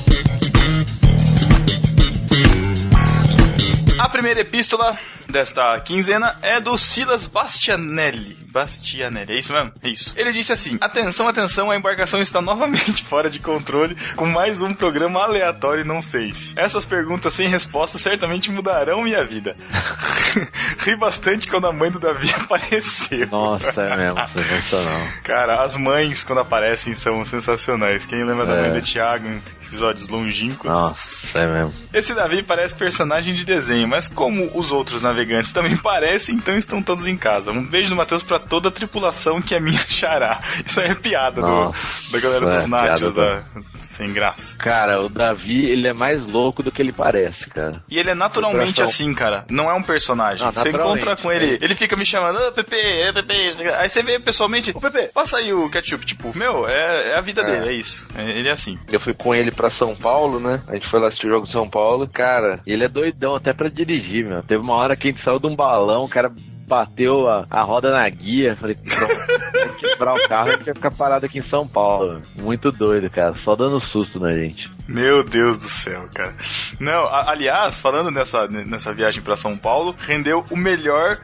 A 3.99 4.09
primeira 4.09 4.41
epístola 4.41 4.97
desta 5.27 5.79
quinzena 5.81 6.35
é 6.41 6.59
do 6.59 6.77
Silas 6.77 7.27
Bastianelli. 7.27 8.37
Bastianelli, 8.57 9.33
é 9.33 9.37
isso 9.37 9.53
mesmo? 9.53 9.71
É 9.83 9.89
isso. 9.89 10.13
Ele 10.17 10.31
disse 10.33 10.51
assim: 10.51 10.77
Atenção, 10.81 11.27
atenção, 11.27 11.69
a 11.69 11.77
embarcação 11.77 12.19
está 12.21 12.41
novamente 12.41 13.03
fora 13.05 13.29
de 13.29 13.39
controle 13.39 13.95
com 14.15 14.25
mais 14.25 14.61
um 14.63 14.73
programa 14.73 15.21
aleatório 15.23 15.81
e 15.83 15.87
não 15.87 16.01
sei 16.01 16.33
se. 16.33 16.55
Essas 16.57 16.83
perguntas 16.85 17.33
sem 17.35 17.47
resposta 17.47 17.97
certamente 17.99 18.51
mudarão 18.51 19.03
minha 19.03 19.23
vida. 19.23 19.55
Ri 20.79 20.95
bastante 20.95 21.47
quando 21.47 21.67
a 21.67 21.71
mãe 21.71 21.91
do 21.91 21.99
Davi 21.99 22.29
apareceu. 22.35 23.27
Nossa, 23.27 23.83
é 23.83 23.95
mesmo, 23.95 24.27
sensacional. 24.29 25.07
Cara, 25.23 25.61
as 25.63 25.75
mães 25.77 26.23
quando 26.23 26.39
aparecem 26.39 26.93
são 26.95 27.23
sensacionais. 27.25 28.05
Quem 28.05 28.23
lembra 28.23 28.45
da 28.45 28.53
É. 28.55 28.61
mãe 28.61 28.71
do 28.71 28.81
Thiago 28.81 29.27
em 29.27 29.41
episódios 29.65 30.07
longínquos? 30.09 30.69
Nossa, 30.69 31.39
é 31.39 31.47
mesmo. 31.47 31.73
Esse 31.93 32.13
Davi 32.15 32.41
parece 32.41 32.75
personagem 32.75 33.33
de 33.33 33.45
desenho, 33.45 33.87
mas 33.87 34.07
como 34.07 34.49
os 34.57 34.71
outros 34.71 35.01
navegantes 35.01 35.51
também 35.51 35.77
parecem, 35.77 36.35
então 36.35 36.57
estão 36.57 36.81
todos 36.81 37.05
em 37.07 37.17
casa. 37.17 37.51
Um 37.51 37.63
beijo 37.63 37.89
do 37.89 37.95
Matheus 37.95 38.23
pra 38.23 38.39
toda 38.47 38.69
a 38.69 38.71
tripulação 38.71 39.41
que 39.41 39.55
é 39.55 39.59
minha 39.59 39.83
xará. 39.87 40.41
Isso 40.65 40.79
aí 40.79 40.89
é 40.89 40.95
piada 40.95 41.41
do, 41.41 41.47
Nossa, 41.47 42.11
da 42.11 42.19
galera 42.21 42.97
dos 42.97 43.03
é, 43.03 43.11
da... 43.13 43.43
sem 43.79 44.13
graça. 44.13 44.57
Cara, 44.57 45.01
o 45.01 45.09
Davi, 45.09 45.65
ele 45.65 45.87
é 45.87 45.93
mais 45.93 46.25
louco 46.25 46.63
do 46.63 46.71
que 46.71 46.81
ele 46.81 46.91
parece, 46.91 47.49
cara. 47.49 47.83
E 47.89 47.97
ele 47.97 48.11
é 48.11 48.15
naturalmente 48.15 48.81
assim, 48.81 49.13
cara. 49.13 49.45
Não 49.49 49.69
é 49.69 49.73
um 49.73 49.83
personagem. 49.83 50.45
Não, 50.45 50.51
você 50.51 50.71
naturalmente, 50.71 51.03
encontra 51.03 51.21
com 51.21 51.31
ele, 51.31 51.55
é. 51.55 51.57
ele 51.61 51.75
fica 51.75 51.95
me 51.95 52.05
chamando, 52.05 52.37
ô 52.39 52.51
Pepe, 52.51 52.75
ô 53.09 53.13
Pepe. 53.13 53.67
Aí 53.77 53.89
você 53.89 54.03
vê 54.03 54.19
pessoalmente, 54.19 54.71
ô 54.73 54.79
Pepe, 54.79 55.11
passa 55.13 55.37
aí 55.37 55.53
o 55.53 55.69
ketchup. 55.69 56.05
Tipo, 56.05 56.37
meu, 56.37 56.67
é, 56.67 57.11
é 57.11 57.17
a 57.17 57.21
vida 57.21 57.41
É. 57.41 57.45
dele, 57.45 57.69
é 57.69 57.73
isso. 57.73 58.07
É- 58.15 58.37
ele 58.37 58.49
é 58.49 58.51
assim. 58.51 58.77
Eu 58.91 58.99
fui 58.99 59.13
com 59.13 59.33
ele 59.33 59.51
pra 59.51 59.69
São 59.69 59.95
Paulo, 59.95 60.39
né? 60.39 60.61
A 60.67 60.73
gente 60.75 60.89
foi 60.89 60.99
lá 60.99 61.07
assistir 61.07 61.27
o 61.27 61.31
jogo 61.31 61.45
de 61.45 61.51
São 61.51 61.69
Paulo. 61.69 62.07
Cara, 62.07 62.61
ele 62.65 62.83
é 62.83 62.89
doidão 62.89 63.35
até 63.35 63.53
pra 63.53 63.69
dirigir, 63.69 64.25
meu. 64.25 64.43
Teve 64.43 64.61
uma 64.61 64.75
hora 64.75 64.95
que 64.95 65.07
a 65.07 65.11
gente 65.11 65.23
saiu 65.23 65.39
de 65.39 65.47
um 65.47 65.55
balão, 65.55 66.03
o 66.03 66.09
cara 66.09 66.31
bateu 66.67 67.27
a, 67.29 67.45
a 67.49 67.63
roda 67.63 67.91
na 67.91 68.07
guia. 68.09 68.55
Falei, 68.55 68.75
pronto, 68.75 69.77
quebrar 69.79 70.13
o 70.13 70.27
carro 70.27 70.47
e 70.49 70.51
a 70.51 70.55
gente 70.57 70.65
vai 70.65 70.73
ficar 70.75 70.91
parado 70.91 71.25
aqui 71.25 71.39
em 71.39 71.43
São 71.49 71.67
Paulo. 71.67 72.21
Muito 72.35 72.69
doido, 72.71 73.09
cara. 73.09 73.33
Só 73.35 73.55
dando 73.55 73.79
susto 73.87 74.19
na 74.19 74.31
gente. 74.31 74.69
Meu 74.87 75.23
Deus 75.23 75.57
do 75.57 75.65
céu, 75.65 76.07
cara. 76.13 76.33
Não, 76.79 77.05
a- 77.05 77.31
aliás, 77.31 77.79
falando 77.79 78.11
nessa, 78.11 78.47
nessa 78.47 78.93
viagem 78.93 79.21
pra 79.23 79.35
São 79.35 79.55
Paulo, 79.57 79.95
rendeu 79.99 80.43
o 80.51 80.57
melhor 80.57 81.17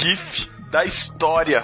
GIF 0.00 0.48
da 0.70 0.84
história. 0.84 1.62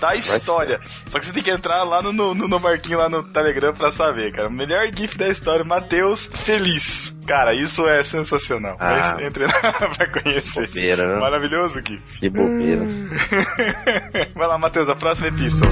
Da 0.00 0.14
história. 0.14 0.80
Só 1.06 1.18
que 1.18 1.26
você 1.26 1.32
tem 1.32 1.42
que 1.42 1.50
entrar 1.50 1.82
lá 1.84 2.02
no, 2.02 2.12
no, 2.12 2.34
no 2.34 2.58
barquinho 2.58 2.98
lá 2.98 3.08
no 3.08 3.22
Telegram 3.22 3.74
pra 3.74 3.90
saber, 3.90 4.32
cara. 4.32 4.48
O 4.48 4.52
melhor 4.52 4.86
GIF 4.94 5.16
da 5.16 5.28
história, 5.28 5.64
Matheus 5.64 6.30
feliz. 6.32 7.14
Cara, 7.26 7.54
isso 7.54 7.88
é 7.88 8.02
sensacional. 8.04 8.76
Ah. 8.78 8.90
Mas 8.90 9.18
Entre 9.20 9.46
lá 9.46 9.52
pra 9.96 10.08
conhecer. 10.22 10.66
Bobeira, 10.68 11.06
né? 11.14 11.20
Maravilhoso 11.20 11.82
GIF. 11.86 12.20
Que 12.20 12.28
bobeira. 12.30 12.82
Vai 14.34 14.46
lá, 14.46 14.58
Matheus, 14.58 14.88
a 14.88 14.94
próxima 14.94 15.28
epístola. 15.28 15.70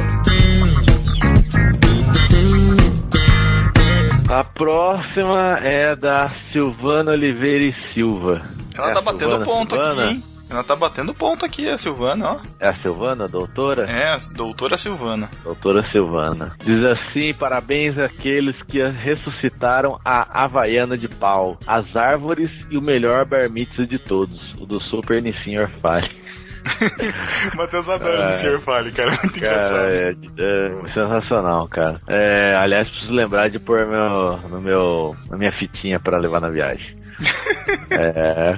A 4.29 4.43
próxima 4.43 5.59
é 5.61 5.95
da 5.95 6.31
Silvana 6.53 7.13
Oliveira 7.13 7.65
e 7.65 7.75
Silva. 7.95 8.43
Ela 8.77 8.91
É 8.91 8.95
tá 8.95 9.01
batendo 9.01 9.31
Silvana? 9.37 9.45
ponto 9.45 9.75
Silvana? 9.77 10.05
aqui, 10.07 10.15
hein? 10.15 10.25
Ela 10.55 10.63
tá 10.63 10.77
batendo 10.77 11.13
ponto 11.13 11.45
aqui, 11.45 11.69
a 11.69 11.77
Silvana, 11.77 12.31
ó. 12.31 12.41
É 12.61 12.69
a 12.69 12.77
Silvana, 12.77 13.27
doutora? 13.27 13.91
É, 13.91 14.15
a 14.15 14.17
doutora 14.37 14.77
Silvana. 14.77 15.29
Doutora 15.43 15.85
Silvana. 15.91 16.55
Diz 16.65 16.81
assim: 16.85 17.35
parabéns 17.35 17.99
àqueles 17.99 18.63
que 18.63 18.81
ressuscitaram 18.81 19.99
a 20.05 20.45
Havaiana 20.45 20.97
de 20.97 21.09
pau, 21.09 21.59
as 21.67 21.97
árvores 21.97 22.51
e 22.71 22.79
o 22.79 22.83
melhor 22.83 23.25
bar 23.25 23.49
de 23.51 23.99
todos, 23.99 24.55
o 24.61 24.65
do 24.65 24.81
Super 24.81 25.21
Nissin 25.21 25.59
Orfale. 25.59 26.24
Matheus 27.57 27.89
adora 27.89 28.31
É. 28.31 28.31
o 28.31 28.35
Sr. 28.35 28.61
Fale, 28.61 28.93
cara. 28.93 29.11
Muito 29.23 29.39
engraçado. 29.39 29.71
Cara, 29.71 29.95
é, 29.95 30.11
é 30.13 30.89
sensacional, 30.93 31.69
cara. 31.69 32.01
É, 32.09 32.55
aliás, 32.57 32.89
preciso 32.89 33.13
lembrar 33.13 33.49
de 33.49 33.59
pôr 33.59 33.87
meu, 33.87 34.39
no 34.49 34.61
meu, 34.61 35.17
na 35.31 35.37
minha 35.37 35.53
fitinha 35.53 36.01
pra 36.01 36.19
levar 36.19 36.41
na 36.41 36.49
viagem. 36.51 36.95
É, 37.91 38.55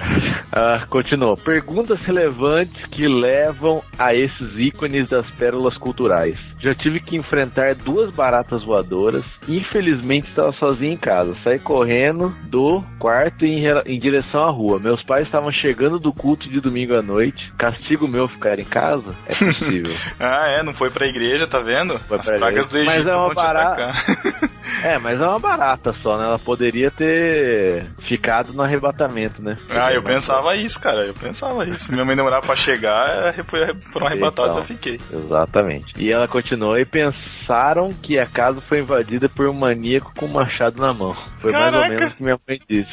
ah, 0.51 0.83
continua. 0.89 1.35
Perguntas 1.37 1.99
relevantes 2.01 2.85
que 2.87 3.07
levam 3.07 3.83
a 3.97 4.13
esses 4.15 4.57
ícones 4.57 5.09
das 5.09 5.29
pérolas 5.31 5.77
culturais. 5.77 6.37
Já 6.59 6.73
tive 6.73 6.99
que 6.99 7.15
enfrentar 7.15 7.75
duas 7.75 8.13
baratas 8.13 8.63
voadoras. 8.63 9.23
Infelizmente 9.47 10.29
estava 10.29 10.51
sozinho 10.53 10.93
em 10.93 10.97
casa. 10.97 11.35
Saí 11.43 11.59
correndo 11.59 12.33
do 12.43 12.83
quarto 12.99 13.45
em, 13.45 13.65
em 13.85 13.99
direção 13.99 14.43
à 14.43 14.49
rua. 14.49 14.79
Meus 14.79 15.03
pais 15.03 15.25
estavam 15.25 15.51
chegando 15.51 15.99
do 15.99 16.11
culto 16.11 16.49
de 16.49 16.59
domingo 16.59 16.95
à 16.95 17.01
noite. 17.01 17.51
Castigo 17.57 18.07
meu 18.07 18.27
ficar 18.27 18.59
em 18.59 18.65
casa? 18.65 19.13
É 19.27 19.35
possível. 19.35 19.93
Ah, 20.19 20.47
é, 20.49 20.63
não 20.63 20.73
foi 20.73 20.89
pra 20.89 21.05
igreja, 21.05 21.47
tá 21.47 21.59
vendo? 21.59 21.97
Foi 21.99 22.17
As 22.17 22.25
pra 22.25 22.37
pragas 22.37 22.67
do. 22.67 22.77
Egito 22.77 22.95
Mas 22.95 23.05
é 23.05 23.11
uma 23.11 23.27
vão 23.27 23.35
barata-. 23.35 23.93
É, 24.83 24.97
mas 24.99 25.19
é 25.19 25.25
uma 25.25 25.39
barata 25.39 25.91
só, 25.93 26.17
né? 26.17 26.25
Ela 26.25 26.39
poderia 26.39 26.91
ter 26.91 27.85
ficado 28.07 28.53
no 28.53 28.61
arrebatamento, 28.61 29.41
né? 29.41 29.55
Ah, 29.69 29.93
eu 29.93 30.03
pensava 30.03 30.55
isso, 30.55 30.79
cara. 30.81 31.05
Eu 31.05 31.13
pensava 31.13 31.65
isso. 31.65 31.91
Minha 31.91 32.05
mãe 32.05 32.15
demorava 32.15 32.45
pra 32.45 32.55
chegar, 32.55 33.09
é, 33.27 33.43
foi, 33.43 33.73
foram 33.91 34.07
arrebatados, 34.07 34.55
Então. 34.55 34.61
eu 34.63 34.67
fiquei. 34.67 34.99
Exatamente. 35.11 35.93
E 35.97 36.11
ela 36.11 36.27
continuou 36.27 36.77
e 36.77 36.85
pensaram 36.85 37.93
que 37.93 38.17
a 38.19 38.25
casa 38.25 38.61
foi 38.61 38.79
invadida 38.79 39.27
por 39.29 39.47
um 39.47 39.53
maníaco 39.53 40.11
com 40.17 40.25
um 40.25 40.29
machado 40.33 40.81
na 40.81 40.93
mão. 40.93 41.13
Foi 41.39 41.51
mais 41.51 41.65
ou 41.65 41.71
Caraca. 41.81 41.89
menos 41.95 42.13
o 42.13 42.15
que 42.15 42.23
minha 42.23 42.39
mãe 42.47 42.59
disse. 42.69 42.89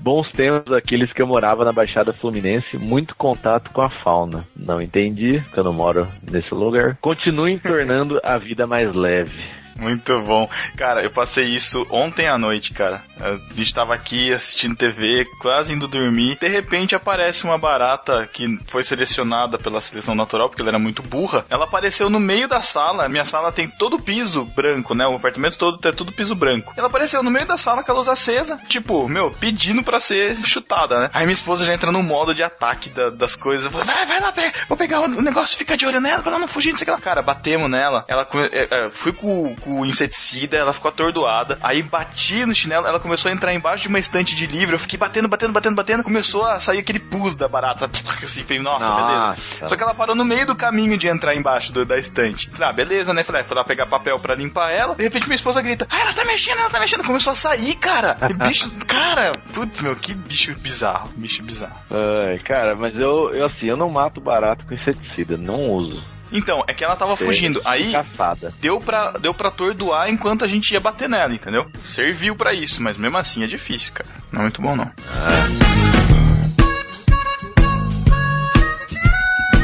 Bons 0.00 0.30
tempos 0.32 0.72
aqueles 0.72 1.12
que 1.12 1.20
eu 1.22 1.26
morava 1.26 1.64
na 1.64 1.72
Baixada 1.72 2.12
Fluminense, 2.12 2.78
muito 2.78 3.14
contato 3.16 3.70
com 3.72 3.82
a 3.82 3.90
fauna. 4.02 4.44
Não 4.56 4.80
entendi, 4.80 5.40
porque 5.40 5.60
eu 5.60 5.64
não 5.64 5.72
moro 5.72 6.06
nesse 6.30 6.52
lugar. 6.54 6.96
Continuem 7.00 7.58
tornando 7.58 8.20
a 8.22 8.38
vida 8.38 8.66
mais 8.66 8.94
leve. 8.94 9.32
Muito 9.78 10.20
bom. 10.22 10.48
Cara, 10.76 11.02
eu 11.02 11.10
passei 11.10 11.44
isso 11.46 11.86
ontem 11.90 12.26
à 12.28 12.36
noite, 12.36 12.72
cara. 12.72 13.00
A 13.20 13.54
gente 13.54 13.72
tava 13.72 13.94
aqui 13.94 14.32
assistindo 14.32 14.74
TV, 14.76 15.24
quase 15.40 15.72
indo 15.72 15.86
dormir. 15.86 16.36
De 16.40 16.48
repente 16.48 16.94
aparece 16.96 17.44
uma 17.44 17.56
barata 17.56 18.28
que 18.32 18.58
foi 18.66 18.82
selecionada 18.82 19.56
pela 19.58 19.80
seleção 19.80 20.14
natural, 20.14 20.48
porque 20.48 20.62
ela 20.62 20.70
era 20.72 20.78
muito 20.78 21.02
burra. 21.02 21.44
Ela 21.48 21.64
apareceu 21.64 22.10
no 22.10 22.18
meio 22.18 22.48
da 22.48 22.60
sala. 22.60 23.08
Minha 23.08 23.24
sala 23.24 23.52
tem 23.52 23.68
todo 23.68 23.94
o 23.96 24.02
piso 24.02 24.44
branco, 24.44 24.94
né? 24.94 25.06
O 25.06 25.14
apartamento 25.14 25.56
todo 25.56 25.78
é 25.86 25.92
tudo 25.92 26.12
piso 26.12 26.34
branco. 26.34 26.74
Ela 26.76 26.88
apareceu 26.88 27.22
no 27.22 27.30
meio 27.30 27.46
da 27.46 27.56
sala 27.56 27.84
com 27.84 27.92
a 27.92 27.94
luz 27.94 28.08
acesa, 28.08 28.58
tipo, 28.68 29.08
meu, 29.08 29.30
pedindo 29.30 29.82
pra 29.84 30.00
ser 30.00 30.36
chutada, 30.44 30.98
né? 31.00 31.10
Aí 31.12 31.24
minha 31.24 31.32
esposa 31.32 31.64
já 31.64 31.72
entra 31.72 31.92
no 31.92 32.02
modo 32.02 32.34
de 32.34 32.42
ataque 32.42 32.90
da- 32.90 33.10
das 33.10 33.36
coisas. 33.36 33.70
Vai, 33.72 33.84
vai 34.06 34.20
lá, 34.20 34.32
pega, 34.32 34.52
vou 34.68 34.76
pegar 34.76 35.00
o, 35.00 35.08
negócio, 35.08 35.56
fica 35.56 35.76
de 35.76 35.86
olho 35.86 36.00
nela 36.00 36.20
pra 36.22 36.32
ela 36.32 36.40
não 36.40 36.48
fugir, 36.48 36.70
não 36.70 36.76
sei 36.78 36.84
o 36.84 36.86
que 36.86 36.90
lá. 36.90 37.00
Cara, 37.00 37.22
batemos 37.22 37.70
nela. 37.70 38.04
Ela 38.08 38.26
é, 38.52 38.68
é, 38.86 38.90
fui 38.90 39.12
com, 39.12 39.54
com 39.56 39.67
o 39.68 39.84
inseticida, 39.86 40.56
ela 40.56 40.72
ficou 40.72 40.88
atordoada. 40.88 41.58
Aí 41.62 41.82
bati 41.82 42.44
no 42.46 42.54
chinelo, 42.54 42.86
ela 42.86 42.98
começou 43.00 43.30
a 43.30 43.34
entrar 43.34 43.52
embaixo 43.54 43.82
de 43.82 43.88
uma 43.88 43.98
estante 43.98 44.34
de 44.34 44.46
livro. 44.46 44.74
Eu 44.74 44.78
fiquei 44.78 44.98
batendo, 44.98 45.28
batendo, 45.28 45.52
batendo, 45.52 45.74
batendo. 45.74 46.02
Começou 46.02 46.46
a 46.46 46.58
sair 46.60 46.78
aquele 46.78 46.98
pus 46.98 47.36
da 47.36 47.48
barata, 47.48 47.80
sabe? 47.80 47.98
Assim, 48.24 48.42
falei, 48.44 48.62
nossa, 48.62 48.88
Nossa. 48.88 49.34
beleza. 49.42 49.66
Só 49.66 49.76
que 49.76 49.82
ela 49.82 49.94
parou 49.94 50.14
no 50.14 50.24
meio 50.24 50.46
do 50.46 50.54
caminho 50.56 50.96
de 50.96 51.08
entrar 51.08 51.34
embaixo 51.34 51.72
do- 51.72 51.84
da 51.84 51.98
estante. 51.98 52.48
Falei, 52.50 52.68
ah, 52.68 52.72
beleza, 52.72 53.12
né? 53.14 53.22
Falei, 53.24 53.42
ah, 53.42 53.44
fui 53.44 53.56
lá 53.56 53.64
pegar 53.64 53.86
papel 53.86 54.18
pra 54.18 54.34
limpar 54.34 54.70
ela. 54.72 54.94
De 54.94 55.02
repente 55.02 55.26
minha 55.26 55.34
esposa 55.34 55.60
grita, 55.62 55.86
ah, 55.90 56.00
ela 56.00 56.12
tá 56.12 56.24
mexendo, 56.24 56.58
ela 56.58 56.70
tá 56.70 56.80
mexendo. 56.80 57.04
Começou 57.04 57.32
a 57.32 57.36
sair, 57.36 57.74
cara. 57.76 58.16
E 58.28 58.32
bicho, 58.34 58.70
cara, 58.86 59.32
putz, 59.54 59.80
meu, 59.80 59.94
que 59.96 60.14
bicho 60.14 60.54
bizarro, 60.58 61.10
bicho 61.16 61.42
bizarro. 61.42 61.76
Ai, 61.90 62.38
cara, 62.38 62.74
mas 62.74 62.94
eu, 62.94 63.30
eu 63.30 63.46
assim, 63.46 63.66
eu 63.66 63.76
não 63.76 63.88
mato 63.90 64.20
barato 64.20 64.64
com 64.66 64.74
inseticida, 64.74 65.36
não 65.36 65.70
uso. 65.70 66.02
Então, 66.32 66.62
é 66.66 66.74
que 66.74 66.84
ela 66.84 66.94
tava 66.96 67.16
fugindo. 67.16 67.60
Aí 67.64 67.92
Caçada. 67.92 68.52
deu 68.60 68.78
pra, 68.80 69.12
deu 69.12 69.32
pra 69.32 69.48
atordoar 69.48 70.08
enquanto 70.10 70.44
a 70.44 70.48
gente 70.48 70.72
ia 70.72 70.80
bater 70.80 71.08
nela, 71.08 71.32
entendeu? 71.34 71.70
Serviu 71.84 72.36
pra 72.36 72.52
isso, 72.52 72.82
mas 72.82 72.96
mesmo 72.96 73.16
assim 73.16 73.42
é 73.42 73.46
difícil, 73.46 73.92
cara. 73.94 74.08
Não 74.32 74.40
é 74.40 74.42
muito 74.42 74.60
bom, 74.60 74.76
não. 74.76 74.90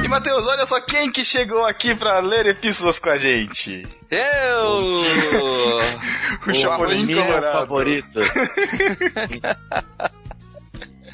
E 0.02 0.08
Matheus, 0.08 0.46
olha 0.46 0.66
só 0.66 0.80
quem 0.80 1.10
que 1.10 1.24
chegou 1.24 1.64
aqui 1.64 1.94
pra 1.94 2.18
ler 2.20 2.46
epístolas 2.46 2.98
com 2.98 3.10
a 3.10 3.18
gente. 3.18 3.86
Eu! 4.10 5.02
O 6.46 6.52
Chapolin 6.52 7.06
Minha 7.06 7.24
Colorado. 7.24 7.52
favorita. 7.58 8.20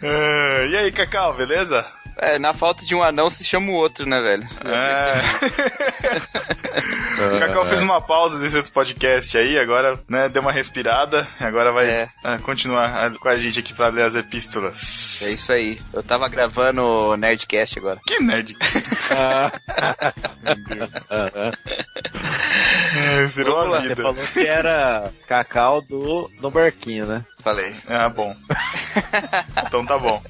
Ah, 0.03 0.65
e 0.71 0.77
aí, 0.77 0.93
Cacau, 0.93 1.35
beleza? 1.35 1.85
É, 2.23 2.39
na 2.39 2.53
falta 2.53 2.85
de 2.85 2.95
um 2.95 3.03
anão 3.03 3.31
se 3.31 3.43
chama 3.45 3.71
o 3.73 3.75
outro, 3.75 4.05
né, 4.07 4.21
velho? 4.21 4.47
É. 4.65 5.21
o 7.35 7.39
Cacau 7.39 7.65
fez 7.65 7.81
uma 7.81 8.01
pausa 8.01 8.39
desse 8.39 8.57
outro 8.59 8.71
podcast 8.73 9.39
aí, 9.39 9.59
agora, 9.59 9.99
né, 10.09 10.29
deu 10.29 10.43
uma 10.43 10.53
respirada, 10.53 11.27
agora 11.41 11.73
vai 11.73 11.89
É. 11.89 12.09
ah, 12.23 12.39
continuar 12.39 13.11
com 13.15 13.29
a 13.29 13.37
gente 13.37 13.61
aqui 13.61 13.73
pra 13.73 13.89
ler 13.89 14.05
as 14.05 14.17
epístolas. 14.17 15.23
É 15.23 15.31
isso 15.33 15.51
aí. 15.53 15.81
Eu 15.95 16.03
tava 16.03 16.29
gravando 16.29 16.83
o 16.83 17.17
Nerdcast 17.17 17.79
agora. 17.79 17.99
Que 18.07 18.23
nerd. 18.23 18.55
É, 22.97 23.25
zerou 23.27 23.57
Vamos 23.57 23.73
a 23.73 23.77
lá, 23.77 23.83
Você 23.83 23.89
vida. 23.89 24.03
falou 24.03 24.27
que 24.33 24.41
era 24.47 25.11
cacau 25.27 25.81
do, 25.83 26.31
do 26.41 26.51
barquinho, 26.51 27.07
né? 27.07 27.25
Falei. 27.43 27.75
Ah, 27.89 28.09
bom. 28.09 28.35
então 29.67 29.85
tá 29.87 29.99
bom. 29.99 30.23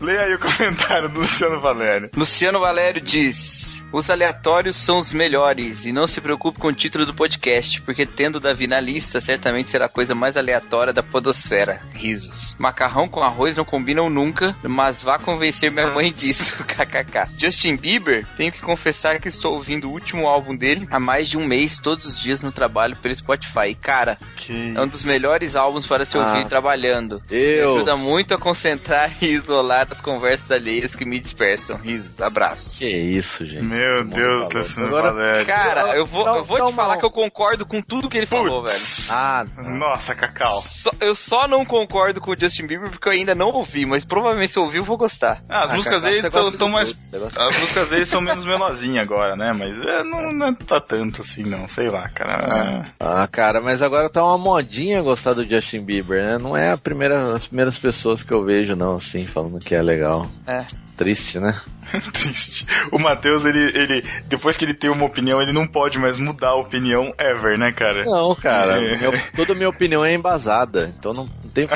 Leia 0.00 0.22
aí 0.22 0.34
o 0.34 0.38
comentário 0.38 1.08
do 1.08 1.20
Luciano 1.20 1.60
Valério. 1.60 2.10
Luciano 2.16 2.60
Valério 2.60 3.00
diz: 3.00 3.82
Os 3.92 4.10
aleatórios 4.10 4.76
são 4.76 4.98
os 4.98 5.12
melhores 5.12 5.84
e 5.84 5.92
não 5.92 6.06
se 6.06 6.20
preocupe 6.20 6.58
com 6.58 6.68
o 6.68 6.72
título 6.72 7.06
do 7.06 7.14
podcast, 7.14 7.80
porque 7.82 8.06
tendo 8.06 8.40
Davi 8.40 8.66
na 8.66 8.80
lista, 8.80 9.20
certamente 9.20 9.70
será 9.70 9.86
a 9.86 9.88
coisa 9.88 10.14
mais 10.14 10.36
aleatória 10.36 10.92
da 10.92 11.02
podosfera. 11.02 11.80
Risos. 11.94 12.56
Macarrão 12.58 13.08
com 13.08 13.22
arroz 13.22 13.56
não 13.56 13.64
combinam 13.64 14.08
nunca, 14.10 14.56
mas 14.62 15.02
vá 15.02 15.18
convencer 15.18 15.70
minha 15.70 15.90
mãe 15.90 16.12
disso. 16.12 16.56
KKK. 16.64 17.28
Justin 17.38 17.76
Bieber, 17.76 18.26
tenho 18.36 18.52
que 18.52 18.60
confessar 18.60 19.20
que 19.20 19.28
estou 19.28 19.52
ouvindo 19.54 19.88
o 19.88 19.92
último 19.92 20.26
álbum 20.26 20.56
dele 20.56 20.86
há 20.90 20.98
mais 20.98 21.28
de 21.28 21.36
um 21.36 21.46
mês, 21.46 21.78
todos 21.78 22.04
os 22.06 22.20
dias 22.20 22.42
no 22.42 22.50
trabalho 22.52 22.96
pelo 22.96 23.14
Spotify. 23.14 23.68
E, 23.70 23.74
cara, 23.74 24.16
Que 24.36 24.72
é 24.76 24.80
um 24.80 24.86
dos 24.86 25.04
melhores 25.04 25.56
álbuns 25.56 25.86
para 25.86 26.04
se 26.04 26.16
ouvir 26.18 26.44
Ah. 26.44 26.48
trabalhando. 26.48 27.22
Eu. 27.30 27.76
Ajuda 27.76 27.96
muito 27.96 28.34
a 28.34 28.38
concentrar 28.38 29.12
e 29.22 29.26
isolar 29.26 29.73
as 29.82 30.00
conversas 30.00 30.50
alheias 30.50 30.94
que 30.94 31.04
me 31.04 31.20
dispersam. 31.20 31.76
Risos, 31.76 32.20
abraços. 32.20 32.78
Que 32.78 32.86
isso, 32.88 33.44
gente. 33.46 33.64
Meu 33.64 33.98
Simone 33.98 34.10
Deus, 34.14 34.44
falou. 34.46 34.58
Luciano 34.58 34.88
Agora, 34.88 35.12
Valério. 35.12 35.46
Cara, 35.46 35.96
eu 35.96 36.06
vou, 36.06 36.24
Não, 36.24 36.36
eu 36.36 36.44
vou 36.44 36.58
não, 36.58 36.68
te 36.68 36.74
falar 36.74 36.98
que 36.98 37.04
eu 37.04 37.10
concordo 37.10 37.66
com 37.66 37.80
tudo 37.82 38.08
que 38.08 38.16
ele 38.16 38.26
falou, 38.26 38.62
velho. 38.64 38.78
Ah, 39.10 39.44
Nossa, 39.58 40.14
Cacau. 40.14 40.62
Só- 40.62 40.90
eu 41.00 41.14
só 41.14 41.46
não 41.48 41.64
concordo 41.64 42.20
com 42.20 42.30
o 42.32 42.38
Justin 42.38 42.66
Bieber 42.66 42.90
porque 42.90 43.08
eu 43.08 43.12
ainda 43.12 43.34
não 43.34 43.48
ouvi, 43.48 43.84
mas 43.86 44.04
provavelmente 44.04 44.52
se 44.52 44.58
eu 44.58 44.62
ouvir 44.62 44.78
eu 44.78 44.84
vou 44.84 44.96
gostar. 44.96 45.42
Ah, 45.48 45.64
as 45.64 45.72
Ah, 45.72 45.76
músicas 45.76 46.02
dele 46.02 46.20
você 46.22 46.40
estão 46.40 46.68
mais. 46.68 46.92
tudo, 46.92 47.26
As 47.36 47.58
músicas 47.58 47.90
dele 47.90 48.06
são 48.06 48.20
menos 48.20 48.44
melosinhas 48.44 49.04
agora, 49.06 49.36
né? 49.36 49.52
Mas 49.56 49.80
é, 49.80 50.02
não, 50.02 50.32
não 50.32 50.54
tá 50.54 50.80
tanto 50.80 51.20
assim, 51.22 51.42
não. 51.44 51.68
Sei 51.68 51.88
lá, 51.88 52.08
cara. 52.08 52.84
Ah, 53.00 53.26
cara, 53.28 53.60
mas 53.60 53.82
agora 53.82 54.08
tá 54.08 54.22
uma 54.24 54.38
modinha 54.38 55.02
gostar 55.02 55.32
do 55.34 55.42
Justin 55.42 55.84
Bieber, 55.84 56.24
né? 56.26 56.38
Não 56.38 56.56
é 56.56 56.72
a 56.72 56.78
primeira, 56.78 57.34
as 57.34 57.46
primeiras 57.46 57.78
pessoas 57.78 58.22
que 58.22 58.32
eu 58.32 58.44
vejo, 58.44 58.74
não, 58.76 58.92
assim, 58.94 59.26
falando 59.26 59.58
que 59.64 59.74
é 59.74 59.82
legal. 59.82 60.26
É. 60.46 60.64
Triste, 60.96 61.40
né? 61.40 61.60
Triste. 62.12 62.66
O 62.92 62.98
Matheus, 62.98 63.44
ele, 63.44 63.58
ele. 63.76 64.04
Depois 64.26 64.56
que 64.56 64.64
ele 64.64 64.74
tem 64.74 64.90
uma 64.90 65.04
opinião, 65.04 65.42
ele 65.42 65.52
não 65.52 65.66
pode 65.66 65.98
mais 65.98 66.16
mudar 66.18 66.50
a 66.50 66.54
opinião 66.56 67.12
ever, 67.18 67.58
né, 67.58 67.72
cara? 67.72 68.04
Não, 68.04 68.34
cara, 68.34 68.76
É. 68.78 68.96
meu- 68.96 69.12
toda 69.34 69.52
a 69.52 69.56
minha 69.56 69.68
opinião 69.68 70.04
é 70.04 70.14
embasada, 70.14 70.94
então 70.96 71.12
não, 71.12 71.24
não 71.24 71.50
tem 71.50 71.66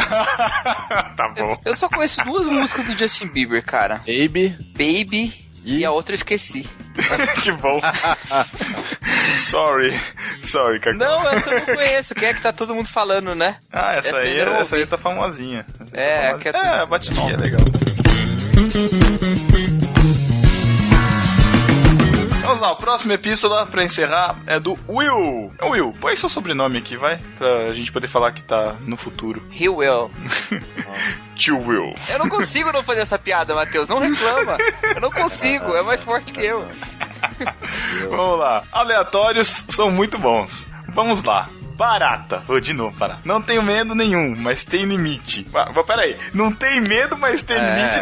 tá 1.16 1.28
bom. 1.36 1.52
Eu, 1.52 1.58
eu 1.72 1.76
só 1.76 1.88
conheço 1.88 2.20
duas 2.24 2.46
músicas 2.46 2.86
do 2.86 2.96
Justin 2.96 3.26
Bieber, 3.28 3.64
cara. 3.64 3.98
baby 4.06 4.56
Baby 4.76 5.47
e 5.68 5.80
e 5.80 5.84
a 5.84 5.90
outra 5.90 6.12
eu 6.14 6.16
esqueci. 6.16 6.62
que 7.42 7.52
bom. 7.52 7.80
sorry. 9.36 9.92
Sorry, 10.42 10.80
Cacau. 10.80 10.98
Não, 10.98 11.28
essa 11.28 11.50
eu 11.50 11.58
não 11.58 11.66
conheço. 11.76 12.14
Quem 12.14 12.28
é 12.28 12.34
que 12.34 12.40
tá 12.40 12.52
todo 12.52 12.74
mundo 12.74 12.88
falando, 12.88 13.34
né? 13.34 13.58
Ah, 13.72 13.94
essa 13.96 14.08
Essa 14.08 14.18
aí, 14.18 14.40
essa 14.40 14.76
aí 14.76 14.86
tá 14.86 14.96
famosinha. 14.96 15.66
Essa 15.80 15.96
aí 15.96 16.02
É, 16.02 16.20
tá 16.20 16.48
é 16.48 16.52
famosinha. 16.52 16.72
é, 16.74 16.82
a 16.82 16.86
batidinha 16.86 17.32
é 17.34 17.36
legal. 17.36 17.60
Vamos 22.58 22.70
lá, 22.70 22.72
o 22.72 22.76
próximo 22.76 23.12
epístola 23.12 23.66
pra 23.66 23.84
encerrar 23.84 24.36
é 24.44 24.58
do 24.58 24.76
Will. 24.88 25.52
Ô, 25.62 25.68
Will, 25.70 25.92
põe 26.00 26.16
seu 26.16 26.28
sobrenome 26.28 26.78
aqui, 26.78 26.96
vai, 26.96 27.20
pra 27.38 27.72
gente 27.72 27.92
poder 27.92 28.08
falar 28.08 28.32
que 28.32 28.42
tá 28.42 28.74
no 28.80 28.96
futuro. 28.96 29.40
He 29.52 29.68
will. 29.68 30.10
Tio 31.36 31.56
Will. 31.64 31.94
Eu 32.08 32.18
não 32.18 32.28
consigo 32.28 32.72
não 32.72 32.82
fazer 32.82 33.02
essa 33.02 33.16
piada, 33.16 33.54
Matheus. 33.54 33.88
Não 33.88 34.00
reclama. 34.00 34.56
Eu 34.82 35.00
não 35.00 35.10
consigo. 35.12 35.76
É 35.76 35.84
mais 35.84 36.02
forte 36.02 36.32
que 36.32 36.44
eu. 36.44 36.66
Vamos 38.10 38.40
lá. 38.40 38.64
Aleatórios 38.72 39.66
são 39.68 39.92
muito 39.92 40.18
bons. 40.18 40.66
Vamos 40.88 41.22
lá. 41.22 41.46
Barata. 41.78 42.38
Vou 42.44 42.58
de 42.60 42.72
novo, 42.72 42.96
barata. 42.96 43.20
Não 43.24 43.40
tenho 43.40 43.62
medo 43.62 43.94
nenhum, 43.94 44.34
mas 44.36 44.64
tem 44.64 44.84
limite. 44.84 45.46
Ah, 45.54 45.70
peraí. 45.84 46.16
Não 46.34 46.50
tem 46.52 46.80
medo, 46.80 47.16
mas 47.16 47.44
tem 47.44 47.56
É. 47.56 47.76
limite. 47.76 47.98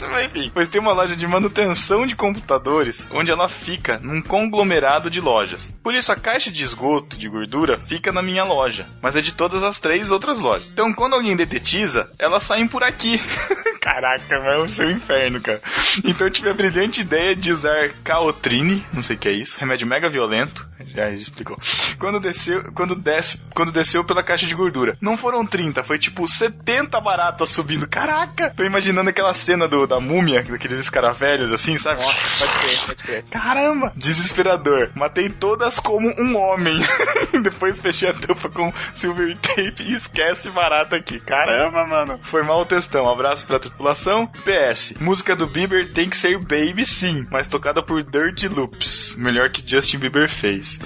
Não, 0.00 0.20
enfim. 0.24 0.50
Pois 0.52 0.68
tem 0.68 0.80
uma 0.80 0.92
loja 0.92 1.14
de 1.14 1.26
manutenção 1.26 2.06
de 2.06 2.16
computadores, 2.16 3.06
onde 3.12 3.30
ela 3.30 3.48
fica 3.48 3.98
num 4.02 4.20
conglomerado 4.22 5.10
de 5.10 5.20
lojas. 5.20 5.72
Por 5.82 5.94
isso, 5.94 6.10
a 6.12 6.16
caixa 6.16 6.50
de 6.50 6.64
esgoto 6.64 7.16
de 7.16 7.28
gordura 7.28 7.78
fica 7.78 8.10
na 8.12 8.22
minha 8.22 8.44
loja, 8.44 8.86
mas 9.02 9.16
é 9.16 9.20
de 9.20 9.32
todas 9.32 9.62
as 9.62 9.78
três 9.78 10.10
outras 10.10 10.40
lojas. 10.40 10.70
Então, 10.72 10.92
quando 10.92 11.14
alguém 11.14 11.36
detetiza, 11.36 12.10
elas 12.18 12.42
saem 12.42 12.66
por 12.66 12.82
aqui. 12.82 13.20
Caraca, 13.80 14.38
vai 14.40 14.68
ser 14.68 14.86
um 14.86 14.90
inferno, 14.90 15.40
cara. 15.40 15.60
Então 16.04 16.26
eu 16.26 16.30
tive 16.30 16.50
a 16.50 16.54
brilhante 16.54 17.00
ideia 17.00 17.34
de 17.34 17.50
usar 17.50 17.90
Caotrine, 18.04 18.84
não 18.92 19.00
sei 19.02 19.16
o 19.16 19.18
que 19.18 19.28
é 19.28 19.32
isso, 19.32 19.58
remédio 19.58 19.86
mega 19.86 20.06
violento, 20.08 20.68
já 20.88 21.10
explicou. 21.10 21.56
Quando 21.98 22.20
desceu, 22.30 22.72
quando 22.72 22.94
desce, 22.94 23.40
quando 23.54 23.72
desceu 23.72 24.04
pela 24.04 24.22
caixa 24.22 24.46
de 24.46 24.54
gordura. 24.54 24.96
Não 25.00 25.16
foram 25.16 25.44
30, 25.44 25.82
foi 25.82 25.98
tipo 25.98 26.26
70 26.26 27.00
baratas 27.00 27.50
subindo. 27.50 27.86
Caraca! 27.88 28.50
Tô 28.56 28.64
imaginando 28.64 29.10
aquela 29.10 29.34
cena 29.34 29.66
do, 29.66 29.86
da 29.86 30.00
múmia, 30.00 30.42
daqueles 30.42 30.78
escaravelhos 30.78 31.52
assim, 31.52 31.76
sabe? 31.78 32.02
Pode 32.02 32.52
crer, 32.60 32.78
pode 32.86 33.02
crer. 33.02 33.24
Caramba! 33.30 33.92
Desesperador. 33.96 34.90
Matei 34.94 35.28
todas 35.28 35.78
como 35.78 36.08
um 36.08 36.36
homem. 36.36 36.78
Depois 37.42 37.80
fechei 37.80 38.08
a 38.08 38.14
tampa 38.14 38.48
com 38.48 38.72
silver 38.94 39.36
tape 39.36 39.82
e 39.82 39.92
esquece 39.92 40.50
barata 40.50 40.96
aqui. 40.96 41.20
Caramba, 41.20 41.86
mano. 41.86 42.20
Foi 42.22 42.42
mal 42.42 42.60
o 42.60 42.66
textão. 42.66 43.08
Abraço 43.08 43.46
pra 43.46 43.58
tripulação. 43.58 44.26
PS. 44.26 44.94
Música 45.00 45.34
do 45.34 45.46
Bieber 45.46 45.92
tem 45.92 46.08
que 46.08 46.16
ser 46.16 46.38
Baby 46.38 46.86
sim, 46.86 47.26
mas 47.30 47.48
tocada 47.48 47.82
por 47.82 48.02
Dirty 48.02 48.48
Loops. 48.48 49.16
Melhor 49.16 49.50
que 49.50 49.62
Justin 49.66 49.98
Bieber 49.98 50.28
fez. 50.28 50.80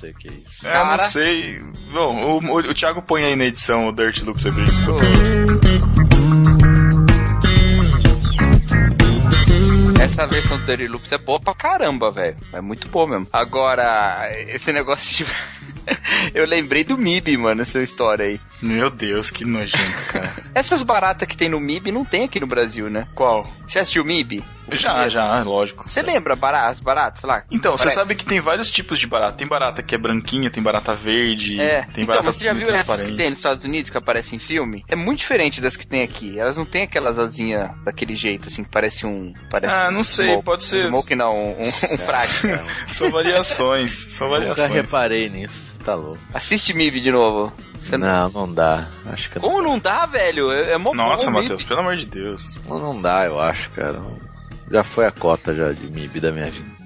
Não 0.00 0.08
sei 0.08 0.10
o 0.12 0.14
que 0.14 0.28
é 0.28 0.32
isso. 0.32 0.66
É, 0.66 0.76
eu 0.78 0.86
não 0.86 0.98
sei. 0.98 1.58
Bom, 1.92 2.24
o, 2.24 2.38
o, 2.38 2.70
o 2.70 2.74
Thiago 2.74 3.02
põe 3.02 3.22
aí 3.22 3.36
na 3.36 3.44
edição 3.44 3.88
o 3.88 3.92
aí 4.46 4.52
pra 4.54 4.64
gente 4.64 4.74
escutar. 4.74 5.04
Essa 10.02 10.26
versão 10.26 10.56
do 10.58 10.64
Dirty 10.64 10.88
Loops 10.88 11.12
é 11.12 11.18
boa 11.18 11.38
pra 11.38 11.54
caramba, 11.54 12.10
velho. 12.10 12.38
É 12.54 12.62
muito 12.62 12.88
boa 12.88 13.06
mesmo. 13.06 13.26
Agora, 13.30 14.26
esse 14.48 14.72
negócio 14.72 15.26
de. 15.26 15.30
Eu 16.34 16.46
lembrei 16.46 16.84
do 16.84 16.96
MIB, 16.96 17.36
mano, 17.36 17.62
essa 17.62 17.80
história 17.82 18.26
aí. 18.26 18.40
Meu 18.62 18.90
Deus, 18.90 19.30
que 19.30 19.44
nojento, 19.44 20.04
cara. 20.12 20.42
Essas 20.54 20.82
baratas 20.82 21.26
que 21.26 21.36
tem 21.36 21.48
no 21.48 21.58
MIB 21.60 21.90
não 21.92 22.04
tem 22.04 22.24
aqui 22.24 22.38
no 22.40 22.46
Brasil, 22.46 22.90
né? 22.90 23.06
Qual? 23.14 23.48
Você 23.66 23.78
assistiu 23.78 24.02
o 24.02 24.06
MIB? 24.06 24.42
Já, 24.72 25.08
já, 25.08 25.42
lógico. 25.42 25.88
Você 25.88 26.00
lembra 26.02 26.36
bara- 26.36 26.68
as 26.68 26.78
baratas 26.78 27.22
lá? 27.24 27.42
Então, 27.50 27.76
você 27.76 27.90
sabe 27.90 28.14
que 28.14 28.24
tem 28.24 28.40
vários 28.40 28.70
tipos 28.70 28.98
de 29.00 29.06
barata. 29.06 29.36
Tem 29.36 29.48
barata 29.48 29.82
que 29.82 29.94
é 29.94 29.98
branquinha, 29.98 30.50
tem 30.50 30.62
barata 30.62 30.94
verde, 30.94 31.60
É, 31.60 31.82
tem 31.86 32.04
então, 32.04 32.06
barata 32.06 32.26
mas 32.26 32.36
você 32.36 32.44
já 32.44 32.52
viu 32.52 32.68
essas 32.70 33.02
que 33.02 33.12
tem 33.16 33.30
nos 33.30 33.38
Estados 33.40 33.64
Unidos 33.64 33.90
que 33.90 33.98
aparecem 33.98 34.36
em 34.36 34.40
filme? 34.40 34.84
É 34.88 34.94
muito 34.94 35.18
diferente 35.20 35.60
das 35.60 35.76
que 35.76 35.86
tem 35.86 36.02
aqui. 36.02 36.38
Elas 36.38 36.56
não 36.56 36.64
têm 36.64 36.84
aquelas 36.84 37.18
asinhas 37.18 37.68
daquele 37.84 38.14
jeito, 38.14 38.46
assim, 38.48 38.62
que 38.62 38.70
parece 38.70 39.06
um. 39.06 39.32
Parece 39.50 39.74
Ah, 39.74 39.88
um 39.88 39.92
não 39.92 40.04
sei, 40.04 40.26
smoke. 40.26 40.44
pode 40.44 40.62
ser. 40.62 40.84
Um 40.86 40.88
smoke 40.90 41.14
não, 41.16 41.32
um, 41.36 41.62
um, 41.62 41.62
um 41.62 41.98
frade. 41.98 42.62
São 42.92 43.10
variações, 43.10 43.92
são 43.92 44.28
Nunca 44.28 44.40
variações. 44.40 44.70
reparei 44.70 45.28
nisso, 45.28 45.69
tá 45.90 45.94
louco. 45.96 46.18
Assiste 46.32 46.72
MIB 46.72 47.00
de 47.00 47.10
novo. 47.10 47.52
Você 47.78 47.96
não... 47.96 48.08
Não, 48.08 48.46
não 48.46 48.54
dá. 48.54 48.88
Acho 49.06 49.30
que 49.30 49.40
Como 49.40 49.62
não 49.62 49.78
dá, 49.78 50.06
velho? 50.06 50.50
É, 50.50 50.74
é 50.74 50.78
mó 50.78 50.92
Nossa, 50.94 51.30
Matheus, 51.30 51.62
pelo 51.64 51.80
amor 51.80 51.96
de 51.96 52.06
Deus. 52.06 52.60
Não, 52.66 52.78
não 52.78 53.00
dá, 53.00 53.24
eu 53.26 53.40
acho, 53.40 53.70
cara. 53.70 54.00
Já 54.70 54.84
foi 54.84 55.06
a 55.06 55.10
cota 55.10 55.54
já 55.54 55.72
de 55.72 55.90
MIB 55.90 56.20
da 56.20 56.30
minha 56.30 56.50
vida. 56.50 56.79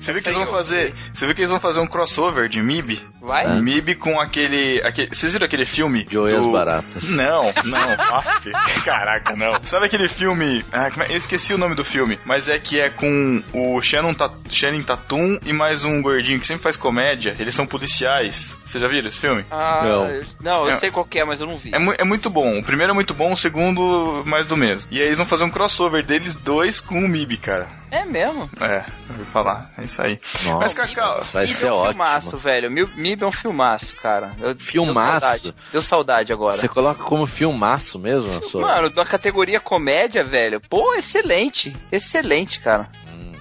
Você 0.00 0.12
viu 0.12 0.22
que 0.22 0.28
eles 0.28 0.38
vão 0.38 0.46
fazer. 0.46 0.94
Você 1.12 1.26
viu 1.26 1.34
que 1.34 1.40
eles 1.40 1.50
vão 1.50 1.60
fazer 1.60 1.80
um 1.80 1.86
crossover 1.86 2.48
de 2.48 2.62
MIB? 2.62 3.00
Vai? 3.20 3.60
MIB 3.60 3.94
com 3.96 4.20
aquele, 4.20 4.80
aquele. 4.84 5.08
Vocês 5.14 5.32
viram 5.32 5.46
aquele 5.46 5.64
filme? 5.64 6.06
Joe 6.10 6.30
e 6.32 6.36
as 6.36 6.44
do- 6.44 6.52
baratas. 6.52 7.08
Não, 7.10 7.42
não. 7.64 7.92
Aff, 8.16 8.50
caraca, 8.84 9.34
não. 9.34 9.58
Sabe 9.64 9.86
aquele 9.86 10.08
filme. 10.08 10.64
Ah, 10.72 10.90
como 10.90 11.02
é- 11.04 11.12
Eu 11.12 11.16
esqueci 11.16 11.52
o 11.54 11.58
nome 11.58 11.74
do 11.74 11.84
filme, 11.84 12.18
mas 12.24 12.48
é 12.48 12.58
que 12.58 12.78
é 12.80 12.88
com 12.90 13.42
o 13.52 13.80
Shannon, 13.82 14.14
Ta... 14.14 14.30
Shannon 14.50 14.82
Tatum 14.82 15.38
e 15.44 15.52
mais 15.52 15.84
um 15.84 16.00
gordinho 16.02 16.38
que 16.38 16.46
sempre 16.46 16.62
faz 16.62 16.76
comédia. 16.76 17.34
Eles 17.38 17.54
são 17.54 17.66
policiais. 17.66 18.56
Vocês 18.64 18.80
já 18.80 18.88
viram 18.88 19.08
esse 19.08 19.18
filme? 19.18 19.44
Ah, 19.50 19.80
Não. 19.84 20.06
eu- 20.08 20.24
não, 20.40 20.64
eu 20.66 20.70
É. 20.72 20.76
sei 20.76 20.90
qual 20.90 21.04
que 21.04 21.18
é, 21.18 21.24
mas 21.24 21.40
eu 21.40 21.46
não 21.46 21.56
vi. 21.58 21.70
É, 21.74 21.78
mu- 21.78 21.94
é 21.96 22.04
muito 22.04 22.30
bom. 22.30 22.58
O 22.58 22.64
primeiro 22.64 22.92
é 22.92 22.94
muito 22.94 23.14
bom, 23.14 23.32
o 23.32 23.36
segundo 23.36 24.22
mais 24.26 24.46
do 24.46 24.56
mesmo. 24.56 24.88
E 24.92 25.00
aí 25.00 25.06
eles 25.06 25.18
vão 25.18 25.26
fazer 25.26 25.44
um 25.44 25.50
crossover 25.50 26.04
deles 26.04 26.36
dois 26.36 26.80
com 26.80 26.98
o 27.04 27.08
MIB, 27.08 27.36
cara. 27.38 27.66
É 27.90 28.04
mesmo? 28.04 28.48
É, 28.60 28.84
falar. 29.26 29.70
É 29.78 29.82
isso 29.84 30.02
aí. 30.02 30.18
Nossa, 30.44 30.58
Mas, 30.58 30.74
Cacau, 30.74 31.22
vai 31.32 31.44
Mib 31.44 31.52
ser 31.54 31.66
é 31.66 31.72
um 31.72 31.76
ótimo. 31.76 31.92
filmaço, 31.92 32.36
velho. 32.38 32.70
Mib 32.70 33.22
é 33.22 33.26
um 33.26 33.32
filmaço, 33.32 33.94
cara. 33.96 34.32
Eu- 34.40 34.56
Filmaço? 34.56 35.10
Deu 35.10 35.20
saudade, 35.20 35.54
deu 35.72 35.82
saudade 35.82 36.32
agora. 36.32 36.56
Você 36.56 36.68
coloca 36.68 37.02
como 37.02 37.26
filmaço 37.26 37.98
mesmo 37.98 38.38
a 38.38 38.42
sua? 38.42 38.62
Mano, 38.62 38.90
da 38.90 39.04
categoria 39.04 39.60
comédia, 39.60 40.24
velho. 40.24 40.60
Pô, 40.68 40.94
excelente. 40.94 41.74
Excelente, 41.92 42.60
cara. 42.60 42.88
Hum, 43.12 43.32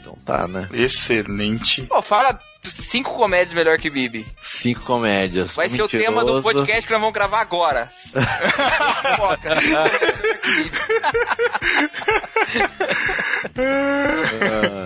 então 0.00 0.16
tá, 0.24 0.46
né? 0.46 0.68
excelente. 0.72 1.82
Pô, 1.82 2.00
fala 2.02 2.38
cinco 2.62 3.14
comédias 3.14 3.54
melhor 3.54 3.78
que 3.78 3.90
Bibi. 3.90 4.26
Cinco 4.42 4.82
comédias. 4.82 5.56
Vai 5.56 5.68
ser 5.68 5.82
o 5.82 5.88
tema 5.88 6.20
do 6.24 6.34
Mentiroso. 6.34 6.42
podcast 6.42 6.86
que 6.86 6.92
nós 6.92 7.00
vamos 7.00 7.14
gravar 7.14 7.40
agora. 7.40 7.88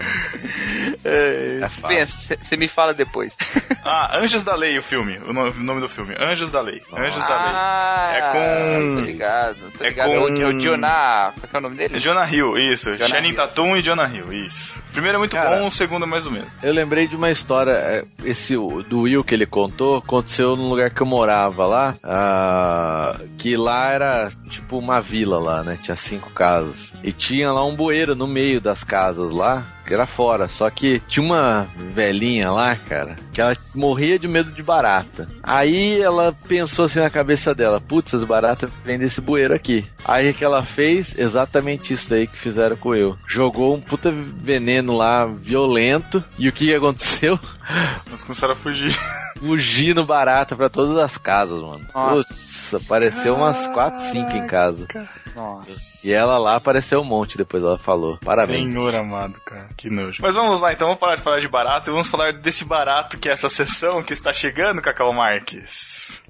Ah, 1.83 1.93
é 1.93 2.07
fácil. 2.07 2.39
Você 2.43 2.57
me 2.57 2.69
fala 2.69 2.93
depois. 2.95 3.35
Ah, 3.87 4.17
Anjos 4.19 4.43
da 4.45 4.55
Lei, 4.55 4.79
o 4.79 4.83
filme. 4.83 5.19
O 5.29 5.33
no- 5.35 5.51
o 5.51 5.55
nome 5.63 5.79
do 5.81 5.89
filme. 5.91 6.15
Anjos 6.19 6.51
da 6.51 6.61
Lei. 6.63 6.81
Anjos 6.97 7.19
da 7.23 7.37
Lei. 7.45 7.53
Ah, 7.55 8.13
É 8.15 8.21
com- 8.33 8.95
Tô 8.95 9.01
ligado, 9.03 9.57
tô 9.77 9.85
é 9.85 9.89
ligado. 9.91 10.07
com- 10.07 10.15
É 10.15 10.19
o, 10.19 10.43
é 10.43 10.47
o 10.47 10.59
Jonah... 10.59 11.33
Qual 11.39 11.49
que 11.51 11.55
é 11.57 11.59
o 11.59 11.63
nome 11.63 11.77
dele? 11.77 11.99
Jonah 11.99 12.27
Hill, 12.33 12.57
isso. 12.57 12.93
Jonah 12.97 13.07
Channing 13.09 13.29
Hill. 13.29 13.37
Tatum 13.37 13.77
e 13.77 13.83
Jonah 13.83 14.09
Hill, 14.09 14.33
isso. 14.33 14.79
O 14.79 14.93
primeiro 14.93 15.17
é 15.17 15.19
muito 15.19 15.37
Cara. 15.37 15.59
bom, 15.59 15.67
o 15.67 15.71
segundo 15.71 16.05
é 16.05 16.09
mais 16.09 16.25
ou 16.25 16.33
menos. 16.33 16.49
Eu 16.65 16.73
lembrei 16.73 17.07
de 17.07 17.15
uma 17.15 17.31
história, 17.31 17.73
é, 17.73 18.05
esse 18.25 18.57
o- 18.57 18.83
do 18.83 19.01
Will 19.03 19.23
que 19.23 19.35
ele 19.35 19.45
contou, 19.47 19.99
aconteceu 19.99 20.57
num 20.57 20.71
lugar 20.71 20.89
que 20.91 21.03
eu 21.03 21.07
morava 21.07 21.67
lá, 21.67 21.95
ah, 22.03 23.17
que 23.39 23.55
lá 23.57 23.91
era 23.91 24.31
tipo 24.49 24.79
uma 24.79 25.01
vila 25.01 25.39
lá, 25.39 25.63
né? 25.63 25.79
Tinha 25.83 25.97
cinco 25.97 26.31
casas. 26.31 26.95
E 27.03 27.13
tinha 27.13 27.53
lá 27.53 27.65
um 27.67 27.75
bueiro 27.77 28.15
no 28.15 28.27
meio 28.27 28.61
das 28.63 28.83
casas 28.83 29.31
lá, 29.31 29.63
que 29.87 29.93
era 29.93 30.07
fora. 30.07 30.49
Só 30.49 30.71
que 30.71 31.01
tinha 31.01 31.25
uma 31.25 31.54
velhinha 31.63 32.51
lá, 32.51 32.77
cara, 32.77 33.17
que 33.33 33.41
ela 33.41 33.57
morria 33.75 34.19
de 34.19 34.29
medo 34.29 34.51
de 34.51 34.63
barata. 34.63 35.29
Aí 35.43 36.01
ela 36.01 36.35
pensou 36.49 36.85
assim 36.85 37.01
na 37.01 37.11
cabeça 37.11 37.55
dela, 37.55 37.81
putz, 37.81 38.15
as 38.15 38.25
baratas 38.25 38.71
vêm 38.85 38.99
desse 38.99 39.21
bueiro 39.21 39.55
aqui. 39.55 39.87
Aí 40.05 40.33
que 40.33 40.45
ela 40.45 40.63
fez? 40.63 41.17
Exatamente 41.17 41.95
isso 41.95 42.11
daí 42.11 42.27
que 42.27 42.39
fizeram 42.39 42.77
com 42.77 42.95
eu. 42.95 43.17
Jogou 43.27 43.75
um 43.75 43.81
puta 43.81 44.11
veneno 44.11 44.97
lá, 44.97 45.27
violento. 45.27 46.23
E 46.39 46.49
o 46.49 46.53
que 46.53 46.75
aconteceu? 46.75 47.39
Nós 48.11 48.23
começaram 48.23 48.53
a 48.53 48.57
fugir. 48.57 48.95
Fugindo 49.39 50.05
barata 50.05 50.57
pra 50.57 50.69
todas 50.69 50.97
as 50.99 51.17
casas, 51.17 51.61
mano. 51.61 51.87
Nossa. 51.95 52.15
Putz, 52.15 52.75
apareceu 52.75 53.35
umas 53.35 53.67
4, 53.69 54.01
5 54.01 54.31
em 54.33 54.47
casa. 54.47 54.87
Nossa. 55.35 56.07
E 56.07 56.13
ela 56.13 56.39
lá 56.39 56.57
apareceu 56.57 57.01
um 57.01 57.05
monte 57.05 57.37
depois, 57.37 57.63
ela 57.63 57.79
falou. 57.79 58.19
Parabéns. 58.19 58.73
Senhor 58.73 58.95
amado, 58.95 59.41
cara. 59.41 59.69
Que 59.77 59.91
nojo. 59.91 60.23
Mas 60.23 60.35
vamos 60.35 60.61
lá, 60.61 60.73
então. 60.73 60.89
Vamos 60.89 61.01
parar 61.01 61.15
de 61.17 61.23
falar 61.23 61.41
de 61.41 61.49
barato 61.49 61.91
e 61.91 61.93
vamos 61.93 62.09
falar 62.09 62.33
desse 62.35 62.65
barato 62.65 63.19
que 63.19 63.29
é 63.29 63.33
essa 63.33 63.49
sessão 63.49 64.03
que 64.03 64.13
está 64.13 64.33
chegando, 64.33 64.83
Cacau 64.83 65.13
Marques. 65.13 66.23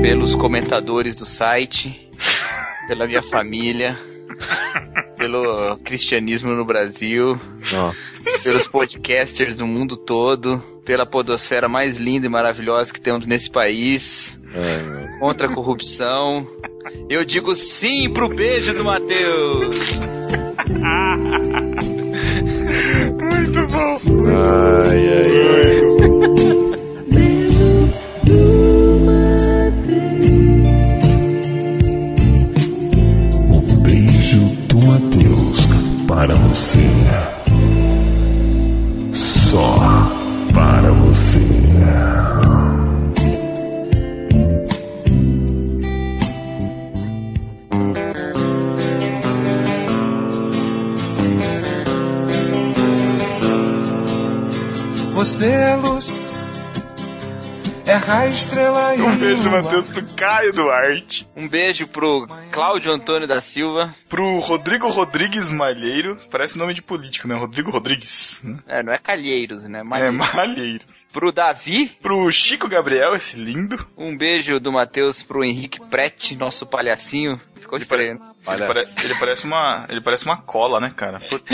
Pelos 0.00 0.34
comentadores 0.34 1.14
do 1.14 1.26
site, 1.26 2.08
pela 2.88 3.06
minha 3.06 3.22
família, 3.30 3.98
pelo 5.22 5.76
cristianismo 5.84 6.52
no 6.52 6.64
Brasil, 6.64 7.38
pelos 8.42 8.66
podcasters 8.66 9.54
do 9.54 9.64
mundo 9.64 9.96
todo, 9.96 10.60
pela 10.84 11.06
podosfera 11.06 11.68
mais 11.68 11.96
linda 11.96 12.26
e 12.26 12.28
maravilhosa 12.28 12.92
que 12.92 13.00
temos 13.00 13.24
nesse 13.24 13.48
país, 13.48 14.36
meu. 14.52 15.20
contra 15.20 15.46
a 15.46 15.54
corrupção. 15.54 16.44
Eu 17.08 17.24
digo 17.24 17.54
sim 17.54 18.12
pro 18.12 18.28
beijo 18.28 18.74
do 18.74 18.82
Matheus. 18.84 19.76
Muito 23.22 23.66
bom. 23.70 24.00
Ai, 24.26 25.08
ai, 25.08 25.30
ai. 26.16 26.21
Para 36.14 36.34
você. 36.34 36.86
Só 39.14 39.74
para 40.52 40.90
você. 40.92 41.38
Você 55.14 55.46
é 55.46 55.76
luz, 55.76 56.11
é 57.86 57.94
raio, 57.94 58.30
estrela 58.30 58.94
e 58.94 59.00
Um 59.02 59.16
beijo. 59.16 59.50
Matheus, 59.50 59.88
pro 59.90 60.02
Caio 60.14 60.52
Duarte. 60.52 61.26
Um 61.36 61.48
beijo 61.48 61.86
pro 61.88 62.26
Cláudio 62.50 62.92
Antônio 62.92 63.26
da 63.26 63.40
Silva. 63.40 63.94
Pro 64.08 64.38
Rodrigo 64.38 64.88
Rodrigues 64.88 65.50
Malheiro. 65.50 66.18
Parece 66.30 66.56
nome 66.58 66.74
de 66.74 66.82
político, 66.82 67.26
né? 67.28 67.34
Rodrigo 67.34 67.70
Rodrigues. 67.70 68.40
né? 68.44 68.58
É, 68.68 68.82
não 68.82 68.92
é 68.92 68.98
Calheiros, 68.98 69.64
né? 69.64 69.80
É, 69.80 69.84
Malheiros. 69.84 70.34
Malheiros. 70.34 71.06
Pro 71.12 71.32
Davi. 71.32 71.88
Pro 72.00 72.30
Chico 72.30 72.68
Gabriel, 72.68 73.14
esse 73.14 73.36
lindo. 73.36 73.84
Um 73.96 74.16
beijo 74.16 74.58
do 74.60 74.72
Matheus 74.72 75.22
pro 75.22 75.44
Henrique 75.44 75.80
Prete, 75.90 76.36
nosso 76.36 76.64
palhacinho. 76.66 77.40
Ficou 77.56 77.78
estranho. 77.78 78.18
né? 78.18 78.26
Ele, 78.48 78.66
pare- 78.66 78.88
ele 79.04 79.14
parece 79.18 79.44
uma, 79.46 79.86
ele 79.88 80.00
parece 80.00 80.24
uma 80.24 80.36
cola, 80.36 80.80
né, 80.80 80.92
cara? 80.96 81.20
Putz. 81.20 81.44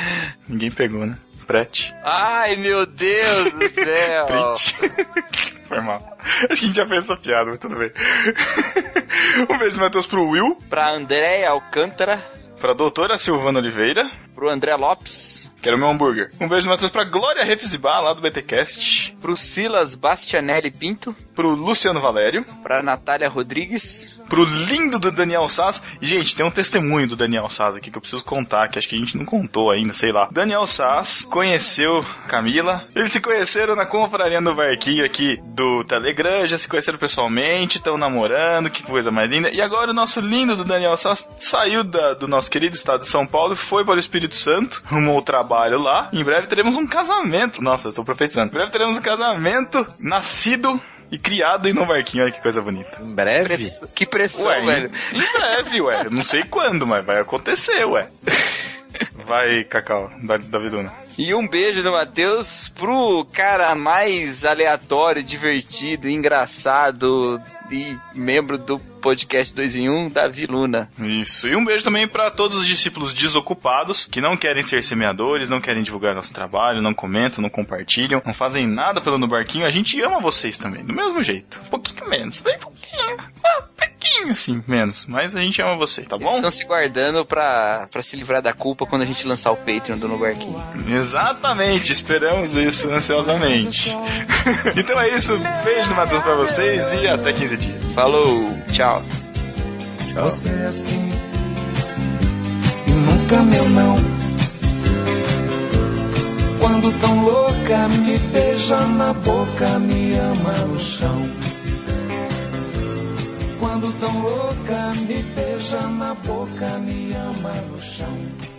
Ninguém 0.48 0.70
pegou, 0.70 1.06
né? 1.06 1.16
Prete. 1.46 1.94
Ai, 2.02 2.56
meu 2.56 2.86
Deus 2.86 3.52
do 3.52 3.68
céu. 3.68 4.54
Foi 5.74 5.84
mal. 5.84 6.16
Acho 6.18 6.46
que 6.46 6.52
a 6.52 6.54
gente 6.56 6.76
já 6.76 6.86
fez 6.86 7.04
essa 7.04 7.16
piada, 7.16 7.46
mas 7.50 7.60
tudo 7.60 7.76
bem. 7.76 7.90
um 9.48 9.58
beijo, 9.58 9.78
Matheus, 9.80 10.06
pro 10.06 10.28
Will. 10.28 10.56
pra 10.68 10.90
André 10.94 11.44
Alcântara. 11.46 12.18
Pra 12.60 12.72
doutora 12.72 13.18
Silvana 13.18 13.58
Oliveira. 13.58 14.10
Pro 14.34 14.48
André 14.48 14.74
Lopes. 14.74 15.50
Quero 15.64 15.78
meu 15.78 15.88
hambúrguer. 15.88 16.30
Um 16.40 16.46
beijo, 16.46 16.68
Matheus, 16.68 16.90
pra 16.92 17.04
Glória 17.04 17.42
Refizibá, 17.42 17.98
lá 18.00 18.12
do 18.12 18.20
BTcast. 18.20 19.16
Pro 19.20 19.36
Silas 19.36 19.94
Bastianelli 19.94 20.70
Pinto. 20.70 21.16
Pro 21.34 21.48
Luciano 21.50 22.00
Valério. 22.00 22.44
Pra 22.62 22.82
Natália 22.82 23.28
Rodrigues. 23.30 24.20
Pro 24.28 24.44
lindo 24.44 24.98
do 24.98 25.10
Daniel 25.10 25.48
Sass. 25.48 25.82
E, 26.00 26.06
gente, 26.06 26.36
tem 26.36 26.44
um 26.44 26.50
testemunho 26.50 27.06
do 27.08 27.16
Daniel 27.16 27.48
Sass 27.48 27.76
aqui 27.76 27.90
que 27.90 27.96
eu 27.96 28.00
preciso 28.00 28.24
contar, 28.24 28.68
que 28.68 28.78
acho 28.78 28.88
que 28.88 28.94
a 28.94 28.98
gente 28.98 29.16
não 29.16 29.24
contou 29.24 29.70
ainda, 29.70 29.92
sei 29.94 30.12
lá. 30.12 30.28
Daniel 30.30 30.66
Sass 30.66 31.22
conheceu 31.24 32.04
Camila. 32.28 32.86
Eles 32.94 33.12
se 33.12 33.20
conheceram 33.20 33.74
na 33.74 33.86
confraria 33.86 34.40
do 34.42 34.54
Varquinho 34.54 35.04
aqui 35.04 35.38
do 35.44 35.82
Telegram, 35.84 36.46
já 36.46 36.58
se 36.58 36.68
conheceram 36.68 36.98
pessoalmente, 36.98 37.78
estão 37.78 37.96
namorando, 37.96 38.68
que 38.70 38.82
coisa 38.82 39.10
mais 39.10 39.30
linda. 39.30 39.48
E 39.50 39.60
agora 39.62 39.90
o 39.90 39.94
nosso 39.94 40.20
lindo 40.20 40.56
do 40.56 40.64
Daniel 40.64 40.96
Sass 40.96 41.28
saiu 41.38 41.82
da- 41.84 42.14
do 42.14 42.28
nosso 42.28 42.50
querido 42.50 42.74
estado 42.76 43.00
de 43.00 43.08
São 43.08 43.26
Paulo 43.26 43.54
e 43.54 43.56
foi 43.56 43.84
para 43.84 43.94
o 43.94 43.98
Espírito 43.98 44.34
Santo, 44.34 44.82
arrumou 44.86 45.18
o 45.18 45.22
trabalho 45.22 45.53
lá. 45.78 46.08
Em 46.12 46.22
breve 46.24 46.46
teremos 46.46 46.76
um 46.76 46.86
casamento. 46.86 47.62
Nossa, 47.62 47.86
eu 47.86 47.90
estou 47.90 48.04
profetizando. 48.04 48.50
Em 48.50 48.54
breve 48.54 48.70
teremos 48.72 48.96
um 48.98 49.02
casamento 49.02 49.86
nascido 50.00 50.80
e 51.10 51.18
criado 51.18 51.68
em 51.68 51.72
Novo 51.72 51.88
Varquinho. 51.88 52.24
Olha 52.24 52.32
que 52.32 52.40
coisa 52.42 52.60
bonita. 52.60 53.00
Em 53.00 53.14
breve? 53.14 53.44
Press- 53.56 53.84
Que 53.94 54.06
pressão, 54.06 54.46
Ué, 54.46 54.60
velho. 54.60 54.90
em, 55.12 55.18
em 55.18 55.32
breve, 55.32 55.80
ué. 55.82 56.02
Eu 56.06 56.10
Não 56.10 56.22
sei 56.22 56.42
quando, 56.44 56.86
mas 56.86 57.04
vai 57.04 57.20
acontecer, 57.20 57.84
ué. 57.84 58.06
Vai, 59.24 59.64
Cacau, 59.64 60.10
da, 60.22 60.36
Daviduna. 60.36 60.92
E 61.16 61.32
um 61.34 61.46
beijo 61.46 61.82
do 61.82 61.92
Matheus 61.92 62.68
pro 62.68 63.24
cara 63.32 63.74
mais 63.74 64.44
aleatório, 64.44 65.22
divertido, 65.22 66.08
engraçado 66.08 67.40
e 67.70 67.96
membro 68.14 68.58
do 68.58 68.78
podcast 68.78 69.54
2 69.54 69.76
em 69.76 69.88
1, 69.88 70.08
Davi 70.10 70.46
Luna. 70.46 70.88
Isso. 70.98 71.48
E 71.48 71.56
um 71.56 71.64
beijo 71.64 71.84
também 71.84 72.08
para 72.08 72.30
todos 72.30 72.56
os 72.56 72.66
discípulos 72.66 73.12
desocupados 73.14 74.06
que 74.06 74.20
não 74.20 74.36
querem 74.36 74.62
ser 74.62 74.82
semeadores, 74.82 75.48
não 75.48 75.60
querem 75.60 75.82
divulgar 75.82 76.14
nosso 76.14 76.34
trabalho, 76.34 76.82
não 76.82 76.94
comentam, 76.94 77.42
não 77.42 77.50
compartilham, 77.50 78.22
não 78.24 78.34
fazem 78.34 78.66
nada 78.66 79.00
pelo 79.00 79.18
No 79.18 79.28
Barquinho. 79.28 79.66
A 79.66 79.70
gente 79.70 80.00
ama 80.00 80.20
vocês 80.20 80.58
também, 80.58 80.84
do 80.84 80.94
mesmo 80.94 81.22
jeito. 81.22 81.60
Um 81.66 81.70
pouquinho 81.70 82.08
menos, 82.08 82.40
bem 82.40 82.58
pouquinho. 82.58 83.16
Ah, 83.44 83.62
pouquinho, 84.14 84.32
assim, 84.32 84.62
menos. 84.66 85.06
Mas 85.06 85.34
a 85.34 85.40
gente 85.40 85.60
ama 85.60 85.76
vocês, 85.76 86.06
tá 86.06 86.16
bom? 86.16 86.36
Estão 86.36 86.50
se 86.50 86.64
guardando 86.64 87.24
pra, 87.24 87.88
pra 87.90 88.02
se 88.02 88.16
livrar 88.16 88.40
da 88.40 88.52
culpa 88.52 88.86
quando 88.86 89.02
a 89.02 89.04
gente 89.04 89.26
lançar 89.26 89.50
o 89.50 89.56
Patreon 89.56 89.98
do 89.98 90.08
No 90.08 90.18
Barquinho. 90.18 90.62
Exatamente, 90.88 91.92
esperamos 91.92 92.54
isso 92.54 92.90
ansiosamente. 92.90 93.90
então 94.76 95.00
é 95.00 95.16
isso, 95.16 95.38
beijo 95.64 95.88
do 95.88 95.94
Matheus 95.94 96.22
pra 96.22 96.34
vocês 96.34 96.92
e 96.92 97.08
até 97.08 97.32
15 97.32 97.56
dias. 97.56 97.84
Falou, 97.94 98.56
tchau. 98.72 99.02
Você 100.14 100.48
é 100.48 100.66
assim 100.66 101.10
e 102.86 102.90
nunca 102.90 103.42
meu 103.42 103.68
não. 103.70 103.96
Quando 106.60 107.00
tão 107.00 107.24
louca 107.24 107.88
me 107.88 108.18
beija 108.18 108.80
na 108.86 109.12
boca, 109.12 109.78
me 109.80 110.14
ama 110.14 110.52
no 110.66 110.78
chão. 110.78 111.53
Quando 113.64 113.90
tão 113.98 114.20
louca, 114.20 114.92
me 115.08 115.22
beija 115.22 115.80
na 115.88 116.12
boca, 116.12 116.78
me 116.80 117.14
ama 117.14 117.54
no 117.70 117.80
chão. 117.80 118.53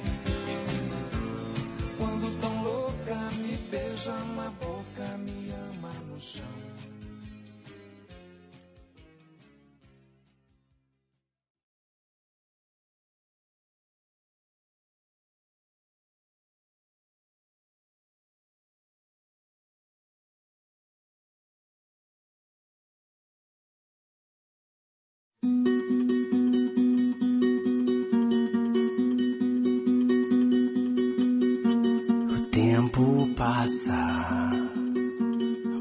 Passa, 33.86 34.52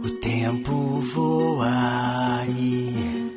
o 0.04 0.10
tempo 0.20 1.00
voa 1.00 2.44
e 2.48 3.32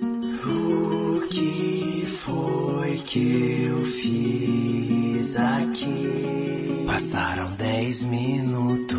o 0.46 1.22
que 1.30 2.06
foi 2.06 2.98
que 2.98 3.64
eu 3.70 3.86
fiz 3.86 5.38
aqui? 5.38 6.84
Passaram 6.86 7.52
dez 7.54 8.04
minutos, 8.04 8.98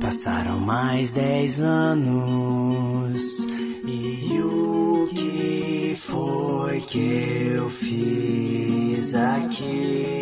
passaram 0.00 0.58
mais 0.60 1.12
dez 1.12 1.60
anos 1.60 3.46
e 3.84 4.40
o 4.40 5.08
que 5.14 5.96
foi 5.96 6.80
que 6.80 7.52
eu 7.54 7.70
fiz 7.70 9.14
aqui? 9.14 10.16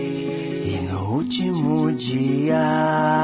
E 0.66 0.89
no 0.90 1.14
último 1.14 1.93
dia, 1.93 3.23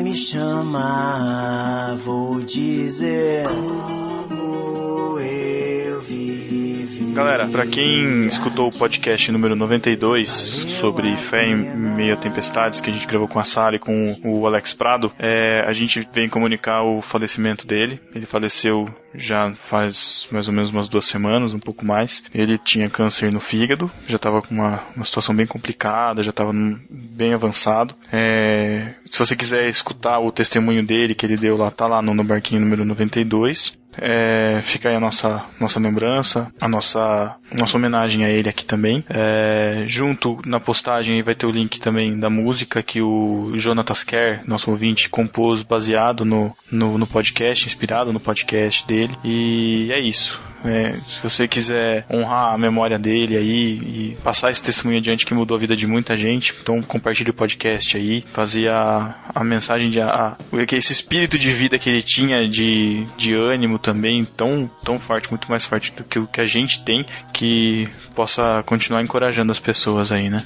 pai 0.00 0.02
me 0.02 0.14
chama, 0.14 1.94
vou 2.00 2.40
dizer 2.40 3.44
como 3.46 5.20
eu 5.20 6.00
vivi. 6.00 7.12
Galera, 7.12 7.46
pra 7.48 7.66
quem 7.66 8.26
escutou 8.26 8.68
o 8.68 8.70
podcast 8.70 9.30
número 9.30 9.54
92 9.54 10.30
sobre 10.30 11.14
fé 11.16 11.44
em 11.44 11.54
meio 11.54 12.14
a 12.14 12.16
tempestades 12.16 12.80
que 12.80 12.88
a 12.88 12.92
gente 12.92 13.06
gravou 13.06 13.28
com 13.28 13.38
a 13.38 13.44
Sara 13.44 13.76
e 13.76 13.78
com 13.78 13.94
o 14.24 14.46
Alex 14.46 14.72
Prado, 14.72 15.12
é, 15.18 15.62
a 15.66 15.72
gente 15.72 16.08
vem 16.14 16.30
comunicar 16.30 16.82
o 16.82 17.02
falecimento 17.02 17.66
dele. 17.66 18.00
Ele 18.14 18.24
faleceu 18.24 18.88
já 19.14 19.52
faz 19.54 20.28
mais 20.30 20.48
ou 20.48 20.54
menos 20.54 20.70
umas 20.70 20.88
duas 20.88 21.06
semanas, 21.06 21.54
um 21.54 21.58
pouco 21.58 21.84
mais. 21.84 22.22
Ele 22.34 22.58
tinha 22.58 22.88
câncer 22.88 23.32
no 23.32 23.40
fígado, 23.40 23.90
já 24.06 24.16
estava 24.16 24.42
com 24.42 24.54
uma, 24.54 24.82
uma 24.94 25.04
situação 25.04 25.34
bem 25.34 25.46
complicada, 25.46 26.22
já 26.22 26.30
estava 26.30 26.52
bem 26.90 27.34
avançado. 27.34 27.94
É, 28.12 28.94
se 29.10 29.18
você 29.18 29.34
quiser 29.36 29.68
escutar 29.68 30.18
o 30.20 30.32
testemunho 30.32 30.84
dele 30.84 31.14
que 31.14 31.26
ele 31.26 31.36
deu 31.36 31.56
lá, 31.56 31.70
tá 31.70 31.86
lá 31.86 32.00
no, 32.00 32.14
no 32.14 32.24
barquinho 32.24 32.60
número 32.60 32.84
92. 32.84 33.78
É, 33.98 34.60
fica 34.62 34.88
aí 34.88 34.94
a 34.94 35.00
nossa, 35.00 35.44
nossa 35.58 35.80
lembrança, 35.80 36.52
a 36.60 36.68
nossa, 36.68 37.36
nossa 37.52 37.76
homenagem 37.76 38.24
a 38.24 38.30
ele 38.30 38.48
aqui 38.48 38.64
também. 38.64 39.04
É, 39.08 39.84
junto 39.86 40.40
na 40.46 40.60
postagem 40.60 41.22
vai 41.22 41.34
ter 41.34 41.46
o 41.46 41.50
link 41.50 41.80
também 41.80 42.18
da 42.18 42.30
música 42.30 42.82
que 42.82 43.02
o 43.02 43.52
Jonatas 43.56 44.04
Kerr, 44.04 44.42
nosso 44.46 44.70
ouvinte, 44.70 45.08
compôs 45.08 45.62
baseado 45.62 46.24
no, 46.24 46.54
no, 46.70 46.98
no 46.98 47.06
podcast, 47.06 47.66
inspirado 47.66 48.12
no 48.12 48.20
podcast 48.20 48.86
dele. 48.86 48.99
E 49.24 49.90
é 49.92 50.00
isso. 50.00 50.40
É, 50.64 50.94
se 51.06 51.22
você 51.22 51.48
quiser 51.48 52.04
honrar 52.10 52.52
a 52.52 52.58
memória 52.58 52.98
dele 52.98 53.36
aí 53.36 53.72
e 53.72 54.18
passar 54.22 54.50
esse 54.50 54.62
testemunho 54.62 54.98
adiante 54.98 55.24
que 55.24 55.32
mudou 55.32 55.56
a 55.56 55.60
vida 55.60 55.74
de 55.74 55.86
muita 55.86 56.14
gente, 56.16 56.54
então 56.60 56.82
compartilhe 56.82 57.30
o 57.30 57.34
podcast 57.34 57.96
aí, 57.96 58.22
fazer 58.30 58.68
a, 58.68 59.30
a 59.34 59.42
mensagem 59.42 59.88
de 59.88 60.00
a, 60.00 60.06
a, 60.06 60.36
esse 60.72 60.92
espírito 60.92 61.38
de 61.38 61.50
vida 61.50 61.78
que 61.78 61.88
ele 61.88 62.02
tinha 62.02 62.46
de, 62.48 63.06
de 63.16 63.34
ânimo 63.34 63.78
também 63.78 64.24
tão, 64.36 64.70
tão 64.84 64.98
forte, 64.98 65.30
muito 65.30 65.50
mais 65.50 65.64
forte 65.64 65.92
do 65.92 66.04
que 66.04 66.18
o 66.18 66.26
que 66.26 66.40
a 66.40 66.46
gente 66.46 66.84
tem, 66.84 67.06
que 67.32 67.88
possa 68.14 68.62
continuar 68.64 69.02
encorajando 69.02 69.50
as 69.52 69.58
pessoas 69.58 70.12
aí, 70.12 70.28
né? 70.28 70.38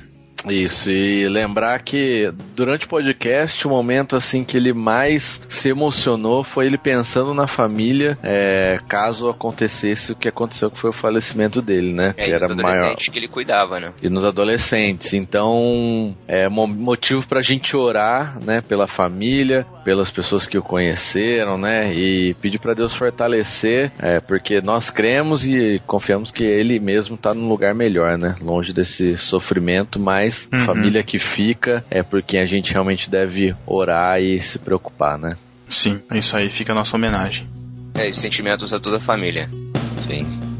Isso, 0.46 0.90
e 0.90 1.26
lembrar 1.28 1.80
que 1.82 2.30
durante 2.54 2.86
o 2.86 2.88
podcast, 2.88 3.66
o 3.66 3.70
momento 3.70 4.14
assim 4.16 4.44
que 4.44 4.56
ele 4.56 4.72
mais 4.72 5.40
se 5.48 5.68
emocionou 5.70 6.44
foi 6.44 6.66
ele 6.66 6.76
pensando 6.78 7.32
na 7.32 7.46
família, 7.46 8.18
é, 8.22 8.78
caso 8.88 9.28
acontecesse 9.28 10.12
o 10.12 10.16
que 10.16 10.28
aconteceu, 10.28 10.70
que 10.70 10.78
foi 10.78 10.90
o 10.90 10.92
falecimento 10.92 11.62
dele, 11.62 11.92
né? 11.92 12.14
É, 12.16 12.24
que 12.24 12.30
e 12.30 12.32
era 12.32 12.48
nos 12.48 12.50
adolescentes 12.58 12.82
maior. 12.82 13.12
que 13.12 13.18
ele 13.18 13.28
cuidava, 13.28 13.80
né? 13.80 13.92
E 14.02 14.08
nos 14.08 14.24
adolescentes. 14.24 15.12
Então, 15.14 16.16
é 16.28 16.48
mo- 16.48 16.66
motivo 16.66 17.26
pra 17.26 17.40
gente 17.40 17.76
orar, 17.76 18.38
né, 18.40 18.60
pela 18.60 18.86
família, 18.86 19.66
pelas 19.84 20.10
pessoas 20.10 20.46
que 20.46 20.58
o 20.58 20.62
conheceram, 20.62 21.56
né, 21.58 21.92
e 21.94 22.34
pedir 22.40 22.58
pra 22.58 22.74
Deus 22.74 22.94
fortalecer, 22.94 23.92
é, 23.98 24.20
porque 24.20 24.60
nós 24.60 24.90
cremos 24.90 25.44
e 25.44 25.80
confiamos 25.86 26.30
que 26.30 26.44
ele 26.44 26.78
mesmo 26.80 27.16
tá 27.16 27.32
num 27.34 27.48
lugar 27.48 27.74
melhor, 27.74 28.18
né, 28.18 28.34
longe 28.40 28.72
desse 28.72 29.16
sofrimento, 29.16 29.98
mas 29.98 30.33
a 30.50 30.56
Uhum. 30.56 30.64
família 30.64 31.02
que 31.02 31.18
fica 31.18 31.84
é 31.90 32.02
por 32.02 32.22
quem 32.22 32.40
a 32.40 32.46
gente 32.46 32.72
realmente 32.72 33.10
deve 33.10 33.54
orar 33.66 34.20
e 34.20 34.40
se 34.40 34.58
preocupar, 34.58 35.18
né? 35.18 35.30
Sim, 35.68 36.00
é 36.10 36.18
isso 36.18 36.36
aí, 36.36 36.48
fica 36.48 36.72
a 36.72 36.76
nossa 36.76 36.96
homenagem. 36.96 37.46
É, 37.94 38.08
e 38.08 38.14
sentimentos 38.14 38.72
a 38.74 38.80
toda 38.80 38.96
a 38.96 39.00
família. 39.00 39.48
Sim. 40.06 40.53